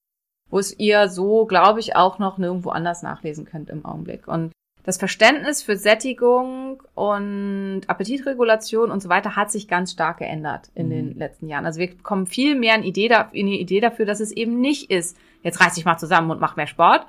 wo 0.51 0.59
es 0.59 0.77
ihr 0.79 1.09
so, 1.09 1.47
glaube 1.47 1.81
ich, 1.81 1.97
auch 1.97 2.19
noch 2.19 2.37
nirgendwo 2.37 2.71
anders 2.71 3.03
nachlesen 3.03 3.45
könnt 3.45 3.71
im 3.71 3.85
Augenblick. 3.85 4.27
Und 4.27 4.51
das 4.83 4.97
Verständnis 4.97 5.63
für 5.63 5.77
Sättigung 5.77 6.83
und 6.95 7.83
Appetitregulation 7.87 8.91
und 8.91 9.01
so 9.01 9.09
weiter 9.09 9.37
hat 9.37 9.51
sich 9.51 9.69
ganz 9.69 9.93
stark 9.93 10.19
geändert 10.19 10.71
in 10.75 10.87
Mhm. 10.87 10.91
den 10.91 11.19
letzten 11.19 11.49
Jahren. 11.49 11.67
Also 11.67 11.79
wir 11.79 11.89
bekommen 11.89 12.27
viel 12.27 12.57
mehr 12.57 12.75
eine 12.75 12.87
Idee, 12.87 13.09
da, 13.09 13.31
eine 13.33 13.59
Idee 13.59 13.81
dafür, 13.81 14.07
dass 14.07 14.21
es 14.21 14.33
eben 14.33 14.61
nicht 14.61 14.91
ist, 14.91 15.17
jetzt 15.43 15.61
reiß 15.61 15.75
dich 15.75 15.85
mal 15.85 15.99
zusammen 15.99 16.31
und 16.31 16.41
mach 16.41 16.57
mehr 16.57 16.67
Sport, 16.67 17.07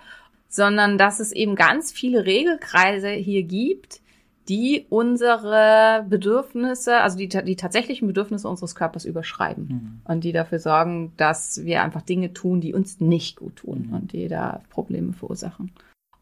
sondern 0.52 1.00
dass 1.00 1.20
es 1.20 1.32
eben 1.32 1.56
ganz 1.56 1.92
viele 1.92 2.26
Regelkreise 2.26 3.10
hier 3.10 3.42
gibt, 3.44 4.02
die 4.50 4.86
unsere 4.90 6.06
Bedürfnisse, 6.10 6.98
also 6.98 7.18
die, 7.18 7.30
die 7.30 7.56
tatsächlichen 7.56 8.08
Bedürfnisse 8.08 8.50
unseres 8.50 8.76
Körpers 8.76 9.06
überschreiben 9.06 9.70
Hm. 9.70 10.02
und 10.04 10.24
die 10.24 10.34
dafür 10.34 10.60
sorgen, 10.60 11.14
dass 11.16 11.64
wir 11.64 11.82
einfach 11.82 12.02
Dinge 12.02 12.34
tun, 12.34 12.60
die 12.60 12.74
uns 12.74 13.00
nicht 13.00 13.38
gut 13.38 13.56
tun 13.58 13.88
Mhm. 13.88 13.94
und 13.94 14.14
die 14.14 14.28
da 14.28 14.62
Probleme 14.70 15.14
verursachen. 15.14 15.72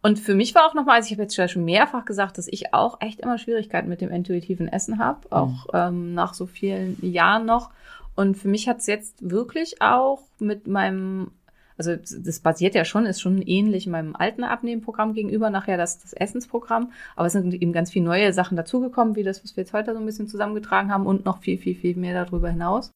Und 0.02 0.20
für 0.20 0.36
mich 0.36 0.54
war 0.56 0.66
auch 0.66 0.76
nochmal, 0.76 0.98
also 0.98 1.08
ich 1.08 1.14
habe 1.14 1.24
jetzt 1.24 1.52
schon 1.52 1.66
mehrfach 1.66 2.06
gesagt, 2.06 2.38
dass 2.38 2.48
ich 2.48 2.74
auch 2.74 3.02
echt 3.02 3.20
immer 3.20 3.38
Schwierigkeiten 3.38 3.90
mit 3.90 4.00
dem 4.00 4.12
intuitiven 4.12 4.68
Essen 4.68 4.98
habe, 5.00 5.28
auch 5.32 5.68
ähm, 5.74 6.14
nach 6.14 6.34
so 6.34 6.46
vielen 6.46 6.98
Jahren 7.02 7.46
noch. 7.46 7.72
Und 8.16 8.38
für 8.38 8.48
mich 8.48 8.68
hat 8.70 8.80
es 8.80 8.88
jetzt 8.88 9.30
wirklich 9.30 9.82
auch 9.82 10.22
mit 10.40 10.68
meinem, 10.68 11.32
also 11.80 11.96
das 11.96 12.40
basiert 12.42 12.76
ja 12.76 12.86
schon, 12.86 13.08
ist 13.08 13.22
schon 13.22 13.42
ähnlich 13.42 13.88
meinem 13.88 14.16
alten 14.16 14.44
Abnehmprogramm 14.44 15.14
gegenüber, 15.14 15.50
nachher 15.50 15.78
das, 15.78 16.00
das 16.00 16.14
Essensprogramm. 16.14 16.92
Aber 17.16 17.26
es 17.26 17.34
sind 17.34 17.52
eben 17.54 17.74
ganz 17.74 17.90
viele 17.90 18.06
neue 18.06 18.34
Sachen 18.34 18.56
dazugekommen, 18.56 19.16
wie 19.16 19.24
das, 19.24 19.44
was 19.44 19.58
wir 19.58 19.64
jetzt 19.64 19.74
heute 19.74 19.94
so 19.94 20.00
ein 20.00 20.06
bisschen 20.06 20.28
zusammengetragen 20.28 20.92
haben 20.92 21.08
und 21.08 21.26
noch 21.26 21.40
viel, 21.40 21.58
viel, 21.58 21.76
viel 21.76 21.96
mehr 21.96 22.14
darüber 22.26 22.50
hinaus 22.50 22.92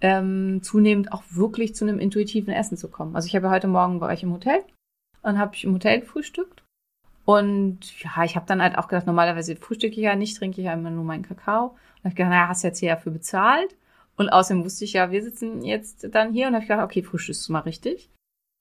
ähm, 0.00 0.60
zunehmend 0.62 1.12
auch 1.12 1.22
wirklich 1.30 1.74
zu 1.74 1.84
einem 1.84 1.98
intuitiven 1.98 2.52
Essen 2.52 2.76
zu 2.76 2.88
kommen. 2.88 3.14
Also 3.14 3.26
ich 3.26 3.36
habe 3.36 3.46
ja 3.46 3.52
heute 3.52 3.68
Morgen 3.68 4.00
war 4.00 4.12
ich 4.12 4.22
im 4.22 4.32
Hotel 4.32 4.62
und 5.22 5.38
habe 5.38 5.54
ich 5.54 5.64
im 5.64 5.74
Hotel 5.74 6.00
gefrühstückt. 6.00 6.62
Und 7.24 8.00
ja, 8.00 8.24
ich 8.24 8.34
habe 8.34 8.46
dann 8.46 8.62
halt 8.62 8.78
auch 8.78 8.88
gedacht, 8.88 9.06
normalerweise 9.06 9.56
frühstücke 9.56 9.96
ich 9.96 10.02
ja 10.02 10.16
nicht, 10.16 10.36
trinke 10.36 10.60
ich 10.60 10.66
ja 10.66 10.72
immer 10.72 10.90
nur 10.90 11.04
meinen 11.04 11.22
Kakao. 11.22 11.76
Und 11.98 12.04
habe 12.04 12.14
gedacht, 12.14 12.30
naja, 12.30 12.48
hast 12.48 12.64
du 12.64 12.68
jetzt 12.68 12.78
hier 12.78 12.94
dafür 12.94 13.12
bezahlt. 13.12 13.76
Und 14.20 14.28
außerdem 14.28 14.66
wusste 14.66 14.84
ich 14.84 14.92
ja, 14.92 15.10
wir 15.10 15.22
sitzen 15.22 15.62
jetzt 15.64 16.06
dann 16.14 16.34
hier 16.34 16.46
und 16.46 16.54
habe 16.54 16.66
gedacht, 16.66 16.84
okay, 16.84 17.02
frühstückst 17.02 17.48
du 17.48 17.54
mal 17.54 17.60
richtig. 17.60 18.10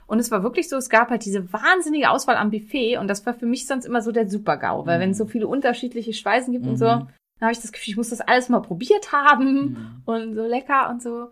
Und 0.08 0.20
es 0.20 0.32
war 0.32 0.42
wirklich 0.42 0.70
so, 0.70 0.78
es 0.78 0.90
gab 0.90 1.10
halt 1.10 1.26
diese 1.26 1.52
wahnsinnige 1.52 2.10
Auswahl 2.12 2.38
am 2.38 2.50
Buffet 2.50 2.96
und 2.96 3.10
das 3.10 3.26
war 3.26 3.34
für 3.34 3.46
mich 3.46 3.68
sonst 3.68 3.84
immer 3.84 4.02
so 4.02 4.14
der 4.14 4.30
Super-GAU, 4.30 4.86
weil 4.86 4.98
Mhm. 4.98 5.02
wenn 5.02 5.10
es 5.12 5.18
so 5.18 5.26
viele 5.26 5.48
unterschiedliche 5.50 6.14
Speisen 6.14 6.54
gibt 6.54 6.66
und 6.66 6.78
so, 6.78 6.86
Mhm. 6.86 6.90
dann 7.00 7.42
habe 7.42 7.52
ich 7.52 7.60
das 7.60 7.74
Gefühl, 7.74 7.92
ich 7.92 7.98
muss 7.98 8.10
das 8.10 8.22
alles 8.22 8.48
mal 8.48 8.62
probiert 8.62 9.12
haben 9.12 9.72
Mhm. 9.72 10.02
und 10.06 10.36
so 10.36 10.48
lecker 10.48 10.90
und 10.90 11.02
so. 11.04 11.28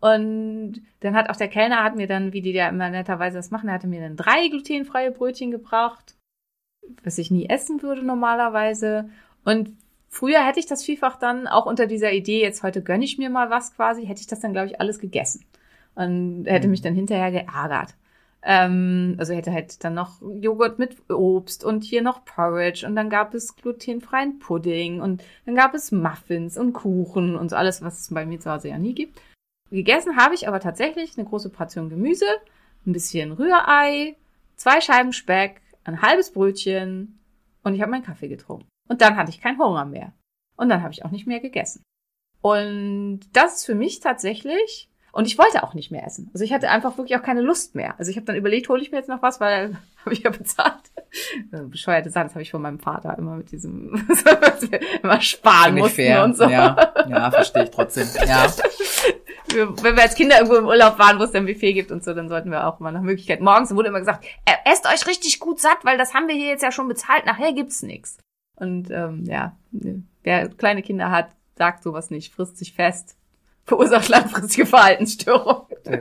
Und 0.00 0.82
dann 1.00 1.14
hat 1.14 1.30
auch 1.30 1.36
der 1.36 1.48
Kellner 1.48 1.82
hat 1.82 1.96
mir 1.96 2.06
dann, 2.06 2.34
wie 2.34 2.42
die 2.42 2.52
ja 2.52 2.68
immer 2.68 2.90
netterweise 2.90 3.38
das 3.38 3.50
machen, 3.50 3.70
er 3.70 3.76
hatte 3.76 3.86
mir 3.88 4.02
dann 4.02 4.16
drei 4.18 4.48
glutenfreie 4.48 5.10
Brötchen 5.10 5.50
gebracht, 5.50 6.16
was 7.02 7.16
ich 7.16 7.30
nie 7.30 7.48
essen 7.48 7.80
würde 7.82 8.02
normalerweise. 8.02 9.08
Und 9.46 9.72
früher 10.10 10.44
hätte 10.46 10.60
ich 10.60 10.66
das 10.66 10.84
vielfach 10.84 11.16
dann 11.18 11.46
auch 11.46 11.66
unter 11.66 11.86
dieser 11.86 12.12
Idee, 12.12 12.42
jetzt 12.42 12.62
heute 12.62 12.82
gönne 12.82 13.04
ich 13.04 13.16
mir 13.18 13.30
mal 13.30 13.48
was 13.50 13.74
quasi, 13.74 14.06
hätte 14.06 14.20
ich 14.20 14.26
das 14.26 14.40
dann, 14.40 14.52
glaube 14.52 14.68
ich, 14.68 14.80
alles 14.80 14.98
gegessen. 14.98 15.44
und 15.96 16.44
hätte 16.46 16.68
Mhm. 16.68 16.70
mich 16.70 16.82
dann 16.82 16.94
hinterher 16.94 17.30
geärgert. 17.32 17.94
Ähm, 18.42 19.16
also 19.18 19.34
hätte 19.34 19.52
halt 19.52 19.82
dann 19.84 19.94
noch 19.94 20.22
Joghurt 20.22 20.78
mit 20.78 20.96
Obst 21.10 21.64
und 21.64 21.82
hier 21.84 22.00
noch 22.00 22.24
Porridge 22.24 22.86
und 22.86 22.94
dann 22.96 23.10
gab 23.10 23.34
es 23.34 23.56
glutenfreien 23.56 24.38
Pudding 24.38 25.00
und 25.02 25.22
dann 25.46 25.56
gab 25.56 25.74
es 25.74 25.90
Muffins 25.92 26.56
und 26.56 26.72
Kuchen 26.72 27.34
und 27.36 27.50
so 27.50 27.56
alles, 27.56 27.82
was 27.82 28.00
es 28.00 28.14
bei 28.14 28.24
mir 28.24 28.38
zu 28.40 28.50
Hause 28.50 28.68
ja 28.68 28.78
nie 28.78 28.94
gibt. 28.94 29.20
Gegessen 29.70 30.16
habe 30.16 30.34
ich 30.34 30.48
aber 30.48 30.60
tatsächlich 30.60 31.18
eine 31.18 31.28
große 31.28 31.50
Portion 31.50 31.90
Gemüse, 31.90 32.26
ein 32.86 32.92
bisschen 32.92 33.32
Rührei, 33.32 34.16
zwei 34.56 34.80
Scheiben 34.80 35.12
Speck, 35.12 35.60
ein 35.84 36.00
halbes 36.02 36.30
Brötchen 36.32 37.18
und 37.64 37.74
ich 37.74 37.82
habe 37.82 37.90
meinen 37.90 38.04
Kaffee 38.04 38.28
getrunken. 38.28 38.66
Und 38.90 39.00
dann 39.02 39.16
hatte 39.16 39.30
ich 39.30 39.40
keinen 39.40 39.58
Hunger 39.58 39.84
mehr. 39.84 40.12
Und 40.56 40.68
dann 40.68 40.82
habe 40.82 40.92
ich 40.92 41.04
auch 41.04 41.12
nicht 41.12 41.26
mehr 41.26 41.38
gegessen. 41.38 41.84
Und 42.42 43.20
das 43.32 43.56
ist 43.56 43.66
für 43.66 43.76
mich 43.76 44.00
tatsächlich, 44.00 44.90
und 45.12 45.26
ich 45.28 45.38
wollte 45.38 45.62
auch 45.62 45.74
nicht 45.74 45.92
mehr 45.92 46.04
essen. 46.04 46.28
Also 46.34 46.44
ich 46.44 46.52
hatte 46.52 46.70
einfach 46.70 46.98
wirklich 46.98 47.16
auch 47.16 47.22
keine 47.22 47.40
Lust 47.40 47.76
mehr. 47.76 47.94
Also 47.98 48.10
ich 48.10 48.16
habe 48.16 48.26
dann 48.26 48.34
überlegt, 48.34 48.68
hole 48.68 48.82
ich 48.82 48.90
mir 48.90 48.98
jetzt 48.98 49.08
noch 49.08 49.22
was, 49.22 49.40
weil 49.40 49.76
habe 50.04 50.12
ich 50.12 50.24
ja 50.24 50.30
bezahlt. 50.30 50.90
Äh, 51.52 51.62
Bescheuerte 51.62 52.10
Sachen, 52.10 52.26
das 52.26 52.34
habe 52.34 52.42
ich 52.42 52.50
von 52.50 52.62
meinem 52.62 52.80
Vater 52.80 53.16
immer 53.16 53.36
mit 53.36 53.52
diesem, 53.52 53.94
immer 55.02 55.20
sparen 55.20 55.76
mussten 55.76 55.94
fair. 55.94 56.24
und 56.24 56.36
so. 56.36 56.44
Ja, 56.48 56.92
ja, 57.08 57.30
verstehe 57.30 57.64
ich 57.64 57.70
trotzdem. 57.70 58.08
Ja. 58.26 58.46
Wenn 59.82 59.96
wir 59.96 60.02
als 60.02 60.16
Kinder 60.16 60.36
irgendwo 60.36 60.56
im 60.56 60.66
Urlaub 60.66 60.98
waren, 60.98 61.18
wo 61.20 61.24
es 61.24 61.32
dann 61.32 61.46
Buffet 61.46 61.74
gibt 61.74 61.92
und 61.92 62.02
so, 62.02 62.12
dann 62.12 62.28
sollten 62.28 62.50
wir 62.50 62.66
auch 62.66 62.80
mal 62.80 62.92
nach 62.92 63.02
Möglichkeit. 63.02 63.40
Morgens 63.40 63.72
wurde 63.74 63.88
immer 63.88 64.00
gesagt, 64.00 64.24
äh, 64.44 64.70
esst 64.70 64.86
euch 64.86 65.06
richtig 65.06 65.38
gut 65.38 65.60
satt, 65.60 65.78
weil 65.84 65.96
das 65.96 66.12
haben 66.12 66.26
wir 66.26 66.34
hier 66.34 66.48
jetzt 66.48 66.62
ja 66.62 66.72
schon 66.72 66.88
bezahlt, 66.88 67.24
nachher 67.26 67.52
gibt's 67.52 67.82
nix. 67.82 68.18
Und 68.60 68.90
ähm, 68.90 69.24
ja, 69.24 69.56
wer 70.22 70.48
kleine 70.48 70.82
Kinder 70.82 71.10
hat, 71.10 71.30
sagt 71.56 71.82
sowas 71.82 72.10
nicht, 72.10 72.32
frisst 72.32 72.56
sich 72.58 72.72
fest, 72.74 73.16
verursacht 73.64 74.08
langfristige 74.08 74.66
Verhaltensstörungen. 74.66 75.66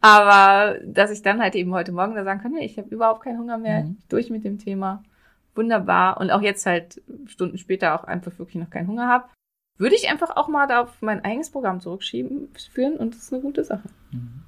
Aber 0.00 0.78
dass 0.84 1.10
ich 1.10 1.22
dann 1.22 1.40
halt 1.40 1.54
eben 1.54 1.72
heute 1.74 1.92
Morgen 1.92 2.14
da 2.14 2.24
sagen 2.24 2.40
kann, 2.40 2.52
nee, 2.52 2.64
ich 2.64 2.78
habe 2.78 2.88
überhaupt 2.88 3.22
keinen 3.24 3.38
Hunger 3.38 3.58
mehr, 3.58 3.84
Mhm. 3.84 3.98
durch 4.08 4.30
mit 4.30 4.44
dem 4.44 4.58
Thema. 4.58 5.02
Wunderbar. 5.54 6.20
Und 6.20 6.30
auch 6.30 6.40
jetzt 6.42 6.64
halt 6.66 7.02
Stunden 7.26 7.58
später 7.58 7.94
auch 7.98 8.04
einfach 8.04 8.38
wirklich 8.38 8.56
noch 8.62 8.70
keinen 8.70 8.88
Hunger 8.88 9.08
habe, 9.08 9.24
würde 9.76 9.94
ich 9.96 10.08
einfach 10.10 10.36
auch 10.36 10.48
mal 10.48 10.66
da 10.66 10.82
auf 10.82 11.00
mein 11.02 11.24
eigenes 11.24 11.50
Programm 11.50 11.80
zurückschieben, 11.80 12.48
führen 12.72 12.96
und 12.96 13.14
das 13.14 13.22
ist 13.24 13.32
eine 13.32 13.42
gute 13.42 13.64
Sache. 13.64 13.88
Mhm. 14.12 14.42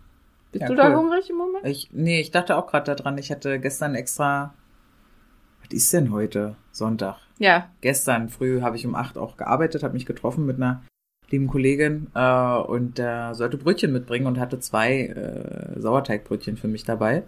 Bist 0.52 0.62
Ja, 0.62 0.68
du 0.68 0.74
da 0.74 0.88
cool. 0.90 0.96
hungrig 0.96 1.28
im 1.30 1.36
Moment? 1.36 1.66
Ich, 1.66 1.88
nee, 1.92 2.20
ich 2.20 2.30
dachte 2.30 2.56
auch 2.56 2.66
gerade 2.66 2.94
daran, 2.94 3.16
ich 3.18 3.30
hatte 3.30 3.58
gestern 3.58 3.94
extra, 3.94 4.54
was 5.64 5.72
ist 5.72 5.92
denn 5.92 6.12
heute? 6.12 6.56
Sonntag. 6.72 7.16
Ja. 7.38 7.68
Gestern 7.80 8.28
früh 8.28 8.60
habe 8.62 8.76
ich 8.76 8.86
um 8.86 8.94
acht 8.94 9.18
auch 9.18 9.36
gearbeitet, 9.36 9.82
habe 9.82 9.94
mich 9.94 10.06
getroffen 10.06 10.46
mit 10.46 10.56
einer 10.56 10.82
lieben 11.30 11.46
Kollegin 11.48 12.08
äh, 12.14 12.56
und 12.56 12.98
äh, 12.98 13.32
sollte 13.34 13.56
Brötchen 13.56 13.92
mitbringen 13.92 14.26
und 14.26 14.38
hatte 14.38 14.60
zwei 14.60 15.06
äh, 15.06 15.80
Sauerteigbrötchen 15.80 16.56
für 16.56 16.68
mich 16.68 16.84
dabei 16.84 17.22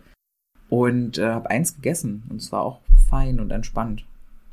und 0.69 1.19
äh, 1.19 1.27
habe 1.31 1.51
eins 1.51 1.75
gegessen 1.77 2.23
und 2.31 2.37
es 2.37 2.53
war 2.53 2.63
auch 2.63 2.81
fein 3.09 3.41
und 3.41 3.51
entspannt. 3.51 4.05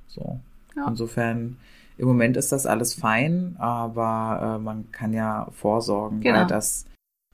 So. 0.08 0.40
Ja. 0.76 0.88
Insofern 0.88 1.58
im 1.98 2.08
Moment 2.08 2.38
ist 2.38 2.52
das 2.52 2.66
alles 2.66 2.94
fein, 2.94 3.56
aber 3.60 4.56
äh, 4.58 4.64
man 4.64 4.92
kann 4.92 5.14
ja 5.14 5.48
vorsorgen, 5.52 6.22
Genau. 6.22 6.40
weil 6.40 6.48
das 6.48 6.86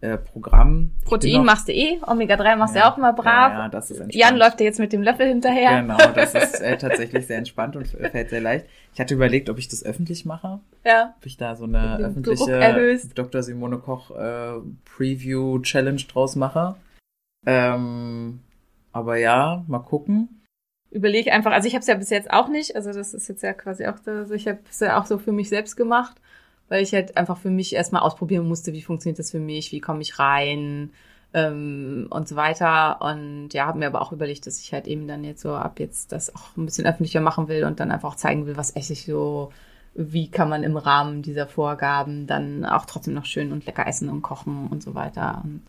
äh, 0.02 0.18
Programm 0.18 0.91
Protein 1.06 1.38
noch- 1.38 1.43
machst 1.45 1.68
du 1.68 1.72
eh, 1.74 2.00
Omega-3 2.06 2.56
machst 2.56 2.76
du 2.76 2.80
ja 2.80 2.91
auch 2.91 2.98
immer 2.98 3.14
brav. 3.14 3.52
Ja, 3.52 3.60
ja, 3.64 3.70
das 3.70 3.89
ist 3.89 3.98
entspannt. 4.00 4.16
Jan 4.16 4.38
läuft 4.38 4.60
dir 4.60 4.66
jetzt 4.66 4.80
mit 4.80 4.93
dem 4.93 5.02
Löffel 5.02 5.28
hinterher. 5.28 5.82
Genau, 5.82 5.98
das 6.14 6.36
ist 6.36 6.62
äh, 6.62 6.78
tatsächlich 6.80 7.26
sehr 7.26 7.38
entspannt 7.39 7.76
und 7.76 7.88
fällt 7.88 8.30
sehr 8.30 8.41
leicht. 8.41 8.68
Ich 8.93 9.00
hatte 9.00 9.14
überlegt, 9.16 9.50
ob 9.50 9.58
ich 9.58 9.68
das 9.68 9.84
öffentlich 9.84 10.24
mache, 10.26 10.60
Ja. 10.86 11.16
ob 11.18 11.26
ich 11.26 11.38
da 11.38 11.56
so 11.56 11.64
eine 11.66 11.98
öffentliche. 11.98 13.00
Dr. 13.16 13.41
Simone 13.43 13.78
Koch 13.80 14.12
äh, 14.12 14.60
Preview 14.86 15.60
Challenge 15.60 16.02
draus 16.12 16.36
mache. 16.36 16.76
Ähm, 17.45 18.39
aber 18.91 19.18
ja, 19.18 19.64
mal 19.68 19.80
gucken. 19.80 20.43
Überlege 20.89 21.32
einfach, 21.34 21.52
also 21.52 21.68
ich 21.68 21.74
habe 21.74 21.82
es 21.82 21.88
ja 21.88 21.95
bis 21.95 22.10
jetzt 22.10 22.32
auch 22.32 22.48
nicht, 22.48 22.76
also 22.76 22.93
das 22.93 23.14
ist 23.14 23.28
jetzt 23.28 23.43
ja 23.43 23.54
quasi 23.54 23.86
auch, 23.88 23.98
so, 23.98 24.10
also 24.12 24.34
ich 24.34 24.48
habe 24.48 24.60
es 24.70 24.80
ja 24.80 25.00
auch 25.00 25.06
so 25.06 25.18
für 25.18 25.32
mich 25.34 25.50
selbst 25.50 25.76
gemacht, 25.76 26.16
weil 26.70 26.84
ich 26.84 26.93
halt 26.93 27.18
einfach 27.18 27.38
für 27.38 27.49
mich 27.49 27.74
erstmal 27.74 28.01
ausprobieren 28.01 28.47
musste, 28.47 28.74
wie 28.74 28.82
funktioniert 28.82 29.20
das 29.20 29.32
für 29.32 29.39
mich, 29.39 29.72
wie 29.72 29.80
komme 29.80 30.01
ich 30.01 30.20
rein 30.20 30.91
ähm, 31.34 32.07
und 32.09 32.28
so 32.28 32.36
weiter. 32.36 33.01
Und 33.01 33.49
ja, 33.53 33.65
habe 33.65 33.80
mir 33.80 33.88
aber 33.88 34.01
auch 34.01 34.11
überlegt, 34.11 34.47
dass 34.47 34.59
ich 34.61 34.74
halt 34.74 34.88
eben 34.88 35.07
dann 35.07 35.24
jetzt 35.24 35.41
so 35.41 35.53
ab 35.55 35.80
jetzt 35.80 36.11
das 36.11 36.36
auch 36.36 36.55
ein 36.57 36.65
bisschen 36.65 36.86
öffentlicher 36.86 37.22
machen 37.22 37.47
will 37.47 37.63
und 37.63 37.80
dann 37.80 37.91
einfach 37.91 38.09
auch 38.09 38.15
zeigen 38.15 38.45
will, 38.45 38.57
was 38.57 38.76
ich 38.76 39.05
so, 39.05 39.51
wie 39.93 40.30
kann 40.30 40.49
man 40.49 40.63
im 40.63 40.78
Rahmen 40.78 41.22
dieser 41.22 41.47
Vorgaben 41.47 42.28
dann 42.28 42.65
auch 42.65 42.86
trotzdem 42.86 43.13
noch 43.13 43.26
schön 43.26 43.51
und 43.51 43.65
lecker 43.65 43.88
essen 43.88 44.09
und 44.09 44.22
kochen 44.22 44.68
und 44.68 44.84
so 44.84 44.93
weiter. 44.95 45.41
Und 45.43 45.61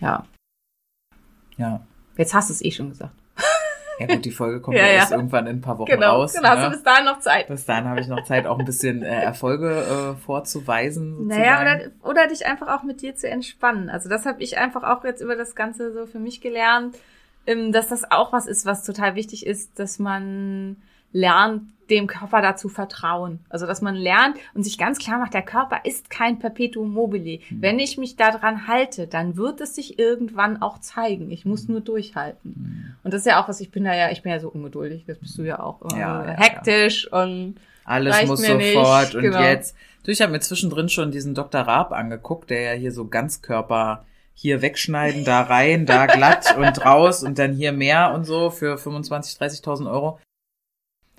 ja, 0.00 0.24
Ja. 1.56 1.80
jetzt 2.16 2.34
hast 2.34 2.50
du 2.50 2.54
es 2.54 2.64
eh 2.64 2.70
schon 2.70 2.90
gesagt. 2.90 3.14
Ja 3.98 4.06
gut, 4.06 4.24
die 4.24 4.30
Folge 4.30 4.60
kommt 4.60 4.76
Ja, 4.76 4.84
ja, 4.84 4.92
erst 4.92 5.12
irgendwann 5.12 5.46
in 5.46 5.56
ein 5.58 5.60
paar 5.60 5.78
Wochen 5.78 5.90
Genau, 5.90 6.20
raus. 6.20 6.32
genau, 6.34 6.48
hast 6.48 6.58
du 6.58 6.62
ne? 6.64 6.70
bis 6.70 6.82
dahin 6.82 7.04
noch 7.04 7.20
Zeit. 7.20 7.46
Bis 7.48 7.64
dahin 7.64 7.84
habe 7.88 8.00
ich 8.00 8.08
noch 8.08 8.24
Zeit, 8.24 8.46
auch 8.46 8.58
ein 8.58 8.64
bisschen 8.64 9.02
äh, 9.02 9.22
Erfolge 9.22 10.14
äh, 10.16 10.20
vorzuweisen. 10.20 11.16
Sozusagen. 11.16 11.40
Naja, 11.40 11.60
oder, 11.62 12.10
oder 12.10 12.26
dich 12.28 12.46
einfach 12.46 12.68
auch 12.76 12.82
mit 12.82 13.02
dir 13.02 13.14
zu 13.14 13.28
entspannen. 13.28 13.88
Also 13.90 14.08
das 14.08 14.26
habe 14.26 14.42
ich 14.42 14.58
einfach 14.58 14.82
auch 14.82 15.04
jetzt 15.04 15.20
über 15.20 15.36
das 15.36 15.54
Ganze 15.54 15.92
so 15.92 16.06
für 16.06 16.18
mich 16.18 16.40
gelernt, 16.40 16.96
ähm, 17.46 17.72
dass 17.72 17.88
das 17.88 18.10
auch 18.10 18.32
was 18.32 18.46
ist, 18.46 18.66
was 18.66 18.84
total 18.84 19.14
wichtig 19.14 19.46
ist, 19.46 19.78
dass 19.78 19.98
man 19.98 20.76
lernt, 21.14 21.62
dem 21.90 22.06
Körper 22.06 22.42
dazu 22.42 22.68
vertrauen. 22.68 23.40
Also 23.48 23.66
dass 23.66 23.82
man 23.82 23.94
lernt 23.94 24.36
und 24.54 24.62
sich 24.62 24.78
ganz 24.78 24.98
klar 24.98 25.18
macht, 25.18 25.34
der 25.34 25.42
Körper 25.42 25.80
ist 25.84 26.10
kein 26.10 26.38
Perpetuum 26.38 26.92
mobile. 26.92 27.40
Wenn 27.50 27.78
ich 27.78 27.98
mich 27.98 28.16
daran 28.16 28.66
halte, 28.66 29.06
dann 29.06 29.36
wird 29.36 29.60
es 29.60 29.74
sich 29.74 29.98
irgendwann 29.98 30.60
auch 30.60 30.78
zeigen. 30.80 31.30
Ich 31.30 31.44
muss 31.44 31.68
nur 31.68 31.80
durchhalten. 31.80 32.96
Und 33.02 33.14
das 33.14 33.20
ist 33.20 33.26
ja 33.26 33.42
auch 33.42 33.48
was, 33.48 33.60
ich 33.60 33.70
bin 33.70 33.84
da 33.84 33.94
ja, 33.94 34.10
ich 34.10 34.22
bin 34.22 34.32
ja 34.32 34.40
so 34.40 34.48
ungeduldig, 34.48 35.04
das 35.06 35.18
bist 35.18 35.38
du 35.38 35.42
ja 35.42 35.60
auch. 35.60 35.80
immer 35.82 35.98
Ja, 35.98 36.22
so 36.22 36.28
ja, 36.30 36.36
hektisch 36.36 37.12
und 37.12 37.56
Alles 37.84 38.26
muss 38.26 38.40
mir 38.40 38.56
nicht, 38.56 38.74
sofort 38.74 39.14
und 39.14 39.22
genau. 39.22 39.42
jetzt. 39.42 39.76
Du, 40.04 40.10
ich 40.10 40.20
habe 40.20 40.32
mir 40.32 40.40
zwischendrin 40.40 40.88
schon 40.88 41.10
diesen 41.10 41.34
Dr. 41.34 41.62
Raab 41.62 41.92
angeguckt, 41.92 42.50
der 42.50 42.60
ja 42.60 42.72
hier 42.72 42.92
so 42.92 43.06
Ganzkörper 43.06 44.04
hier 44.34 44.62
wegschneiden, 44.62 45.24
da 45.24 45.42
rein, 45.42 45.86
da 45.86 46.06
glatt 46.06 46.56
und 46.58 46.84
raus 46.84 47.22
und 47.22 47.38
dann 47.38 47.52
hier 47.52 47.72
mehr 47.72 48.12
und 48.14 48.24
so 48.24 48.50
für 48.50 48.74
25.000, 48.74 49.38
30.000 49.38 49.90
Euro. 49.90 50.18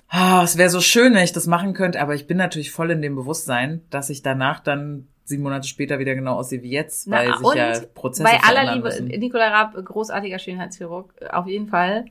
Ah, 0.08 0.42
es 0.44 0.56
wäre 0.56 0.70
so 0.70 0.80
schön, 0.80 1.14
wenn 1.14 1.24
ich 1.24 1.32
das 1.32 1.46
machen 1.46 1.74
könnte, 1.74 2.00
aber 2.00 2.14
ich 2.14 2.26
bin 2.26 2.36
natürlich 2.36 2.70
voll 2.70 2.90
in 2.90 3.02
dem 3.02 3.16
Bewusstsein, 3.16 3.82
dass 3.90 4.08
ich 4.08 4.22
danach 4.22 4.60
dann 4.60 5.08
sieben 5.24 5.42
Monate 5.42 5.66
später 5.66 5.98
wieder 5.98 6.14
genau 6.14 6.36
aussehe 6.36 6.62
wie 6.62 6.70
jetzt, 6.70 7.08
Na, 7.08 7.18
weil 7.18 7.36
sich 7.36 7.46
und 7.46 7.56
ja 7.56 7.80
Prozesse 7.94 8.22
Bei 8.22 8.40
aller 8.42 8.74
Liebe, 8.74 8.88
müssen. 8.88 9.06
Nikola 9.08 9.48
Raab, 9.48 9.74
großartiger 9.84 10.38
Schönheitschirurg, 10.38 11.12
auf 11.30 11.46
jeden 11.46 11.66
Fall. 11.66 12.06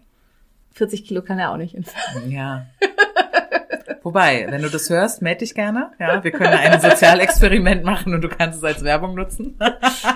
40 0.74 1.06
Kilo 1.06 1.22
kann 1.22 1.40
er 1.40 1.52
auch 1.52 1.58
nicht 1.58 1.74
entfernen. 1.76 2.32
Ja. 2.32 2.66
Wobei, 4.06 4.46
wenn 4.52 4.62
du 4.62 4.70
das 4.70 4.88
hörst, 4.92 5.24
melde 5.24 5.40
dich 5.40 5.56
gerne. 5.56 5.90
Ja, 6.00 6.24
wir 6.24 6.30
können 6.30 6.54
ein 6.54 6.80
Sozialexperiment 6.80 7.84
machen 7.84 8.14
und 8.14 8.22
du 8.22 8.30
kannst 8.30 8.60
es 8.60 8.64
als 8.64 8.84
Werbung 8.84 9.16
nutzen. 9.16 9.58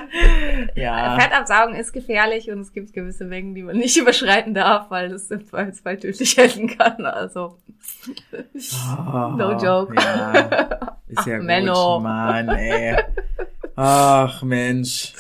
ja. 0.75 1.17
Fettabsaugen 1.19 1.73
ist 1.73 1.91
gefährlich 1.91 2.51
und 2.51 2.59
es 2.59 2.71
gibt 2.71 2.93
gewisse 2.93 3.25
Mengen, 3.25 3.55
die 3.55 3.63
man 3.63 3.75
nicht 3.75 3.97
überschreiten 4.01 4.53
darf, 4.53 4.91
weil 4.91 5.11
es 5.11 5.31
im 5.31 5.43
Zweifelsfall 5.43 5.97
tödlich 5.97 6.37
enden 6.37 6.67
kann. 6.77 7.03
Also, 7.03 7.57
Oh, 9.11 9.29
no 9.35 9.57
joke. 9.59 9.95
Ja. 9.95 10.97
Ist 11.07 11.25
ja 11.25 11.33
Ach, 11.35 11.37
gut, 11.39 11.45
Menno. 11.47 11.99
Mann, 11.99 12.49
ey. 12.49 12.95
Ach, 13.75 14.43
Mensch. 14.43 15.13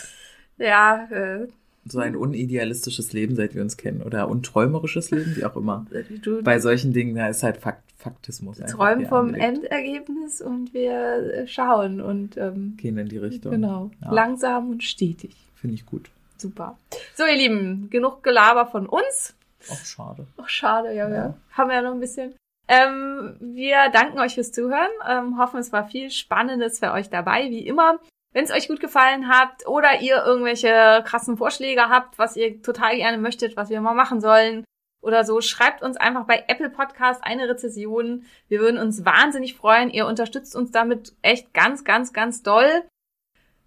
Ja, 0.59 1.07
äh, 1.09 1.47
So 1.85 1.99
ein 1.99 2.15
unidealistisches 2.15 3.13
Leben, 3.13 3.35
seit 3.35 3.55
wir 3.55 3.63
uns 3.63 3.77
kennen. 3.77 4.03
Oder 4.03 4.27
unträumerisches 4.27 5.09
Leben, 5.09 5.35
wie 5.35 5.45
auch 5.45 5.55
immer. 5.55 5.87
du 6.21 6.43
Bei 6.43 6.59
solchen 6.59 6.93
Dingen, 6.93 7.15
da 7.15 7.27
ist 7.29 7.41
halt 7.41 7.57
Fakt, 7.57 7.88
Faktismus. 7.99 8.61
einfach 8.61 8.77
träumen 8.77 9.05
vom. 9.07 9.33
Endergebnis 9.33 10.41
und 10.41 10.73
wir 10.73 11.33
äh, 11.33 11.47
schauen 11.47 12.01
und 12.01 12.37
ähm, 12.37 12.75
Gehen 12.77 12.97
in 12.97 13.09
die 13.09 13.17
Richtung. 13.17 13.51
genau, 13.51 13.91
Ja, 14.01 14.11
langsam 14.11 14.69
und 14.69 14.83
stetig. 14.83 15.35
Finde 15.55 15.75
ich 15.75 15.85
gut. 15.85 16.09
Super. 16.37 16.77
So, 17.15 17.25
ihr 17.25 17.35
Lieben, 17.35 17.89
genug 17.89 18.23
Gelaber 18.23 18.65
von 18.65 18.87
uns. 18.87 19.35
Auch 19.69 19.83
schade. 19.85 20.25
Ach, 20.37 20.47
schade, 20.47 20.93
ja, 20.95 21.09
Ja. 21.09 21.15
ja. 21.15 21.33
Haben 21.51 21.69
wir 21.69 21.75
ja 21.75 21.81
noch 21.81 21.91
ein 21.93 21.99
bisschen. 21.99 22.33
Ähm, 22.69 23.35
wir 23.41 23.89
danken 23.91 24.19
euch 24.19 24.35
fürs 24.35 24.51
Zuhören, 24.53 24.91
ähm, 25.09 25.37
hoffen, 25.37 25.59
es 25.59 25.73
war 25.73 25.87
viel 25.87 26.09
Spannendes 26.11 26.79
für 26.79 26.91
euch 26.93 27.09
dabei, 27.09 27.49
wie 27.49 27.67
immer. 27.67 27.99
Wenn 28.31 28.45
es 28.45 28.51
euch 28.51 28.67
gut 28.67 28.79
gefallen 28.79 29.27
hat 29.27 29.67
oder 29.67 30.01
ihr 30.01 30.23
irgendwelche 30.23 31.03
krassen 31.03 31.35
Vorschläge 31.35 31.89
habt, 31.89 32.17
was 32.19 32.37
ihr 32.37 32.61
total 32.61 32.95
gerne 32.95 33.17
möchtet, 33.17 33.57
was 33.57 33.69
wir 33.71 33.81
mal 33.81 33.95
machen 33.95 34.21
sollen 34.21 34.63
oder 35.01 35.23
so, 35.23 35.41
schreibt 35.41 35.81
uns 35.81 35.97
einfach 35.97 36.25
bei 36.25 36.43
Apple 36.47 36.69
Podcast 36.69 37.21
eine 37.23 37.47
Rezession. 37.47 38.25
Wir 38.47 38.59
würden 38.59 38.79
uns 38.79 39.05
wahnsinnig 39.05 39.55
freuen. 39.55 39.89
Ihr 39.89 40.05
unterstützt 40.05 40.55
uns 40.55 40.71
damit 40.71 41.13
echt 41.21 41.53
ganz, 41.53 41.83
ganz, 41.83 42.11
ganz 42.13 42.43
doll. 42.43 42.83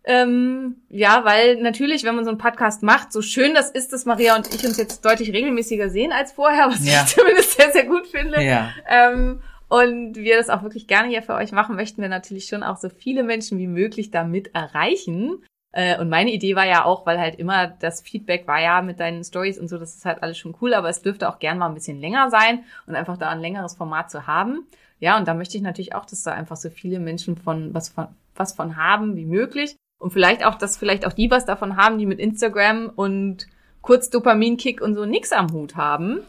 Ähm, 0.05 0.83
ja, 0.89 1.25
weil 1.25 1.57
natürlich, 1.63 2.03
wenn 2.05 2.17
man 2.17 2.25
so 2.25 2.31
einen 2.31 2.39
Podcast 2.39 2.83
macht, 2.83 3.13
so 3.13 3.23
schön 3.23 3.55
das 3.55 3.71
ist, 3.71 3.93
dass 3.93 4.05
Maria 4.05 4.35
und 4.35 4.53
ich 4.53 4.65
uns 4.65 4.77
jetzt 4.77 5.05
deutlich 5.05 5.33
regelmäßiger 5.33 5.91
sehen 5.91 6.13
als 6.13 6.33
vorher, 6.33 6.67
was 6.69 6.85
Ja. 6.85 7.05
ich 7.05 7.15
zumindest 7.15 7.53
sehr, 7.53 7.71
sehr 7.71 7.87
gut 7.87 8.07
finde. 8.09 8.43
Ja. 8.43 8.71
Ähm, 8.89 9.41
und 9.69 10.17
wir 10.17 10.37
das 10.37 10.51
auch 10.51 10.63
wirklich 10.65 10.87
gerne 10.87 11.09
hier 11.09 11.23
für 11.23 11.35
euch 11.35 11.53
machen, 11.53 11.77
möchten 11.77 12.03
wir 12.03 12.09
natürlich 12.09 12.47
schon 12.47 12.63
auch 12.63 12.77
so 12.77 12.89
viele 12.91 13.23
Menschen 13.23 13.59
wie 13.59 13.69
möglich 13.69 14.11
damit 14.11 14.55
erreichen. 14.55 15.43
Äh, 15.73 15.99
und 15.99 16.09
meine 16.09 16.31
Idee 16.31 16.55
war 16.55 16.66
ja 16.66 16.85
auch, 16.85 17.07
weil 17.07 17.19
halt 17.19 17.36
immer 17.36 17.66
das 17.66 18.03
Feedback 18.03 18.47
war 18.47 18.61
ja 18.61 18.82
mit 18.82 19.01
deinen 19.01 19.24
Stories 19.24 19.59
und 19.59 19.69
so, 19.69 19.78
das 19.78 19.94
ist 19.97 20.05
halt 20.05 20.23
alles 20.23 20.39
schon 20.39 20.55
cool, 20.61 20.74
aber 20.74 20.89
es 20.89 21.03
dürfte 21.03 21.28
auch 21.28 21.39
gern 21.39 21.59
mal 21.59 21.69
ein 21.69 21.74
bisschen 21.74 22.01
länger 22.01 22.31
sein 22.31 22.65
und 22.86 22.94
einfach 22.94 23.16
da 23.16 23.31
ein 23.31 23.40
längeres 23.40 23.74
Format 23.74 24.11
zu 24.11 24.27
haben. 24.27 24.66
Ja, 25.01 25.19
und 25.19 25.27
da 25.27 25.35
möchte 25.35 25.57
ich 25.57 25.62
natürlich 25.62 25.94
auch, 25.94 26.05
dass 26.05 26.23
da 26.23 26.32
einfach 26.32 26.57
so 26.57 26.70
viele 26.70 27.01
Menschen 27.01 27.36
von 27.36 27.74
was 27.74 27.89
von 27.89 28.09
was 28.35 28.53
von 28.55 28.77
haben 28.77 29.16
wie 29.16 29.27
möglich 29.27 29.77
und 29.99 30.12
vielleicht 30.12 30.44
auch, 30.44 30.55
dass 30.55 30.77
vielleicht 30.77 31.07
auch 31.07 31.12
die 31.12 31.31
was 31.31 31.44
davon 31.44 31.77
haben, 31.77 31.99
die 31.99 32.07
mit 32.07 32.19
Instagram 32.19 32.90
und 32.94 33.47
kurz 33.82 34.11
Dopaminkick 34.11 34.81
und 34.81 34.94
so 34.94 35.05
nix 35.05 35.32
am 35.32 35.53
Hut 35.53 35.77
haben. 35.77 36.23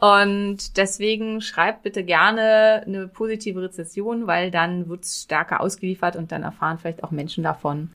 Und 0.00 0.78
deswegen 0.78 1.42
schreibt 1.42 1.82
bitte 1.82 2.02
gerne 2.02 2.82
eine 2.86 3.06
positive 3.06 3.62
Rezession, 3.62 4.26
weil 4.26 4.50
dann 4.50 4.88
wird's 4.88 5.24
stärker 5.24 5.60
ausgeliefert 5.60 6.16
und 6.16 6.32
dann 6.32 6.42
erfahren 6.42 6.78
vielleicht 6.78 7.04
auch 7.04 7.10
Menschen 7.10 7.44
davon, 7.44 7.90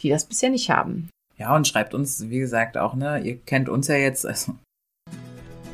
die 0.00 0.08
das 0.10 0.24
bisher 0.24 0.50
nicht 0.50 0.70
haben. 0.70 1.08
Ja, 1.36 1.54
und 1.56 1.66
schreibt 1.66 1.94
uns, 1.94 2.28
wie 2.28 2.38
gesagt, 2.38 2.76
auch, 2.76 2.94
ne, 2.94 3.18
ihr 3.20 3.36
kennt 3.36 3.68
uns 3.68 3.88
ja 3.88 3.96
jetzt, 3.96 4.24
also. 4.26 4.54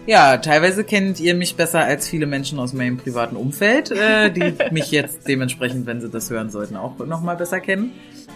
Ja, 0.06 0.38
teilweise 0.38 0.82
kennt 0.82 1.20
ihr 1.20 1.34
mich 1.34 1.56
besser 1.56 1.80
als 1.80 2.09
viele 2.09 2.26
Menschen 2.26 2.59
aus 2.59 2.72
meinem 2.72 2.97
privaten 2.97 3.36
Umfeld, 3.36 3.90
äh, 3.90 4.30
die 4.30 4.55
mich 4.72 4.90
jetzt 4.90 5.28
dementsprechend, 5.28 5.86
wenn 5.86 6.01
sie 6.01 6.09
das 6.09 6.30
hören 6.30 6.51
sollten, 6.51 6.76
auch 6.76 6.98
nochmal 6.98 7.36
besser 7.36 7.60
kennen. 7.60 7.92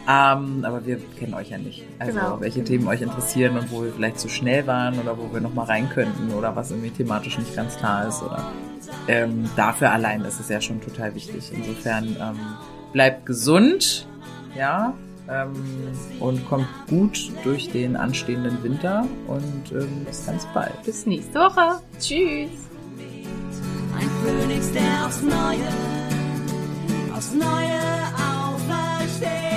Ähm, 0.07 0.65
aber 0.65 0.85
wir 0.85 0.99
kennen 1.19 1.33
euch 1.33 1.49
ja 1.51 1.57
nicht. 1.57 1.85
Also 1.99 2.19
Genau. 2.19 2.41
welche 2.41 2.63
Themen 2.63 2.87
euch 2.87 3.01
interessieren 3.01 3.57
und 3.57 3.73
wo 3.73 3.83
wir 3.83 3.93
vielleicht 3.93 4.21
zu 4.21 4.29
schnell 4.29 4.67
waren 4.67 4.99
oder 4.99 5.17
wo 5.17 5.33
wir 5.33 5.41
nochmal 5.41 5.65
rein 5.67 5.89
könnten 5.89 6.35
oder 6.35 6.55
was 6.55 6.71
irgendwie 6.71 6.91
thematisch 6.91 7.39
nicht 7.39 7.57
ganz 7.57 7.77
klar 7.79 8.07
ist. 8.07 8.23
Oder 8.23 8.45
ähm, 9.09 9.49
dafür 9.57 9.91
allein 9.93 10.21
ist 10.21 10.39
es 10.41 10.51
ja 10.51 10.61
schon 10.61 10.83
total 10.83 11.15
wichtig. 11.15 11.51
Insofern 11.55 12.17
ähm, 12.21 12.39
bleibt 12.93 13.25
gesund, 13.25 14.07
ja, 14.55 14.93
ähm, 15.29 15.53
und 16.21 16.47
kommt 16.49 16.67
gut 16.89 17.33
durch 17.45 17.71
den 17.71 17.97
anstehenden 17.97 18.63
Winter 18.63 19.07
und 19.27 19.73
ähm, 19.73 20.05
bis 20.05 20.27
ganz 20.27 20.47
bald. 20.53 20.83
Bis 20.85 21.07
nächste 21.07 21.39
Woche. 21.39 21.81
Tschüss. 21.99 22.51
Ein 23.97 24.11
Phönix, 24.25 24.73
der 24.73 25.07
aufs 25.07 25.23
Neue, 25.23 25.69
aufs 27.15 27.33
Neue 27.33 27.81
aufersteht. 28.17 29.54